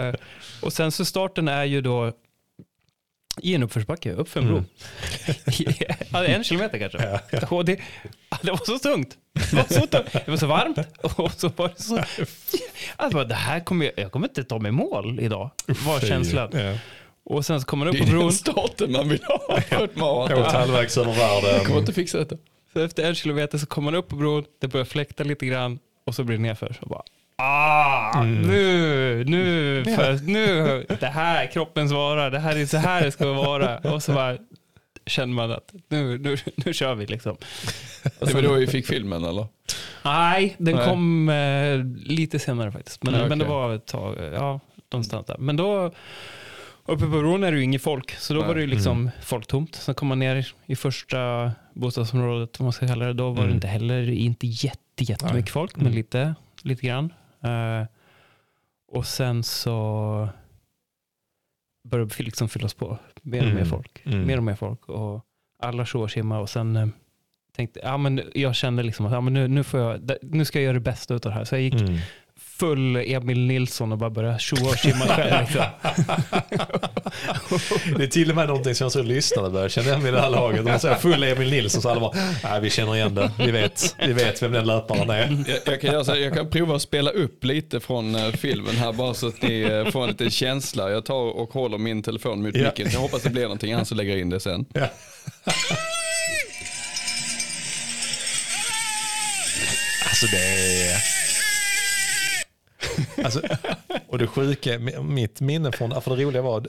Eh, 0.07 0.13
Och 0.61 0.73
sen 0.73 0.91
så 0.91 1.05
starten 1.05 1.47
är 1.47 1.63
ju 1.63 1.81
då 1.81 2.11
i 3.41 3.55
en 3.55 3.63
uppförsbacke, 3.63 4.11
uppför 4.13 4.39
en 4.41 4.47
bro. 4.47 4.63
ja, 6.11 6.25
en 6.25 6.43
kilometer 6.43 6.79
kanske. 6.89 7.45
Och 7.55 7.65
det, 7.65 7.79
ja, 8.29 8.37
det 8.41 8.51
var 8.51 8.61
så 8.65 8.79
tungt. 8.79 9.17
Det 9.33 9.53
var 9.53 9.63
så, 9.63 9.87
tungt. 9.87 10.11
Det 10.13 10.27
var 10.27 10.37
så 10.37 10.47
varmt. 10.47 10.77
Och 11.01 11.31
så 11.33 11.47
var 11.55 11.67
det 11.75 11.81
så... 11.83 12.03
Alltså, 12.95 13.23
det 13.23 13.35
här 13.35 13.59
kommer 13.59 13.85
jag, 13.85 13.93
jag 13.97 14.11
kommer 14.11 14.27
inte 14.27 14.43
ta 14.43 14.59
mig 14.59 14.71
mål 14.71 15.19
idag, 15.19 15.49
var 15.67 15.99
känslan. 15.99 16.49
Ja. 16.53 16.77
Och 17.25 17.45
sen 17.45 17.59
så 17.61 17.65
kommer 17.67 17.85
man 17.85 17.95
upp 17.95 17.99
Det 18.01 18.05
på 18.05 18.09
är 18.09 18.11
bron. 18.11 18.23
den 18.23 18.31
starten 18.33 18.91
man 18.91 19.09
vill 19.09 19.23
ha 19.23 19.39
för 19.47 19.57
ett 19.57 19.65
Jag 19.71 19.97
maraton. 19.97 20.39
åkte 20.43 20.57
halvvägs 20.57 20.97
över 20.97 21.11
Jag 21.13 21.41
kommer 21.41 21.51
världen. 21.61 21.77
inte 21.77 21.93
fixa 21.93 22.17
detta. 22.17 22.35
Så 22.73 22.79
efter 22.79 23.03
en 23.03 23.15
kilometer 23.15 23.57
så 23.57 23.65
kommer 23.65 23.91
man 23.91 23.95
upp 23.99 24.07
på 24.07 24.15
bron, 24.15 24.45
det 24.61 24.67
börjar 24.67 24.85
fläkta 24.85 25.23
lite 25.23 25.45
grann 25.45 25.79
och 26.05 26.15
så 26.15 26.23
blir 26.23 26.37
det 26.37 26.43
nerför. 26.43 26.75
Så 26.79 26.85
bara, 26.89 27.01
ah, 27.35 28.23
nu, 28.23 29.23
nu, 29.27 29.83
för, 29.95 30.19
nu, 30.27 30.85
det 30.99 31.07
här 31.07 31.43
är 31.43 31.51
kroppens 31.51 31.91
vara, 31.91 32.29
det 32.29 32.39
här 32.39 32.55
är 32.55 32.65
så 32.65 32.77
här 32.77 33.03
det 33.03 33.11
ska 33.11 33.33
vara. 33.33 33.77
Och 33.77 34.03
så 34.03 34.13
bara 34.13 34.37
känner 35.05 35.33
man 35.33 35.51
att 35.51 35.73
nu, 35.87 36.17
nu, 36.17 36.37
nu 36.55 36.73
kör 36.73 36.95
vi 36.95 37.05
liksom. 37.05 37.37
Det 38.19 38.33
var 38.33 38.41
då 38.41 38.53
vi 38.53 38.67
fick 38.67 38.87
filmen 38.87 39.23
eller? 39.23 39.47
Nej, 40.05 40.55
den 40.57 40.75
Nej. 40.75 40.87
kom 40.89 41.29
eh, 41.29 41.83
lite 42.11 42.39
senare 42.39 42.71
faktiskt. 42.71 43.03
Men, 43.03 43.13
Ja, 43.13 43.27
men 43.27 43.39
det 43.39 43.45
var 43.45 43.73
ett 43.75 43.85
tag, 43.85 44.15
ja, 44.33 44.59
någonstans 44.91 45.25
där. 45.27 45.37
Men 45.37 45.55
då, 45.55 45.91
uppe 46.85 47.03
på 47.03 47.09
bron 47.09 47.43
är 47.43 47.51
det 47.51 47.57
ju 47.57 47.63
inget 47.63 47.81
folk, 47.81 48.11
så 48.11 48.33
då 48.33 48.39
Nej. 48.39 48.47
var 48.47 48.55
det 48.55 48.61
ju 48.61 48.67
liksom 48.67 49.11
folktomt. 49.21 49.75
Sen 49.75 49.95
kom 49.95 50.07
man 50.07 50.19
ner 50.19 50.47
i 50.65 50.75
första 50.75 51.51
bostadsområdet, 51.73 52.59
vad 52.59 52.65
man 52.65 52.73
ska 52.73 52.87
kalla 52.87 53.05
det, 53.05 53.13
då 53.13 53.29
var 53.29 53.37
Mm. 53.37 53.47
det 53.49 53.53
inte 53.55 53.67
heller 53.67 54.09
inte 54.09 54.47
jätte, 54.47 54.79
jättemycket 54.97 55.33
Nej. 55.33 55.51
folk, 55.51 55.75
men 55.75 55.85
Mm. 55.85 55.95
lite, 55.97 56.35
lite 56.61 56.87
grann. 56.87 57.13
Eh, 57.43 57.85
och 58.87 59.05
sen 59.05 59.43
så 59.43 60.29
började 61.89 62.13
det 62.17 62.23
liksom 62.23 62.49
fyllas 62.49 62.73
på 62.73 62.97
mer 63.21 63.39
och 63.41 63.45
mer 63.47 63.51
Mm. 63.55 63.65
folk. 63.65 64.01
Mm. 64.05 64.27
Mer 64.27 64.37
och 64.37 64.43
mer 64.43 64.55
folk. 64.55 64.89
Och 64.89 65.25
alla 65.59 65.85
och 65.93 66.09
tjimmar 66.09 66.39
och 66.39 66.49
sen 66.49 66.75
eh, 66.75 66.87
tänkte 67.55 67.79
ja, 67.83 67.97
men 67.97 68.21
jag 68.33 68.55
kände 68.55 68.83
liksom 68.83 69.05
att 69.05 69.11
ja, 69.11 69.21
men 69.21 69.33
nu, 69.33 69.47
nu, 69.47 69.63
får 69.63 69.79
jag, 69.79 70.11
nu 70.21 70.45
ska 70.45 70.59
jag 70.59 70.63
göra 70.63 70.73
det 70.73 70.79
bästa 70.79 71.13
av 71.13 71.19
det 71.19 71.31
här. 71.31 71.43
Så 71.43 71.55
jag 71.55 71.61
gick 71.61 71.73
Mm. 71.81 71.97
Full 72.63 72.95
Emil 72.95 73.39
Nilsson 73.39 73.91
och 73.91 73.97
bara 73.97 74.09
börja 74.09 74.39
tjoa 74.39 74.69
och 74.69 74.77
tjimma 74.77 75.05
själv. 75.07 75.33
Liksom. 75.41 75.63
Det 77.97 78.03
är 78.03 78.07
till 78.07 78.29
och 78.29 78.35
med 78.35 78.47
någonting 78.47 78.75
som 78.75 78.85
jag 78.85 78.91
tror 78.91 79.03
lyssnarna 79.03 79.49
börjar 79.49 79.69
känna 79.69 79.87
igen 79.87 80.03
vid 80.03 80.13
det 80.13 80.21
här 80.21 80.29
laget. 80.29 80.63
Man 80.63 80.79
säger 80.79 80.95
full 80.95 81.23
Emil 81.23 81.49
Nilsson 81.51 81.81
så 81.81 81.89
alla 81.89 81.99
bara, 81.99 82.11
nej 82.43 82.61
vi 82.61 82.69
känner 82.69 82.95
igen 82.95 83.15
det. 83.15 83.31
Vi 83.39 83.51
vet, 83.51 83.95
vi 84.07 84.13
vet 84.13 84.41
vem 84.43 84.51
den 84.51 84.67
löparen 84.67 85.09
är. 85.09 85.43
Jag, 85.47 85.73
jag, 85.73 85.81
kan 85.81 85.91
göra 85.93 86.03
så 86.03 86.11
här, 86.11 86.19
jag 86.19 86.33
kan 86.33 86.49
prova 86.49 86.75
att 86.75 86.81
spela 86.81 87.11
upp 87.11 87.43
lite 87.43 87.79
från 87.79 88.15
eh, 88.15 88.31
filmen 88.31 88.75
här 88.75 88.93
bara 88.93 89.13
så 89.13 89.27
att 89.27 89.41
ni 89.41 89.61
eh, 89.61 89.91
får 89.91 90.03
en 90.03 90.09
liten 90.09 90.31
känsla. 90.31 90.91
Jag 90.91 91.05
tar 91.05 91.15
och 91.15 91.53
håller 91.53 91.77
min 91.77 92.03
telefon 92.03 92.41
mot 92.43 92.55
Ja. 92.55 92.63
micken. 92.65 92.87
Jag 92.93 92.99
hoppas 92.99 93.21
det 93.21 93.29
blir 93.29 93.43
någonting 93.43 93.73
annars 93.73 93.87
så 93.87 93.95
lägger 93.95 94.11
jag 94.11 94.21
in 94.21 94.29
det 94.29 94.39
sen. 94.39 94.65
Ja. 94.73 94.87
Alltså 100.09 100.25
det 100.31 100.37
är... 100.37 101.12
Alltså, 103.23 103.41
och 104.07 104.17
det 104.17 104.27
sjuka, 104.27 104.79
mitt 105.01 105.41
minne 105.41 105.71
från, 105.71 106.01
för 106.01 106.15
det 106.15 106.23
roliga 106.23 106.41
var, 106.41 106.67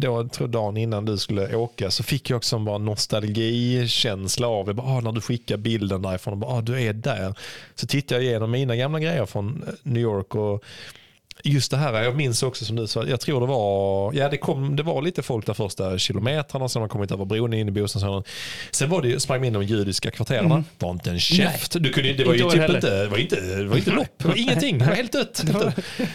då, 0.00 0.28
tror 0.28 0.48
dagen 0.48 0.76
innan 0.76 1.04
du 1.04 1.18
skulle 1.18 1.56
åka 1.56 1.90
så 1.90 2.02
fick 2.02 2.30
jag 2.30 2.36
också 2.36 2.56
en 2.56 2.64
bara 2.64 2.78
nostalgikänsla 2.78 4.46
av, 4.46 4.66
jag 4.66 4.76
bara, 4.76 4.86
ah, 4.86 5.00
när 5.00 5.12
du 5.12 5.20
skickar 5.20 5.56
bilden 5.56 6.02
därifrån, 6.02 6.32
och 6.32 6.38
bara, 6.38 6.52
ah, 6.52 6.60
du 6.60 6.82
är 6.82 6.92
där. 6.92 7.34
Så 7.74 7.86
tittade 7.86 8.20
jag 8.20 8.30
igenom 8.30 8.50
mina 8.50 8.76
gamla 8.76 9.00
grejer 9.00 9.26
från 9.26 9.62
eh, 9.66 9.74
New 9.82 10.02
York 10.02 10.34
och 10.34 10.64
Just 11.44 11.70
det 11.70 11.76
här, 11.76 12.02
jag 12.02 12.16
minns 12.16 12.42
också 12.42 12.64
som 12.64 12.76
du 12.76 12.86
sa, 12.86 13.04
jag 13.04 13.20
tror 13.20 13.40
det 13.40 13.46
var, 13.46 14.12
ja 14.12 14.28
det, 14.28 14.36
kom, 14.36 14.76
det 14.76 14.82
var 14.82 15.02
lite 15.02 15.22
folk 15.22 15.46
där 15.46 15.54
första 15.54 15.98
kilometrarna, 15.98 16.68
sen 16.68 16.80
har 16.80 16.82
man 16.82 16.88
kommit 16.88 17.10
över 17.12 17.24
bron 17.24 17.54
in 17.54 17.68
i 17.68 17.70
bostadsområden. 17.70 18.24
Sen 18.70 18.90
var 18.90 19.02
det, 19.02 19.08
ju- 19.08 19.20
sprang 19.20 19.40
vi 19.40 19.46
in 19.46 19.52
de 19.52 19.62
judiska 19.62 20.10
kvarteren, 20.10 20.48
det 20.78 20.84
var 20.86 20.92
inte 20.92 21.10
en 21.10 21.20
käft. 21.20 21.72
Du 21.80 21.90
kunde, 21.92 22.12
det 22.12 22.24
var 22.24 22.34
ju 22.34 22.38
Inte 22.42 22.46
år 22.46 22.50
typ 22.50 22.60
heller. 22.60 22.74
inte, 22.74 23.02
det 23.02 23.08
var 23.08 23.18
inte, 23.18 23.40
det 23.40 23.64
var 23.64 23.76
inte 23.76 23.90
lopp, 23.90 24.08
det 24.18 24.28
var 24.28 24.36
ingenting, 24.38 24.78
det 24.78 24.84
var 24.86 24.94
helt 24.94 25.12
dött. 25.12 25.42
Helt 25.46 25.60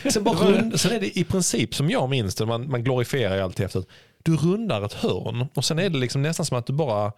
dött. 0.04 0.14
Sen, 0.14 0.24
bara 0.24 0.36
rund, 0.36 0.80
sen 0.80 0.92
är 0.92 1.00
det 1.00 1.18
i 1.20 1.24
princip 1.24 1.76
som 1.76 1.90
jag 1.90 2.10
minns 2.10 2.36
det, 2.36 2.46
man, 2.46 2.70
man 2.70 2.84
glorifierar 2.84 3.36
ju 3.36 3.42
alltid 3.42 3.66
efteråt, 3.66 3.88
du 4.24 4.36
rundar 4.38 4.86
ett 4.86 4.94
hörn 4.94 5.46
och 5.54 5.66
sen 5.66 5.80
är 5.80 5.90
det 5.90 5.98
liksom 5.98 6.22
nästan 6.22 6.46
som 6.46 6.58
att 6.58 6.66
du 6.68 6.74
bara 6.74 7.12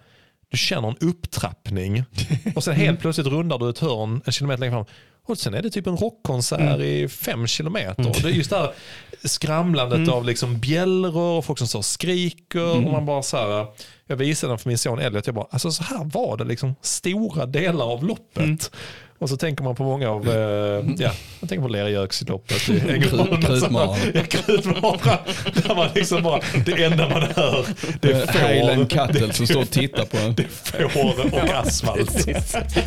du 0.51 0.57
känner 0.57 0.87
en 0.87 0.97
upptrappning 1.09 2.03
och 2.55 2.63
sen 2.63 2.75
helt 2.75 2.99
plötsligt 3.01 3.27
rundar 3.27 3.57
du 3.57 3.69
ett 3.69 3.79
hörn 3.79 4.21
en 4.25 4.31
kilometer 4.31 4.59
längre 4.59 4.73
fram. 4.73 4.85
Och 5.25 5.37
sen 5.37 5.53
är 5.53 5.61
det 5.61 5.69
typ 5.69 5.87
en 5.87 5.97
rockkonsert 5.97 6.79
i 6.79 7.07
fem 7.07 7.47
kilometer. 7.47 8.09
Och 8.09 8.15
Det 8.21 8.29
är 8.29 8.33
just 8.33 8.49
det 8.49 8.57
här 8.57 8.71
skramlandet 9.23 10.09
av 10.09 10.25
liksom 10.25 10.59
bjällror 10.59 11.37
och 11.37 11.45
folk 11.45 11.59
som 11.59 11.79
och 11.79 11.85
skriker. 11.85 12.75
Och 12.85 12.91
man 12.91 13.05
bara 13.05 13.23
så 13.23 13.37
här, 13.37 13.65
jag 14.07 14.15
visade 14.15 14.51
den 14.51 14.57
för 14.59 14.69
min 14.69 14.77
son 14.77 14.99
Elliot, 14.99 15.25
jag 15.25 15.35
bara, 15.35 15.47
alltså 15.51 15.71
så 15.71 15.83
här 15.83 16.05
var 16.05 16.37
det 16.37 16.43
liksom 16.43 16.75
stora 16.81 17.45
delar 17.45 17.85
av 17.85 18.03
loppet. 18.03 18.71
Och 19.19 19.29
så 19.29 19.37
tänker 19.37 19.63
man 19.63 19.75
på 19.75 19.83
många 19.83 20.09
av, 20.09 20.29
eh, 20.29 20.35
ja, 20.97 21.11
jag 21.39 21.49
tänker 21.49 21.61
på 21.61 21.67
Lergöksloppet 21.67 22.69
i 22.69 22.79
Ängelholm. 22.89 23.41
Krutmaran. 23.41 23.97
Ja, 24.13 24.21
Krutmaran. 24.29 25.17
Där 25.67 25.75
man 25.75 25.87
liksom 25.95 26.23
bara, 26.23 26.41
det 26.65 26.83
enda 26.83 27.09
man 27.09 27.21
hör, 27.35 27.65
det 28.01 28.11
är 28.11 28.47
Highland 28.47 28.79
får, 28.91 28.97
Cattle 28.97 29.33
som 29.33 29.47
står 29.47 29.61
och 29.61 29.69
tittar 29.71 30.05
på 30.05 30.17
en. 30.17 30.35
får 30.89 31.33
och 31.33 31.49
asfalt. 31.55 32.27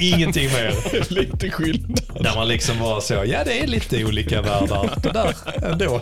Ingenting 0.01 0.45
mer. 0.53 0.75
Lite 1.15 1.51
skillnad. 1.51 2.01
Där 2.21 2.35
man 2.37 2.49
liksom 2.49 2.79
bara 2.79 3.01
så, 3.01 3.15
ja 3.15 3.45
det 3.45 3.61
är 3.63 3.67
lite 3.67 4.05
olika 4.05 4.43
världar. 4.43 4.91
Det 5.03 5.11
där 5.11 5.35
ändå. 5.73 6.01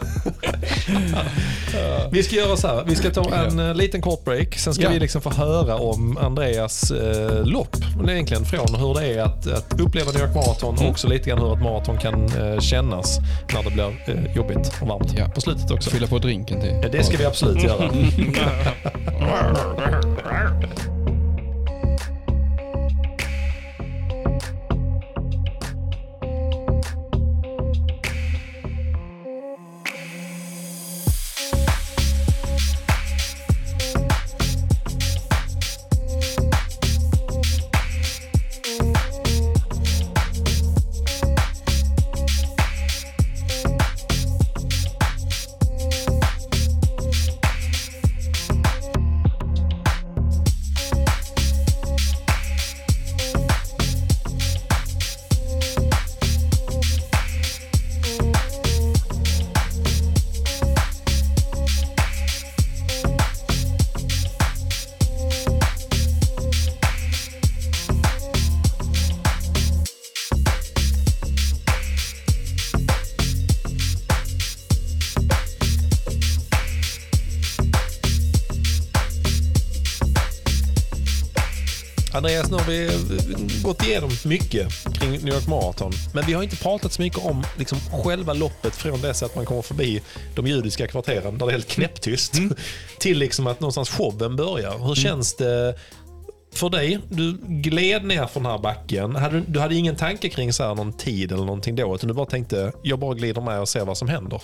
Vi 2.13 2.23
ska 2.23 2.37
göra 2.37 2.57
så 2.57 2.67
här, 2.69 2.85
vi 2.87 2.97
ska 2.97 3.11
ta 3.11 3.35
en 3.35 3.59
eh, 3.59 3.75
liten 3.75 4.03
kort 4.03 4.25
break. 4.25 4.59
Sen 4.59 4.75
ska 4.75 4.83
Ja. 4.85 4.91
vi 4.91 4.99
liksom 5.01 5.23
få 5.23 5.31
höra 5.31 5.75
om 5.77 6.17
Andreas 6.19 6.91
eh, 6.91 7.45
lopp. 7.47 7.77
Det 8.05 8.11
är 8.11 8.15
egentligen 8.15 8.45
från 8.45 8.75
hur 8.75 8.95
det 8.95 9.07
är 9.07 9.23
att, 9.23 9.47
att 9.47 9.81
uppleva 9.81 10.13
York 10.21 10.35
Marathon 10.35 10.75
och 10.79 10.89
också 10.91 11.09
lite 11.09 11.31
grann 11.31 11.39
hur 11.39 11.53
ett 11.55 11.63
maraton 11.63 11.99
kan 11.99 12.25
eh, 12.25 12.61
kännas 12.61 13.19
när 13.55 13.63
det 13.63 13.71
blir 13.71 13.85
eh, 14.07 14.37
jobbigt 14.37 14.73
och 14.83 14.89
varmt 14.89 15.15
Ja. 15.19 15.29
på 15.35 15.41
slutet 15.41 15.71
också. 15.71 15.91
Fylla 15.91 16.07
på 16.07 16.19
drinken 16.19 16.61
till. 16.61 16.79
Ja, 16.83 16.89
det 16.89 17.05
ska 17.05 17.17
vi 17.17 17.25
absolut 17.25 17.63
göra. 17.63 17.91
Andreas, 82.21 82.51
nu 82.51 82.57
har 82.57 82.65
vi 82.65 82.91
gått 83.63 83.87
igenom 83.87 84.11
mycket 84.25 84.69
kring 84.95 85.11
New 85.11 85.35
York 85.35 85.49
Marathon. 85.49 85.93
Men 86.15 86.25
vi 86.27 86.33
har 86.33 86.43
inte 86.43 86.57
pratat 86.57 86.93
så 86.93 87.03
mycket 87.03 87.19
om 87.19 87.45
liksom, 87.59 87.79
själva 88.05 88.33
loppet 88.33 88.77
från 88.77 89.01
dess 89.01 89.23
att 89.23 89.37
man 89.37 89.45
kommer 89.45 89.63
förbi 89.63 90.03
de 90.35 90.47
judiska 90.47 90.87
kvarteren 90.87 91.39
där 91.39 91.47
det 91.47 91.51
är 91.51 91.53
helt 91.53 91.69
knäpptyst 91.69 92.35
till 92.99 93.19
liksom 93.19 93.47
att 93.47 93.61
någonstans 93.61 93.91
showen 93.91 94.37
börjar. 94.37 94.87
Hur 94.87 94.95
känns 94.95 95.35
det 95.35 95.75
för 96.53 96.71
dig? 96.71 96.99
Du 97.09 97.39
gled 97.47 98.05
ner 98.05 98.27
från 98.27 98.43
den 98.43 98.53
här 98.53 98.59
backen. 98.59 99.19
Du 99.47 99.61
hade 99.61 99.75
ingen 99.75 99.97
tanke 99.97 100.29
kring 100.29 100.53
så 100.53 100.63
här 100.63 100.75
någon 100.75 100.93
tid 100.93 101.33
eller 101.33 101.45
någonting 101.45 101.77
då? 101.77 101.95
Utan 101.95 102.09
du 102.09 102.15
bara 102.15 102.27
tänkte, 102.27 102.73
jag 102.83 102.99
bara 102.99 103.15
glider 103.15 103.41
med 103.41 103.61
och 103.61 103.69
ser 103.69 103.85
vad 103.85 103.99
som 103.99 104.09
händer. 104.09 104.43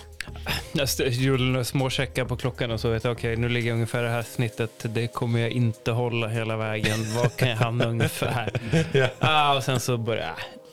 Jag 0.99 1.09
gjorde 1.09 1.43
några 1.43 1.63
små 1.63 1.89
checkar 1.89 2.25
på 2.25 2.35
klockan 2.37 2.71
och 2.71 2.79
så 2.79 2.89
vet 2.89 3.03
jag, 3.03 3.11
okej 3.11 3.35
nu 3.37 3.49
ligger 3.49 3.67
jag 3.69 3.75
ungefär 3.75 4.03
det 4.03 4.09
här 4.09 4.23
snittet. 4.23 4.71
Det 4.83 5.07
kommer 5.07 5.39
jag 5.39 5.49
inte 5.49 5.91
hålla 5.91 6.27
hela 6.27 6.57
vägen. 6.57 7.15
Var 7.15 7.29
kan 7.29 7.49
jag 7.49 7.57
hamna 7.57 7.85
ungefär? 7.85 8.51
Ja. 8.91 9.07
Ah, 9.19 9.55
och 9.55 9.63
sen 9.63 9.79
så 9.79 9.97
började 9.97 10.27
jag... 10.27 10.66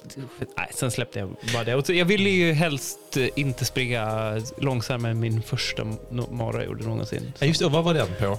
Nej, 0.56 0.70
sen 0.74 0.90
släppte 0.90 1.18
jag 1.18 1.36
bara 1.54 1.64
det. 1.64 1.74
Och 1.74 1.86
så- 1.86 1.92
Jag 1.92 2.04
ville 2.04 2.30
ju 2.30 2.52
helst 2.52 2.98
eh, 3.16 3.26
inte 3.36 3.64
springa 3.64 4.34
långsammare 4.58 5.12
än 5.12 5.20
min 5.20 5.42
första 5.42 5.86
mara 6.30 6.56
jag 6.56 6.64
gjorde 6.64 6.84
någonsin. 6.84 7.32
Ja, 7.38 7.46
Just 7.46 7.60
det, 7.60 7.66
och 7.66 7.72
vad 7.72 7.84
var 7.84 7.94
den 7.94 8.06
på? 8.18 8.38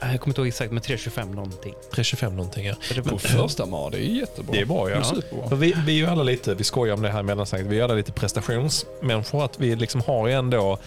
Jag 0.00 0.20
kommer 0.20 0.26
inte 0.26 0.40
ihåg 0.40 0.48
exakt, 0.48 0.72
men 0.72 0.82
3.25 0.82 1.34
någonting. 1.34 1.74
3.25 1.92 2.30
någonting 2.30 2.66
ja. 2.66 2.74
Det 2.94 3.00
var- 3.00 3.18
första 3.18 3.66
mar, 3.66 3.90
det 3.90 3.96
är 3.98 4.00
jättebra. 4.00 4.52
Det 4.52 4.60
är 4.60 4.66
bra 4.66 4.90
ja. 4.90 5.04
Superbra. 5.04 5.48
För 5.48 5.56
vi, 5.56 5.74
vi 5.86 5.92
är 5.92 5.96
ju 5.96 6.06
alla 6.06 6.22
lite, 6.22 6.54
vi 6.54 6.64
skojar 6.64 6.94
om 6.94 7.02
det 7.02 7.10
här 7.10 7.22
mellansnacket, 7.22 7.66
vi 7.66 7.80
är 7.80 7.84
alla 7.84 7.94
lite 7.94 8.12
prestationsmänniskor. 8.12 9.44
Att 9.44 9.60
vi 9.60 9.76
liksom 9.76 10.00
har 10.06 10.28
ju 10.28 10.34
ändå, 10.34 10.78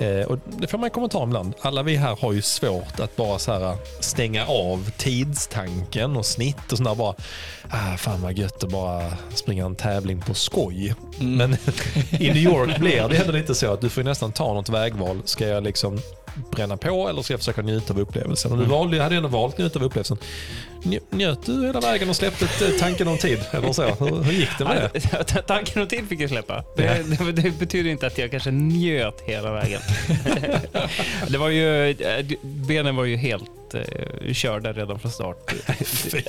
eh, 0.00 0.26
och 0.26 0.38
det 0.46 0.66
får 0.66 0.78
man 0.78 0.90
kommentera 0.90 1.22
ibland, 1.22 1.54
alla 1.60 1.82
vi 1.82 1.96
här 1.96 2.16
har 2.20 2.32
ju 2.32 2.42
svårt 2.42 3.00
att 3.00 3.16
bara 3.16 3.38
så 3.38 3.52
här 3.52 3.76
stänga 4.00 4.46
av 4.46 4.90
tidstanken 4.96 6.16
och 6.16 6.26
snitt 6.26 6.72
och 6.72 6.78
sånt 6.78 6.88
där 6.88 6.94
bara, 6.94 7.14
ah, 7.70 7.96
fan 7.96 8.22
vad 8.22 8.38
gött 8.38 8.64
att 8.64 8.70
bara 8.70 9.12
springa 9.34 9.66
en 9.66 9.76
tävling 9.76 10.20
på 10.20 10.34
skoj. 10.34 10.94
Men 11.18 11.52
i 12.10 12.28
New 12.28 12.36
York 12.36 12.78
blir 12.80 13.08
det 13.08 13.16
ändå 13.16 13.32
lite 13.32 13.54
så 13.54 13.72
att 13.72 13.80
du 13.80 13.88
får 13.88 14.02
ju 14.02 14.08
nästan 14.08 14.32
ta 14.32 14.54
något 14.54 14.68
vägval. 14.68 15.22
Ska 15.24 15.46
jag 15.46 15.64
liksom 15.64 15.98
bränna 16.50 16.76
på 16.76 17.08
eller 17.08 17.22
ska 17.22 17.32
jag 17.32 17.40
försöka 17.40 17.62
njuta 17.62 17.92
av 17.94 18.00
upplevelsen? 18.00 18.52
Och 18.52 18.58
du 18.58 18.64
valde, 18.64 19.02
hade 19.02 19.16
ändå 19.16 19.28
valt 19.28 19.58
njuta 19.58 19.78
av 19.78 19.84
upplevelsen. 19.84 20.16
Nj- 20.82 21.00
Njöt 21.10 21.46
du 21.46 21.66
hela 21.66 21.80
vägen 21.80 22.08
och 22.10 22.16
släppte 22.16 22.44
eh, 22.44 22.70
tanken 22.80 23.08
om 23.08 23.18
tid? 23.18 23.38
Eller 23.50 23.72
så? 23.72 23.82
Hur, 23.82 24.22
hur 24.22 24.32
gick 24.32 24.48
det 24.58 24.64
med 24.64 24.90
det? 24.92 25.42
Tanken 25.46 25.82
och 25.82 25.88
tid 25.90 26.08
fick 26.08 26.20
jag 26.20 26.30
släppa. 26.30 26.64
Det, 26.76 27.18
det, 27.18 27.32
det 27.32 27.50
betyder 27.58 27.90
inte 27.90 28.06
att 28.06 28.18
jag 28.18 28.30
kanske 28.30 28.50
njöt 28.50 29.20
hela 29.20 29.52
vägen. 29.52 29.80
det 31.28 31.38
var 31.38 31.48
ju, 31.48 31.90
eh, 31.90 32.26
benen 32.42 32.96
var 32.96 33.04
ju 33.04 33.16
helt 33.16 33.74
eh, 33.74 34.32
körda 34.32 34.72
redan 34.72 34.98
från 34.98 35.12
start. 35.12 35.54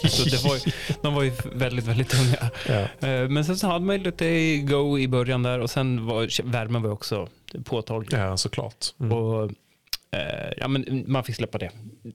Så 0.09 0.23
det 0.29 0.43
var 0.43 0.57
de 1.01 1.13
var 1.13 1.23
ju 1.23 1.31
väldigt, 1.53 1.85
väldigt 1.85 2.09
tunga. 2.09 2.49
Ja. 2.67 3.07
Eh, 3.07 3.29
Men 3.29 3.45
sen 3.45 3.57
så 3.57 3.67
hade 3.67 3.85
man 3.85 3.95
ju 3.97 4.03
lite 4.03 4.57
go 4.57 4.99
i 4.99 5.07
början 5.07 5.43
där 5.43 5.59
och 5.59 5.69
sen 5.69 6.05
var 6.05 6.41
värmen 6.51 6.81
var 6.81 6.91
också 6.91 7.27
påtaglig. 7.63 8.17
ja, 8.19 8.37
såklart. 8.37 8.85
Mm. 8.99 9.11
Och, 9.17 9.51
eh, 10.11 10.53
ja, 10.57 10.67
men 10.67 11.03
man 11.07 11.23
fick 11.23 11.35
släppa 11.35 11.57
det, 11.57 11.71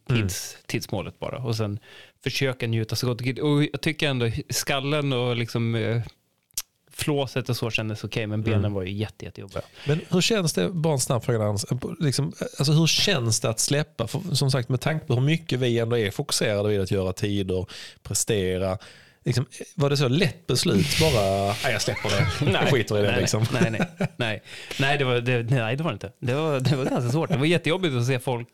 Tids, 0.08 0.56
tidsmålet 0.66 1.18
bara. 1.18 1.38
Och 1.38 1.56
sen 1.56 1.78
försöka 2.24 2.66
njuta 2.66 2.96
så 2.96 3.06
gott 3.06 3.18
det. 3.18 3.42
Och 3.42 3.62
jag 3.64 3.80
tycker 3.80 4.08
ändå 4.08 4.30
skallen 4.50 5.12
och 5.12 5.36
liksom, 5.36 5.74
eh, 5.74 6.02
flåset 6.90 7.48
och 7.48 7.56
så 7.56 7.70
kändes 7.70 8.04
okej, 8.04 8.26
men 8.26 8.42
benen 8.42 8.58
Mm. 8.58 8.72
var 8.72 8.82
ju 8.82 8.92
jätte, 8.92 9.24
jättejobbiga. 9.24 9.62
Men 9.86 10.00
hur 10.10 10.20
känns 10.20 10.52
det, 10.52 10.68
bara 10.70 10.92
en 10.92 11.00
snabb 11.00 11.24
fråga, 11.24 11.38
Hans. 11.38 11.66
liksom, 12.00 12.32
alltså, 12.58 12.72
hur 12.72 12.86
känns 12.86 13.40
det 13.40 13.48
att 13.50 13.60
släppa? 13.60 14.06
För, 14.06 14.34
som 14.34 14.50
sagt 14.50 14.68
med 14.68 14.80
tanke 14.80 15.06
på 15.06 15.14
hur 15.14 15.20
mycket 15.22 15.58
vi 15.58 15.78
ändå 15.78 15.98
är 15.98 16.10
fokuserade 16.10 16.68
vid 16.68 16.80
att 16.80 16.90
göra 16.90 17.12
tider, 17.12 17.66
prestera. 18.02 18.78
Liksom, 19.26 19.46
var 19.74 19.90
det 19.90 19.96
så 19.96 20.08
lätt 20.08 20.46
beslut 20.46 21.00
bara, 21.00 21.46
nej 21.46 21.72
jag 21.72 21.82
släpper 21.82 22.08
det, 22.08 22.52
jag 22.52 22.68
skiter 22.68 22.98
i 22.98 23.02
det 23.02 23.10
nej, 23.10 23.20
liksom. 23.20 23.46
Nej, 23.52 23.70
nej, 23.70 24.10
nej. 24.16 24.42
Nej, 24.78 24.98
det 24.98 25.04
var, 25.04 25.14
det, 25.14 25.42
nej, 25.42 25.76
det 25.76 25.82
var 25.84 25.90
det 25.90 25.94
inte. 25.94 26.12
Det 26.18 26.34
var, 26.34 26.60
det 26.60 26.76
var 26.76 26.84
ganska 26.84 27.10
svårt. 27.10 27.30
Det 27.30 27.38
var 27.38 27.46
jättejobbigt 27.46 27.94
att 27.94 28.06
se 28.06 28.18
folk 28.18 28.48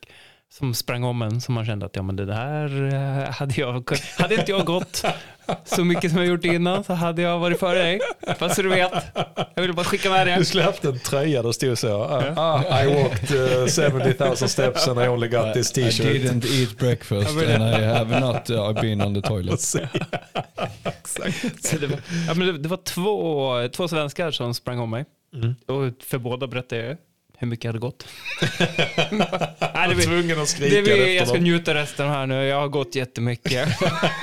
som 0.57 0.73
sprang 0.73 1.03
om 1.03 1.21
en 1.21 1.41
som 1.41 1.55
man 1.55 1.65
kände 1.65 1.85
att 1.85 1.95
ja, 1.95 2.01
men 2.01 2.15
det 2.15 2.25
där 2.25 2.93
eh, 2.93 3.31
hade 3.31 3.53
jag 3.61 3.91
Hade 4.17 4.35
inte 4.35 4.51
jag 4.51 4.65
gått 4.65 5.05
så 5.65 5.83
mycket 5.83 6.11
som 6.11 6.19
jag 6.19 6.27
gjort 6.27 6.45
innan 6.45 6.83
så 6.83 6.93
hade 6.93 7.21
jag 7.21 7.39
varit 7.39 7.59
före 7.59 7.79
dig. 7.79 7.99
Fast 8.37 8.55
så 8.55 8.61
du 8.61 8.69
vet. 8.69 8.91
Jag 9.55 9.61
ville 9.61 9.73
bara 9.73 9.85
skicka 9.85 10.09
med 10.09 10.27
Du 10.27 10.31
det. 10.31 10.45
skulle 10.45 10.63
haft 10.63 10.85
en 10.85 10.99
tröja 10.99 11.41
där 11.41 11.49
det 11.49 11.53
stod 11.53 11.77
så, 11.77 12.03
ah, 12.03 12.33
ah, 12.35 12.83
I 12.83 13.03
walked 13.03 13.31
uh, 13.31 13.67
70,000 13.67 14.49
steps 14.49 14.87
and 14.87 14.99
I 14.99 15.07
only 15.07 15.27
got 15.27 15.53
this 15.53 15.71
I 15.71 15.73
t-shirt. 15.73 16.05
didn't 16.05 16.45
eat 16.45 16.77
breakfast 16.77 17.37
and 17.37 17.63
I 17.63 17.83
have 17.83 18.19
not 18.19 18.49
uh, 18.49 18.81
been 18.81 19.01
on 19.01 19.21
the 19.21 19.21
toilet. 19.21 19.59
Så 19.61 19.79
det, 21.79 21.87
var, 21.87 21.99
ja, 22.27 22.33
men 22.33 22.47
det, 22.47 22.57
det 22.57 22.69
var 22.69 22.77
två, 22.77 23.67
två 23.67 23.87
svenskar 23.87 24.31
som 24.31 24.53
sprang 24.53 24.79
om 24.79 24.89
mig. 24.89 25.05
Mm. 25.35 25.55
Och 25.67 26.03
för 26.03 26.17
båda 26.17 26.47
berättade 26.47 26.85
jag 26.85 26.97
hur 27.37 27.47
mycket 27.47 27.63
jag 27.63 27.69
hade 27.69 27.79
gått. 27.79 28.05
Nej, 29.11 29.27
Jag 29.73 29.89
det 29.89 29.95
blir, 29.95 30.05
tvungen 30.05 30.41
att 30.41 30.47
skrika 30.49 30.75
det 30.75 30.81
blir, 30.81 30.93
efter 30.93 31.13
jag 31.15 31.27
ska 31.27 31.35
dem. 31.35 31.43
njuta 31.43 31.73
resten 31.73 32.09
här 32.09 32.25
nu. 32.27 32.45
Jag 32.45 32.59
har 32.59 32.67
gått 32.67 32.95
jättemycket. 32.95 33.69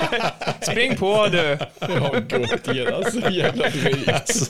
Spring 0.61 0.95
på 0.97 1.27
du. 1.27 1.57
Jag 1.79 1.87
har 1.87 2.19
gått 2.39 2.67
igen, 2.67 3.11
så 3.11 3.29
jävla. 3.31 3.65
Alltså. 4.13 4.45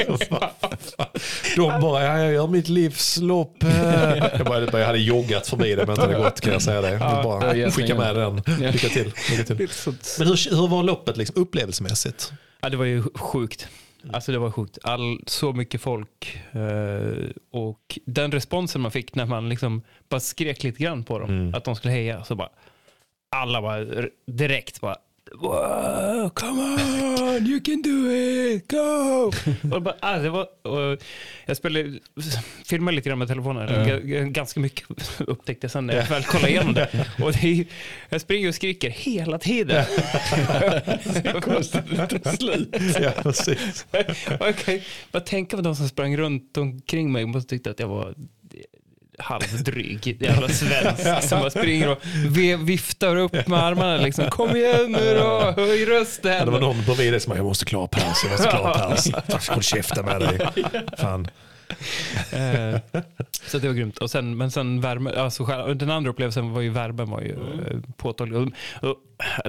De 1.55 1.81
bara, 1.81 2.03
ja, 2.03 2.17
jag 2.19 2.33
gör 2.33 2.47
mitt 2.47 2.67
livs 2.69 3.17
lopp. 3.17 3.63
eh. 3.63 3.69
Jag, 4.37 4.45
bara, 4.45 4.79
jag 4.79 4.85
hade 4.85 4.99
joggat 4.99 5.47
förbi 5.47 5.69
det 5.75 5.85
men 5.85 5.89
inte 5.89 6.01
hade 6.01 6.13
gått 6.23 6.41
kan 6.41 6.53
jag 6.53 6.61
säga 6.61 6.81
det. 6.81 6.89
det 6.91 6.99
bara 6.99 7.71
skicka 7.71 7.95
med 7.95 8.15
den. 8.15 8.35
Lycka 8.71 8.89
till. 8.89 9.11
Lycka 9.31 9.43
till. 9.43 9.67
Men 10.19 10.27
hur, 10.27 10.55
hur 10.55 10.67
var 10.67 10.83
loppet 10.83 11.17
liksom, 11.17 11.41
upplevelsemässigt? 11.41 12.31
Ja, 12.61 12.69
det 12.69 12.77
var 12.77 12.85
ju 12.85 13.03
sjukt. 13.15 13.67
Alltså 14.13 14.31
det 14.31 14.37
var 14.39 14.51
sjukt. 14.51 14.77
All, 14.83 15.19
så 15.27 15.53
mycket 15.53 15.81
folk. 15.81 16.39
eh, 16.51 17.29
och 17.51 17.99
den 18.05 18.31
responsen 18.31 18.81
man 18.81 18.91
fick 18.91 19.15
när 19.15 19.25
man 19.25 19.49
liksom 19.49 19.81
bara 20.09 20.19
skrek 20.19 20.63
lite 20.63 20.83
grann 20.83 21.03
på 21.03 21.19
dem. 21.19 21.29
Mm. 21.29 21.55
Att 21.55 21.63
de 21.63 21.75
skulle 21.75 21.93
heja. 21.93 22.23
Så 22.23 22.35
bara, 22.35 22.49
alla 23.29 23.61
bara 23.61 23.85
direkt 24.27 24.81
bara 24.81 24.95
Wow, 25.39 26.29
come 26.29 26.61
on, 26.61 27.45
you 27.47 27.59
can 27.61 27.81
do 27.81 28.11
it, 28.11 28.71
go! 28.71 29.31
och 29.75 29.81
bara, 29.81 29.95
ah, 29.99 30.17
det 30.17 30.29
var, 30.29 30.47
och 30.67 30.97
jag 31.45 31.57
spelade, 31.57 31.99
filmade 32.65 32.95
lite 32.95 33.09
grann 33.09 33.19
med 33.19 33.27
telefonen, 33.27 33.85
G- 34.07 34.25
ganska 34.29 34.59
mycket 34.59 34.87
upptäckte 35.19 35.65
jag 35.65 35.71
sen 35.71 35.87
när 35.87 35.95
jag 35.95 36.05
väl 36.07 36.23
kollade 36.23 36.49
igenom 36.49 36.73
det. 36.73 36.89
Och 37.23 37.31
det 37.33 37.47
är, 37.59 37.65
jag 38.09 38.21
springer 38.21 38.47
och 38.47 38.55
skriker 38.55 38.89
hela 38.89 39.37
tiden. 39.39 39.85
Slut. 42.37 42.75
Ja, 43.01 43.11
precis. 43.23 43.85
Okej, 44.39 44.83
bara 45.11 45.19
tänka 45.19 45.55
på 45.57 45.63
de 45.63 45.75
som 45.75 45.89
sprang 45.89 46.17
runt 46.17 46.57
omkring 46.57 47.11
mig 47.11 47.23
och 47.25 47.47
tyckte 47.47 47.71
att 47.71 47.79
jag 47.79 47.87
var 47.87 48.15
halvdryg, 49.21 50.17
jävla 50.21 50.47
svensk 50.49 51.29
som 51.29 51.39
bara 51.39 51.49
springer 51.49 51.89
och 51.89 51.99
viftar 52.69 53.15
upp 53.15 53.47
med 53.47 53.63
armarna 53.63 53.97
liksom. 53.97 54.29
Kom 54.29 54.55
igen 54.55 54.91
nu 54.91 55.13
då, 55.19 55.53
höj 55.61 55.85
rösten. 55.85 56.33
Ja, 56.37 56.45
det 56.45 56.51
var 56.51 56.59
någon 56.59 56.83
bredvid 56.85 57.13
dig 57.13 57.19
som 57.19 57.29
bara, 57.29 57.37
jag 57.37 57.45
måste 57.45 57.65
klara 57.65 57.87
paus, 57.87 58.23
jag 58.23 58.31
måste 58.31 58.47
klara 58.47 58.73
paus. 58.73 59.11
Håll 59.49 59.63
käften 59.63 60.05
med 60.05 60.19
dig. 60.21 60.39
Fan. 60.97 61.27
Eh, 62.31 62.79
så 63.47 63.57
det 63.57 63.67
var 63.67 63.75
grymt. 63.75 63.97
Och 63.97 64.11
sen, 64.11 64.37
men 64.37 64.51
sen 64.51 64.81
värme, 64.81 65.11
alltså, 65.11 65.45
den 65.75 65.89
andra 65.89 66.11
upplevelsen 66.11 66.53
var 66.53 66.61
ju 66.61 66.69
värmen 66.69 67.09
var 67.09 67.21
ju 67.21 67.31
eh, 67.31 67.79
påtaglig. 67.97 68.37
Och, 68.37 68.47
och, 68.81 68.95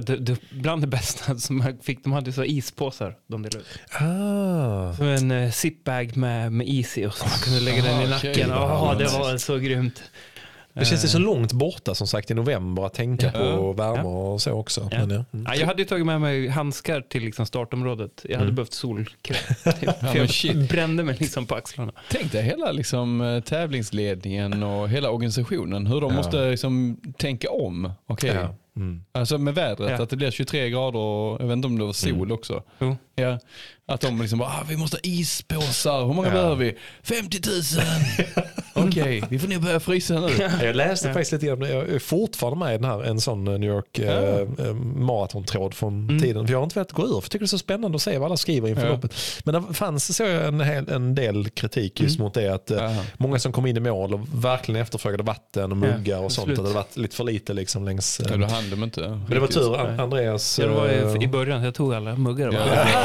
det, 0.05 0.17
det, 0.17 0.39
bland 0.51 0.81
det 0.83 0.87
bästa 0.87 1.37
som 1.37 1.59
jag 1.59 1.83
fick, 1.83 2.03
de 2.03 2.13
hade 2.13 2.33
så 2.33 2.43
ispåsar 2.43 3.15
de 3.27 3.41
delade 3.41 3.59
ut. 3.59 3.79
Ah. 4.01 4.93
Som 4.93 5.05
en 5.05 5.31
uh, 5.31 5.51
zipbag 5.51 6.17
med, 6.17 6.51
med 6.51 6.67
is 6.67 6.97
i 6.97 7.05
och 7.05 7.13
så 7.13 7.25
man 7.25 7.39
kunde 7.43 7.59
lägga 7.59 7.83
den 7.83 8.01
i 8.01 8.05
Ah, 8.05 8.09
nacken. 8.09 8.49
Ja, 8.49 8.95
det 8.99 9.05
var 9.05 9.37
så 9.37 9.57
grymt. 9.57 10.03
Det 10.73 10.85
känns 10.85 11.03
ju 11.03 11.07
så 11.07 11.19
långt 11.19 11.51
borta 11.53 11.95
som 11.95 12.07
sagt 12.07 12.31
i 12.31 12.33
november 12.33 12.85
att 12.85 12.93
tänka 12.93 13.31
på 13.31 13.37
Ja. 13.39 13.71
värme 13.71 14.03
och 14.09 14.41
så 14.41 14.51
också. 14.51 14.89
Ja. 14.91 14.97
Men, 14.99 15.09
ja. 15.09 15.25
Mm. 15.33 15.45
Ja, 15.49 15.55
jag 15.55 15.67
hade 15.67 15.81
ju 15.81 15.87
tagit 15.87 16.05
med 16.05 16.21
mig 16.21 16.47
handskar 16.47 17.01
till 17.01 17.23
liksom 17.23 17.45
startområdet. 17.45 18.11
Jag 18.23 18.33
hade 18.33 18.43
Mm. 18.43 18.55
behövt 18.55 18.73
solkräm. 18.73 19.37
Typ. 20.13 20.43
Jag 20.43 20.57
brände 20.67 21.03
mig 21.03 21.17
liksom 21.19 21.45
på 21.45 21.55
axlarna. 21.55 21.91
Tänk 22.11 22.31
dig 22.31 22.43
hela 22.43 22.71
liksom, 22.71 23.21
eh, 23.21 23.39
tävlingsledningen 23.39 24.63
och 24.63 24.89
hela 24.89 25.09
organisationen. 25.09 25.87
Hur 25.87 26.01
de 26.01 26.11
Ja. 26.11 26.17
måste 26.17 26.49
liksom, 26.49 26.97
tänka 27.17 27.49
om. 27.51 27.91
Ja. 28.21 28.55
Mm. 28.75 29.03
Alltså 29.11 29.37
med 29.37 29.55
vädret, 29.55 29.91
Ja. 29.97 30.03
att 30.03 30.09
det 30.09 30.15
blir 30.15 30.31
23 30.31 30.69
grader 30.69 30.99
och 30.99 31.41
jag 31.41 31.47
vet 31.47 31.55
inte 31.55 31.67
om 31.67 31.79
det 31.79 31.85
var 31.85 31.93
sol 31.93 32.31
också. 32.31 32.63
Ja. 33.15 33.39
Att 33.85 34.01
de 34.01 34.21
liksom 34.21 34.39
bara, 34.39 34.49
ah, 34.49 34.63
vi 34.69 34.77
måste 34.77 34.95
ha 34.97 35.01
ispåsar. 35.03 36.05
Hur 36.05 36.13
många 36.13 36.27
Ja. 36.27 36.33
behöver 36.33 36.55
vi? 36.55 36.77
50 37.03 37.39
000. 38.35 38.43
Okej, 38.87 39.23
vi 39.29 39.39
får 39.39 39.47
nog 39.47 39.61
börja 39.61 39.79
frysa 39.79 40.13
nu. 40.19 40.29
Jag 40.61 40.75
läste 40.75 41.07
Ja. 41.07 41.13
faktiskt 41.13 41.31
lite 41.31 41.45
grann, 41.45 41.61
jag 41.61 41.89
är 41.89 41.99
fortfarande 41.99 42.59
med 42.65 42.75
i 42.75 42.77
den 42.77 42.85
här, 42.91 43.03
en 43.03 43.21
sån 43.21 43.43
New 43.43 43.63
York 43.63 43.85
Ja. 43.99 44.03
eh, 44.05 44.39
eh, 44.67 44.73
maratontråd 44.73 45.73
från 45.73 45.93
Mm. 46.09 46.21
tiden. 46.21 46.47
För 46.47 46.53
jag 46.53 46.59
har 46.59 46.63
inte 46.63 46.75
velat 46.75 46.91
gå 46.91 47.03
ur, 47.03 47.07
för 47.07 47.15
jag 47.15 47.23
tycker 47.23 47.39
det 47.39 47.45
är 47.45 47.47
så 47.47 47.57
spännande 47.57 47.95
att 47.95 48.01
se 48.01 48.17
vad 48.17 48.25
alla 48.25 48.37
skriver 48.37 48.69
inför 48.69 48.85
Ja. 48.85 48.91
loppet. 48.91 49.13
Men 49.43 49.53
det 49.67 49.73
fanns 49.73 50.17
så 50.17 50.25
en, 50.25 50.61
hel, 50.61 50.89
en 50.89 51.15
del 51.15 51.49
kritik 51.49 52.01
just 52.01 52.15
Mm. 52.15 52.23
mot 52.25 52.33
det 52.33 52.53
att 52.53 52.71
eh, 52.71 52.83
Aha. 52.83 53.01
många 53.17 53.39
som 53.39 53.51
kom 53.51 53.65
in 53.65 53.77
i 53.77 53.79
mål 53.79 54.13
och 54.13 54.19
verkligen 54.33 54.81
efterfrågade 54.81 55.23
vatten 55.23 55.71
och 55.71 55.77
muggar 55.77 56.19
och 56.19 56.31
sånt. 56.31 56.49
Att 56.59 56.65
det 56.65 56.73
varit 56.73 56.97
lite 56.97 57.15
för 57.15 57.23
lite 57.23 57.53
liksom 57.53 57.85
längs... 57.85 58.19
eh, 58.19 58.27
Ja, 58.31 58.37
då 58.37 58.45
hann 58.45 58.69
de 58.69 58.83
inte. 58.83 59.01
men 59.01 59.25
det 59.29 59.39
var 59.39 59.47
tur, 59.47 59.77
An- 59.79 59.99
Andreas. 59.99 60.59
Ja, 60.59 60.67
det 60.67 60.73
var 60.73 60.87
eh, 60.87 61.21
i, 61.21 61.23
i 61.23 61.27
början, 61.27 61.63
jag 61.63 61.73
tog 61.75 61.93
alla 61.93 62.15
muggar. 62.15 62.51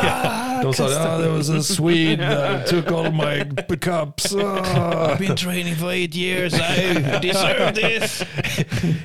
Ja. 0.02 0.60
de 0.62 0.72
sa 0.74 0.88
ja, 0.90 1.18
there 1.18 1.30
was 1.30 1.48
a 1.48 1.62
Swede 1.62 2.16
that 2.16 2.66
took 2.66 2.90
all 2.90 3.10
my 3.12 3.44
cups. 3.80 4.34
ah." 4.42 5.16
been 5.18 5.36
training 5.36 5.76
for 5.76 5.90
eight 5.90 6.14
years, 6.14 6.54
I 6.54 6.94
deserve 7.20 7.74
this. 7.74 8.24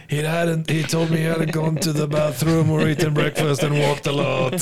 He 0.07 0.23
hadn't. 0.23 0.69
He 0.69 0.83
told 0.83 1.09
me 1.11 1.17
he 1.17 1.23
hadn't 1.29 1.51
gone 1.51 1.77
to 1.79 1.93
the 1.93 2.07
bathroom 2.07 2.71
or 2.71 2.87
eaten 2.87 3.13
breakfast 3.13 3.63
and 3.63 3.77
walked 3.79 4.07
a 4.07 4.11
lot. 4.11 4.53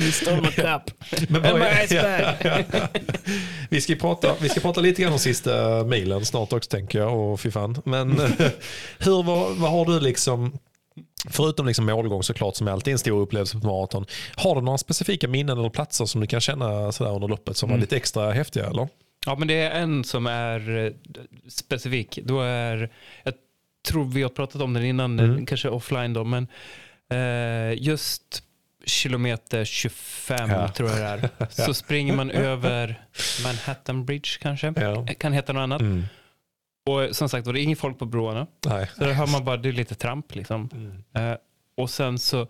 You 0.00 0.10
stole 0.12 0.40
my 0.40 0.50
cup. 0.50 0.90
Men 1.28 1.44
And 1.44 1.58
my 1.58 1.66
är- 1.66 1.84
ice 1.84 1.92
bag. 2.02 2.88
vi, 3.70 3.80
ska 3.80 3.94
prata, 3.94 4.34
vi 4.40 4.48
ska 4.48 4.60
prata 4.60 4.80
lite 4.80 5.02
grann 5.02 5.12
om 5.12 5.18
sista 5.18 5.84
milen 5.84 6.24
snart 6.24 6.52
också 6.52 6.70
tänker 6.70 6.98
jag. 6.98 7.18
Och 7.18 7.40
fy 7.40 7.50
fan. 7.50 7.76
Men 7.84 8.10
hur, 8.98 9.22
vad, 9.22 9.56
vad 9.56 9.70
har 9.70 9.84
du 9.84 10.00
liksom, 10.00 10.58
förutom 11.30 11.66
liksom 11.66 11.86
målgång 11.86 12.22
såklart 12.22 12.56
som 12.56 12.68
är 12.68 12.72
alltid 12.72 12.92
en 12.92 12.98
stor 12.98 13.20
upplevelse 13.20 13.58
på 13.60 13.66
maraton. 13.66 14.06
Har 14.36 14.54
du 14.54 14.60
några 14.60 14.78
specifika 14.78 15.28
minnen 15.28 15.58
eller 15.58 15.70
platser 15.70 16.04
som 16.04 16.20
du 16.20 16.26
kan 16.26 16.40
känna 16.40 16.92
sådär 16.92 17.10
under 17.14 17.28
loppet 17.28 17.56
som 17.56 17.68
var 17.68 17.74
Mm. 17.74 17.80
lite 17.80 17.96
extra 17.96 18.32
häftiga 18.32 18.66
eller? 18.66 18.88
Ja, 19.26 19.34
men 19.38 19.48
det 19.48 19.54
är 19.54 19.70
en 19.80 20.04
som 20.04 20.26
är 20.26 20.86
eh, 20.86 20.92
specifik. 21.48 22.18
Då 22.24 22.40
är, 22.40 22.90
jag 23.24 23.34
tror 23.88 24.04
vi 24.04 24.22
har 24.22 24.30
pratat 24.30 24.62
om 24.62 24.74
den 24.74 24.84
innan, 24.84 25.18
Mm. 25.20 25.46
kanske 25.46 25.68
offline 25.68 26.12
då, 26.12 26.24
men 26.24 26.48
eh, 27.12 27.82
just 27.82 28.42
kilometer 28.86 29.64
25 29.64 30.50
Ja. 30.50 30.68
tror 30.68 30.90
jag 30.90 30.98
det 30.98 31.04
är. 31.38 31.46
Så 31.66 31.74
springer 31.74 32.16
man 32.16 32.30
över 32.30 33.04
Manhattan 33.44 34.04
Bridge 34.04 34.28
kanske. 34.40 34.72
Ja. 34.76 35.06
Kan 35.18 35.32
heta 35.32 35.52
något 35.52 35.60
annat. 35.62 35.80
Mm. 35.80 36.04
Och 36.86 37.16
som 37.16 37.28
sagt, 37.28 37.46
är 37.46 37.52
det 37.52 37.60
inget 37.60 37.78
folk 37.78 37.98
på 37.98 38.04
broarna. 38.06 38.46
Nej. 38.66 38.90
Så 38.96 39.04
där 39.04 39.12
hör 39.12 39.26
man 39.26 39.44
bara, 39.44 39.56
det 39.56 39.68
är 39.68 39.72
lite 39.72 39.94
tramp 39.94 40.34
liksom. 40.34 40.68
Eh, 41.14 41.32
och 41.76 41.90
sen 41.90 42.18
så, 42.18 42.46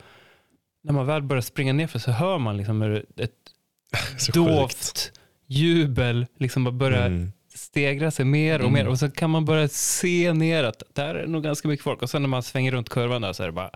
när 0.82 0.92
man 0.92 1.06
väl 1.06 1.22
börjar 1.22 1.40
springa 1.42 1.72
nerför 1.72 1.98
så 1.98 2.10
hör 2.10 2.38
man 2.38 2.56
liksom 2.56 2.82
hur 2.82 3.06
ett 3.16 3.32
dovt 4.34 5.12
jubel 5.46 6.26
liksom 6.38 6.64
bara 6.64 6.72
börjar 6.72 7.06
Mm. 7.06 7.32
stegra 7.54 8.10
sig 8.10 8.24
mer 8.24 8.54
och 8.58 8.68
Mm. 8.68 8.72
mer 8.72 8.88
och 8.88 8.98
så 8.98 9.10
kan 9.10 9.30
man 9.30 9.44
börja 9.44 9.68
se 9.68 10.32
ner 10.32 10.64
att 10.64 10.82
där 10.92 11.14
är 11.14 11.26
nog 11.26 11.42
ganska 11.42 11.68
mycket 11.68 11.84
folk 11.84 12.02
och 12.02 12.10
sen 12.10 12.22
när 12.22 12.28
man 12.28 12.42
svänger 12.42 12.72
runt 12.72 12.88
kurvan 12.88 13.22
där 13.22 13.32
så 13.32 13.42
är 13.42 13.46
det 13.46 13.52
bara 13.52 13.70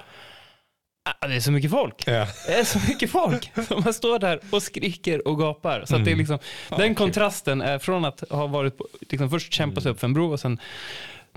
det 1.28 1.34
är 1.34 1.40
så 1.40 1.52
mycket 1.52 1.70
folk. 1.70 2.02
Ja. 2.06 2.26
Det 2.46 2.52
är 2.54 2.64
så 2.64 2.78
mycket 2.88 3.10
folk. 3.10 3.50
Så 3.68 3.78
man 3.80 3.94
står 3.94 4.18
där 4.18 4.40
och 4.50 4.62
skriker 4.62 5.28
och 5.28 5.38
gapar. 5.38 5.84
Så 5.86 5.96
att 5.96 6.04
det 6.04 6.10
är 6.10 6.12
Mm. 6.14 6.18
liksom, 6.18 6.38
den 6.78 6.94
kontrasten 6.94 7.62
är 7.62 7.78
från 7.78 8.04
att 8.04 8.20
ha 8.30 8.46
varit 8.46 8.78
på, 8.78 8.88
liksom 9.00 9.30
först 9.30 9.52
kämpa 9.52 9.80
sig 9.80 9.90
upp 9.90 10.00
för 10.00 10.06
en 10.06 10.14
bro 10.14 10.32
och 10.32 10.40
sen 10.40 10.58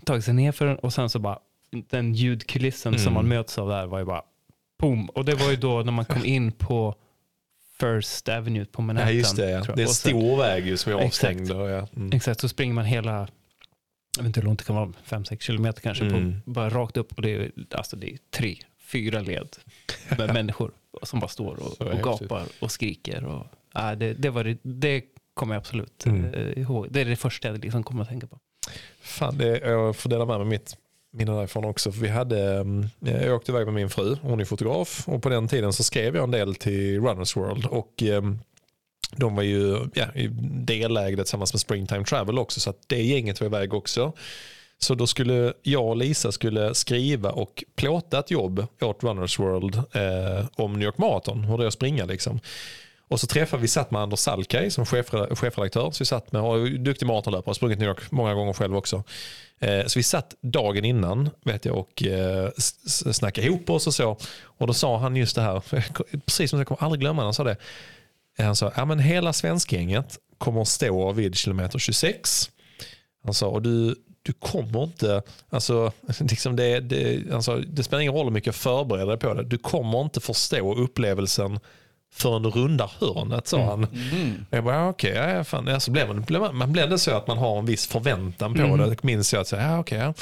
tagit 0.06 0.24
sig 0.26 0.34
ner 0.34 0.52
för 0.52 0.66
den 0.66 0.78
och 0.78 0.94
sen 0.94 1.10
så 1.10 1.20
bara 1.20 1.40
den 1.90 2.14
ljudkulissen 2.14 2.94
som 2.94 3.02
Mm. 3.02 3.14
man 3.14 3.28
möts 3.28 3.58
av 3.58 3.70
där 3.70 3.86
var 3.88 4.00
ju 4.00 4.06
bara 4.06 4.22
boom. 4.80 5.06
Och 5.10 5.26
det 5.26 5.36
var 5.36 5.50
ju 5.50 5.56
då 5.56 5.82
när 5.82 5.92
man 5.92 6.06
kom 6.06 6.26
in 6.26 6.52
på 6.52 6.96
First 7.80 8.30
Avenue 8.30 8.66
på 8.66 8.82
Manhattan. 8.82 9.08
Ja, 9.10 9.18
just 9.18 9.36
det. 9.36 9.50
Ja. 9.50 9.64
Det 9.76 9.82
är 9.82 9.88
en 9.88 9.94
stor 9.94 10.38
väg 10.38 10.68
ju 10.68 10.78
som 10.78 10.92
är 10.92 10.96
avstängd. 11.06 11.50
Ja. 11.52 11.88
Mm. 11.96 12.10
Exakt, 12.14 12.40
så 12.42 12.50
springer 12.50 12.74
man 12.74 12.86
hela, 12.86 13.12
jag 14.18 14.24
vet 14.24 14.26
inte 14.26 14.40
hur 14.40 14.46
långt 14.46 14.60
det 14.60 14.66
kan 14.66 14.76
vara, 14.76 14.94
5-6 15.06 15.40
kilometer 15.44 15.82
kanske, 15.82 16.06
Mm. 16.06 16.42
på, 16.46 16.52
bara 16.52 16.70
rakt 16.70 16.98
upp 16.98 17.14
och 17.14 17.22
det 17.22 17.30
är, 17.36 17.52
alltså 17.72 17.96
det 17.96 18.14
är 18.14 18.18
tre, 18.36 18.58
fyra 18.92 19.20
led 19.22 19.48
med 20.18 20.34
människor. 20.34 20.72
som 21.04 21.20
bara 21.20 21.28
står 21.28 21.60
och, 21.64 21.82
och 21.82 22.00
gapar 22.00 22.44
och 22.60 22.72
skriker. 22.72 23.26
Och, 23.26 23.46
ja, 23.74 23.96
det, 23.96 24.14
det, 24.14 24.30
var 24.30 24.44
det, 24.44 24.58
det 24.62 25.04
kommer 25.34 25.56
jag 25.56 25.60
absolut 25.60 26.06
Mm. 26.06 26.34
eh, 26.34 26.60
ihåg. 26.60 26.88
Det 26.90 27.02
är 27.02 27.06
det 27.06 27.16
första 27.16 27.48
jag 27.48 27.58
liksom 27.64 27.84
kommer 27.84 28.02
att 28.02 28.10
tänka 28.10 28.28
på. 28.28 28.40
Fan, 29.02 29.38
det, 29.38 29.58
jag 29.60 29.96
får 29.96 30.10
dela 30.10 30.26
med 30.26 30.38
mig 30.40 30.48
mitt 30.48 30.78
minne 31.14 31.32
därifrån 31.32 31.66
också. 31.66 31.92
För 31.92 32.02
vi 32.02 32.08
hade, 32.08 32.56
mm, 32.60 32.86
jag 33.00 33.36
åkte 33.36 33.52
iväg 33.52 33.66
med 33.66 33.74
min 33.74 33.90
fru, 33.90 34.16
hon 34.22 34.40
är 34.40 34.46
fotograf. 34.46 35.04
Och 35.08 35.24
på 35.24 35.30
den 35.30 35.48
tiden 35.48 35.74
så 35.74 35.84
skrev 35.84 36.16
jag 36.16 36.24
en 36.24 36.32
del 36.32 36.56
till 36.56 37.02
Runners 37.02 37.36
World. 37.38 37.66
Och 37.66 38.04
ehm, 38.04 38.40
de 39.16 39.36
var 39.36 39.44
ju 39.44 39.80
ja, 39.94 40.06
delägda 40.66 41.24
tillsammans 41.24 41.54
med 41.54 41.60
Springtime 41.60 42.04
Travel 42.06 42.40
också. 42.40 42.60
Så 42.60 42.70
att 42.70 42.82
det 42.88 43.02
gänget 43.04 43.40
var 43.42 43.48
iväg 43.48 43.74
också. 43.74 44.14
Så 44.80 44.96
då 44.96 45.08
skulle 45.08 45.54
jag 45.62 45.86
och 45.86 45.98
Lisa 45.98 46.32
skulle 46.32 46.76
skriva 46.76 47.32
och 47.32 47.64
plåta 47.76 48.20
ett 48.20 48.32
jobb 48.32 48.68
åt 48.82 49.04
Runners 49.04 49.40
World 49.40 49.76
eh, 49.76 50.46
om 50.56 50.74
New 50.74 50.86
York 50.86 50.98
Marathon. 50.98 51.44
Hur 51.44 51.58
det 51.58 51.64
är 51.64 51.68
att 51.68 51.74
springa 51.74 52.06
liksom. 52.06 52.40
Och 53.10 53.20
så 53.20 53.28
träffade 53.28 53.62
vi, 53.62 53.68
satt 53.68 53.92
med 53.92 54.02
Anders 54.02 54.20
Salkaj 54.20 54.72
som 54.72 54.86
chefredaktör. 54.86 55.92
Så 55.92 56.02
vi 56.02 56.06
satt 56.06 56.32
med, 56.32 56.42
och 56.42 56.72
duktig 56.72 57.06
maratonlöpare, 57.06 57.50
har 57.50 57.54
sprungit 57.54 57.80
New 57.80 57.88
York 57.88 58.12
många 58.12 58.34
gånger 58.34 58.54
själv 58.54 58.76
också. 58.76 59.04
Eh, 59.60 59.86
så 59.86 60.00
vi 60.00 60.04
satt 60.04 60.36
dagen 60.42 60.86
innan 60.86 61.30
vet 61.46 61.66
jag, 61.66 61.78
och 61.78 62.04
eh, 62.04 62.50
snackade 63.12 63.48
ihop 63.48 63.70
oss 63.70 63.88
och 63.88 63.94
så. 63.94 64.18
Och 64.44 64.68
då 64.68 64.74
sa 64.74 64.98
han 64.98 65.16
just 65.16 65.36
det 65.36 65.42
här, 65.42 65.64
precis 66.26 66.50
som 66.50 66.60
jag 66.60 66.68
kommer 66.68 66.84
aldrig 66.84 67.00
glömma, 67.00 67.24
han 67.24 67.34
sa 67.34 67.44
det. 67.44 67.58
Han 68.38 68.56
sa, 68.56 68.72
ja 68.76 68.86
men 68.86 69.00
hela 69.00 69.34
svenskgänget 69.34 70.18
kommer 70.38 70.62
att 70.62 70.68
stå 70.68 71.12
vid 71.12 71.36
kilometer 71.36 71.80
26. 71.80 72.50
Han 73.24 73.34
sa, 73.34 73.48
och 73.48 73.62
du, 73.62 73.96
du 74.28 74.34
kommer 74.34 74.84
inte, 74.84 75.22
alltså, 75.50 75.92
liksom 76.20 76.56
det, 76.56 76.80
det, 76.80 77.32
alltså, 77.34 77.58
det 77.58 77.84
spelar 77.84 78.02
ingen 78.02 78.14
roll 78.14 78.26
hur 78.26 78.32
mycket 78.32 78.46
jag 78.48 78.56
förbereder 78.56 79.08
dig 79.08 79.18
på 79.18 79.34
det. 79.34 79.44
Du 79.44 79.58
kommer 79.58 80.02
inte 80.02 80.20
förstå 80.20 80.76
upplevelsen 80.76 81.60
förrän 82.14 82.44
du 82.44 82.50
rundar 82.50 82.92
hörnet, 83.00 83.48
sa 83.48 83.66
han. 83.66 83.88
Jag 84.50 84.64
bara, 84.64 84.76
ja, 84.76 84.90
okej, 84.90 85.14
ja, 85.14 85.44
fan. 85.44 85.68
Ja, 85.68 85.80
så 85.80 85.92
blev 85.92 86.08
man, 86.08 86.26
man, 86.30 86.56
man 86.56 86.72
blev 86.72 86.90
det 86.90 87.00
så 87.00 87.12
att 87.12 87.28
man 87.28 87.38
har 87.38 87.60
en 87.60 87.66
viss 87.66 87.88
förväntan 87.88 88.54
på 88.54 88.78
det. 88.78 89.04
Minns 89.04 89.34
jag 89.34 89.42
att 89.42 89.48
säga, 89.48 89.62
ja, 89.72 89.80
okej, 89.80 89.98
ja. 89.98 90.14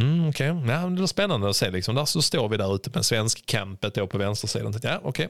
Mm, 0.00 0.28
okej. 0.28 0.46
Ja, 0.46 0.86
det 0.88 1.00
var 1.00 1.06
spännande 1.06 1.48
att 1.48 1.56
se. 1.56 1.70
Liksom. 1.70 1.94
Där 1.94 2.04
så 2.04 2.22
står 2.22 2.48
vi 2.48 2.56
där 2.56 2.74
ute 2.74 2.90
med 2.94 3.04
svensk 3.04 3.46
campet 3.46 3.94
då 3.94 4.06
på 4.06 4.18
vänstersidan. 4.18 4.72
Tänkte, 4.72 4.88
Ja, 4.88 5.00
okej. 5.02 5.28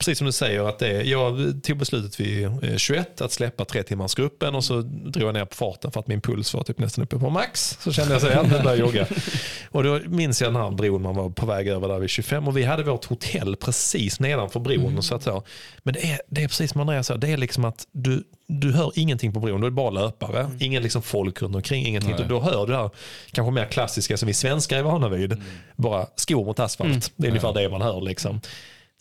Precis 0.00 0.18
som 0.18 0.26
du 0.26 0.32
säger, 0.32 0.68
att 0.68 0.78
det, 0.78 1.02
jag 1.02 1.60
tog 1.62 1.78
beslutet 1.78 2.20
vid 2.20 2.44
eh, 2.44 2.76
21 2.76 3.20
att 3.20 3.32
släppa 3.32 3.64
tre 3.64 3.82
timmars 3.82 4.14
gruppen 4.14 4.54
och 4.54 4.64
så 4.64 4.80
drog 4.82 5.28
jag 5.28 5.34
ner 5.34 5.44
på 5.44 5.54
farten 5.54 5.90
för 5.90 6.00
att 6.00 6.06
min 6.06 6.20
puls 6.20 6.54
var 6.54 6.62
typ 6.62 6.78
nästan 6.78 7.04
uppe 7.04 7.18
på 7.18 7.30
max. 7.30 7.78
Så 7.80 7.92
kände 7.92 8.12
jag 8.12 8.22
så 8.22 8.28
här, 8.28 8.42
nu 8.42 8.48
börjar 8.48 8.64
jag 8.64 8.78
jogga. 8.78 9.06
Och 9.70 9.84
då 9.84 10.00
minns 10.06 10.42
jag 10.42 10.52
den 10.52 10.62
här 10.62 10.70
bron 10.70 11.02
man 11.02 11.14
var 11.16 11.30
på 11.30 11.46
väg 11.46 11.68
över 11.68 11.88
där 11.88 11.98
vid 11.98 12.10
25 12.10 12.48
och 12.48 12.56
vi 12.56 12.62
hade 12.62 12.82
vårt 12.82 13.04
hotell 13.04 13.56
precis 13.56 14.20
nedanför 14.20 14.60
bron. 14.60 15.02
Så 15.02 15.14
att 15.14 15.22
så. 15.22 15.42
Men 15.82 15.94
det 15.94 16.12
är, 16.12 16.20
det 16.28 16.42
är 16.42 16.48
precis 16.48 16.70
som 16.70 16.80
Andreas 16.80 17.06
sa, 17.06 17.16
det 17.16 17.28
är 17.28 17.36
liksom 17.36 17.64
att 17.64 17.86
du, 17.92 18.24
du 18.46 18.72
hör 18.72 18.92
ingenting 18.94 19.32
på 19.32 19.40
bron, 19.40 19.60
du 19.60 19.66
är 19.66 19.70
bara 19.70 19.90
löpare. 19.90 20.50
Ingen 20.60 20.82
liksom 20.82 21.02
folk 21.02 21.42
runt 21.42 21.56
omkring, 21.56 21.86
ingenting. 21.86 22.14
Nej. 22.18 22.26
Då 22.28 22.40
hör 22.40 22.66
du 22.66 22.72
det 22.72 22.78
här 22.78 22.90
kanske 23.32 23.52
mer 23.52 23.66
klassiska 23.66 24.16
som 24.16 24.26
vi 24.26 24.34
svenskar 24.34 24.78
är 24.78 24.82
vana 24.82 25.08
vid. 25.08 25.36
Bara 25.76 26.06
skor 26.16 26.44
mot 26.44 26.60
asfalt. 26.60 27.12
Det 27.16 27.26
är 27.26 27.30
ungefär 27.30 27.52
det 27.52 27.68
man 27.68 27.82
hör. 27.82 28.00
Liksom. 28.00 28.40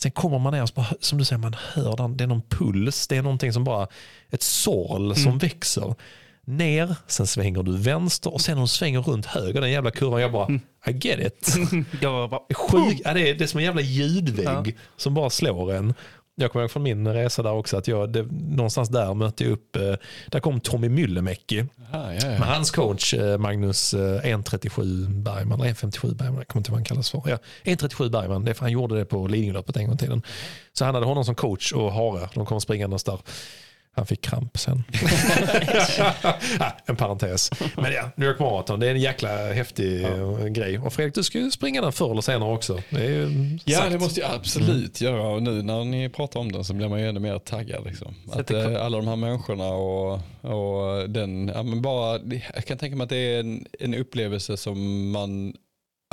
Sen 0.01 0.11
kommer 0.11 0.39
man 0.39 0.53
ner 0.53 0.63
och 0.63 0.69
bara, 0.75 0.87
som 0.99 1.17
du 1.17 1.25
säger, 1.25 1.39
man 1.39 1.55
hör 1.73 1.97
den, 1.97 2.17
det 2.17 2.23
är 2.23 2.27
någon 2.27 2.41
puls, 2.41 3.07
det 3.07 3.17
är 3.17 3.21
någonting 3.21 3.53
som 3.53 3.63
bara, 3.63 3.87
ett 4.29 4.41
sorl 4.43 5.15
som 5.15 5.37
växer. 5.37 5.95
Ner, 6.45 6.95
sen 7.07 7.27
svänger 7.27 7.63
du 7.63 7.77
vänster 7.77 8.33
och 8.33 8.41
sen 8.41 8.61
du 8.61 8.67
svänger 8.67 9.01
runt 9.01 9.25
höger, 9.25 9.61
den 9.61 9.71
jävla 9.71 9.91
kurvan, 9.91 10.21
jag 10.21 10.31
bara, 10.31 10.51
I 10.87 10.91
get 10.91 11.19
it. 11.19 11.55
Jag 12.01 12.29
bara, 12.29 12.41
Sjuk, 12.55 13.01
ja, 13.05 13.13
det, 13.13 13.29
är, 13.29 13.35
det 13.35 13.43
är 13.43 13.47
som 13.47 13.57
en 13.57 13.63
jävla 13.63 13.81
ljudvägg 13.81 14.77
som 14.97 15.13
bara 15.13 15.29
slår 15.29 15.73
en. 15.73 15.93
Jag 16.41 16.51
kommer 16.51 16.63
ihåg 16.63 16.71
från 16.71 16.83
min 16.83 17.07
resa 17.07 17.43
där 17.43 17.51
också 17.51 17.77
att 17.77 17.87
jag, 17.87 18.09
det, 18.09 18.27
någonstans 18.31 18.89
där 18.89 19.13
mötte 19.13 19.43
jag 19.43 19.51
upp, 19.51 19.75
eh, 19.75 19.93
där 20.27 20.39
kom 20.39 20.59
Tommy 20.59 20.89
Myllymäki 20.89 21.65
Ah, 21.91 22.13
ja, 22.13 22.27
med 22.27 22.39
ja. 22.39 22.45
hans 22.45 22.71
coach 22.71 23.13
eh, 23.13 23.37
Magnus 23.37 23.93
eh, 23.93 23.99
1.37 23.99 25.07
Bergman, 25.23 25.61
eller 25.61 25.73
1.57 25.73 26.15
Bergman, 26.15 26.37
jag 26.37 26.47
kommer 26.47 26.59
inte 26.59 26.69
ihåg 26.69 26.71
vad 26.71 26.79
han 26.79 26.83
kallas 26.83 27.09
för. 27.09 27.21
Ja, 27.25 27.37
1.37 27.63 28.09
Bergman, 28.09 28.45
det 28.45 28.51
är 28.51 28.53
för 28.53 28.61
han 28.61 28.71
gjorde 28.71 28.97
det 28.97 29.05
på 29.05 29.27
Lidingöloppet 29.27 29.77
en 29.77 29.85
gång 29.85 29.95
i 29.95 29.97
tiden. 29.97 30.21
Så 30.73 30.85
han 30.85 30.95
hade 30.95 31.07
honom 31.07 31.25
som 31.25 31.35
coach 31.35 31.73
och 31.73 31.93
Hare, 31.93 32.29
de 32.33 32.45
kom 32.45 32.61
springandes 32.61 33.03
där. 33.03 33.19
Han 33.99 34.05
fick 34.05 34.21
kramp 34.21 34.57
sen. 34.57 34.83
ja, 36.59 36.77
en 36.85 36.95
parentes. 36.95 37.51
Men 37.75 37.93
ja, 37.93 38.09
New 38.15 38.29
York 38.29 38.39
Marathon, 38.39 38.79
det 38.79 38.87
är 38.87 38.91
en 38.91 38.99
jäkla 38.99 39.53
häftig 39.53 40.03
eh, 40.03 40.45
grej. 40.45 40.79
Och 40.79 40.93
Fredrik, 40.93 41.15
du 41.15 41.23
ska 41.23 41.37
ju 41.39 41.51
springa 41.51 41.81
den 41.81 41.91
förr 41.91 42.11
eller 42.11 42.21
senare 42.21 42.53
också. 42.53 42.81
Det 42.89 43.05
är 43.05 43.09
ju 43.09 43.57
Ja, 43.65 43.77
sagt. 43.77 43.91
det 43.91 43.99
måste 43.99 44.19
jag 44.19 44.31
absolut 44.31 45.01
göra. 45.01 45.27
Och 45.27 45.43
nu 45.43 45.61
när 45.63 45.83
ni 45.83 46.09
pratar 46.09 46.39
om 46.39 46.51
den 46.51 46.63
så 46.63 46.73
blir 46.73 46.87
man 46.87 46.99
ju 46.99 47.09
ännu 47.09 47.19
mer 47.19 47.39
taggad. 47.39 47.85
Liksom. 47.85 48.15
Att, 48.31 48.51
eh, 48.51 48.85
alla 48.85 48.97
de 48.97 49.07
här 49.07 49.15
människorna 49.15 49.67
och, 49.67 50.13
och 50.41 51.09
den, 51.09 51.51
ja, 51.55 51.63
men 51.63 51.81
bara, 51.81 52.19
jag 52.55 52.65
kan 52.65 52.77
tänka 52.77 52.95
mig 52.95 53.03
att 53.03 53.09
det 53.09 53.17
är 53.35 53.39
en, 53.39 53.65
en 53.79 53.95
upplevelse 53.95 54.57
som 54.57 55.11
man 55.11 55.53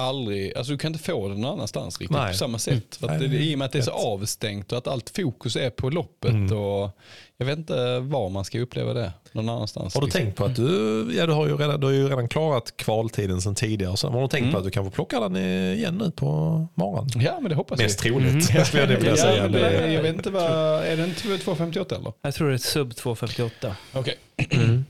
aldrig, 0.03 0.57
alltså 0.57 0.73
du 0.73 0.79
kan 0.79 0.93
inte 0.93 1.05
få 1.05 1.29
den 1.29 1.41
någon 1.41 1.53
annanstans 1.53 2.01
riktigt 2.01 2.17
Nej. 2.17 2.33
på 2.33 2.39
samma 2.39 2.59
sätt. 2.59 2.97
För 2.97 3.09
att 3.09 3.19
det, 3.19 3.27
I 3.27 3.55
och 3.55 3.59
med 3.59 3.67
att 3.67 3.73
det 3.73 3.79
är 3.79 3.83
så 3.83 3.91
avstängt 3.91 4.73
och 4.73 4.79
att 4.79 4.87
allt 4.87 5.13
fokus 5.17 5.57
är 5.57 5.71
på 5.71 5.91
loppet. 5.91 6.31
Mm. 6.31 6.59
Och 6.59 6.99
jag 7.39 7.47
vet 7.47 7.59
inte 7.59 7.99
var 7.99 8.29
man 8.31 8.45
ska 8.45 8.61
uppleva 8.61 8.93
det 8.95 9.13
någon 9.33 9.49
annanstans. 9.49 9.95
Har 9.95 10.01
du 10.01 10.07
liksom. 10.07 10.21
tänkt 10.23 10.37
på 10.37 10.45
att 10.45 10.57
du, 10.57 11.09
ja, 11.17 11.27
du, 11.27 11.33
har 11.33 11.47
ju 11.47 11.57
redan, 11.57 11.81
du 11.81 11.87
har 11.87 11.93
ju 11.95 12.09
redan 12.09 12.29
klarat 12.29 12.77
kvaltiden 12.77 13.41
sedan 13.41 13.55
tidigare. 13.55 13.97
Så 13.97 14.09
har 14.09 14.23
du 14.23 14.29
tänkt 14.29 14.43
Mm. 14.43 14.53
på 14.53 14.59
att 14.59 14.65
du 14.65 14.71
kan 14.71 14.85
få 14.85 14.91
plocka 14.91 15.21
den 15.21 15.37
igen 15.37 15.99
nu 15.99 16.11
på 16.11 16.27
morgonen? 16.75 17.11
Ja, 17.17 17.39
men 17.41 17.49
det 17.49 17.55
hoppas 17.55 17.79
Mest 17.79 18.05
jag. 18.05 18.13
troligt, 18.15 18.55
jag 18.55 18.67
skulle 18.67 18.83
jag 18.83 18.89
vilja 18.89 19.11
Ja, 19.11 19.17
säga. 19.17 19.43
men 19.43 19.53
Det, 19.53 19.93
jag 19.93 20.03
vet 20.03 20.17
inte 20.17 20.31
vad, 20.31 20.45
är 20.85 20.97
den 20.97 21.11
2.58 21.11 21.95
eller? 21.97 22.13
jag 22.23 22.35
tror 22.35 22.47
det 22.49 22.53
är 22.53 22.57
ett 22.57 22.63
sub 22.63 22.97
258. 22.97 23.77
Okej. 23.93 24.15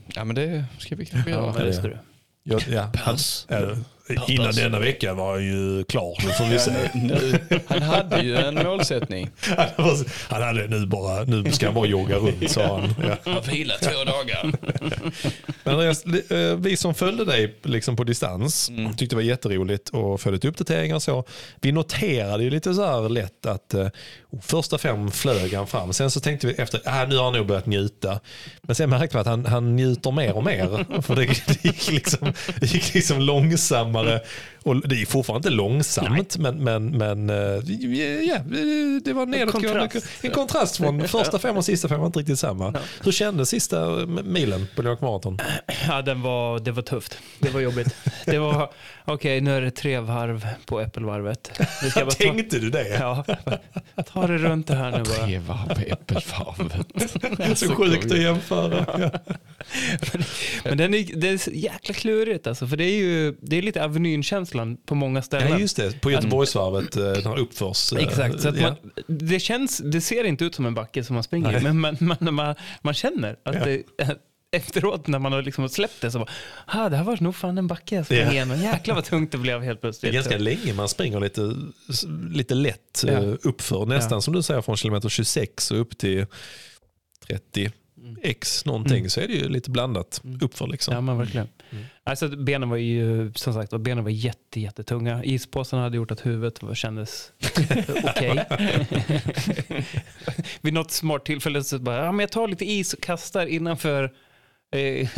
Ja 0.07 0.23
men 0.23 0.35
det 0.35 0.65
ska 0.79 0.95
vi 0.95 1.05
kanske 1.05 1.31
Ja, 1.31 1.37
göra. 1.37 1.53
men 1.53 1.65
det 1.65 1.73
ska 1.73 1.87
du. 1.87 1.97
ja, 2.43 2.59
ja, 2.69 2.91
han, 2.95 3.17
ja, 3.47 3.61
innan 4.27 4.51
denna 4.53 4.79
vecka 4.79 5.13
var 5.13 5.33
jag 5.33 5.43
ju 5.43 5.83
klar, 5.83 6.25
nu 6.25 6.31
får 6.31 6.45
vi 6.45 6.59
se. 6.59 6.71
Nu, 6.93 7.39
han 7.67 7.81
hade 7.81 8.21
ju 8.21 8.35
en 8.37 8.55
målsättning. 8.55 9.29
Han 10.29 10.41
hade 10.41 10.67
nu 10.67 10.85
bara, 10.85 11.23
nu 11.23 11.51
ska 11.51 11.65
han 11.65 11.75
bara 11.75 11.85
jogga 11.87 12.15
runt 12.15 12.51
sa 12.51 12.79
han. 12.79 12.93
Ja. 13.07 13.31
Han 13.31 13.41
vila 13.41 13.73
två 13.81 14.03
dagar. 14.03 14.51
Men 15.63 15.73
Andreas, 15.73 16.05
eh, 16.05 16.55
vi 16.57 16.77
som 16.77 16.95
följde 16.95 17.25
dig 17.25 17.55
liksom 17.63 17.95
på 17.95 18.03
distans 18.03 18.69
Mm. 18.69 18.93
tyckte 18.93 19.15
det 19.15 19.15
var 19.15 19.23
jätteroligt 19.23 19.89
och 19.89 20.21
följde 20.21 20.35
lite 20.35 20.47
uppdateringar 20.47 20.95
och 20.95 21.03
så. 21.03 21.23
Vi 21.61 21.71
noterade 21.71 22.43
ju 22.43 22.49
lite 22.49 22.73
så 22.73 22.85
här 22.85 23.09
lätt 23.09 23.45
att 23.45 23.73
eh, 23.73 23.87
första 24.41 24.77
fem 24.77 25.11
flög 25.11 25.53
han 25.53 25.67
fram. 25.67 25.93
Sen 25.93 26.11
så 26.11 26.19
tänkte 26.19 26.47
vi 26.47 26.53
efter, 26.53 26.81
äh, 26.87 27.09
nu 27.09 27.17
har 27.17 27.23
han 27.23 27.33
nog 27.33 27.47
börjat 27.47 27.65
njuta. 27.65 28.19
Men 28.61 28.75
sen 28.75 28.89
märkte 28.89 29.17
vi 29.17 29.21
att 29.21 29.27
han, 29.27 29.45
han 29.45 29.75
njuter 29.75 30.11
mer 30.11 30.33
och 30.33 30.43
mer. 30.43 31.01
För 31.01 31.15
det, 31.15 31.25
det, 31.25 31.65
gick 31.65 31.91
liksom, 31.91 32.33
det 32.59 32.73
gick 32.73 32.93
liksom 32.93 33.21
långsammare. 33.21 34.21
Och 34.67 34.87
det 34.87 35.01
är 35.01 35.05
fortfarande 35.05 35.47
inte 35.47 35.55
långsamt, 35.55 36.37
men, 36.37 36.63
men, 36.63 36.97
men 36.97 37.29
eh, 37.29 37.35
ja, 38.27 38.37
det 39.03 39.13
var 39.13 39.25
nedåt. 39.25 39.51
kontrast. 39.53 40.07
En 40.21 40.31
kontrast 40.31 40.77
från 40.77 41.07
första 41.07 41.39
fem 41.39 41.57
och 41.57 41.65
sista 41.65 41.87
fem 41.87 41.99
var 41.99 42.05
inte 42.07 42.19
riktigt 42.19 42.39
samma. 42.39 42.73
Hur 43.03 43.11
kändes 43.11 43.49
sista 43.49 43.89
milen 44.23 44.67
på 44.75 44.81
New 44.81 44.91
York 44.91 45.01
Marathon? 45.01 45.39
Ja, 45.87 46.01
den 46.01 46.21
var, 46.21 46.59
det 46.59 46.71
var 46.71 46.81
tufft. 46.81 47.17
Det 47.39 47.49
var 47.49 47.59
jobbigt. 47.59 47.95
Det 48.25 48.37
var, 48.37 48.71
okej 49.05 49.41
nu 49.41 49.57
är 49.57 49.61
det 49.61 49.71
tre 49.71 49.99
varv 49.99 50.47
på 50.65 50.81
äppelvarvet. 50.81 51.51
Vi 51.83 51.89
ska 51.89 51.99
bara 51.99 52.11
ta, 52.11 52.23
Tänkte 52.23 52.59
du 52.59 52.69
det? 52.69 52.87
ja, 52.87 53.25
ta 54.13 54.27
det 54.27 54.37
runt 54.37 54.67
det 54.67 54.75
här 54.75 54.91
nu 54.91 55.03
bara. 55.03 55.25
Tre 55.25 55.39
varv 55.39 55.75
på 55.75 55.81
äppelvarvet. 55.81 57.57
Så 57.59 57.75
sjukt 57.75 58.11
att 58.11 58.21
jämföra. 58.21 58.85
Ja. 58.99 59.35
Men 60.63 60.77
den 60.77 60.93
är, 60.93 61.15
det 61.15 61.29
är 61.29 61.55
jäkla 61.55 61.93
klurigt 61.93 62.47
alltså, 62.47 62.67
för 62.67 62.77
det 62.77 62.83
är 62.83 62.97
ju 62.97 63.35
det 63.41 63.57
är 63.57 63.61
lite 63.61 63.81
Avenyn-känslan 64.59 64.77
på 64.85 64.95
många 64.95 65.21
ställen. 65.21 65.49
ja, 65.51 65.59
just 65.59 65.77
det. 65.77 66.01
På 66.01 66.11
Göteborgsvarvet, 66.11 66.95
eh, 66.95 67.03
den 67.03 67.25
här 67.25 67.37
uppförs. 67.39 67.93
eh, 67.93 67.99
Exakt, 68.03 68.41
så 68.41 68.51
man, 68.51 68.75
det, 69.07 69.39
känns, 69.39 69.77
det 69.77 70.01
ser 70.01 70.23
inte 70.23 70.45
ut 70.45 70.55
som 70.55 70.65
en 70.65 70.73
backe 70.73 71.03
som 71.03 71.13
man 71.13 71.23
springer 71.23 71.57
i, 71.59 71.63
men 71.63 71.79
man, 71.79 71.97
man, 71.99 72.33
man, 72.35 72.55
man 72.81 72.93
känner 72.93 73.35
att 73.45 73.55
Ja. 73.55 73.65
det, 73.65 73.83
efteråt 74.51 75.07
när 75.07 75.19
man 75.19 75.31
har 75.31 75.41
liksom 75.41 75.69
släppt 75.69 76.01
det 76.01 76.11
så 76.11 76.19
bara, 76.19 76.29
ah, 76.65 76.89
det 76.89 76.97
här 76.97 77.03
var 77.03 77.17
nog 77.21 77.35
fan 77.35 77.57
en 77.57 77.67
backe 77.67 77.95
jag 77.95 78.05
sprang 78.05 78.19
Ja. 78.19 78.31
igenom. 78.31 78.61
Jäklar 78.61 78.95
vad 78.95 79.05
tungt 79.05 79.31
det 79.31 79.37
blev 79.37 79.61
helt 79.63 79.81
Det 79.81 79.87
är 79.87 79.91
plötsligt. 79.91 80.13
ganska 80.13 80.37
länge 80.37 80.73
man 80.73 80.89
springer 80.89 81.19
lite, 81.19 81.55
lite 82.31 82.55
lätt 82.55 83.03
Ja. 83.07 83.11
eh, 83.13 83.33
uppför. 83.43 83.85
Nästan 83.85 84.15
Ja. 84.17 84.21
som 84.21 84.33
du 84.33 84.41
säger 84.41 84.61
från 84.61 84.77
kilometer 84.77 85.09
26 85.09 85.71
och 85.71 85.79
upp 85.81 85.97
till 85.97 86.25
30 87.27 87.71
x 88.21 88.65
någonting 88.65 88.97
Mm. 88.97 89.09
så 89.09 89.19
är 89.21 89.27
det 89.27 89.33
ju 89.33 89.49
lite 89.49 89.71
blandat 89.71 90.21
uppför. 90.41 90.67
Liksom. 90.67 90.93
Ja 90.93 91.01
men 91.01 91.17
verkligen. 91.17 91.47
Mm. 91.69 91.83
Alltså, 92.03 92.27
benen 92.27 92.69
var 92.69 92.77
ju 92.77 93.31
som 93.35 93.53
sagt 93.53 93.73
och 93.73 93.79
benen 93.79 94.03
var 94.03 94.11
jätte, 94.11 94.59
jättetunga. 94.59 95.23
Ispåsen 95.23 95.79
hade 95.79 95.97
gjort 95.97 96.11
att 96.11 96.25
huvudet 96.25 96.63
var, 96.63 96.75
kändes 96.75 97.31
okej. 98.03 98.45
Vid 100.61 100.73
något 100.73 100.91
smart 100.91 101.25
tillfälle 101.25 101.63
så 101.63 101.79
bara, 101.79 102.05
ja, 102.05 102.11
men 102.11 102.19
jag 102.19 102.31
tar 102.31 102.47
lite 102.47 102.65
is 102.65 102.93
och 102.93 103.01
kastar 103.01 103.45
innanför 103.45 104.13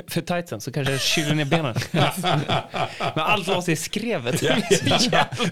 för 0.08 0.22
tightsen 0.22 0.62
så 0.62 0.72
kanske 0.72 0.92
jag 0.94 1.02
kyler 1.02 1.36
ner 1.36 1.46
benen. 1.46 1.76
Men 3.00 3.24
allt 3.26 3.48
la 3.48 3.62
sig 3.62 3.74
i 3.74 3.78
skrevet. 3.78 4.44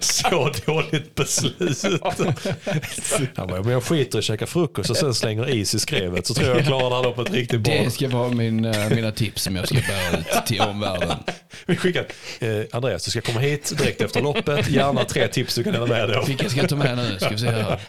Så 0.00 0.52
dåligt 0.66 1.14
beslut. 1.14 1.84
Han 3.36 3.48
bara, 3.48 3.62
men 3.62 3.72
jag 3.72 3.82
skiter 3.82 4.18
i 4.18 4.18
att 4.18 4.24
käka 4.24 4.46
frukost 4.46 4.90
och 4.90 4.96
sen 4.96 5.14
slänger 5.14 5.48
is 5.50 5.74
i 5.74 5.78
skrevet 5.78 6.26
så 6.26 6.34
tror 6.34 6.48
jag 6.48 6.56
jag 6.56 6.66
klarar 6.66 6.90
det 6.90 6.96
här 6.96 7.02
loppet 7.02 7.32
riktigt 7.34 7.60
bra. 7.60 7.74
Det 7.74 7.90
ska 7.90 8.08
vara 8.08 8.28
min, 8.28 8.64
eh, 8.64 8.90
mina 8.90 9.12
tips 9.12 9.42
som 9.42 9.56
jag 9.56 9.68
ska 9.68 9.74
bära 9.74 10.18
ut 10.18 10.46
till 10.46 10.60
omvärlden. 10.60 11.16
Vi 11.66 11.76
skickar, 11.76 12.06
eh, 12.40 12.48
Andreas 12.72 13.04
du 13.04 13.10
ska 13.10 13.20
komma 13.20 13.40
hit 13.40 13.72
direkt 13.78 14.00
efter 14.00 14.22
loppet, 14.22 14.68
gärna 14.70 15.04
tre 15.04 15.28
tips 15.28 15.54
du 15.54 15.64
kan 15.64 15.72
dela 15.72 15.86
med 15.86 16.08
dig 16.08 16.16
av. 16.18 16.26
Vilka 16.26 16.48
ska 16.48 16.60
jag 16.60 16.68
ta 16.68 16.76
med 16.76 16.96
nu? 16.96 17.16
Ska 17.18 17.28
vi 17.28 17.38
se 17.38 17.50
här. 17.50 17.80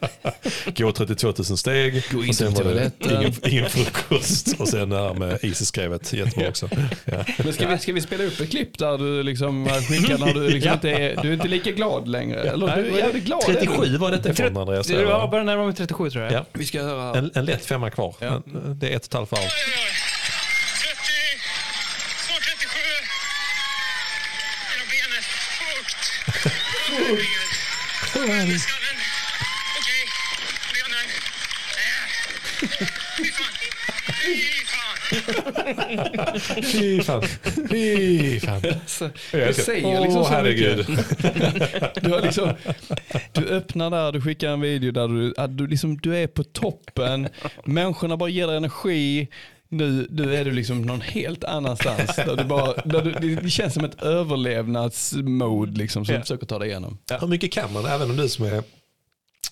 Gå 0.77 0.91
32 0.91 1.34
000 1.38 1.57
steg, 1.57 2.03
Gå 2.11 2.23
in 2.23 2.34
till 2.34 2.53
toaletten. 2.53 3.11
ingen, 3.22 3.34
ingen 3.45 3.69
frukost 3.69 4.56
och 4.60 4.68
sen 4.68 4.90
det 4.90 4.98
här 4.98 5.14
med 5.14 5.40
is 5.41 5.61
i 5.61 5.65
skrevet, 5.65 5.98
jättebra 6.03 6.47
också. 6.49 6.69
Ja. 7.05 7.26
Men 7.38 7.53
ska 7.53 7.67
vi, 7.67 7.77
ska 7.77 7.93
vi 7.93 8.01
spela 8.01 8.23
upp 8.23 8.39
ett 8.39 8.49
klipp 8.49 8.77
där 8.77 8.97
du 8.97 9.23
liksom 9.23 9.69
skickar 9.69 10.17
när 10.17 10.34
du 10.34 10.49
liksom 10.53 10.73
inte 10.73 10.89
är, 10.91 11.21
du 11.21 11.30
är 11.30 11.34
inte 11.34 11.47
lika 11.47 11.71
glad 11.71 12.07
längre? 12.07 12.41
Eller 12.41 12.76
du 12.76 12.88
är 12.89 12.97
jävligt 12.97 13.23
glad. 13.23 13.43
är 13.43 13.47
du? 13.53 13.59
37 13.59 13.97
var 13.97 14.11
detta 14.11 14.30
ifrån 14.30 14.57
Andreas. 14.57 14.88
Det 14.88 15.05
var 15.05 15.27
bara 15.27 15.43
närmare 15.43 15.65
mig 15.65 15.76
37 15.76 16.09
tror 16.09 16.23
jag. 16.23 16.34
Ja. 16.34 16.45
Vi 16.53 16.65
ska 16.65 16.81
höra. 16.81 17.17
En, 17.17 17.31
en 17.35 17.45
lätt 17.45 17.65
femma 17.65 17.89
kvar. 17.89 18.15
Ja. 18.19 18.41
Men, 18.45 18.80
Det 18.80 18.88
är 18.91 18.95
ett 18.95 19.01
och 19.05 19.07
ett 19.09 19.13
halvt 19.13 19.31
varv. 19.31 19.41
30, 19.41 19.49
snart 22.27 22.43
37. 22.43 22.80
Hela 24.71 24.85
benet, 24.91 25.26
fukt. 25.59 26.03
Skallen. 28.61 28.97
Okej, 29.80 30.03
benen. 30.73 31.07
Fy 33.17 33.31
fan. 33.31 33.59
Fy 36.64 37.02
fan. 37.02 37.22
Fy 37.69 38.40
fan. 38.40 38.61
Fan. 38.88 39.11
Du 39.31 39.53
säger 39.53 40.02
liksom 40.02 40.22
Åh, 40.22 40.27
så 40.27 40.34
herregud. 40.34 40.90
mycket. 40.90 41.06
Du, 42.03 42.10
har 42.11 42.22
liksom, 42.22 42.53
du 43.34 43.45
öppnar 43.48 43.90
där, 43.90 44.11
du 44.11 44.22
skickar 44.22 44.49
en 44.49 44.61
video 44.61 44.91
där 44.91 45.07
du, 45.07 45.34
att 45.38 45.57
du, 45.57 45.68
liksom, 45.68 45.98
du 45.98 46.18
är 46.18 46.27
på 46.27 46.44
toppen, 46.44 47.27
människorna 47.65 48.18
bara 48.18 48.30
ger 48.30 48.48
dig 48.48 48.57
energi. 48.57 49.27
Nu, 49.72 50.07
nu 50.11 50.36
är 50.36 50.45
du 50.45 50.52
liksom 50.52 50.81
någon 50.81 51.02
helt 51.02 51.44
annanstans. 51.44 52.15
Där 52.15 52.36
du 52.36 52.44
bara, 52.44 52.73
där 52.86 53.02
du, 53.02 53.36
det, 53.36 53.49
känns 53.49 53.73
som 53.73 53.86
ett 53.86 54.02
överlevnadsmode 54.02 55.72
liksom, 55.80 56.06
som 56.06 56.14
du 56.14 56.18
Ja. 56.19 56.22
försöker 56.22 56.45
ta 56.45 56.60
dig 56.60 56.69
igenom. 56.69 56.98
Hur 57.19 57.27
mycket 57.27 57.52
kan 57.52 57.73
man, 57.73 57.86
även 57.86 58.10
om 58.10 58.18
du 58.18 58.30
som 58.30 58.45
är 58.45 58.64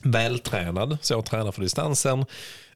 vältränad, 0.04 0.98
så 1.02 1.22
tränar 1.22 1.52
för 1.52 1.62
distansen, 1.62 2.26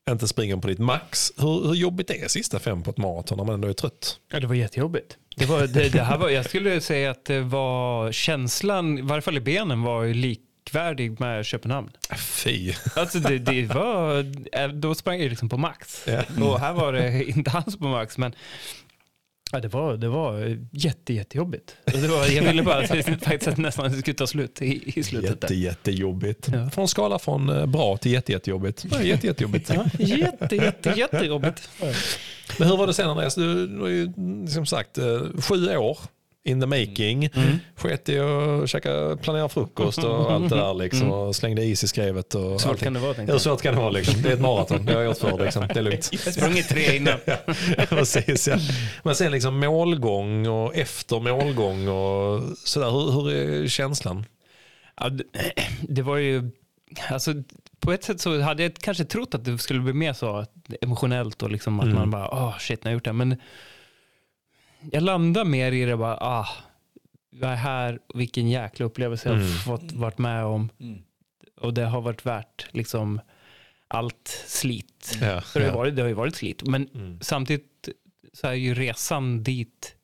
inte 0.10 0.28
springer 0.28 0.58
på 0.58 0.68
ditt 0.68 0.80
max. 0.80 1.32
Hur, 1.38 1.68
hur 1.68 1.74
jobbigt 1.74 2.10
är 2.10 2.28
sista 2.28 2.60
fem 2.60 2.84
på 2.84 2.90
ett 2.90 2.98
maraton 2.98 3.38
när 3.38 3.46
man 3.46 3.54
ändå 3.54 3.68
är 3.68 3.74
trött? 3.74 4.20
Ja, 4.32 4.40
det 4.40 4.48
var 4.48 4.56
jättejobbigt. 4.56 5.18
Det 5.36 5.46
var, 5.46 5.68
det, 5.68 5.90
det 5.90 6.02
här 6.02 6.18
var, 6.18 6.30
jag 6.30 6.46
skulle 6.46 6.82
säga 6.82 7.12
att 7.12 7.26
det 7.26 7.42
var 7.42 8.12
känslan, 8.12 8.98
i 8.98 9.02
varje 9.02 9.22
fall 9.22 9.38
i 9.38 9.42
benen, 9.42 9.82
var 9.82 10.04
ju 10.04 10.14
likvärdig 10.14 11.20
med 11.20 11.46
Köpenhamn. 11.46 11.92
Fy. 12.18 12.74
Alltså 12.96 13.20
det, 13.20 13.38
det 13.38 13.66
var, 13.66 14.26
eh, 14.52 14.68
då 14.68 14.96
sprang 14.96 15.20
jag 15.22 15.30
liksom 15.30 15.50
på 15.50 15.58
max. 15.58 16.08
Ja. 16.08 16.44
Och 16.46 16.60
här 16.60 16.74
var 16.74 16.94
det 16.94 17.24
inte 17.24 17.52
alls 17.52 17.78
på 17.78 17.88
max. 17.88 18.18
Men 18.18 18.36
ja, 19.52 19.60
det, 19.60 19.68
var, 19.68 19.98
det 19.98 20.08
var 20.10 20.58
jätte, 20.72 21.14
jättejobbigt. 21.14 21.76
Det 21.86 22.08
var, 22.08 22.28
jag 22.28 22.44
ville 22.44 22.64
bara 22.64 22.88
faktiskt 22.88 23.48
att 23.48 23.58
nästan 23.58 23.86
att 23.86 23.92
det 23.92 23.98
skulle 23.98 24.16
ta 24.16 24.28
slut 24.28 24.62
i, 24.62 25.00
i 25.00 25.04
slutet. 25.04 25.30
Jätte, 25.30 25.48
Där. 25.48 25.56
jättejobbigt. 25.56 26.48
Ja. 26.54 26.70
Från 26.70 26.88
skala 26.88 27.20
från 27.20 27.50
eh, 27.50 27.66
bra 27.66 27.98
till 27.98 28.12
jätte, 28.12 28.32
jättejobbigt. 28.32 28.86
Ja, 28.92 29.02
jätte, 29.02 29.28
jättejobbigt. 29.28 29.70
Ja, 29.74 29.86
jätte, 30.00 30.56
jätte, 30.56 30.90
jättejobbigt. 30.90 31.70
Men 32.60 32.68
hur 32.68 32.78
var 32.78 32.88
det 32.88 32.94
sen 32.94 33.10
Andreas? 33.10 33.36
Du, 33.36 33.68
du 33.68 33.80
har 33.80 33.88
ju 33.88 34.12
som 34.48 34.66
sagt 34.66 34.98
eh, 34.98 35.22
sju 35.42 35.78
år 35.78 35.98
in 36.44 36.62
the 36.62 36.68
making. 36.68 37.30
Mm. 37.36 37.58
Sket 37.76 38.10
i 38.10 38.20
att 38.20 38.70
käka, 38.70 39.18
planera 39.22 39.50
frukost 39.50 40.04
och 40.04 40.32
allt 40.32 40.50
det 40.50 40.56
där 40.56 40.74
liksom. 40.74 41.12
Och 41.12 41.36
slängde 41.36 41.64
is 41.64 41.84
i 41.84 41.88
skrevet. 41.88 42.36
Och 42.36 42.42
Mm. 42.46 42.60
Svårt 42.60 42.70
allting. 42.70 42.84
kan 42.84 42.94
det 42.94 43.00
vara 43.00 43.14
Hur 43.14 43.38
svårt 43.38 43.62
kan 43.62 43.74
det 43.76 43.80
vara 43.82 43.90
liksom? 43.90 44.22
Det 44.22 44.30
är 44.30 44.34
ett 44.34 44.42
maraton, 44.42 44.86
det 44.86 44.94
har 44.94 45.02
jag 45.02 45.10
gjort 45.10 45.18
förr 45.18 45.44
liksom. 45.46 45.68
Det 45.68 45.80
är 45.80 45.84
lugnt. 45.84 46.10
Jag 46.26 46.34
sprungit 46.34 46.70
tre 46.70 46.96
innan. 46.96 47.18
Precis, 47.90 48.48
ja. 48.48 48.58
Men 49.04 49.16
sen 49.16 49.32
liksom 49.32 49.60
målgång 49.60 50.48
och 50.48 50.76
efter 50.76 51.20
målgång 51.20 51.88
och 51.88 52.42
sådär. 52.58 52.92
Hur, 52.92 53.12
hur 53.12 53.34
är 53.64 53.68
känslan? 53.68 54.26
Ja, 55.00 55.10
det, 55.10 55.24
det 55.82 56.02
var 56.02 56.18
ju, 56.18 56.52
alltså, 57.10 57.34
på 57.80 57.92
ett 57.92 58.04
sätt 58.04 58.22
så 58.22 58.40
hade 58.42 58.64
jag 58.64 58.74
kanske 58.76 59.06
trott 59.06 59.36
att 59.36 59.46
det 59.46 59.58
skulle 59.58 59.80
bli 59.80 59.94
mer 59.94 60.14
så 60.14 60.46
emotionellt 60.82 61.44
och 61.44 61.52
liksom 61.52 61.80
att 61.80 61.86
Mm. 61.86 61.98
man 61.98 62.12
bara, 62.12 62.30
åh 62.32 62.58
shit, 62.60 62.84
nu 62.84 62.88
har 62.88 62.92
jag 62.92 62.96
gjort 62.96 63.06
det. 63.06 63.14
Men 63.14 63.36
jag 64.92 65.04
landar 65.04 65.46
mer 65.46 65.72
i 65.72 65.86
det 65.86 65.98
bara, 65.98 66.18
ah, 66.18 66.48
jag 67.30 67.52
är 67.52 67.56
här, 67.56 68.00
vilken 68.14 68.50
jäkla 68.50 68.86
upplevelse 68.86 69.30
jag 69.30 69.36
har 69.36 69.42
Mm. 69.42 69.54
fått 69.54 69.92
varit 69.92 70.18
med 70.18 70.46
om. 70.46 70.70
Och 71.62 71.74
det 71.74 71.86
har 71.86 72.02
varit 72.02 72.26
värt 72.26 72.68
liksom 72.72 73.22
allt 73.88 74.28
slit. 74.48 75.18
Ja, 75.22 75.42
För 75.42 75.60
det, 75.60 75.66
har 75.66 75.72
ja. 75.74 75.78
varit, 75.78 75.96
det 75.96 76.02
har 76.02 76.10
ju 76.10 76.14
varit 76.16 76.36
slit. 76.36 76.64
Men 76.64 76.88
Mm. 76.94 77.20
samtidigt 77.22 77.90
så 78.34 78.48
är 78.48 78.54
ju 78.54 78.74
resan 78.74 79.44
dit 79.44 79.96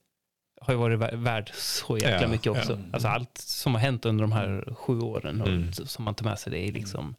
har 0.62 0.74
ju 0.74 0.80
varit 0.80 1.00
vä- 1.00 1.16
värd 1.24 1.52
så 1.54 1.98
jäkla 1.98 2.22
Ja, 2.22 2.28
mycket 2.28 2.48
också. 2.52 2.74
ja. 2.74 2.80
Alltså 2.94 3.08
allt 3.08 3.38
som 3.38 3.74
har 3.74 3.82
hänt 3.82 4.06
under 4.06 4.22
de 4.22 4.32
här 4.32 4.74
sju 4.76 5.00
åren 5.00 5.42
och 5.42 5.48
Mm. 5.48 5.74
som 5.74 6.06
man 6.06 6.16
tar 6.16 6.26
med 6.26 6.40
sig, 6.40 6.52
det 6.52 6.60
är 6.68 6.72
liksom, 6.72 7.16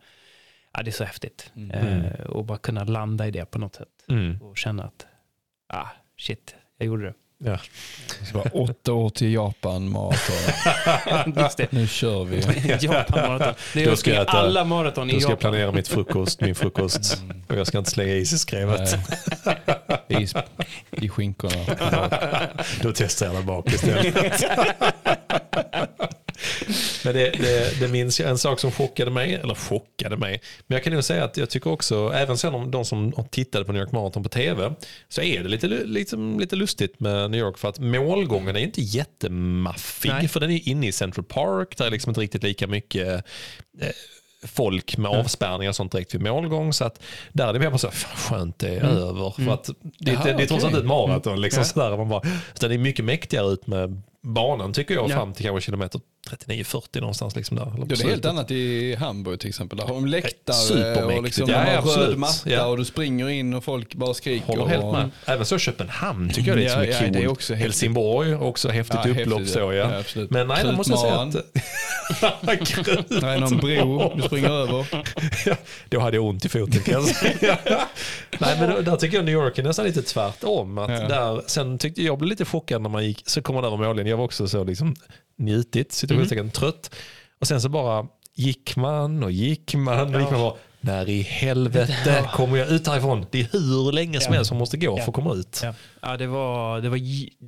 ja 0.72 0.82
det 0.82 0.90
är 0.90 0.92
så 0.92 1.04
häftigt. 1.04 1.52
Mm. 1.56 1.70
Eh, 2.04 2.20
och 2.20 2.44
bara 2.44 2.58
kunna 2.58 2.84
landa 2.84 3.26
i 3.26 3.30
det 3.30 3.44
på 3.44 3.58
något 3.58 3.74
sätt 3.74 3.88
Mm. 4.08 4.42
och 4.42 4.58
känna 4.58 4.84
att, 4.84 5.06
ah 5.68 5.88
shit, 6.16 6.54
jag 6.78 6.86
gjorde 6.86 7.04
det. 7.06 7.14
Ja. 7.44 7.58
Det 8.28 8.34
var 8.34 8.56
åtta 8.70 8.92
år 8.92 9.10
till 9.10 9.32
Japan 9.34 9.90
maraton. 9.90 11.32
Just 11.42 11.56
det. 11.56 11.72
Nu 11.72 11.86
kör 11.86 12.24
vi. 12.24 12.40
Japan 12.86 13.28
maraton. 13.28 13.54
Det 13.74 13.84
Då 13.84 13.90
är 13.90 13.94
ska 13.94 13.96
ska 13.96 14.14
jag 14.14 14.26
äta- 14.26 14.30
alla 14.30 14.64
maraton 14.64 15.10
i 15.10 15.12
Då 15.14 15.20
ska 15.20 15.30
jag 15.30 15.36
Japan. 15.36 15.50
planera 15.52 15.72
mitt 15.72 15.88
frukost, 15.88 16.40
min 16.40 16.54
frukost. 16.54 17.22
Och 17.48 17.56
jag 17.56 17.66
ska 17.66 17.78
inte 17.78 17.90
slänga 17.90 18.12
is 18.14 18.32
i 18.32 18.38
skrevet. 18.38 18.98
Nej. 20.08 20.22
Is 20.22 20.34
i 20.90 21.08
skinkorna. 21.08 21.64
Då 22.82 22.92
testar 22.94 23.26
jag 23.26 23.34
där 23.34 23.42
bak 23.42 23.66
istället. 23.72 24.44
Men 27.04 27.14
det, 27.14 27.30
det, 27.30 27.80
det 27.80 27.88
minns 27.88 28.20
jag 28.20 28.30
en 28.30 28.38
sak 28.38 28.60
som 28.60 28.72
chockade 28.72 29.10
mig, 29.10 29.34
eller 29.34 29.54
chockade 29.54 30.16
mig. 30.16 30.40
Men 30.66 30.76
jag 30.76 30.84
kan 30.84 30.92
nog 30.92 31.04
säga 31.04 31.24
att 31.24 31.36
jag 31.36 31.50
tycker 31.50 31.70
också, 31.72 32.12
även 32.14 32.38
sen 32.38 32.54
om 32.54 32.70
de 32.70 32.84
som 32.84 33.12
tittade 33.30 33.64
på 33.64 33.72
New 33.72 33.82
York 33.82 33.92
Marathon 33.92 34.22
på 34.22 34.28
tv, 34.28 34.72
så 35.08 35.20
är 35.22 35.42
det 35.42 35.48
lite, 35.48 35.66
lite, 35.66 36.16
lite 36.16 36.56
lustigt 36.56 37.00
med 37.00 37.30
New 37.30 37.40
York 37.40 37.58
för 37.58 37.68
att 37.68 37.78
målgången 37.78 38.56
är 38.56 38.60
inte 38.60 38.80
jättemaffig. 38.82 40.10
Nej. 40.10 40.28
För 40.28 40.40
den 40.40 40.50
är 40.50 40.68
inne 40.68 40.86
i 40.86 40.92
Central 40.92 41.24
Park, 41.24 41.76
där 41.76 41.86
är 41.86 41.90
liksom 41.90 42.10
inte 42.10 42.20
riktigt 42.20 42.42
lika 42.42 42.66
mycket 42.66 43.24
eh, 43.80 43.88
folk 44.46 44.96
med 44.96 45.10
avspärrningar 45.10 45.68
och 45.70 45.76
sånt 45.76 45.92
direkt 45.92 46.14
vid 46.14 46.22
målgång. 46.22 46.72
Så 46.72 46.84
att 46.84 47.02
där 47.32 47.48
är 47.48 47.52
det 47.52 47.58
mer 47.58 47.70
bara 47.70 47.78
så, 47.78 47.90
fan 47.90 48.16
skönt 48.38 48.58
det 48.58 48.68
är 48.68 48.84
över. 48.84 49.30
För 49.44 49.52
att 49.52 49.64
det, 49.98 50.12
Jaha, 50.12 50.24
det, 50.24 50.32
det 50.32 50.42
är 50.42 50.46
trots 50.46 50.64
allt 50.64 50.76
ett 50.76 50.84
maraton. 50.86 51.40
Liksom, 51.40 51.60
Ja. 51.60 51.64
sådär, 51.64 51.96
man 51.96 52.08
bara, 52.08 52.22
så 52.54 52.68
det 52.68 52.74
är 52.74 52.78
mycket 52.78 53.04
mäktigare 53.04 53.46
ut 53.52 53.66
med 53.66 54.02
banan 54.22 54.72
tycker 54.72 54.94
jag 54.94 55.10
Ja. 55.10 55.14
fram 55.14 55.32
till 55.32 55.44
kanske 55.46 55.64
kilometer 55.66 56.00
39-40 56.28 57.00
någonstans. 57.00 57.36
Liksom 57.36 57.56
där, 57.56 57.72
Det 57.86 58.04
är 58.04 58.08
helt 58.08 58.24
annat 58.24 58.50
i 58.50 58.94
Hamburg 58.94 59.40
till 59.40 59.48
exempel. 59.48 59.78
Där 59.78 59.84
har 59.86 59.94
de 59.94 60.06
läktare 60.06 61.04
och 61.16 61.22
liksom 61.22 61.48
Ja, 61.50 61.78
absolut. 61.78 62.08
röd 62.08 62.18
matta 62.18 62.50
Ja. 62.50 62.66
och 62.66 62.76
du 62.76 62.84
springer 62.84 63.28
in 63.28 63.54
och 63.54 63.64
folk 63.64 63.94
bara 63.94 64.14
skriker. 64.14 64.46
Håller 64.46 64.62
och, 64.62 64.70
helt 64.70 64.84
med. 64.92 65.10
Även 65.26 65.46
så 65.46 65.58
Köpenhamn 65.58 66.30
tycker 66.30 66.48
jag 66.48 66.58
det 66.58 66.64
är, 66.64 66.66
Ja, 66.66 66.72
som 66.74 66.82
är 66.82 66.86
ja, 66.86 66.98
coolt. 67.00 67.12
det 67.12 67.22
är 67.22 67.28
också 67.28 67.52
häftigt. 67.54 67.64
Helsingborg, 67.64 68.34
också 68.34 68.68
häftigt 68.68 69.00
Ja, 69.04 69.10
upplopp 69.10 69.38
häftigt, 69.38 69.54
så 69.54 69.58
ja. 69.60 69.72
ja. 69.74 70.02
Ja. 70.14 70.26
Men 70.30 70.48
nej, 70.48 70.64
det 70.64 70.72
måste 70.72 70.92
jag 70.92 71.00
säga 71.00 71.14
att... 71.20 71.32
Det 73.08 73.26
är 73.26 73.40
någon 73.40 73.56
bro 73.56 74.12
du 74.16 74.22
springer 74.22 74.50
över. 74.50 74.86
Ja, 75.46 75.56
då 75.88 76.00
hade 76.00 76.16
jag 76.16 76.24
ont 76.24 76.44
i 76.44 76.48
foten 76.48 76.82
kan 76.82 76.94
jag 76.94 77.04
säga. 77.04 77.58
Nej 78.38 78.56
men 78.60 78.70
då- 78.70 78.80
där 78.80 78.96
tycker 78.96 79.16
jag 79.16 79.24
New 79.24 79.34
York 79.34 79.58
är 79.58 79.62
nästan 79.62 79.84
lite 79.84 80.02
tvärtom. 80.02 80.78
Att 80.78 80.90
Ja. 80.90 81.08
där, 81.08 81.42
sen 81.46 81.78
tyckte 81.78 82.02
jag 82.02 82.18
blev 82.18 82.28
lite 82.28 82.44
chockad 82.44 82.82
när 82.82 82.88
man 82.90 83.04
gick, 83.06 83.22
så 83.26 83.42
kom 83.42 83.54
man 83.54 83.64
över 83.64 83.76
mållinjen. 83.76 84.06
Jag 84.06 84.16
var 84.16 84.24
också 84.24 84.48
så 84.48 84.64
liksom 84.64 84.96
njutit, 85.38 85.92
situationstecken 85.92 86.44
Mhm. 86.44 86.52
trött. 86.52 86.94
Och 87.40 87.46
sen 87.46 87.60
så 87.60 87.68
bara 87.68 88.06
gick 88.34 88.76
man 88.76 89.22
och 89.22 89.32
gick 89.32 89.74
man 89.74 90.14
och 90.14 90.20
gick 90.20 90.30
man 90.30 90.40
bara, 90.40 90.54
när 90.80 91.08
i 91.08 91.22
helvete 91.22 92.24
kommer 92.32 92.56
jag 92.58 92.68
ut 92.68 92.86
härifrån? 92.86 93.26
Det 93.30 93.40
är 93.40 93.48
hur 93.52 93.92
länge 93.92 94.20
som 94.20 94.34
helst 94.34 94.48
som 94.48 94.58
måste 94.58 94.76
gå 94.76 94.96
för 94.96 95.04
att 95.08 95.14
komma 95.14 95.34
ut. 95.34 95.62
Ja, 96.02 96.16
det, 96.16 96.26
var, 96.26 96.80
det, 96.80 96.88
var, 96.88 96.98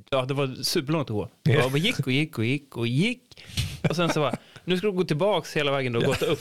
ja, 0.09 0.25
det 0.25 0.33
var 0.33 0.63
superlångt 0.63 1.09
att 1.09 1.13
gå. 1.15 1.29
Ja. 1.43 1.51
Jag 1.53 1.71
bara 1.71 1.77
gick 1.77 1.99
och 1.99 2.11
gick 2.11 2.37
och 2.37 2.45
gick 2.45 2.77
och 2.77 2.87
gick. 2.87 3.43
Och 3.89 3.95
sen 3.95 4.09
så 4.13 4.19
bara, 4.19 4.35
nu 4.65 4.77
ska 4.77 4.87
du 4.87 4.93
gå 4.93 5.03
tillbaks 5.03 5.53
hela 5.57 5.71
vägen 5.71 5.95
och 5.95 6.03
gått 6.03 6.21
upp. 6.21 6.39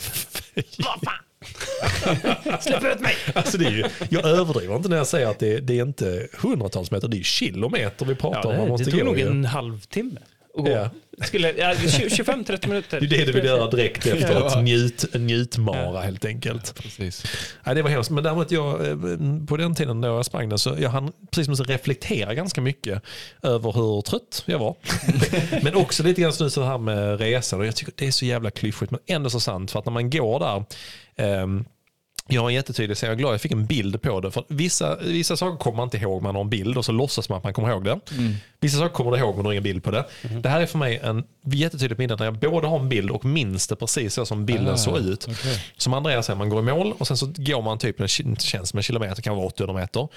Vad 0.78 1.00
fan? 1.04 2.60
Släpp 2.60 2.84
ut 2.84 3.00
mig! 3.00 3.14
Alltså 3.34 3.58
det 3.58 3.66
är 3.66 3.70
ju, 3.70 3.84
jag 4.10 4.24
överdriver 4.24 4.76
inte 4.76 4.88
när 4.88 4.96
jag 4.96 5.06
säger 5.06 5.26
att 5.26 5.38
det, 5.38 5.60
det 5.60 5.78
är 5.78 5.82
inte 5.82 6.28
hundratals 6.42 6.90
meter, 6.90 7.08
det 7.08 7.18
är 7.18 7.22
kilometer 7.22 8.06
vi 8.06 8.14
pratar 8.14 8.40
Ja, 8.44 8.48
om. 8.48 8.56
Man 8.56 8.64
det, 8.64 8.70
måste 8.70 8.84
det 8.84 8.90
tog 8.90 9.00
gå 9.00 9.06
nog 9.06 9.18
en 9.20 9.44
halvtimme. 9.44 10.20
att 10.58 10.64
gå. 10.64 10.70
Ja. 10.70 10.90
Skulle, 11.24 11.52
ja, 11.52 11.72
25-30 11.74 12.68
minuter. 12.68 13.00
Det 13.00 13.06
är 13.06 13.18
det 13.18 13.24
du 13.24 13.32
vill 13.32 13.44
göra 13.44 13.70
direkt 13.70 14.06
efteråt. 14.06 14.52
Ja. 14.54 14.60
Njut, 14.60 15.14
njutmara 15.14 16.00
helt 16.00 16.24
enkelt. 16.24 16.74
Precis. 16.74 17.24
Ja, 17.64 17.74
det 17.74 17.82
var 17.82 17.90
hemskt. 17.90 18.10
Men 18.10 18.24
däremot 18.24 18.50
jag, 18.50 18.88
eh, 18.88 18.96
på 19.48 19.56
den 19.56 19.74
tiden 19.74 20.00
då 20.00 20.08
jag 20.08 20.26
sprang 20.26 20.48
den 20.48 20.58
så 20.58 20.76
jag 20.78 20.90
hann 20.90 21.12
precis 21.30 21.56
som 21.56 21.66
reflektera 21.66 22.34
ganska 22.34 22.60
mycket 22.60 23.02
över 23.42 23.72
hur 23.72 24.02
trött 24.02 24.42
jag 24.46 24.58
var. 24.58 24.76
men 25.62 25.74
också 25.74 26.02
lite 26.02 26.20
grann 26.20 26.32
så 26.32 26.62
här 26.62 26.78
med 26.78 27.20
resan. 27.20 27.60
Och 27.60 27.66
jag 27.66 27.76
tycker 27.76 27.92
det 27.96 28.06
är 28.06 28.10
så 28.10 28.24
jävla 28.24 28.50
klyschigt 28.50 28.90
men 28.90 29.00
ändå 29.06 29.30
så 29.30 29.40
sant. 29.40 29.70
För 29.70 29.78
att 29.78 29.84
när 29.84 29.92
man 29.92 30.10
går 30.10 30.38
där 30.38 30.64
ehm, 31.16 31.64
jag 32.30 32.42
har 32.42 32.48
en 32.48 32.54
jättetydlig, 32.54 32.96
så 32.96 33.06
jag 33.06 33.12
är 33.12 33.16
glad 33.16 33.34
jag 33.34 33.40
fick 33.40 33.52
en 33.52 33.66
bild 33.66 34.02
på 34.02 34.20
det. 34.20 34.30
För 34.30 34.44
vissa, 34.48 34.96
vissa 34.96 35.36
saker 35.36 35.58
kommer 35.58 35.76
man 35.76 35.84
inte 35.86 35.96
ihåg, 35.96 36.22
man 36.22 36.34
har 36.34 36.42
en 36.42 36.50
bild 36.50 36.78
och 36.78 36.84
så 36.84 36.92
låtsas 36.92 37.28
man 37.28 37.38
att 37.38 37.44
man 37.44 37.52
kommer 37.54 37.70
ihåg 37.70 37.84
det. 37.84 38.00
Vissa 38.60 38.78
saker 38.78 38.94
kommer 38.94 39.10
du 39.10 39.18
ihåg 39.18 39.34
men 39.34 39.42
du 39.44 39.48
har 39.48 39.52
ingen 39.52 39.62
bild 39.62 39.84
på 39.84 39.90
det. 39.90 40.04
Det 40.42 40.48
här 40.48 40.60
är 40.60 40.66
för 40.66 40.78
mig 40.78 41.00
en 41.04 41.24
jättetydligt 41.44 41.98
minne 41.98 42.16
när 42.16 42.24
jag 42.24 42.34
både 42.38 42.66
har 42.66 42.78
en 42.78 42.88
bild 42.88 43.10
och 43.10 43.24
minns 43.24 43.66
det 43.66 43.76
precis 43.76 44.14
så 44.14 44.26
som 44.26 44.46
bilden 44.46 44.74
Ah, 44.74 44.76
såg 44.76 44.98
ut. 44.98 45.26
okej. 45.30 45.64
Som 45.76 45.94
Andreas 45.94 46.26
säger, 46.26 46.38
man 46.38 46.48
går 46.48 46.58
i 46.58 46.62
mål 46.62 46.92
och 46.98 47.06
sen 47.06 47.16
så 47.16 47.26
går 47.36 47.62
man 47.62 47.78
typ, 47.78 47.98
det 47.98 48.08
känns 48.08 48.68
som 48.68 48.76
en 48.76 48.82
kilometer, 48.82 49.22
kan 49.22 49.36
vara 49.36 49.46
800 49.46 49.80
meter. 49.80 50.08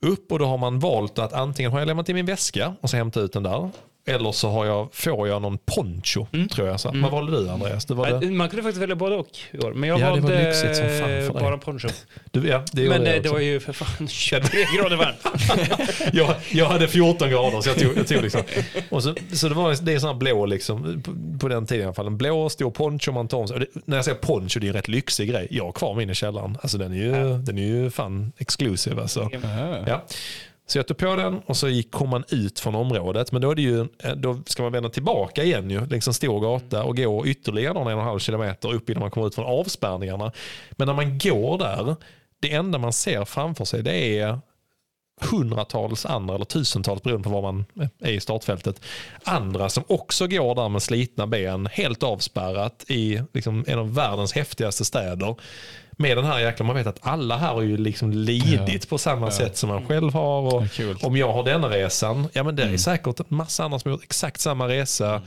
Upp 0.00 0.32
och 0.32 0.38
då 0.38 0.46
har 0.46 0.58
man 0.58 0.78
valt 0.78 1.18
att 1.18 1.32
antingen 1.32 1.72
har 1.72 1.78
jag 1.78 1.86
lämnat 1.86 2.08
in 2.08 2.14
min 2.14 2.26
väska 2.26 2.74
och 2.80 2.90
så 2.90 2.96
hämtat 2.96 3.20
ut 3.22 3.32
den 3.32 3.42
där. 3.42 3.70
Eller 4.06 4.32
så 4.32 4.50
har 4.50 4.66
jag, 4.66 4.88
får 4.92 5.28
jag 5.28 5.42
någon 5.42 5.58
poncho, 5.58 6.26
tror 6.52 6.68
jag. 6.68 6.80
Så. 6.80 6.92
Vad 6.94 7.10
valde 7.10 7.32
du 7.44 7.50
Andreas? 7.50 7.84
Det 7.84 7.94
var 7.94 8.08
Ja, 8.08 8.18
det. 8.18 8.30
Man 8.30 8.48
kunde 8.48 8.62
faktiskt 8.62 8.82
välja 8.82 8.96
både 8.96 9.14
och 9.16 9.28
i 9.50 9.58
år. 9.58 9.72
Men 9.72 9.88
jag 9.88 10.00
Ja, 10.00 10.04
det 10.04 10.10
var 10.10 10.20
valde 10.20 10.44
lyxigt 10.44 10.76
som 10.76 10.84
fan 10.88 10.98
för 10.98 11.08
dig. 11.08 11.28
bara 11.30 11.58
poncho. 11.58 11.88
Du, 12.30 12.48
ja, 12.48 12.62
det 12.72 12.88
Men 12.88 13.04
jag 13.04 13.14
det, 13.14 13.20
det 13.20 13.28
var 13.28 13.38
ju 13.40 13.60
för 13.60 13.72
fan 13.72 14.08
23 14.08 14.64
grader 14.78 14.96
varmt. 14.96 15.26
jag, 16.12 16.34
jag 16.50 16.66
hade 16.66 16.88
14 16.88 17.30
grader 17.30 17.60
så 17.60 17.68
jag 17.68 17.78
tog, 17.78 17.98
jag 17.98 18.06
tog 18.08 18.22
liksom. 18.22 18.42
Och 18.88 19.02
så, 19.02 19.14
så 19.32 19.48
det 19.48 19.54
var 19.54 19.76
det 19.84 19.92
är 19.92 19.98
sån 19.98 20.08
här 20.08 20.16
blå 20.16 20.46
liksom, 20.46 21.02
på, 21.02 21.38
på 21.38 21.48
den 21.48 21.66
tiden 21.66 21.82
i 21.82 21.84
alla 21.84 21.94
fall. 21.94 22.06
En 22.06 22.18
blå 22.18 22.48
stor 22.48 22.70
poncho 22.70 23.12
man 23.12 23.28
tar 23.28 23.38
om 23.38 23.48
sig. 23.48 23.58
Det, 23.58 23.66
När 23.84 23.96
jag 23.96 24.04
säger 24.04 24.18
poncho 24.18 24.60
det 24.60 24.66
är 24.66 24.68
en 24.68 24.74
rätt 24.74 24.88
lyxig 24.88 25.28
grej. 25.30 25.46
Jag 25.50 25.64
har 25.64 25.72
kvar 25.72 25.94
min 25.94 26.10
i 26.10 26.14
källaren. 26.14 26.58
Alltså 26.62 26.78
den 26.78 26.92
är 26.92 26.96
ju, 26.96 27.38
den 27.38 27.58
är 27.58 27.66
ju 27.66 27.90
fan 27.90 28.32
exclusive 28.38 29.02
alltså. 29.02 29.30
Ja. 29.86 30.04
Så 30.70 30.78
jag 30.78 30.86
tog 30.86 30.96
på 30.96 31.16
den 31.16 31.38
och 31.38 31.56
så 31.56 31.68
gick, 31.68 31.90
kom 31.90 32.08
man 32.08 32.24
ut 32.28 32.60
från 32.60 32.74
området. 32.74 33.32
Men 33.32 33.42
då, 33.42 33.50
är 33.50 33.54
det 33.54 33.62
ju, 33.62 33.80
eh, 33.80 34.14
då 34.16 34.42
ska 34.46 34.62
man 34.62 34.72
vända 34.72 34.88
tillbaka 34.88 35.44
igen 35.44 35.70
ju, 35.70 35.86
längs 35.86 36.08
en 36.08 36.14
stor 36.14 36.40
gata 36.40 36.84
och 36.84 36.96
gå 36.96 37.26
ytterligare 37.26 37.74
någon 37.74 37.86
en 37.86 37.94
och 37.94 38.00
en 38.00 38.06
halv 38.06 38.18
kilometer 38.18 38.72
upp 38.72 38.90
innan 38.90 39.00
man 39.00 39.10
kommer 39.10 39.26
ut 39.26 39.34
från 39.34 39.44
avspärrningarna. 39.44 40.32
Men 40.70 40.86
när 40.86 40.94
man 40.94 41.18
går 41.18 41.58
där, 41.58 41.96
det 42.40 42.52
enda 42.52 42.78
man 42.78 42.92
ser 42.92 43.24
framför 43.24 43.64
sig 43.64 43.82
det 43.82 44.18
är 44.18 44.38
hundratals 45.20 46.06
andra, 46.06 46.34
eller 46.34 46.44
tusentals 46.44 47.02
beroende 47.02 47.28
på 47.28 47.30
var 47.30 47.42
man 47.42 47.64
är 47.98 48.12
i 48.12 48.20
startfältet, 48.20 48.80
andra 49.24 49.68
som 49.68 49.84
också 49.86 50.26
går 50.26 50.54
där 50.54 50.68
med 50.68 50.82
slitna 50.82 51.26
ben, 51.26 51.66
helt 51.72 52.02
avspärrat 52.02 52.84
i 52.88 53.22
liksom, 53.32 53.64
en 53.68 53.78
av 53.78 53.94
världens 53.94 54.32
häftigaste 54.32 54.84
städer. 54.84 55.34
Med 56.00 56.16
den 56.16 56.24
här 56.24 56.38
jäkla, 56.40 56.64
man 56.66 56.76
vet 56.76 56.86
att 56.86 56.98
alla 57.02 57.36
här 57.36 57.52
har 57.54 57.62
ju 57.62 57.76
liksom 57.76 58.10
lidit 58.12 58.88
på 58.88 58.98
samma 58.98 59.30
sätt 59.30 59.56
som 59.56 59.68
man 59.68 59.86
själv 59.86 60.12
har. 60.12 60.54
Och 60.54 60.62
Ja, 60.78 60.94
om 61.02 61.16
jag 61.16 61.32
har 61.32 61.44
denna 61.44 61.68
resan, 61.68 62.28
ja 62.32 62.42
men 62.42 62.56
det 62.56 62.62
är 62.62 62.76
säkert 62.76 63.20
en 63.20 63.26
massa 63.28 63.64
andra 63.64 63.78
som 63.78 63.90
har 63.90 63.96
gjort 63.96 64.04
exakt 64.04 64.40
samma 64.40 64.68
resa. 64.68 65.22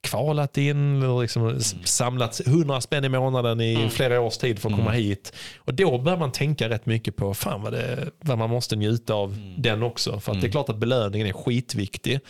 Kvalat 0.00 0.58
in, 0.58 1.02
eller 1.02 1.20
liksom 1.20 1.60
samlat 1.84 2.40
100 2.46 2.80
spänn 2.80 3.04
i 3.04 3.08
månaden 3.08 3.60
i 3.60 3.88
flera 3.90 4.20
års 4.20 4.36
tid 4.38 4.58
för 4.58 4.68
att 4.68 4.76
komma 4.76 4.90
hit. 4.90 5.32
Och 5.58 5.74
då 5.74 5.98
börjar 5.98 6.18
man 6.18 6.32
tänka 6.32 6.68
rätt 6.68 6.86
mycket 6.86 7.16
på 7.16 7.34
fan 7.34 7.62
vad, 7.62 7.72
det, 7.72 8.08
vad 8.20 8.38
man 8.38 8.50
måste 8.50 8.76
njuta 8.76 9.14
av 9.14 9.36
den 9.58 9.82
också. 9.82 10.20
För 10.20 10.32
att 10.32 10.40
det 10.40 10.46
är 10.46 10.50
klart 10.50 10.68
att 10.68 10.76
belöningen 10.76 11.26
är 11.26 11.32
skitviktig. 11.32 12.20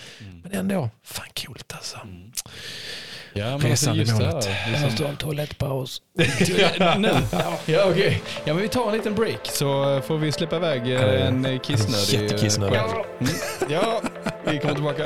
Men 0.43 0.53
ändå, 0.53 0.91
fan 1.03 1.27
coolt 1.47 1.73
alltså. 1.77 1.99
Ja, 3.39 3.45
men 3.45 3.55
alltså 3.55 3.67
Resan 3.69 3.95
i 3.97 3.99
just 3.99 4.19
det 4.19 4.25
målet. 4.27 4.45
här. 4.47 4.71
Liksom, 4.73 5.05
ta 5.05 5.11
en 5.11 5.17
toalettpaus. 5.17 6.03
ja, 6.79 6.95
nu. 6.99 7.11
Ja, 7.67 7.85
okej. 7.91 8.23
Ja, 8.45 8.55
men 8.55 8.63
vi 8.63 8.69
tar 8.69 8.89
en 8.89 8.93
liten 8.97 9.15
break 9.15 9.41
så 9.47 10.01
får 10.07 10.19
vi 10.19 10.33
släppa 10.33 10.57
iväg 10.57 10.93
eh, 10.95 11.27
en 11.27 11.45
eh, 11.47 11.59
kissnödig... 11.61 12.15
eh, 12.15 12.23
Jättekissnödig. 12.23 12.79
själ. 12.79 12.91
Mm. 13.21 13.33
Ja, 13.69 14.01
vi 14.51 14.59
kommer 14.59 14.75
tillbaka. 14.75 15.05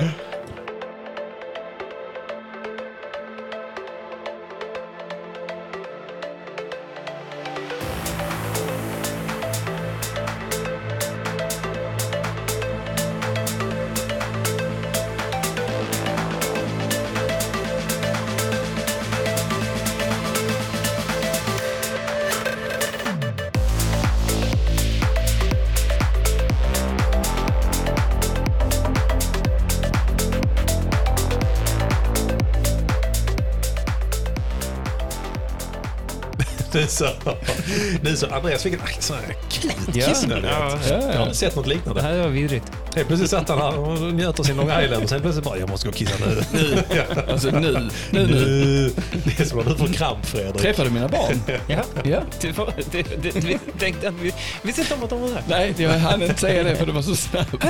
Nu 38.10 38.16
så 38.16 38.26
Andreas 38.26 38.62
fick 38.62 38.72
en 38.74 38.80
sån 39.00 39.16
här 39.16 39.34
klut 39.50 39.76
Ja. 39.96 40.06
kissnödig. 40.08 40.48
Ja, 40.48 40.78
Jag 40.88 41.02
har 41.02 41.12
Ja, 41.14 41.22
inte 41.22 41.36
sett 41.36 41.56
något 41.56 41.64
det 41.64 41.70
liknande. 41.70 42.02
här 42.02 42.18
var 42.18 42.28
vidrigt. 42.28 42.64
Helt 42.94 43.06
plötsligt 43.08 43.30
satt 43.30 43.48
han 43.48 43.58
här 43.58 43.78
och 43.78 44.14
njöt 44.14 44.40
av 44.40 44.44
sin 44.44 44.56
Long 44.56 44.70
Island 44.82 45.02
och 45.02 45.08
sen 45.08 45.20
plötsligt 45.20 45.44
bara, 45.44 45.58
jag 45.58 45.68
måste 45.68 45.86
gå 45.86 45.90
och 45.90 45.96
kissa 45.96 46.14
nu. 46.26 46.42
nu. 46.52 46.82
alltså 47.32 47.50
nu, 47.50 47.60
nu, 47.60 47.88
nu. 48.10 48.26
nu. 48.26 48.90
Det 49.24 49.40
är 49.40 49.44
som 49.44 49.58
att 49.58 49.66
du 49.66 49.74
får 49.74 49.86
kramp 49.86 50.26
Fredrik. 50.26 50.62
Träffar 50.62 50.84
du 50.84 50.90
mina 50.90 51.08
barn? 51.08 51.40
Ja. 51.66 51.82
Ja. 52.04 52.20
Det 52.40 52.58
var, 52.58 52.72
det, 52.92 53.02
det, 53.22 53.34
vi 53.34 53.58
tänkte 53.78 54.08
att 54.08 54.14
vi 54.14 54.32
visste 54.62 54.80
inte 54.80 54.94
om 54.94 55.02
att 55.02 55.10
de 55.10 55.20
var 55.20 55.28
där. 55.28 55.42
Nej, 55.48 55.74
jag 55.78 55.90
hann 55.90 56.22
inte 56.22 56.40
säga 56.40 56.62
det 56.62 56.76
för 56.76 56.86
det 56.86 56.92
var 56.92 57.02
så 57.02 57.16
snabbt. 57.16 57.50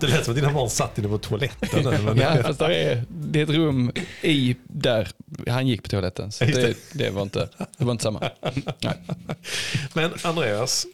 Det 0.00 0.06
lät 0.06 0.24
som 0.24 0.32
att 0.32 0.36
dina 0.36 0.52
barn 0.52 0.70
satt 0.70 0.98
inne 0.98 1.08
på 1.08 1.18
toaletten. 1.18 2.04
Men 2.04 2.16
Ja, 2.16 2.42
fast 2.42 2.58
där 2.58 2.70
är, 2.70 3.04
det 3.08 3.38
är 3.40 3.42
ett 3.42 3.50
rum 3.50 3.92
i 4.22 4.56
där 4.64 5.08
han 5.48 5.66
gick 5.66 5.82
på 5.82 5.88
toaletten. 5.88 6.32
Så 6.32 6.44
det, 6.44 6.76
det, 6.92 7.10
var, 7.10 7.22
inte, 7.22 7.48
det 7.78 7.84
var 7.84 7.92
inte 7.92 8.02
samma. 8.02 8.30
Nej. 8.80 8.94
Men 9.92 10.10
Andreas, 10.22 10.86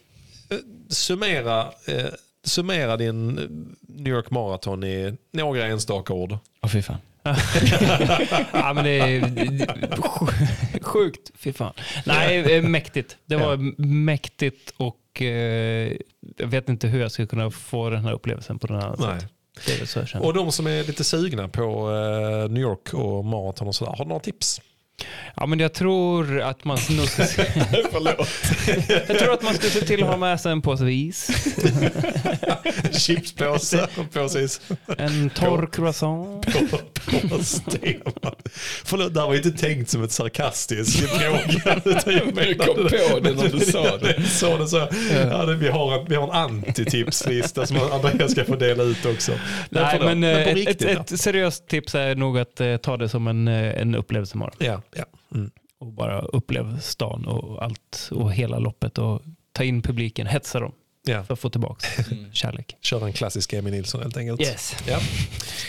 summera, 0.88 1.72
eh, 1.86 2.06
summera 2.44 2.96
din 2.96 3.34
New 3.80 4.12
York 4.14 4.30
Marathon 4.30 4.84
i 4.84 5.16
några 5.32 5.66
enstaka 5.66 6.12
ord. 6.12 6.38
Åh 6.62 6.68
fy 6.70 6.82
fan. 6.82 6.98
Ja, 8.52 8.72
men 8.74 8.84
det 8.84 8.90
är 8.90 10.80
sjukt. 10.82 11.30
Fy 11.38 11.52
fan. 11.52 11.72
Nej, 12.06 12.56
eh, 12.56 12.62
mäktigt. 12.62 13.16
Det 13.26 13.36
var 13.36 13.56
mäktigt 13.86 14.74
och 14.76 15.22
eh, 15.22 15.92
jag 16.36 16.46
vet 16.46 16.68
inte 16.68 16.88
hur 16.88 17.00
jag 17.00 17.12
ska 17.12 17.26
kunna 17.26 17.50
få 17.50 17.90
den 17.90 18.04
här 18.04 18.12
upplevelsen 18.12 18.58
på 18.58 18.66
den 18.66 18.76
här 18.80 18.94
Nej. 18.98 19.86
sätt. 19.86 20.14
Och 20.20 20.34
de 20.34 20.52
som 20.52 20.66
är 20.66 20.84
lite 20.84 21.04
sugna 21.04 21.48
på 21.48 21.90
eh, 21.90 22.50
New 22.50 22.62
York 22.62 22.94
och 22.94 23.24
maraton 23.24 23.68
och 23.68 23.74
sådär, 23.74 23.92
har 23.92 24.04
du 24.04 24.08
några 24.08 24.20
tips? 24.20 24.60
Ja, 25.36 25.46
men 25.46 25.60
jag 25.60 25.74
tror 25.74 26.40
att 26.40 26.64
man 26.64 26.78
nog 26.90 27.08
ska... 27.08 27.24
Förlåt. 27.92 28.28
jag 29.08 29.18
tror 29.18 29.32
att 29.32 29.42
man 29.42 29.54
ska 29.54 29.68
se 29.68 29.80
till 29.80 30.02
att 30.02 30.08
ha 30.08 30.16
med 30.16 30.40
sig 30.40 30.52
en 30.52 30.62
påse 30.62 30.90
is. 30.90 31.30
Chipspåse, 32.92 33.88
precis. 34.12 34.60
En 34.98 35.30
torr 35.30 35.68
croissant. 35.72 36.46
På, 36.46 36.66
på. 36.66 36.78
Förlåt, 38.84 39.14
det 39.14 39.20
här 39.20 39.26
var 39.26 39.34
inte 39.34 39.50
tänkt 39.50 39.90
som 39.90 40.02
ett 40.02 40.12
sarkastiskt 40.12 40.98
fråga. 40.98 41.40
Men 42.34 42.44
du 42.48 42.54
kom 42.54 42.74
på 42.74 43.20
det 43.20 43.32
när 43.34 43.48
du 43.48 43.60
sa 43.60 43.98
det. 43.98 44.22
Så 44.22 44.58
det 44.58 44.68
så. 44.68 44.88
Ja, 45.30 45.44
det, 45.46 45.56
vi, 45.56 45.68
har 45.68 45.98
en, 45.98 46.06
vi 46.08 46.14
har 46.14 46.24
en 46.24 46.30
antitipslista 46.30 47.66
som 47.66 47.76
Andreas 47.92 48.32
ska 48.32 48.44
få 48.44 48.56
dela 48.56 48.82
ut 48.82 49.06
också. 49.06 49.32
Nej, 49.70 49.86
förlåt, 49.92 50.06
men, 50.06 50.24
eh, 50.24 50.42
ett, 50.42 50.54
riktigt, 50.54 50.82
ett, 50.82 51.12
ett 51.12 51.20
seriöst 51.20 51.68
tips 51.68 51.94
är 51.94 52.14
nog 52.14 52.38
att 52.38 52.60
eh, 52.60 52.76
ta 52.76 52.96
det 52.96 53.08
som 53.08 53.26
en, 53.26 53.48
eh, 53.48 53.80
en 53.80 53.94
upplevelse 53.94 54.34
imorgon. 54.34 54.56
ja. 54.58 54.80
Mm. 55.34 55.50
Och 55.78 55.92
bara 55.92 56.20
upplev 56.20 56.80
stan 56.80 57.26
och 57.26 57.64
allt 57.64 58.08
och 58.12 58.32
hela 58.32 58.58
loppet 58.58 58.98
och 58.98 59.22
ta 59.52 59.64
in 59.64 59.82
publiken, 59.82 60.26
hetsa 60.26 60.60
dem 60.60 60.72
ja. 61.04 61.24
för 61.24 61.34
att 61.34 61.40
få 61.40 61.50
tillbaka 61.50 61.86
kärlek. 62.32 62.76
Kör 62.80 63.06
en 63.06 63.12
klassisk 63.12 63.52
Emil 63.52 63.72
Nilsson 63.72 64.02
helt 64.02 64.16
enkelt. 64.16 64.40
Yes. 64.40 64.76
Ja. 64.88 64.98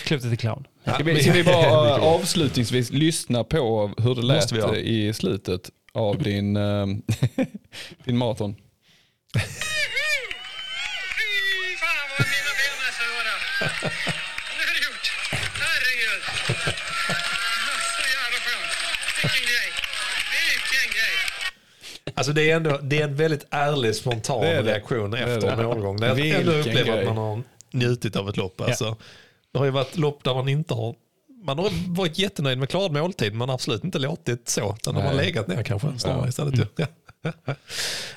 Klutet 0.06 0.30
till 0.30 0.38
clown. 0.38 0.68
Ja, 0.84 0.94
Ska 0.94 1.04
vi, 1.04 1.24
ska 1.24 1.32
vi 1.32 1.44
bara 1.44 2.02
avslutningsvis 2.02 2.92
lyssna 2.92 3.44
på 3.44 3.92
hur 3.98 4.16
det 4.16 4.22
lät 4.22 4.76
i 4.78 5.14
slutet 5.14 5.72
av 5.94 6.24
din, 6.24 6.56
eh, 6.56 6.86
din 8.06 8.18
maraton? 8.18 8.56
Fy 9.34 9.40
fan 11.82 11.96
vad 12.18 12.28
mina 12.34 12.52
ben 12.60 12.80
är 12.88 12.94
så. 13.00 13.08
Nu 14.58 14.64
är 14.64 14.74
det 14.78 14.84
gjort. 14.88 15.08
Herregud. 15.62 16.24
Så 17.96 18.04
jävla 18.16 18.40
skönt. 18.46 18.74
Vilken 19.24 19.46
grej. 19.52 19.70
Vilken 20.36 20.88
grej. 20.98 21.16
Alltså 22.16 22.34
det 22.34 22.52
är 22.52 22.56
ändå 22.56 22.78
det 22.84 23.00
är 23.02 23.04
en 23.04 23.16
väldigt 23.16 23.46
ärlig 23.50 23.96
spontan 23.96 24.42
Det 24.42 24.48
är 24.48 24.64
det. 24.64 24.72
reaktion 24.72 25.14
är 25.14 25.18
efter 25.28 25.48
det. 25.48 25.54
en 25.54 25.66
målgång. 25.66 25.98
Där 26.00 26.08
jag 26.08 26.28
ändå 26.28 26.52
upplever 26.52 26.84
grej. 26.84 27.00
att 27.00 27.06
man 27.16 27.18
har 27.18 27.42
njutit 27.72 28.16
av 28.16 28.30
ett 28.30 28.38
lopp. 28.38 28.62
Alltså. 28.62 28.96
Det 29.52 29.58
har 29.60 29.66
ju 29.66 29.72
varit 29.72 29.98
lopp 29.98 30.24
där 30.24 30.34
man 30.34 30.48
inte 30.50 30.74
har 30.74 30.96
man 31.44 31.58
har 31.60 31.70
varit 31.96 32.18
jättenöjd 32.18 32.58
med 32.58 32.70
klarad 32.70 32.92
måltid 32.92 33.34
men 33.34 33.50
absolut 33.50 33.84
inte 33.84 34.00
låtit 34.00 34.50
så. 34.50 34.76
Utan 34.82 34.96
har 34.96 35.04
Nej. 35.04 35.16
legat 35.26 35.48
ner 35.48 35.64
kanske 35.64 35.88
snarare 35.98 36.22
Ja. 36.24 36.28
istället. 36.30 36.58
ju. 36.60 36.66
Ja. 36.76 36.86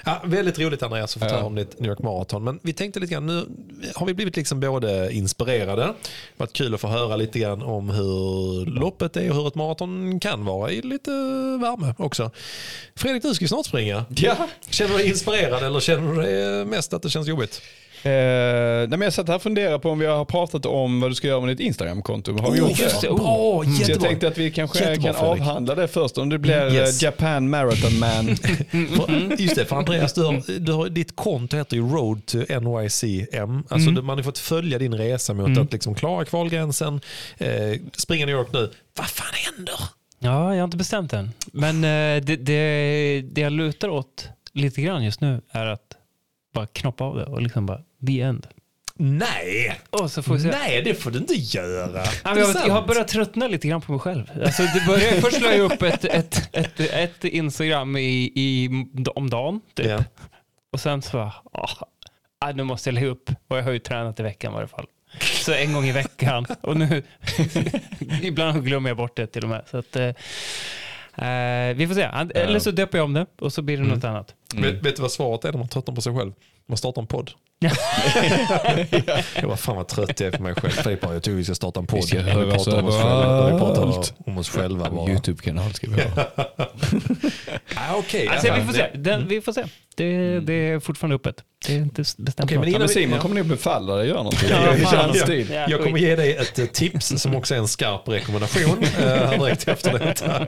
Ja, 0.05 0.23
väldigt 0.25 0.59
roligt 0.59 0.83
Andreas 0.83 1.17
att 1.17 1.23
få 1.23 1.29
höra 1.29 1.45
om 1.45 1.55
ditt 1.55 1.81
New 1.81 1.91
York 1.91 1.99
Marathon. 1.99 2.45
Men 2.45 2.61
vi 2.63 2.73
tänkte 2.73 3.01
lite 3.01 3.13
grann, 3.13 3.27
nu 3.27 3.47
har 3.95 4.07
vi 4.07 4.15
blivit 4.15 4.37
liksom 4.37 4.61
både 4.61 5.13
inspirerade. 5.13 5.95
Varit 6.37 6.53
kul 6.53 6.75
att 6.75 6.81
få 6.81 6.89
höra 6.89 7.17
lite 7.17 7.39
grann 7.39 7.63
om 7.63 7.91
hur 7.91 8.67
loppet 8.67 9.17
är 9.17 9.31
och 9.31 9.37
hur 9.37 9.49
ett 9.49 9.55
maraton 9.55 10.21
kan 10.21 10.45
vara 10.45 10.71
i 10.71 10.83
lite 10.83 11.11
värme 11.61 11.95
också. 11.99 12.31
Fredrik, 12.97 13.23
du 13.23 13.35
ska 13.35 13.45
ju 13.45 13.49
snart 13.49 13.67
springa. 13.67 14.05
Ja. 14.17 14.37
Känner 14.71 14.93
du 14.93 14.99
dig 14.99 15.09
inspirerad 15.09 15.63
eller 15.63 15.81
känner 15.81 16.15
du 16.15 16.23
dig 16.23 16.65
mest 16.65 16.93
att 16.93 17.03
det 17.03 17.11
känns 17.11 17.29
jobbigt? 17.29 17.63
Eh, 18.03 18.11
nej, 18.13 18.89
men 18.89 19.01
jag 19.01 19.13
satt 19.13 19.29
här 19.29 19.35
och 19.37 19.43
funderade 19.43 19.79
på 19.79 19.91
om 19.91 19.99
vi 19.99 20.07
har 20.07 20.25
pratat 20.25 20.67
om 20.67 21.01
vad 21.01 21.11
du 21.11 21.15
ska 21.15 21.27
göra 21.29 21.41
med 21.41 21.49
ditt 21.49 21.61
Instagramkonto. 21.61 22.39
Har 22.43 22.51
vi 22.51 22.59
gjort 22.59 22.79
just 22.81 23.01
det? 23.01 23.07
det. 23.07 23.13
Oh. 23.13 23.65
Bra, 23.65 23.73
Så 23.85 23.91
jag 23.93 24.01
tänkte 24.01 24.29
att 24.29 24.39
vi 24.39 24.51
kanske 24.51 24.79
Jättebra, 24.79 25.13
kan 25.13 25.15
Fredrik. 25.21 25.41
avhandla 25.43 25.75
det 25.75 25.89
först. 25.89 26.19
Om 26.19 26.29
det 26.29 26.39
blir 26.39 26.67
eh, 26.67 26.75
Yes. 26.75 27.03
Japan 27.03 27.51
Marathon 27.51 27.99
Man. 27.99 28.37
För, 28.37 29.37
just 29.43 29.55
det, 29.55 29.65
för 29.65 29.77
Andreas, 29.77 30.13
du 30.13 30.23
har, 30.25 30.59
du 30.59 30.73
har, 30.73 30.89
ditt 30.89 31.17
konto 31.17 31.57
heter 31.57 31.77
ju 31.77 31.83
Road 31.89 32.27
to 32.27 32.39
NYCM. 32.39 33.65
Alltså 33.69 33.89
Mm. 33.91 34.07
Man 34.07 34.19
har 34.19 34.23
fått 34.23 34.39
följa 34.39 34.79
din 34.79 34.95
resa 34.95 35.35
mot 35.35 35.59
att 35.59 35.73
liksom 35.73 35.95
klara 35.95 36.25
kvalgränsen, 36.25 37.01
eh, 37.39 37.49
springa 37.97 38.27
New 38.27 38.35
York 38.35 38.49
nu. 38.53 38.71
Vad 38.99 39.07
fan 39.07 39.27
händer? 39.57 39.75
Ja, 40.19 40.55
jag 40.55 40.61
har 40.61 40.65
inte 40.65 40.77
bestämt 40.77 41.13
än. 41.13 41.31
Men 41.53 41.77
eh, 41.77 42.25
det, 42.25 42.37
det, 42.37 43.23
det 43.33 43.41
jag 43.41 43.53
lutar 43.53 43.89
åt 43.89 44.29
lite 44.53 44.83
grann 44.83 45.05
just 45.05 45.21
nu 45.21 45.41
är 45.51 45.67
att 45.67 45.83
bara 46.55 46.67
knoppa 46.67 47.05
av 47.05 47.17
det 47.17 47.25
och 47.25 47.43
liksom 47.43 47.67
bara 47.67 47.81
the 48.07 48.21
end. 48.21 48.47
Nej, 49.01 49.81
nej 50.45 50.83
det 50.83 50.95
får 50.95 51.11
du 51.11 51.19
inte 51.19 51.35
göra. 51.35 52.05
Jag, 52.25 52.35
vet, 52.35 52.67
jag 52.67 52.75
har 52.75 52.87
börjat 52.87 53.09
tröttna 53.09 53.49
lite 53.49 53.69
grann 53.69 53.81
på 53.81 53.93
mig 53.93 54.01
själv. 54.01 54.31
Alltså, 54.45 54.63
det 54.63 54.85
började, 54.87 55.21
först 55.21 55.41
la 55.41 55.53
jag 55.53 55.73
upp 55.73 55.83
ett, 55.83 56.05
ett, 56.05 56.49
ett, 56.53 56.81
ett 56.81 57.25
Instagram 57.25 57.97
i, 57.97 58.33
i, 58.35 58.71
om 59.15 59.31
dagen. 59.31 59.61
Typ. 59.75 59.87
Ja. 59.87 60.05
Och 60.73 60.81
sen 60.81 61.03
så 61.03 61.17
bara, 61.17 61.35
ah, 62.41 62.53
nu 62.53 62.65
måste 62.65 62.89
jag 62.89 62.95
lägga 62.95 63.07
upp. 63.07 63.31
Och 63.49 63.59
jag 63.59 63.63
har 63.63 63.71
ju 63.71 63.79
tränat 63.79 64.21
i 64.21 64.23
veckan 64.23 64.53
i 64.53 64.55
varje 64.55 64.69
fall. 64.69 64.87
Så 65.21 65.53
en 65.53 65.73
gång 65.73 65.85
i 65.85 65.93
veckan. 65.93 66.47
Och 66.61 66.77
nu, 66.77 67.03
ibland 68.23 68.65
glömmer 68.65 68.91
jag 68.91 68.97
bort 68.97 69.17
det 69.17 69.27
till 69.27 69.43
och 69.43 69.49
med. 69.49 69.65
Så 69.71 69.79
att, 69.79 69.97
eh, 69.97 70.05
eh, 71.29 71.77
vi 71.77 71.87
får 71.87 71.95
se. 71.95 72.09
Eller 72.41 72.59
så 72.59 72.71
döper 72.71 72.99
jag 72.99 73.05
om 73.05 73.13
det 73.13 73.27
och 73.39 73.53
så 73.53 73.63
blir 73.63 73.77
det 73.77 73.85
något 73.85 74.05
annat. 74.05 74.35
Vet, 74.55 74.75
vet 74.75 74.97
du 74.97 75.03
vad 75.03 75.13
svaret 75.13 75.45
är 75.45 75.53
när 75.53 75.59
man 75.59 75.69
tröttnar 75.69 75.95
på 75.95 76.01
sig 76.01 76.17
själv? 76.17 76.33
Man 76.67 76.77
startar 76.79 77.03
en 77.03 77.07
podd. 77.07 77.31
Jag 77.61 79.49
var 79.49 79.57
fan 79.57 79.77
vad 79.77 79.89
trött 79.89 80.21
jag 80.21 80.27
är 80.35 80.37
på 80.37 80.43
mig 80.43 80.55
själv. 80.55 80.71
Filip 80.71 81.01
bara, 81.01 81.13
jag 81.13 81.23
tror 81.23 81.35
vi 81.35 81.45
ska 81.45 81.55
starta 81.55 81.81
en 81.81 81.87
podd. 81.87 82.01
Vi 82.01 82.07
ska 82.07 82.19
vi 82.19 82.51
pratar 82.53 82.79
om 82.79 82.87
oss 82.89 82.97
själva. 82.97 83.53
Vi 83.53 83.59
pratar 83.59 83.83
om 84.27 84.39
oss 84.39 84.49
själva 84.51 84.91
bara. 84.91 85.11
Youtube-kanal 85.11 85.75
ska 85.75 85.87
vi 85.91 86.03
ha. 86.03 86.11
Ah, 87.75 87.95
Okej, 87.97 88.29
Alltså, 88.29 88.55
vi, 88.55 88.63
får 88.65 88.73
se. 88.73 88.87
det- 88.93 88.99
Den, 88.99 89.29
vi 89.29 89.41
får 89.41 89.53
se. 89.53 89.65
Det, 89.97 90.41
det 90.41 90.53
är 90.53 90.81
fortfarande 90.81 91.17
öppet. 91.17 91.37
Det 91.67 91.73
är 91.75 91.79
inte 91.79 92.03
bestämt. 92.19 92.41
Okej, 92.45 92.59
men 92.59 92.69
innan 92.69 92.81
men 92.81 92.89
Simon 92.89 93.15
ja. 93.17 93.23
kommer 93.23 93.35
nog 93.37 93.47
befalla 93.47 93.93
dig 93.95 94.03
att 94.03 94.09
göra 94.09 94.19
någonting. 94.23 94.49
Ja, 94.51 94.75
I 94.77 94.81
fan. 94.81 94.97
hans 94.97 95.17
Ja. 95.17 95.23
stil. 95.25 95.47
Ja, 95.53 95.67
Jag 95.69 95.83
kommer 95.85 95.99
ge 95.99 96.17
dig 96.17 96.37
ett 96.37 96.59
eh, 96.59 96.67
tips 96.67 97.13
som 97.23 97.35
också 97.35 97.55
är 97.55 97.59
en 97.59 97.69
skarp 97.69 98.09
rekommendation 98.09 98.85
eh, 98.99 99.05
här 99.07 99.39
direkt 99.39 99.69
efter 99.69 99.99
detta. 99.99 100.47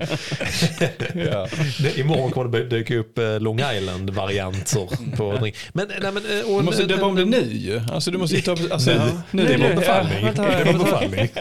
Ja. 1.32 1.48
Det- 1.82 1.98
Imorgon 1.98 2.30
kommer 2.30 2.58
det 2.58 2.64
dyka 2.64 2.96
upp 2.96 3.18
eh, 3.18 3.40
Long 3.40 3.60
Island-varianter 3.76 5.16
på 5.16 5.36
drink. 5.36 5.56
Men, 5.72 5.88
nej, 6.02 6.12
men, 6.12 6.16
och, 6.44 6.58
Du 6.58 6.64
måste 6.64 6.84
döpa 6.86 6.99
om 7.02 7.14
det 7.16 7.24
nu 7.24 7.52
ju. 7.52 7.81
Alltså, 7.93 8.10
du 8.10 8.18
måste 8.18 8.36
ju 8.36 8.43
ta... 8.43 8.52
Alltså, 8.70 8.90
Ja. 8.90 9.09
nu. 9.31 9.47
Det 9.47 9.56
vår 9.56 9.74
befallning. 9.77 10.24
ja, 10.24 10.32
Det 10.32 10.64
vänta. 10.64 10.85
befallning. 10.85 11.28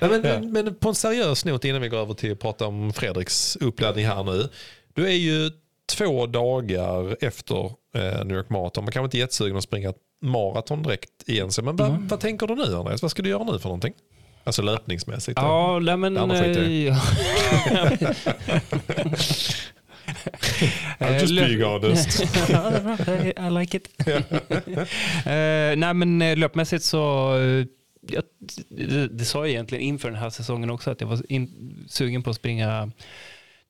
Men, 0.00 0.20
men, 0.22 0.52
men 0.52 0.74
på 0.74 0.88
en 0.88 0.94
seriös 0.94 1.44
not 1.44 1.64
innan 1.64 1.82
vi 1.82 1.88
går 1.88 1.98
över 1.98 2.14
till 2.14 2.32
att 2.32 2.40
prata 2.40 2.66
om 2.66 2.92
Fredriks 2.92 3.56
uppladdning 3.56 4.06
här 4.06 4.24
nu. 4.24 4.48
Du 4.94 5.06
är 5.06 5.12
ju 5.12 5.50
två 5.92 6.26
dagar 6.26 7.16
efter 7.24 7.64
eh, 7.94 8.24
New 8.24 8.36
York 8.36 8.50
Marathon. 8.50 8.84
Man 8.84 8.92
kanske 8.92 9.04
inte 9.04 9.16
är 9.16 9.18
jättesugen 9.18 9.56
att 9.56 9.62
springa 9.64 9.92
maraton 10.22 10.82
direkt 10.82 11.10
igen. 11.26 11.50
Så, 11.52 11.62
Men 11.62 11.76
vad, 11.76 12.00
vad 12.08 12.20
tänker 12.20 12.46
du 12.46 12.54
nu 12.54 12.76
Andreas? 12.76 13.02
Vad 13.02 13.10
ska 13.10 13.22
du 13.22 13.28
göra 13.30 13.44
nu 13.44 13.58
för 13.58 13.68
någonting? 13.68 13.92
Alltså 14.44 14.62
löpningsmässigt. 14.62 15.38
Ja, 15.38 15.78
nej, 15.82 15.96
men... 15.96 16.14
Det 16.14 16.20
andra 16.20 16.36
skiter 16.42 16.62
eh, 16.62 16.84
ja. 16.84 17.00
I'm 20.98 21.20
just 21.20 21.34
being 21.36 21.62
honest. 21.62 22.20
I- 23.38 23.50
like 23.50 23.76
it. 23.76 23.88
Eh, 25.26 25.76
nej 25.76 25.94
men 25.94 26.22
eh, 26.22 26.36
löpmässigt 26.36 26.84
så, 26.84 27.34
eh, 27.38 27.66
jag, 28.08 28.22
det, 28.68 29.08
det 29.08 29.24
sa 29.24 29.38
jag 29.38 29.48
egentligen 29.48 29.84
inför 29.84 30.10
den 30.10 30.18
här 30.18 30.30
säsongen 30.30 30.70
också 30.70 30.90
att 30.90 31.00
jag 31.00 31.08
var 31.08 31.32
in, 31.32 31.74
sugen 31.88 32.22
på 32.22 32.30
att 32.30 32.36
springa 32.36 32.90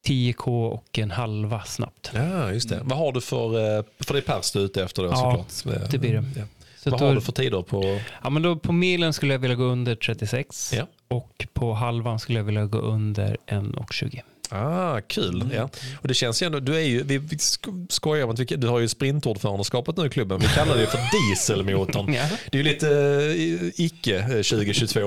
10K 0.06 0.68
och 0.70 0.98
en 0.98 1.10
halva 1.10 1.62
snabbt. 1.62 2.10
Ja, 2.14 2.52
just 2.52 2.68
det. 2.68 2.80
Vad 2.82 2.98
har 2.98 3.12
du 3.12 3.20
för, 3.20 3.84
för 4.04 4.14
det 4.14 4.20
är 4.20 4.22
pers 4.22 4.52
du 4.52 4.60
är 4.60 4.64
ute 4.64 4.82
efter 4.84 5.02
då 5.02 5.08
Ja, 5.08 5.44
såklart. 5.48 5.90
det 5.90 5.98
blir 5.98 6.12
det. 6.12 6.24
Ja. 6.36 6.44
Så 6.76 6.90
Vad 6.90 7.00
då, 7.00 7.06
har 7.06 7.14
du 7.14 7.20
för 7.20 7.32
tider 7.32 7.62
på? 7.62 8.00
ja, 8.22 8.30
men 8.30 8.42
då, 8.42 8.56
på 8.56 8.72
milen 8.72 9.12
skulle 9.12 9.34
jag 9.34 9.38
vilja 9.38 9.56
gå 9.56 9.64
under 9.64 9.94
36 9.94 10.72
Ja. 10.76 10.86
och 11.08 11.46
på 11.52 11.72
halvan 11.72 12.18
skulle 12.18 12.38
jag 12.38 12.44
vilja 12.44 12.64
gå 12.66 12.78
under 12.78 13.36
1,20. 13.46 14.20
Ah, 14.54 15.00
kul. 15.00 15.48
Ja. 15.54 15.68
Och 16.00 16.08
det 16.08 16.14
känns 16.14 16.42
ju 16.42 16.46
ändå, 16.46 16.60
du 16.60 16.74
är 16.76 16.80
ju, 16.80 17.02
vi, 17.02 17.18
vi 17.18 17.36
sk- 17.36 17.86
skojar 17.90 18.24
om 18.24 18.30
att 18.30 18.38
vi, 18.38 18.44
du 18.44 18.66
har 18.68 18.78
ju 18.80 18.88
sprintordförandeskapet 18.88 19.96
nu 19.96 20.06
i 20.06 20.08
klubben. 20.10 20.40
Vi 20.40 20.46
kallar 20.46 20.76
det 20.76 20.86
för 20.86 20.98
dieselmotorn. 21.28 22.14
Ja. 22.14 22.22
Det 22.50 22.58
är 22.58 22.62
ju 22.62 22.68
lite 22.72 22.88
eh, 22.88 23.84
icke 23.84 24.16
eh, 24.18 24.26
2022 24.26 25.00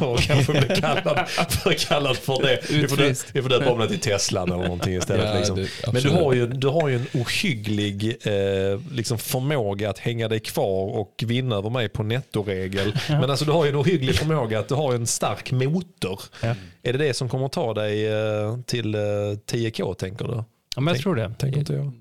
och 0.00 0.18
kanske 0.20 0.52
bli 0.52 0.76
kallad 0.76 1.28
för, 1.48 1.72
kallad 1.72 2.16
för 2.16 2.42
det. 2.42 2.60
Vi 2.70 2.88
får, 2.88 3.32
vi 3.32 3.42
får 3.42 3.48
döpa 3.48 3.70
om 3.70 3.78
det 3.78 3.88
till 3.88 3.98
Teslan 4.00 4.52
eller 4.52 4.62
någonting 4.62 4.94
istället. 4.96 5.26
Ja, 5.32 5.38
liksom. 5.38 5.56
det- 5.56 5.92
Men 5.92 6.02
du 6.02 6.08
har, 6.10 6.32
ju, 6.32 6.46
du 6.46 6.66
har 6.68 6.88
ju 6.88 6.94
en 6.96 7.06
ohygglig 7.14 8.16
eh, 8.22 8.80
liksom 8.92 9.18
förmåga 9.18 9.90
att 9.90 9.98
hänga 9.98 10.28
dig 10.28 10.40
kvar 10.40 10.98
och 10.98 11.22
vinna 11.26 11.56
över 11.56 11.70
mig 11.70 11.88
på 11.88 12.02
nettoregel. 12.02 12.98
Men 13.08 13.30
alltså 13.30 13.44
du 13.44 13.52
har 13.52 13.64
ju 13.64 13.68
en 13.70 13.76
ohygglig 13.76 14.14
förmåga 14.14 14.58
att 14.58 14.68
du 14.68 14.74
har 14.74 14.94
en 14.94 15.06
stark 15.06 15.52
motor. 15.52 16.20
Ja. 16.42 16.54
Är 16.88 16.92
det 16.92 16.98
det 16.98 17.14
som 17.14 17.28
kommer 17.28 17.48
ta 17.48 17.74
dig 17.74 18.06
eh, 18.08 18.58
till 18.66 18.94
eh, 18.94 18.98
10K 18.98 19.94
tänker 19.94 20.24
du? 20.24 20.32
Ja, 20.34 20.44
men 20.76 20.86
jag 20.86 20.94
Tänk- 20.94 21.02
tror 21.02 21.14
det. 21.16 21.34
Tänker 21.38 21.58
inte 21.58 21.72
jag. 21.72 21.92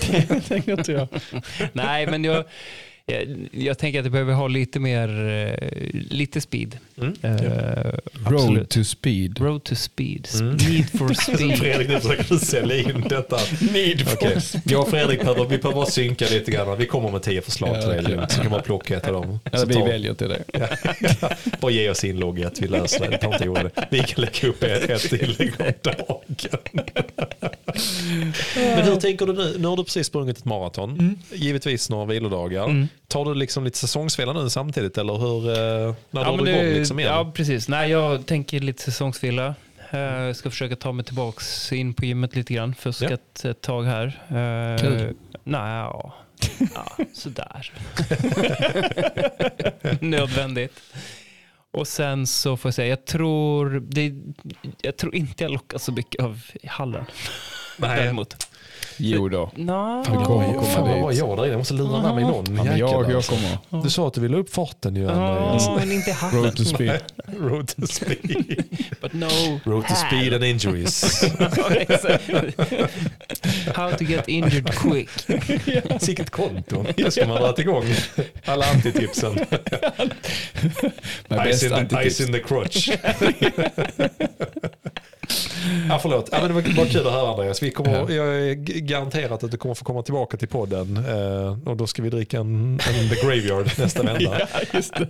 tänker 0.48 0.78
inte 0.78 0.92
jag. 0.92 1.08
Nej, 1.72 2.06
men 2.06 2.24
jag, 2.24 2.44
jag, 3.06 3.48
jag 3.52 3.78
tänker 3.78 3.98
att 3.98 4.04
jag 4.04 4.12
behöver 4.12 4.32
ha 4.32 4.48
lite 4.48 4.80
mer, 4.80 5.08
eh, 5.28 5.68
lite 5.92 6.40
speed. 6.40 6.78
Mm. 6.98 7.14
Eh, 7.22 7.94
Road 8.30 8.68
to 8.68 8.84
speed. 8.84 9.40
Road 9.40 9.64
to 9.64 9.74
speed. 9.74 10.28
Mm. 10.40 10.56
Need 10.56 10.90
for 10.90 11.14
speed. 11.14 11.58
Fredrik, 11.58 11.88
nu 11.88 12.00
försöker 12.00 12.36
sälja 12.36 12.76
in 12.76 13.04
detta. 13.08 13.38
Need 13.72 14.08
Okej. 14.14 14.38
Jag 14.64 14.80
och 14.82 14.88
Fredrik 14.88 15.20
behöver, 15.20 15.44
vi 15.44 15.58
behöver 15.58 15.74
bara 15.74 15.86
synka 15.86 16.26
lite 16.30 16.50
grann. 16.50 16.78
Vi 16.78 16.86
kommer 16.86 17.10
med 17.10 17.22
tio 17.22 17.42
förslag 17.42 17.80
till 17.80 17.90
dig. 17.90 18.26
Så 18.28 18.42
kan 18.42 18.50
man 18.50 18.62
plocka 18.62 18.96
ett 18.96 19.06
av 19.06 19.12
dem. 19.12 19.38
Eller 19.52 19.66
vi 19.66 19.74
ta- 19.74 19.84
väljer 19.84 20.14
till 20.14 20.28
det. 20.28 20.44
Bara 21.60 21.72
ge 21.72 21.90
oss 21.90 22.04
inlogget, 22.04 22.60
vi 22.62 22.68
löser 22.68 23.04
det. 23.04 23.10
det. 23.10 23.18
tar 23.18 23.32
inte 23.32 23.44
dig. 23.44 23.86
Vi 23.90 23.98
kan 23.98 24.24
lägga 24.24 24.48
upp 24.48 24.62
ett, 24.62 24.90
ett 24.90 25.12
inlägg 25.12 25.52
om 25.58 25.72
dagen. 25.82 26.84
Men 28.54 28.84
hur 28.84 28.96
tänker 28.96 29.26
du 29.26 29.32
nu? 29.32 29.54
Nu 29.58 29.68
har 29.68 29.76
du 29.76 29.84
precis 29.84 30.06
sprungit 30.06 30.38
ett 30.38 30.44
maraton. 30.44 31.18
Givetvis 31.32 31.90
några 31.90 32.04
vilodagar. 32.04 32.64
Mm. 32.64 32.88
Tar 33.08 33.24
du 33.24 33.34
liksom 33.34 33.64
lite 33.64 33.78
säsongsvila 33.78 34.32
nu 34.32 34.50
samtidigt 34.50 34.98
eller 34.98 35.14
hur? 35.16 35.48
eh, 35.50 35.94
När 36.10 36.20
Ja, 36.24 36.30
drar 36.30 36.44
du 36.44 36.50
igång 36.50 36.62
det- 36.64 36.78
liksom 36.78 36.98
igen? 37.00 37.12
ja, 37.12 37.32
precis. 37.34 37.68
Nej, 37.68 37.90
jag 37.90 38.26
tänker 38.26 38.60
lite 38.60 38.82
säsongsvila. 38.82 39.54
Eh, 39.90 39.98
Jag 40.00 40.36
ska 40.36 40.50
försöka 40.50 40.76
ta 40.76 40.92
mig 40.92 41.04
tillbaks 41.04 41.72
in 41.72 41.94
på 41.94 42.04
gymmet 42.04 42.36
lite 42.36 42.54
grann. 42.54 42.74
Fuskat 42.74 43.44
ett 43.44 43.60
tag 43.60 43.82
här. 43.84 44.06
Eh, 44.28 44.80
Kul. 44.82 45.14
Nej, 45.44 45.60
ja. 45.78 46.14
ja 46.74 46.96
sådär. 47.14 47.72
Nödvändigt. 50.00 50.80
Och 51.70 51.88
sen 51.88 52.26
så 52.26 52.56
får 52.56 52.68
jag 52.68 52.74
säga, 52.74 52.88
jag 52.88 53.04
tror, 53.04 53.82
det, 53.88 54.12
jag 54.82 54.96
tror 54.96 55.14
inte 55.14 55.44
jag 55.44 55.52
lockas 55.52 55.84
så 55.84 55.92
mycket 55.92 56.24
av 56.24 56.40
hallen. 56.66 57.04
Nej. 57.76 57.98
Däremot. 57.98 58.46
Jo 58.96 59.28
då. 59.28 59.50
Nå, 59.54 60.02
Fan, 60.06 60.18
ju 60.20 60.24
komma 60.24 60.62
Fan 60.62 60.82
vad 60.82 60.94
dit. 60.94 61.02
var 61.02 61.12
jag 61.12 61.36
där 61.36 61.44
inne? 61.44 61.52
Jag 61.52 61.58
måste 61.58 61.74
lura 61.74 62.02
med 62.02 62.14
mig 62.14 62.24
någon. 62.24 62.56
Ja, 62.56 62.76
jag, 62.76 63.10
jag 63.10 63.24
kommer. 63.24 63.82
Du 63.82 63.90
sa 63.90 64.08
att 64.08 64.14
du 64.14 64.20
ville 64.20 64.36
upp 64.36 64.54
farten 64.54 64.96
ju. 64.96 65.02
Ja, 65.02 65.76
men 65.78 65.92
inte 65.92 66.12
hallen. 66.12 66.42
Road 66.42 66.56
to 66.56 66.64
speed. 66.64 67.00
Road 67.40 67.68
to 67.68 67.86
speed. 67.86 68.64
But 69.00 69.12
no. 69.12 69.60
Road 69.64 69.88
to 69.88 69.94
speed 69.94 70.34
and 70.34 70.44
injuries. 70.44 71.22
How 73.74 73.90
to 73.90 74.04
get 74.04 74.28
injured 74.28 74.74
quick. 74.74 75.08
Sicket 76.00 76.30
konto. 76.30 76.84
Det 76.96 77.10
ska 77.10 77.26
man 77.26 77.42
dra 77.42 77.54
igång. 77.58 77.84
Alla 78.44 78.64
antitipsen. 78.66 79.32
Ice 81.48 81.62
in, 81.62 81.68
the, 81.68 81.74
antitips. 81.74 82.06
ice 82.06 82.20
in 82.26 82.32
the 82.32 82.40
crotch. 82.40 82.88
Ja, 85.88 85.98
förlåt. 86.02 86.28
Ja, 86.32 86.38
men 86.40 86.48
det 86.48 86.54
var, 86.54 86.86
kul 86.86 87.06
att 87.06 87.12
höra 87.12 87.30
Andreas. 87.30 87.62
Vi 87.62 87.70
kommer, 87.70 88.10
jag 88.10 88.26
är 88.26 88.54
garanterat 88.80 89.44
att 89.44 89.50
du 89.50 89.56
kommer 89.56 89.74
få 89.74 89.84
komma 89.84 90.02
tillbaka 90.02 90.36
till 90.36 90.48
podden. 90.48 90.96
Eh, 91.08 91.68
och 91.68 91.76
då 91.76 91.86
ska 91.86 92.02
vi 92.02 92.10
dricka 92.10 92.38
en, 92.38 92.80
en 92.98 93.08
The 93.08 93.14
Graveyard 93.26 93.70
nästa 93.78 94.02
vända. 94.12 94.48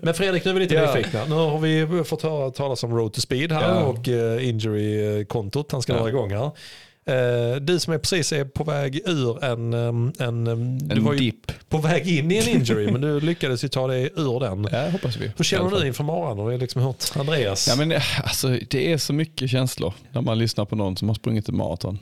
Men 0.03 0.15
Fredrik, 0.15 0.45
nu 0.45 0.51
är 0.51 0.55
vi 0.55 0.61
lite 0.61 0.75
Ja. 0.75 0.95
nyfikna. 0.95 1.25
Nu 1.25 1.35
har 1.35 1.59
vi 1.59 2.05
fått 2.05 2.23
höra 2.23 2.51
talas 2.51 2.85
om 2.85 2.97
Road 2.97 3.13
to 3.13 3.21
Speed 3.21 3.53
här 3.53 3.69
Ja. 3.75 3.81
och 3.81 4.09
uh, 4.09 4.49
injury-kontot 4.49 5.73
han 5.73 5.83
ska 5.83 5.93
Ja. 5.93 5.99
dra 5.99 6.09
igång 6.09 6.31
här. 6.31 6.51
Eh, 7.07 7.57
du 7.61 7.79
som 7.81 7.93
är 7.95 7.99
precis 7.99 8.33
är 8.33 8.45
på 8.45 8.65
väg 8.65 9.01
ur 9.07 9.45
en, 9.45 9.73
en, 9.75 10.47
um, 10.47 10.79
du 10.79 10.95
En 10.97 11.05
var 11.05 11.13
ju 11.13 11.19
dipp. 11.19 11.53
på 11.69 11.79
väg 11.79 12.09
in 12.19 12.31
i 12.31 12.37
en 12.37 12.49
injury 12.49 12.93
men 12.93 13.01
du 13.01 13.21
lyckades 13.21 13.65
ju 13.65 13.69
ta 13.69 13.87
dig 13.87 14.11
ur 14.17 14.41
den. 14.41 14.69
Ja, 14.73 14.89
hoppas 14.91 15.17
vi. 15.17 15.31
Hur 15.37 15.45
känner 15.45 15.71
du 15.81 15.87
inför 15.87 16.05
morgonen 16.05 16.47
och 16.47 16.59
liksom 16.59 16.83
hört 16.83 17.05
Andreas? 17.17 17.69
Ja, 17.69 17.77
men, 17.77 17.93
eh, 17.93 18.21
alltså, 18.23 18.49
det 18.71 18.93
är 18.93 18.99
så 18.99 19.13
mycket 19.13 19.51
känslor 19.51 19.95
när 20.13 20.21
man 20.21 20.39
lyssnar 20.39 20.65
på 20.65 20.77
någon 20.77 20.97
som 20.97 21.09
har 21.09 21.15
sprungit 21.15 21.49
ett 21.49 21.55
maraton. 21.55 21.99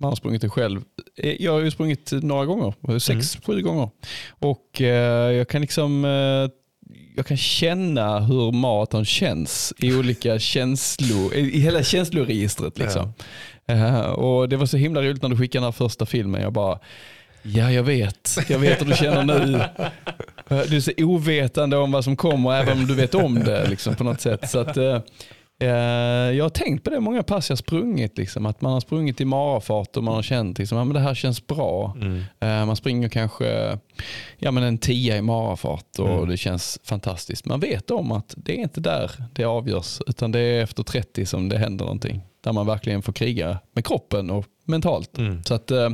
Man 0.00 0.08
har 0.08 0.16
sprungit 0.16 0.42
det 0.42 0.48
själv. 0.48 0.80
Eh, 1.18 1.42
Jag 1.42 1.52
har 1.52 1.60
ju 1.60 1.70
sprungit 1.70 2.12
några 2.12 2.46
gånger, 2.46 2.98
sex, 2.98 3.38
sju 3.46 3.62
gånger. 3.62 3.88
Och 4.28 4.80
eh, 4.80 5.32
jag 5.32 5.48
kan 5.48 5.60
liksom 5.60 6.04
eh, 6.04 6.50
jag 7.16 7.26
kan 7.26 7.36
känna 7.36 8.20
hur 8.20 8.52
maraton 8.52 9.04
känns 9.04 9.72
i 9.78 9.94
olika 9.94 10.38
känslor, 10.38 11.34
i 11.34 11.60
hela 11.60 11.82
känsloregistret. 11.82 12.78
Liksom. 12.78 13.12
Eh, 13.66 14.00
och 14.00 14.48
det 14.48 14.56
var 14.56 14.66
så 14.66 14.76
himla 14.76 15.02
roligt 15.02 15.22
när 15.22 15.28
du 15.28 15.36
skickade 15.36 15.60
den 15.60 15.64
här 15.64 15.72
första 15.72 16.06
filmen. 16.06 16.42
Jag 16.42 16.52
bara, 16.52 16.78
ja 17.42 17.70
jag 17.72 17.82
vet, 17.82 18.30
jag 18.48 18.58
vet 18.58 18.80
hur 18.80 18.86
du 18.86 18.96
känner 18.96 19.24
nu. 19.46 19.54
Eh, 20.56 20.62
Du 20.70 20.76
är 20.76 20.80
så 20.80 20.92
ovetande 20.98 21.76
om 21.76 21.92
vad 21.92 22.04
som 22.04 22.16
kommer 22.16 22.52
även 22.52 22.78
om 22.78 22.86
du 22.86 22.94
vet 22.94 23.14
om 23.14 23.34
det 23.34 23.68
liksom, 23.68 23.94
på 23.94 24.04
något 24.04 24.20
sätt. 24.20 24.50
Så 24.50 24.58
att, 24.58 24.76
eh, 24.76 25.00
jag 26.36 26.44
har 26.44 26.48
tänkt 26.50 26.84
på 26.84 26.90
det 26.90 27.00
många 27.00 27.22
pass 27.22 27.48
jag 27.48 27.58
sprungit. 27.58 28.18
Liksom, 28.18 28.46
att 28.46 28.60
man 28.60 28.72
har 28.72 28.80
sprungit 28.80 29.20
i 29.20 29.24
marafart 29.24 29.96
och 29.96 30.04
man 30.04 30.14
har 30.14 30.22
känt 30.22 30.58
liksom, 30.58 30.78
att 30.78 30.94
det 30.94 31.00
här 31.00 31.14
känns 31.14 31.46
bra. 31.46 31.96
Eh, 32.40 32.66
man 32.66 32.76
springer 32.76 33.08
kanske 33.08 33.78
ja, 34.38 34.50
men 34.50 34.62
en 34.62 34.78
tia 34.78 35.16
i 35.16 35.22
marafart 35.22 35.98
och 35.98 36.26
det 36.28 36.36
känns 36.36 36.78
fantastiskt. 36.84 37.44
Man 37.44 37.60
vet 37.60 37.90
om 37.90 38.12
att 38.12 38.34
det 38.36 38.52
är 38.52 38.62
inte 38.62 38.80
där 38.80 39.10
det 39.32 39.44
avgörs 39.44 40.00
utan 40.06 40.32
det 40.32 40.40
är 40.40 40.62
efter 40.62 40.82
30 40.82 41.26
som 41.26 41.48
det 41.48 41.58
händer 41.58 41.84
någonting. 41.84 42.22
Där 42.44 42.52
man 42.52 42.66
verkligen 42.66 43.02
får 43.02 43.12
kriga 43.12 43.58
med 43.72 43.84
kroppen 43.86 44.30
och 44.30 44.44
mentalt. 44.64 45.18
Så 45.44 45.54
att, 45.54 45.70
eh, 45.70 45.90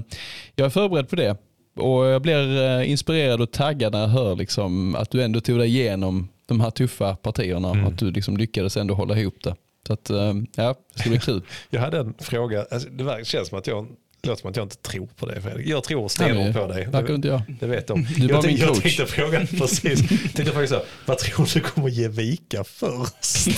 jag 0.56 0.66
är 0.66 0.70
förberedd 0.70 1.09
på 1.09 1.16
det. 1.16 1.36
Och 1.77 2.06
jag 2.06 2.22
blir 2.22 2.62
eh, 2.62 2.90
inspirerad 2.90 3.40
och 3.40 3.51
taggad 3.51 3.93
när 3.93 4.01
jag 4.01 4.09
hör 4.09 4.36
liksom, 4.36 4.94
att 4.94 5.10
du 5.10 5.22
ändå 5.22 5.40
tog 5.40 5.59
dig 5.59 5.68
igenom 5.68 6.28
de 6.47 6.60
här 6.60 6.70
tuffa 6.70 7.16
partierna. 7.16 7.70
Att 7.86 7.98
du 7.98 8.10
liksom 8.10 8.36
lyckades 8.36 8.77
ändå 8.77 8.94
hålla 8.94 9.18
ihop 9.18 9.43
det. 9.43 9.55
Så 9.86 9.93
att, 9.93 10.10
eh, 10.10 10.35
ja, 10.56 10.74
det 10.94 11.01
ska 11.01 11.10
bli 11.10 11.18
kul. 11.18 11.43
Jag 11.70 11.81
hade 11.81 11.98
en 11.98 12.14
fråga, 12.18 12.66
alltså, 12.70 12.89
det 12.89 13.27
känns 13.27 13.48
som 13.48 13.59
att 13.59 13.66
jag, 13.66 13.86
det 14.23 14.29
låter 14.29 14.41
som 14.41 14.51
att 14.51 14.57
jag 14.57 14.65
inte 14.65 14.77
tror 14.77 15.09
på 15.17 15.27
dig 15.27 15.41
Fredrik. 15.43 15.67
Jag 15.67 15.85
tror 15.85 16.09
stenhårt 16.09 16.55
på 16.55 16.67
dig. 16.67 16.87
verkar 16.87 17.15
inte 17.15 17.29
jag. 17.29 17.43
Det 17.61 17.67
vet 17.67 17.87
de. 17.87 18.07
Du 18.17 18.25
är 18.25 18.29
bara 18.29 18.43
min 18.43 18.43
tänkte, 18.43 18.65
jag 18.65 18.75
coach. 18.75 18.83
tänkte 18.83 19.07
fråga 19.07 19.47
precis. 19.59 20.09
tänkte 20.09 20.45
faktiskt 20.45 20.73
så, 20.73 20.83
vad 21.07 21.19
tror 21.19 21.49
du 21.55 21.61
kommer 21.61 21.89
ge 21.89 22.09
vika 22.09 22.65
först? 22.65 23.49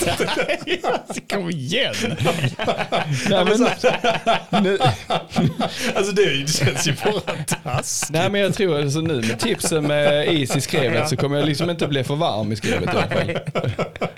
Kom 1.33 1.49
igen! 1.49 1.93
Nej, 3.29 3.45
men, 3.45 4.63
nu, 4.63 4.77
alltså 5.95 6.11
det, 6.11 6.23
är 6.23 6.31
ju- 6.31 6.43
det 6.43 6.51
känns 6.51 6.87
ju 6.87 6.93
bara 7.05 7.21
taskigt. 7.63 8.09
nej 8.13 8.29
men 8.29 8.41
jag 8.41 8.53
tror 8.53 8.79
alltså 8.81 9.01
nu 9.01 9.21
med 9.21 9.39
tipsen 9.39 9.83
med 9.87 10.27
is 10.33 10.55
i 10.55 10.61
skrevet 10.61 11.09
så 11.09 11.17
kommer 11.17 11.37
jag 11.37 11.45
liksom 11.47 11.69
inte 11.69 11.87
bli 11.87 12.03
för 12.03 12.15
varm 12.15 12.51
i 12.51 12.55
skrevet 12.55 12.83
i 12.83 12.97
alla 12.97 13.07
fall. 13.07 13.37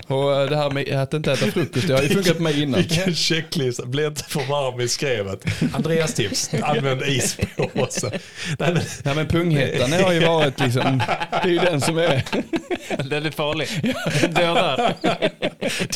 Och 0.06 0.40
eh, 0.40 0.50
det 0.50 0.56
här 0.56 0.70
med 0.70 0.92
att 1.02 1.14
inte 1.14 1.32
äta 1.32 1.46
frukost, 1.46 1.86
det 1.88 1.94
har 1.94 2.02
ju 2.02 2.08
funkat 2.08 2.36
på 2.36 2.42
mig 2.42 2.62
innan. 2.62 2.80
Vilken 2.80 3.14
checklista, 3.14 3.86
bli 3.86 4.06
inte 4.06 4.24
för 4.24 4.40
varm 4.40 4.80
i 4.80 4.88
skrevet. 4.88 5.44
Andreas 5.74 6.14
tips, 6.14 6.35
använd 6.62 7.02
ispåse. 7.02 8.10
Nej, 8.58 8.72
men, 8.72 8.82
Nej 9.04 9.14
men 9.14 9.26
punghettan 9.28 9.92
har 9.92 10.12
ju 10.12 10.20
varit 10.20 10.60
liksom, 10.60 11.02
det 11.30 11.48
är 11.48 11.52
ju 11.52 11.58
den 11.58 11.80
som 11.80 11.98
är, 11.98 12.22
Den 13.04 13.26
är 13.26 13.30
farlig. 13.30 13.68
Den 14.20 14.34
dödar. 14.34 14.94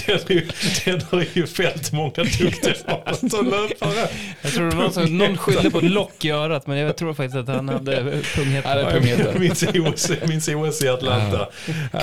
den, 0.06 0.18
har 0.28 0.30
ju, 0.34 0.46
den 0.84 1.00
har 1.10 1.24
ju 1.32 1.46
fällt 1.46 1.92
många 1.92 2.10
duktiga 2.16 2.74
maratonlöpare. 2.88 4.08
Jag 4.42 4.52
tror 4.52 4.70
det 4.70 4.76
var 4.76 4.90
så, 4.90 5.00
någon 5.00 5.36
skyllde 5.38 5.70
på 5.70 5.80
lock 5.80 6.24
i 6.24 6.30
örat 6.30 6.66
men 6.66 6.78
jag 6.78 6.96
tror 6.96 7.14
faktiskt 7.14 7.36
att 7.36 7.48
han 7.48 7.68
hade 7.68 7.92
ja, 7.94 8.02
pungheta. 8.34 8.68
är 8.68 8.90
pungheten. 8.90 9.40
Minns 9.40 9.62
OS, 9.62 10.10
minns 10.26 10.48
OS 10.48 10.82
i 10.82 10.88
Atlanta. 10.88 11.48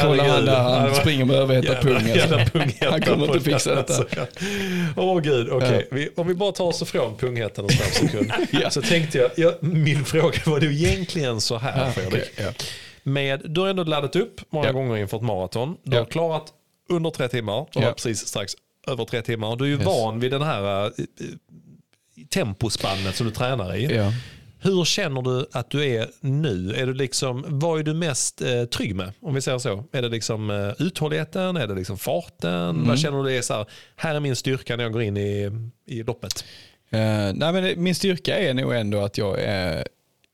Kolla 0.02 0.24
han 0.28 0.46
där, 0.46 0.54
Ja, 0.54 0.80
han 0.80 0.96
springer 0.96 1.26
med 1.26 1.36
överhettad 1.36 1.76
pung. 1.82 2.12
alltså. 2.12 2.40
Han 2.92 3.02
kommer 3.02 3.26
inte 3.26 3.40
fixa 3.40 3.76
detta. 3.76 3.94
alltså. 3.94 4.26
Åh 4.96 5.20
gud, 5.22 5.50
okej. 5.50 5.88
Vi- 5.92 6.10
Om 6.16 6.28
vi 6.28 6.34
bara 6.34 6.52
tar 6.52 6.66
oss 6.66 6.82
ifrån 6.82 7.18
punghätten 7.18 7.66
en 7.66 7.70
snabb 7.70 8.12
Ja. 8.52 8.70
Så 8.70 8.82
tänkte 8.82 9.18
jag, 9.18 9.32
jag, 9.38 9.54
min 9.64 10.06
fråga 10.06 10.40
var 10.46 10.60
det 10.60 10.66
egentligen 10.66 11.42
så 11.42 11.58
här 11.58 11.86
Ja, 11.86 11.92
Fredrik. 11.92 12.24
ja. 12.36 12.52
Med, 13.04 13.42
du 13.46 13.62
har 13.62 13.68
ändå 13.68 13.84
laddat 13.84 14.16
upp 14.16 14.42
många 14.50 14.72
gånger 14.72 14.98
inför 14.98 15.18
ett 15.18 15.24
maraton. 15.24 15.78
Du 15.84 15.98
har 15.98 16.06
klarat 16.06 16.54
under 16.90 17.10
tre 17.10 17.28
timmar. 17.28 17.68
Du 17.74 17.80
har 17.80 17.92
precis 17.92 18.28
strax 18.28 18.54
över 18.88 19.06
tre 19.06 19.22
timmar. 19.22 19.56
Du 19.56 19.64
är 19.64 19.70
ju 19.70 19.76
Yes. 19.76 19.86
van 19.86 20.20
vid 20.20 20.32
den 20.32 20.42
här 20.42 20.86
uh, 20.86 20.92
tempospannet 22.30 23.16
som 23.16 23.26
du 23.28 23.34
tränar 23.34 23.76
i. 23.76 24.12
Hur 24.60 24.86
känner 24.86 25.22
du 25.22 25.46
att 25.52 25.70
du 25.70 25.86
är 25.86 26.08
nu? 26.22 26.74
Är 26.78 26.86
du 26.86 26.94
liksom, 26.94 27.46
vad 27.48 27.80
är 27.80 27.84
du 27.84 27.94
mest 27.94 28.42
eh, 28.42 28.64
trygg 28.64 28.96
med? 28.96 29.14
Om 29.22 29.34
vi 29.36 29.42
säger 29.42 29.58
så. 29.58 29.84
Är 29.92 30.02
det 30.02 30.10
liksom 30.10 30.50
eh, 30.50 30.72
uthålligheten? 30.88 31.58
Är 31.58 31.68
det 31.68 31.76
liksom 31.76 31.98
farten? 31.98 32.54
Mm. 32.70 32.88
Vad 32.88 33.00
känner 33.00 33.24
du 33.24 33.38
är 33.38 33.42
så 33.42 33.54
här, 33.54 33.66
här 33.96 34.16
är 34.16 34.20
min 34.20 34.36
styrka 34.36 34.76
när 34.76 34.84
jag 34.84 34.94
går 34.94 35.02
in 35.02 35.18
i, 35.18 35.52
i 35.88 36.04
loppet? 36.04 36.46
Eh, 36.90 37.34
nej, 37.34 37.54
men 37.54 37.84
min 37.84 37.96
styrka 37.96 38.40
är 38.40 38.54
nog 38.54 38.74
ändå 38.74 39.00
att 39.00 39.18
jag 39.18 39.40
är 39.40 39.88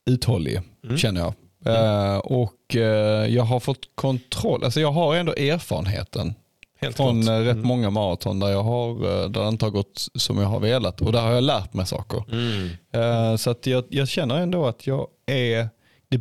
uthållig, 0.06 0.60
känner 0.96 1.20
jag. 1.20 1.34
Eh, 1.66 2.18
och 2.18 2.76
eh, 2.76 3.34
jag 3.34 3.42
har 3.42 3.60
fått 3.60 3.88
kontroll, 3.94 4.64
alltså 4.64 4.80
jag 4.80 4.92
har 4.92 5.14
ändå 5.16 5.32
erfarenheten 5.32 6.34
Helt 6.80 6.96
från 6.96 7.22
klart. 7.22 7.46
rätt 7.46 7.56
många 7.56 7.90
maraton 7.90 8.40
där, 8.40 8.48
jag 8.48 8.62
har, 8.62 9.00
där 9.28 9.42
det 9.42 9.48
inte 9.48 9.64
har 9.64 9.70
gått 9.70 10.08
som 10.14 10.38
jag 10.38 10.46
har 10.46 10.60
velat 10.60 11.00
och 11.00 11.12
där 11.12 11.20
har 11.20 11.32
jag 11.32 11.44
lärt 11.44 11.74
mig 11.74 11.86
saker. 11.86 12.24
Mm. 12.32 13.38
Så 13.38 13.50
att 13.50 13.66
jag, 13.66 13.84
jag 13.88 14.08
känner 14.08 14.40
ändå 14.40 14.66
att 14.66 14.86
jag 14.86 15.06
är 15.26 15.68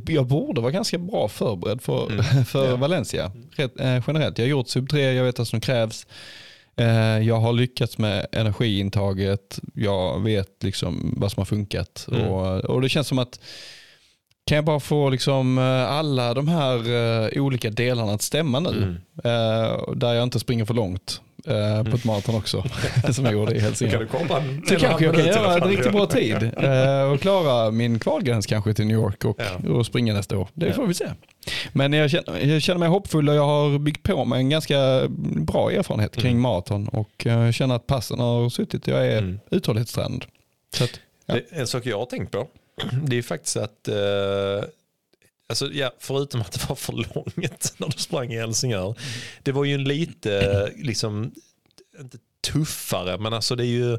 jag 0.08 0.28
borde 0.28 0.62
vara 0.62 0.72
ganska 0.72 0.98
bra 0.98 1.28
förberedd 1.28 1.82
för, 1.82 2.24
för 2.44 2.78
Valencia. 2.78 3.32
Rätt, 3.52 3.74
generellt. 3.78 4.38
Jag 4.38 4.46
har 4.46 4.50
gjort 4.50 4.68
sub 4.68 4.90
3, 4.90 5.14
jag 5.14 5.24
vet 5.24 5.38
vad 5.38 5.48
som 5.48 5.62
krävs. 5.62 6.08
Eh, 6.76 7.20
jag 7.28 7.40
har 7.40 7.54
lyckats 7.54 7.98
med 7.98 8.26
energiintaget. 8.32 9.60
Jag 9.74 10.24
vet 10.24 10.64
liksom 10.64 11.14
vad 11.18 11.32
som 11.32 11.42
har 11.42 11.46
funkat. 11.46 12.08
Och, 12.12 12.66
och 12.66 12.82
det 12.82 12.90
känns 12.90 13.08
som 13.08 13.20
att 13.20 13.40
kan 14.46 14.56
jag 14.56 14.66
bara 14.66 14.80
få 14.80 15.10
liksom 15.10 15.58
eh, 15.58 15.92
alla 15.92 16.34
de 16.34 16.48
här 16.48 16.78
eh, 17.36 17.42
olika 17.44 17.70
delarna 17.70 18.14
att 18.14 18.22
stämma 18.22 18.60
nu. 18.60 19.02
Eh, 19.24 19.94
där 19.96 20.14
jag 20.14 20.24
inte 20.24 20.40
springer 20.40 20.66
för 20.66 20.74
långt 20.74 21.22
eh, 21.48 21.84
på 21.84 21.96
ett 21.96 22.06
maraton 22.06 22.36
också. 22.36 22.64
som 23.14 23.26
jag 23.26 23.34
gjorde 23.34 23.56
i 23.56 23.62
Så 23.76 23.88
kan 23.90 24.00
du 24.00 24.08
komma 24.08 24.44
Så 24.68 24.76
kanske 24.76 25.06
jag 25.06 25.16
kan 25.16 25.26
göra 25.26 25.54
en 25.54 25.70
riktigt 25.70 25.92
bra 25.92 26.06
tid 26.06 26.52
eh, 26.58 27.02
och 27.12 27.22
klara 27.22 27.72
min 27.72 28.00
kvalgräns 28.00 28.46
kanske 28.46 28.74
till 28.74 28.86
New 28.86 28.98
York 28.98 29.26
och, 29.26 29.40
Ja. 29.64 29.72
och 29.74 29.86
springa 29.86 30.14
nästa 30.14 30.38
år. 30.38 30.48
Det 30.54 30.74
får 30.74 30.88
vi 30.88 30.94
se. 30.94 31.06
Men 31.74 31.94
jag 31.94 32.10
känner, 32.12 32.40
jag 32.46 32.62
känner 32.62 32.80
mig 32.80 32.90
hoppfull 32.90 33.30
och 33.30 33.36
jag 33.36 33.46
har 33.46 33.80
byggt 33.80 34.04
på 34.04 34.26
mig 34.26 34.40
en 34.40 34.50
ganska 34.50 35.02
bra 35.38 35.72
erfarenhet 35.72 36.16
kring 36.16 36.40
maraton 36.40 36.88
och 36.88 37.26
eh, 37.28 37.34
jag 37.46 37.54
känner 37.54 37.76
att 37.76 37.88
passen 37.88 38.20
har 38.20 38.50
suttit 38.50 38.88
jag 38.88 39.08
är 39.08 39.18
Mm. 39.18 39.40
uthållighetstränad. 39.52 40.26
Ja. 41.26 41.36
En 41.52 41.68
sak 41.68 41.86
jag 41.86 42.00
har 42.00 42.06
tänkt 42.06 42.32
på. 42.32 42.48
Det 43.04 43.18
är 43.18 43.22
faktiskt 43.22 43.58
att, 43.58 43.88
eh, 43.88 43.96
alltså, 45.50 45.72
ja, 45.74 45.92
förutom 46.00 46.42
att 46.42 46.52
det 46.52 46.70
var 46.70 46.76
för 46.76 46.94
långt 46.94 47.74
när 47.80 47.88
du 47.88 47.98
sprang 47.98 48.34
i 48.34 48.38
Helsingör. 48.40 48.96
Det 49.44 49.52
var 49.52 49.64
ju 49.66 49.74
en 49.76 49.84
lite, 49.84 50.72
liksom, 50.78 51.32
inte 52.00 52.18
tuffare, 52.52 53.18
men 53.18 53.34
alltså 53.34 53.56
det 53.56 53.64
är 53.66 53.68
ju, 53.68 53.98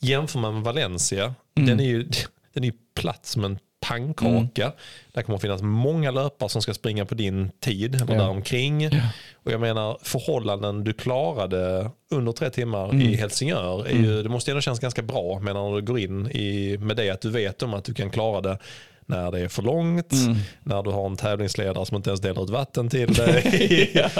jämför 0.00 0.38
man 0.38 0.54
med 0.54 0.62
Valencia, 0.62 1.34
den 1.54 1.80
är 1.80 1.84
ju 1.84 2.02
den 2.54 2.64
är 2.64 2.68
ju 2.68 2.74
platt 2.94 3.26
som 3.26 3.44
en 3.44 3.58
pannkaka. 3.80 4.72
Där 5.12 5.22
kommer 5.22 5.36
att 5.36 5.42
finnas 5.42 5.62
många 5.62 6.10
löpare 6.10 6.48
som 6.48 6.62
ska 6.62 6.74
springa 6.74 7.04
på 7.06 7.14
din 7.14 7.50
tid 7.60 7.94
eller 7.94 8.14
Ja. 8.14 8.20
däromkring. 8.20 8.86
Och 9.34 9.52
jag 9.52 9.60
menar 9.60 9.98
förhållanden 10.02 10.84
du 10.84 10.92
klarade 10.92 11.90
under 12.10 12.32
tre 12.32 12.50
timmar 12.50 12.94
i 13.02 13.14
Helsingör, 13.16 13.86
är 13.86 13.92
ju, 13.96 14.22
det 14.22 14.28
måste 14.28 14.50
ändå 14.50 14.60
kännas 14.60 14.80
ganska 14.80 15.02
bra 15.02 15.40
men 15.40 15.54
när 15.54 15.74
du 15.76 15.82
går 15.82 15.98
in 15.98 16.30
i, 16.30 16.78
med 16.78 16.96
det 16.96 17.10
att 17.10 17.20
du 17.20 17.30
vet 17.30 17.62
om 17.62 17.74
att 17.74 17.84
du 17.84 17.94
kan 17.94 18.10
klara 18.10 18.40
det 18.40 18.58
när 19.06 19.30
det 19.30 19.40
är 19.40 19.48
för 19.48 19.62
långt, 19.62 20.12
när 20.62 20.82
du 20.82 20.90
har 20.90 21.06
en 21.06 21.16
tävlingsledare 21.16 21.86
som 21.86 21.96
inte 21.96 22.10
ens 22.10 22.20
delar 22.20 22.42
ut 22.44 22.50
vatten 22.50 22.88
till 22.88 23.14
dig, 23.14 23.90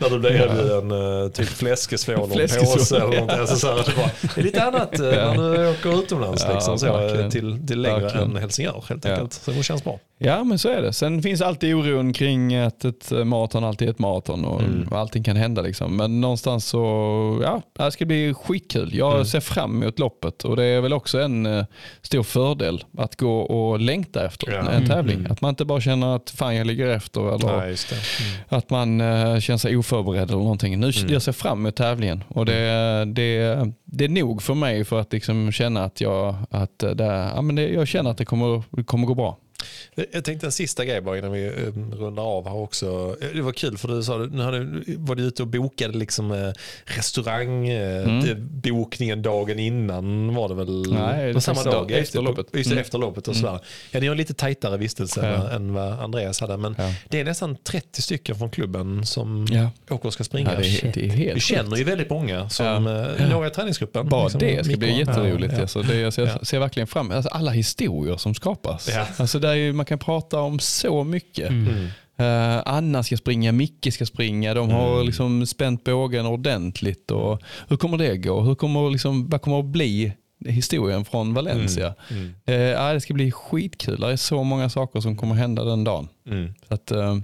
när 0.00 0.10
du 0.10 0.18
blir 0.18 0.30
erbjuden 0.30 0.90
uh, 0.92 1.28
typ 1.30 1.48
fläskesvål 1.48 2.18
och 2.32 2.40
en 2.40 2.48
påse 2.48 2.96
eller 2.96 3.20
något. 3.20 3.30
Alltså, 3.30 3.56
så 3.56 3.66
här, 3.68 3.76
det, 3.76 3.96
bara, 3.96 4.10
det 4.34 4.40
är 4.40 4.44
lite 4.44 4.62
annat 4.62 5.00
uh, 5.00 5.06
när 5.10 5.58
du 5.58 5.70
åker 5.70 5.98
utomlands 6.02 6.44
Ja, 6.48 6.54
liksom, 6.54 6.78
så, 6.78 6.86
verkligen. 6.86 7.30
till, 7.30 7.66
till 7.66 7.80
längre 7.80 8.00
Verkligen. 8.00 8.30
än 8.30 8.36
Helsingör 8.36 8.84
helt 8.88 9.04
Ja. 9.04 9.10
enkelt. 9.12 9.32
Så 9.32 9.50
det 9.50 9.62
känns 9.62 9.84
bra. 9.84 9.98
Ja 10.20 10.44
men 10.44 10.58
så 10.58 10.68
är 10.68 10.82
det. 10.82 10.92
Sen 10.92 11.22
finns 11.22 11.40
alltid 11.42 11.74
oron 11.74 12.12
kring 12.12 12.54
att 12.54 12.84
ett 12.84 13.10
maraton 13.24 13.64
alltid 13.64 13.88
är 13.88 13.92
ett 13.92 13.98
maraton 13.98 14.44
och 14.44 14.62
Mm. 14.62 14.92
allting 14.92 15.22
kan 15.22 15.36
hända. 15.36 15.62
Liksom. 15.62 15.96
Men 15.96 16.20
någonstans 16.20 16.64
så, 16.66 16.78
ja, 17.42 17.62
det 17.84 17.90
ska 17.92 18.06
bli 18.06 18.34
skitkul. 18.34 18.94
Jag 18.94 19.12
Mm. 19.12 19.24
ser 19.24 19.40
fram 19.40 19.82
emot 19.82 19.98
loppet 19.98 20.44
och 20.44 20.56
det 20.56 20.64
är 20.64 20.80
väl 20.80 20.92
också 20.92 21.20
en 21.20 21.46
eh, 21.46 21.64
stor 22.02 22.22
fördel 22.22 22.84
att 22.98 23.16
gå 23.16 23.40
och 23.40 23.80
längta 23.80 24.26
efter 24.26 24.52
Ja. 24.52 24.70
en 24.70 24.86
tävling. 24.86 25.18
Mm. 25.18 25.32
Att 25.32 25.40
man 25.40 25.48
inte 25.48 25.64
bara 25.64 25.80
känner 25.80 26.16
att 26.16 26.30
fan 26.30 26.56
jag 26.56 26.66
ligger 26.66 26.86
efter 26.88 27.20
eller 27.34 27.38
det. 27.38 27.62
Mm. 27.64 27.74
att 28.48 28.70
man 28.70 29.00
eh, 29.00 29.38
känner 29.40 29.58
sig 29.58 29.76
oförberedd 29.76 30.28
eller 30.30 30.38
någonting. 30.42 30.80
Nu 30.80 30.92
Mm. 30.98 31.12
jag 31.12 31.22
ser 31.22 31.32
fram 31.32 31.58
emot 31.58 31.76
tävlingen 31.76 32.24
och 32.28 32.46
det, 32.46 33.04
det, 33.04 33.56
det 33.84 34.04
är 34.04 34.08
nog 34.08 34.42
för 34.42 34.54
mig 34.54 34.84
för 34.84 35.00
att 35.00 35.12
liksom 35.12 35.52
känna 35.52 35.84
att, 35.84 36.00
jag, 36.00 36.34
att 36.50 36.78
det, 36.78 37.30
ja, 37.36 37.42
men 37.42 37.56
det, 37.56 37.68
jag 37.68 37.88
känner 37.88 38.10
att 38.10 38.18
det 38.18 38.24
kommer, 38.24 38.62
det 38.70 38.84
kommer 38.84 39.06
gå 39.06 39.14
bra. 39.14 39.38
Jag 40.12 40.24
tänkte 40.24 40.46
en 40.46 40.52
sista 40.52 40.84
grej 40.84 41.00
bara 41.00 41.18
innan 41.18 41.32
vi 41.32 41.46
eh, 41.46 41.52
rundar 41.96 42.22
av 42.22 42.48
här 42.48 42.54
också. 42.56 43.16
Eh, 43.20 43.28
Det 43.34 43.42
var 43.42 43.52
kul 43.52 43.78
för 43.78 43.88
du 43.88 44.02
sa 44.02 44.16
nu 44.18 44.42
hade, 44.42 44.58
var 44.96 45.14
du 45.14 45.22
ute 45.22 45.42
och 45.42 45.48
bokade 45.48 45.98
liksom 45.98 46.32
eh, 46.32 46.52
restaurang, 46.84 47.68
eh, 47.68 48.02
Mm. 48.04 48.20
det- 48.62 49.14
dagen 49.16 49.58
innan 49.58 50.34
var 50.34 50.48
det 50.48 50.54
väl? 50.54 50.92
Nej, 50.92 51.32
det 51.32 51.40
samma 51.40 51.62
dag 51.62 51.90
efter 51.90 52.02
efter 52.02 52.22
loppet. 52.22 52.46
Just 52.52 52.70
det, 52.70 52.74
Mm. 52.74 52.82
efter 52.82 52.98
loppet 52.98 53.28
och 53.28 53.36
sådär. 53.36 53.60
Ja, 53.90 54.00
ni 54.00 54.06
har 54.06 54.12
en 54.12 54.18
lite 54.18 54.34
tajtare 54.34 54.76
vistelse 54.76 55.26
Ja. 55.26 55.50
än 55.50 55.74
vad 55.74 55.92
Andreas 55.92 56.40
hade. 56.40 56.56
Men 56.56 56.74
Ja. 56.78 56.92
det 57.08 57.20
är 57.20 57.24
nästan 57.24 57.56
30 57.64 58.02
stycken 58.02 58.36
från 58.36 58.50
klubben 58.50 59.06
som 59.06 59.46
Ja. 59.50 59.70
åker 59.94 60.06
och 60.06 60.12
ska 60.12 60.24
springa. 60.24 60.52
Ja, 60.52 60.58
det, 60.60 60.66
är, 60.88 60.92
det 60.94 61.06
är 61.06 61.10
helt 61.10 61.36
vi 61.36 61.40
känner 61.40 61.76
ju 61.76 61.84
väldigt 61.84 62.10
många 62.10 62.48
som 62.48 62.86
eh, 62.86 63.28
några 63.30 63.46
i 63.46 63.50
träningsgruppen. 63.50 64.08
Bara 64.08 64.22
liksom, 64.22 64.38
det 64.40 64.64
ska 64.64 64.76
bli 64.76 64.98
jätteroligt. 64.98 65.52
Ja, 65.52 65.56
ja. 65.58 65.62
Alltså, 65.62 65.82
det, 65.82 65.96
jag 66.00 66.12
ser, 66.12 66.26
Ja. 66.26 66.38
ser 66.44 66.58
verkligen 66.58 66.86
fram 66.86 67.10
alltså, 67.10 67.28
alla 67.30 67.50
historier 67.50 68.16
som 68.16 68.34
skapas. 68.34 68.88
Ja. 68.94 69.06
Alltså, 69.16 69.38
där 69.38 69.56
är 69.56 69.72
man 69.72 69.86
kan 69.88 69.98
prata 69.98 70.40
om 70.40 70.58
så 70.58 71.04
mycket. 71.04 71.50
Mm. 71.50 71.86
Eh, 72.18 72.62
Anna 72.66 73.02
ska 73.02 73.16
springa, 73.16 73.52
Micke 73.52 73.88
ska 73.94 74.06
springa. 74.06 74.54
De 74.54 74.70
har 74.70 74.94
Mm. 74.94 75.06
liksom 75.06 75.46
spänt 75.46 75.84
bågen 75.84 76.26
ordentligt. 76.26 77.10
Och 77.10 77.42
hur 77.68 77.76
kommer 77.76 77.98
det 77.98 78.16
gå? 78.16 78.40
Hur 78.40 78.54
kommer, 78.54 78.90
liksom, 78.90 79.28
vad 79.28 79.42
kommer 79.42 79.58
att 79.58 79.64
bli 79.64 80.12
historien 80.46 81.04
från 81.04 81.34
Valencia? 81.34 81.94
Mm. 82.10 82.34
Eh, 82.46 82.54
ja, 82.54 82.92
det 82.92 83.00
ska 83.00 83.14
bli 83.14 83.30
skitkul. 83.32 84.00
Det 84.00 84.12
är 84.12 84.16
så 84.16 84.42
många 84.44 84.68
saker 84.70 85.00
som 85.00 85.16
kommer 85.16 85.34
hända 85.34 85.64
den 85.64 85.84
dagen. 85.84 86.08
Mm. 86.26 86.54
Så 86.68 86.74
att, 86.74 86.90
eh, 86.90 87.16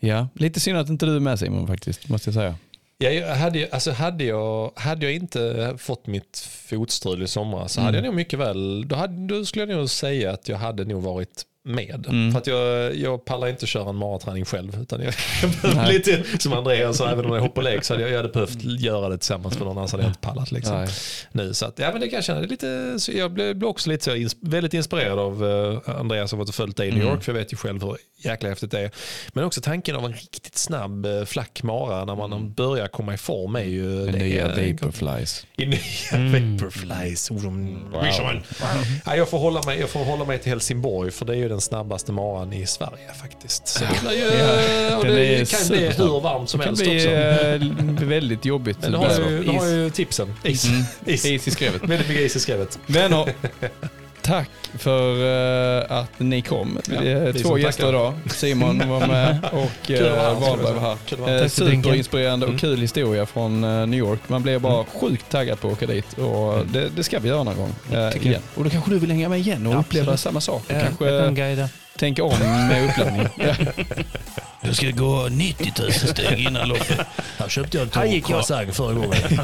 ja, 0.00 0.28
lite 0.34 0.60
synd 0.60 0.78
att 0.78 0.88
inte 0.88 1.06
du 1.06 1.16
är 1.16 1.20
med 1.20 1.38
Simon 1.38 1.66
faktiskt, 1.66 2.08
måste 2.08 2.28
jag 2.28 2.34
säga. 2.34 2.54
Ja, 3.00 3.10
jag 3.10 3.34
hade, 3.36 3.68
alltså 3.72 3.90
hade, 3.92 4.24
jag, 4.24 4.70
hade 4.76 5.06
jag 5.06 5.14
inte 5.14 5.74
fått 5.78 6.06
mitt 6.06 6.48
fotstrul 6.68 7.22
i 7.22 7.26
somras 7.26 7.72
så 7.72 7.80
hade 7.80 7.98
Mm. 7.98 8.04
jag 8.04 8.10
nog 8.10 8.16
mycket 8.16 8.38
väl, 8.38 8.88
då, 8.88 8.96
hade, 8.96 9.26
då 9.26 9.44
skulle 9.44 9.64
jag 9.72 9.78
nog 9.78 9.90
säga 9.90 10.32
att 10.32 10.48
jag 10.48 10.56
hade 10.58 10.84
nog 10.84 11.02
varit 11.02 11.42
med. 11.68 12.06
Mm. 12.08 12.32
För 12.32 12.38
att 12.38 12.46
jag, 12.46 12.96
jag 12.96 13.24
pallar 13.24 13.48
inte 13.48 13.66
köra 13.66 13.88
en 13.88 13.96
maraträning 13.96 14.44
själv. 14.44 14.82
Utan 14.82 15.00
jag, 15.02 15.14
jag 15.62 15.88
lite, 15.88 16.24
som 16.38 16.52
Andreas 16.52 16.96
sa, 16.96 17.10
även 17.10 17.26
om 17.26 17.34
jag 17.34 17.42
hoppar 17.42 17.62
lek 17.62 17.84
så 17.84 17.94
hade 17.94 18.02
jag, 18.02 18.12
jag 18.12 18.16
hade 18.16 18.28
behövt 18.28 18.62
göra 18.62 19.08
det 19.08 19.18
tillsammans 19.18 19.58
med 19.58 19.66
någon 19.66 19.78
annars 19.78 19.92
hade 19.92 20.04
jag 20.04 20.10
inte 20.10 20.20
pallat. 20.20 20.52
Liksom. 20.52 20.76
Nej. 20.76 20.88
Nu, 21.32 21.54
så 21.54 21.66
att, 21.66 21.78
ja, 21.78 21.90
men 21.92 22.00
det 22.00 22.08
kan 22.08 22.16
jag 22.16 22.24
känna, 22.24 22.40
det 22.40 22.46
är 22.46 22.48
lite, 22.48 23.00
så 23.00 23.12
jag 23.12 23.32
blev, 23.32 23.56
blev 23.56 23.68
också 23.68 23.90
lite 23.90 24.04
så, 24.04 24.14
ins, 24.14 24.36
väldigt 24.40 24.74
inspirerad 24.74 25.18
av 25.18 25.44
uh, 25.44 25.80
Andreas 25.84 26.30
som 26.30 26.38
varit 26.38 26.48
och 26.48 26.54
följt 26.54 26.76
dig 26.76 26.88
i 26.88 26.90
New 26.90 26.98
Mm. 26.98 27.14
York, 27.14 27.24
för 27.24 27.32
jag 27.32 27.38
vet 27.38 27.52
ju 27.52 27.56
själv 27.56 27.82
hur 27.82 27.96
jäkla 28.16 28.48
häftigt 28.48 28.70
det 28.70 28.80
är. 28.80 28.90
Men 29.32 29.44
också 29.44 29.60
tanken 29.60 29.96
av 29.96 30.04
en 30.04 30.12
riktigt 30.12 30.56
snabb 30.56 31.06
uh, 31.06 31.24
flack 31.24 31.62
mara 31.62 32.04
när 32.04 32.16
man 32.16 32.52
börjar 32.52 32.88
komma 32.88 33.14
i 33.14 33.16
form 33.16 33.56
är 33.56 33.62
ju... 33.62 34.04
Den 34.04 34.12
det 34.12 34.18
nya 34.18 34.48
Vaporflies. 34.48 35.46
i 35.56 35.66
nya 35.66 35.78
Vaporflies. 36.12 37.30
Oh, 37.30 37.42
de 37.42 38.12
sig 38.12 38.24
man. 38.24 38.42
Ja, 39.06 39.16
jag, 39.16 39.28
får 39.28 39.38
hålla 39.38 39.62
mig, 39.62 39.80
jag 39.80 39.90
får 39.90 40.04
hålla 40.04 40.24
mig 40.24 40.38
till 40.38 40.50
Helsingborg 40.50 41.10
för 41.10 41.24
det 41.24 41.32
är 41.32 41.36
ju 41.36 41.48
den 41.48 41.57
snabbaste 41.60 42.12
maran 42.12 42.52
i 42.52 42.66
Sverige 42.66 43.12
faktiskt. 43.20 43.68
Så 43.68 43.84
det, 44.08 44.14
ju, 44.14 44.20
Ja, 44.24 45.02
den 45.02 45.14
det 45.14 45.26
är 45.40 45.44
kan 45.44 45.68
bli 45.68 45.88
hur 45.88 46.20
varmt 46.20 46.48
som 46.50 46.58
Det 46.60 46.64
kan 46.64 46.76
helst 46.76 46.82
bli 46.82 46.96
också. 46.98 47.08
eh, 48.02 48.08
väldigt 48.08 48.44
jobbigt. 48.44 48.78
Men 48.82 48.92
du 48.92 48.98
har, 48.98 49.20
ju, 49.30 49.44
du 49.44 49.50
har 49.50 49.66
ju 49.66 49.90
tipsen. 49.90 50.34
Is. 50.44 50.64
Mm. 50.64 50.82
Is. 51.06 51.24
Is 51.24 51.48
i 51.48 51.50
skrevet. 51.50 51.82
Väldigt 51.82 52.08
mycket 52.08 52.24
is 52.24 52.36
i 52.36 52.40
skrevet. 52.40 52.78
Vänner, 52.86 53.32
tack 54.28 54.50
för 54.78 55.12
eh, 55.80 55.98
att 55.98 56.18
ni 56.18 56.42
kom. 56.42 56.78
Ja, 56.90 57.00
Det 57.00 57.10
är 57.10 57.32
vi 57.32 57.42
två 57.42 57.58
gäster 57.58 57.82
tackar. 57.82 57.94
idag. 57.98 58.14
Simon 58.30 58.78
var 58.88 59.06
med 59.06 59.38
och 59.52 59.90
uh, 59.90 60.40
Wahlberg 60.40 60.74
var 60.74 60.80
här. 60.80 61.42
Eh, 61.42 61.48
superinspirerande 61.48 62.46
och 62.46 62.50
Mm. 62.50 62.58
kul 62.60 62.80
historia 62.80 63.26
från 63.26 63.64
eh, 63.64 63.86
New 63.86 63.98
York. 63.98 64.20
Man 64.26 64.42
blir 64.42 64.58
bara 64.58 64.84
sjukt 64.84 65.30
taggad 65.30 65.60
på 65.60 65.68
att 65.68 65.72
åka 65.74 65.86
dit 65.86 66.18
och 66.18 66.66
det, 66.66 66.88
det 66.96 67.04
ska 67.04 67.18
vi 67.18 67.28
göra 67.28 67.42
någon 67.42 67.56
gång 67.56 67.74
eh. 67.92 68.38
Och 68.54 68.64
då 68.64 68.70
kanske 68.70 68.90
du 68.90 68.98
vill 68.98 69.10
hänga 69.10 69.28
med 69.28 69.38
igen 69.40 69.66
och 69.66 69.74
Ja, 69.74 69.78
uppleva 69.78 70.12
absolut. 70.12 70.20
samma 70.20 70.40
sak. 70.40 70.62
Och 70.68 70.98
kanske. 70.98 71.87
Tänka 71.98 72.24
om 72.24 72.38
med 72.38 72.84
uppladdning. 72.90 73.28
ja. 73.36 73.54
Jag 74.60 74.76
ska 74.76 74.90
gå 74.90 75.28
90 75.30 75.72
000 75.78 75.92
steg 75.92 76.38
innan 76.38 76.68
loppet. 76.68 77.00
Här 77.38 77.48
köpte 77.48 77.78
jag 77.78 78.04
en 78.04 78.10
gick 78.12 78.22
jag. 78.22 78.28
croissant 78.28 78.76
förra 78.76 78.94
gången. 78.94 79.22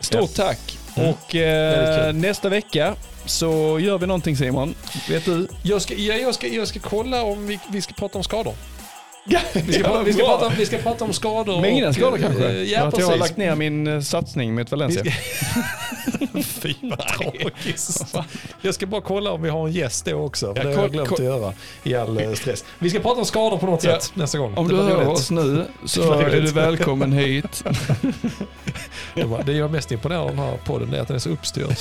Stort 0.00 0.34
tack. 0.34 0.78
Och 0.94 1.34
Mm. 1.34 1.70
Väldigt 1.70 2.06
eh, 2.06 2.12
nästa 2.12 2.48
vecka 2.48 2.94
så 3.24 3.80
gör 3.80 3.98
vi 3.98 4.06
någonting 4.06 4.36
Simon. 4.36 4.74
Vet 5.08 5.24
du? 5.24 5.48
Jag 5.62 5.82
ska, 5.82 5.94
ja, 5.94 6.14
jag, 6.14 6.34
ska, 6.34 6.46
jag 6.48 6.68
ska 6.68 6.80
kolla 6.80 7.22
om 7.22 7.46
vi, 7.46 7.58
vi 7.68 7.82
ska 7.82 7.94
prata 7.94 8.18
om 8.18 8.24
skador. 8.24 8.54
Ja, 9.28 9.40
Vi 9.52 9.72
ska, 9.72 9.82
pra- 9.82 10.04
vi 10.04 10.12
ska, 10.12 10.24
prata, 10.24 10.46
om, 10.46 10.52
vi 10.58 10.66
ska 10.66 10.78
prata 10.78 11.04
om 11.04 11.12
skador. 11.12 11.60
Mina 11.62 11.88
och, 11.88 11.94
skador 11.94 12.18
eh, 12.18 12.22
kanske? 12.22 12.52
Ja, 12.62 12.82
att 12.82 12.98
jag 12.98 13.06
har 13.06 13.16
lagt 13.16 13.36
ner 13.36 13.54
min 13.54 13.86
eh, 13.86 14.00
satsning 14.00 14.54
mot 14.54 14.70
Valencia. 14.70 15.02
Fy 16.44 16.74
vad 16.82 16.98
tragiskt. 16.98 18.14
Jag 18.62 18.74
ska 18.74 18.86
bara 18.86 19.00
kolla 19.00 19.30
om 19.32 19.42
vi 19.42 19.48
har 19.50 19.66
en 19.66 19.72
gäst 19.72 20.04
då 20.04 20.14
också. 20.14 20.54
För 20.54 20.62
Ja, 20.64 20.68
det 20.70 20.74
har 20.76 20.82
jag 20.82 20.92
glömt 20.92 21.12
att 21.12 21.18
göra 21.18 21.52
i 21.82 21.94
all 21.94 22.20
eh, 22.20 22.32
stress. 22.32 22.64
Vi 22.78 22.90
ska 22.90 22.98
prata 23.00 23.20
om 23.20 23.26
skador 23.26 23.58
på 23.58 23.66
något 23.66 23.84
Ja. 23.84 24.00
sätt 24.00 24.12
nästa 24.14 24.38
gång. 24.38 24.54
Om 24.56 24.68
Det 24.68 24.76
du 24.76 24.82
hör 24.82 24.94
roligt. 24.96 25.08
oss 25.08 25.30
nu 25.30 25.64
så 25.84 26.12
är 26.12 26.30
du 26.30 26.40
välkommen 26.40 27.12
hit. 27.18 27.64
Det 29.14 29.52
jag 29.52 29.64
är 29.64 29.68
mest 29.68 29.92
imponerad 29.92 30.20
av 30.22 30.28
den 30.28 30.38
här 30.38 30.56
podden 30.64 30.94
är 30.94 31.00
att 31.00 31.08
den 31.08 31.14
är 31.14 31.20
så 31.20 31.30
uppstyrd. 31.30 31.76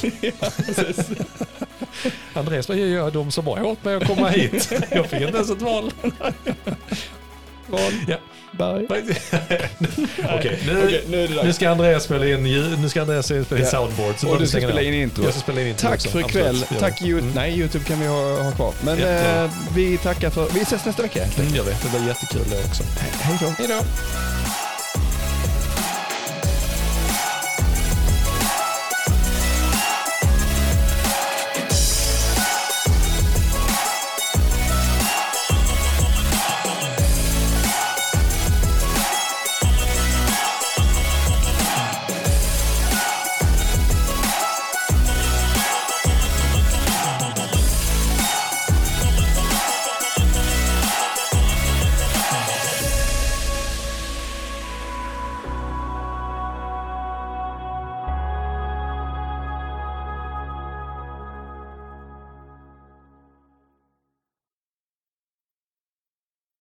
Andreas 2.34 2.68
bara, 2.68 2.78
ja, 2.78 3.10
de 3.10 3.32
som 3.32 3.46
bara 3.46 3.66
åt 3.66 3.84
mig 3.84 3.96
att 3.96 4.08
komma 4.08 4.30
hit. 4.30 4.72
Jag 4.92 5.06
fick 5.06 5.22
inte 5.22 5.36
ens 5.38 5.50
ett 5.52 5.62
val. 5.62 5.92
Ja. 8.08 8.18
Bye. 8.52 8.88
Okej, 10.38 10.60
nu, 10.66 10.84
Okej, 10.86 11.04
nu 11.10 11.28
det 11.28 11.30
nu 11.30 11.36
dags. 11.36 11.56
ska 11.56 11.70
Andreas 11.70 12.04
spela 12.04 12.28
in, 12.28 12.44
nu 12.82 12.90
ska 12.90 13.02
Andreas 13.02 13.26
spela 13.26 13.42
in 13.52 13.58
Ja. 13.58 13.66
soundboard. 13.66 14.16
Så 14.20 14.30
Och 14.30 14.40
du 14.40 14.48
ska 14.48 14.58
spela 14.58 14.82
in 14.82 14.94
intro. 14.94 15.24
Jag 15.24 15.34
ska 15.34 15.42
spela 15.42 15.62
in 15.62 15.68
intro 15.68 15.88
Tack 15.88 15.96
också. 15.96 16.10
för 16.10 16.20
ikväll. 16.20 16.66
Tack 16.80 17.00
det. 17.00 17.06
YouTube. 17.08 17.32
Nej, 17.36 17.60
YouTube 17.60 17.86
kan 17.86 18.00
vi 18.00 18.08
ha, 18.08 18.42
ha 18.44 18.52
kvar. 18.52 18.74
Men 18.84 18.98
Jättebra. 19.00 19.44
eh, 19.44 19.50
vi 19.76 19.98
tackar 19.98 20.30
för... 20.30 20.48
Vi 20.54 20.62
ses 20.62 20.86
nästa 20.86 21.02
vecka. 21.04 21.24
Mm, 21.40 21.56
gör 21.56 21.64
vi. 21.64 21.72
Det 21.72 21.90
blir 22.00 22.08
jättekul 22.08 22.42
det 22.50 22.60
också. 22.70 22.84
Hej 23.22 23.38
då. 23.42 23.48
Hej 23.58 23.68
då. 23.68 24.65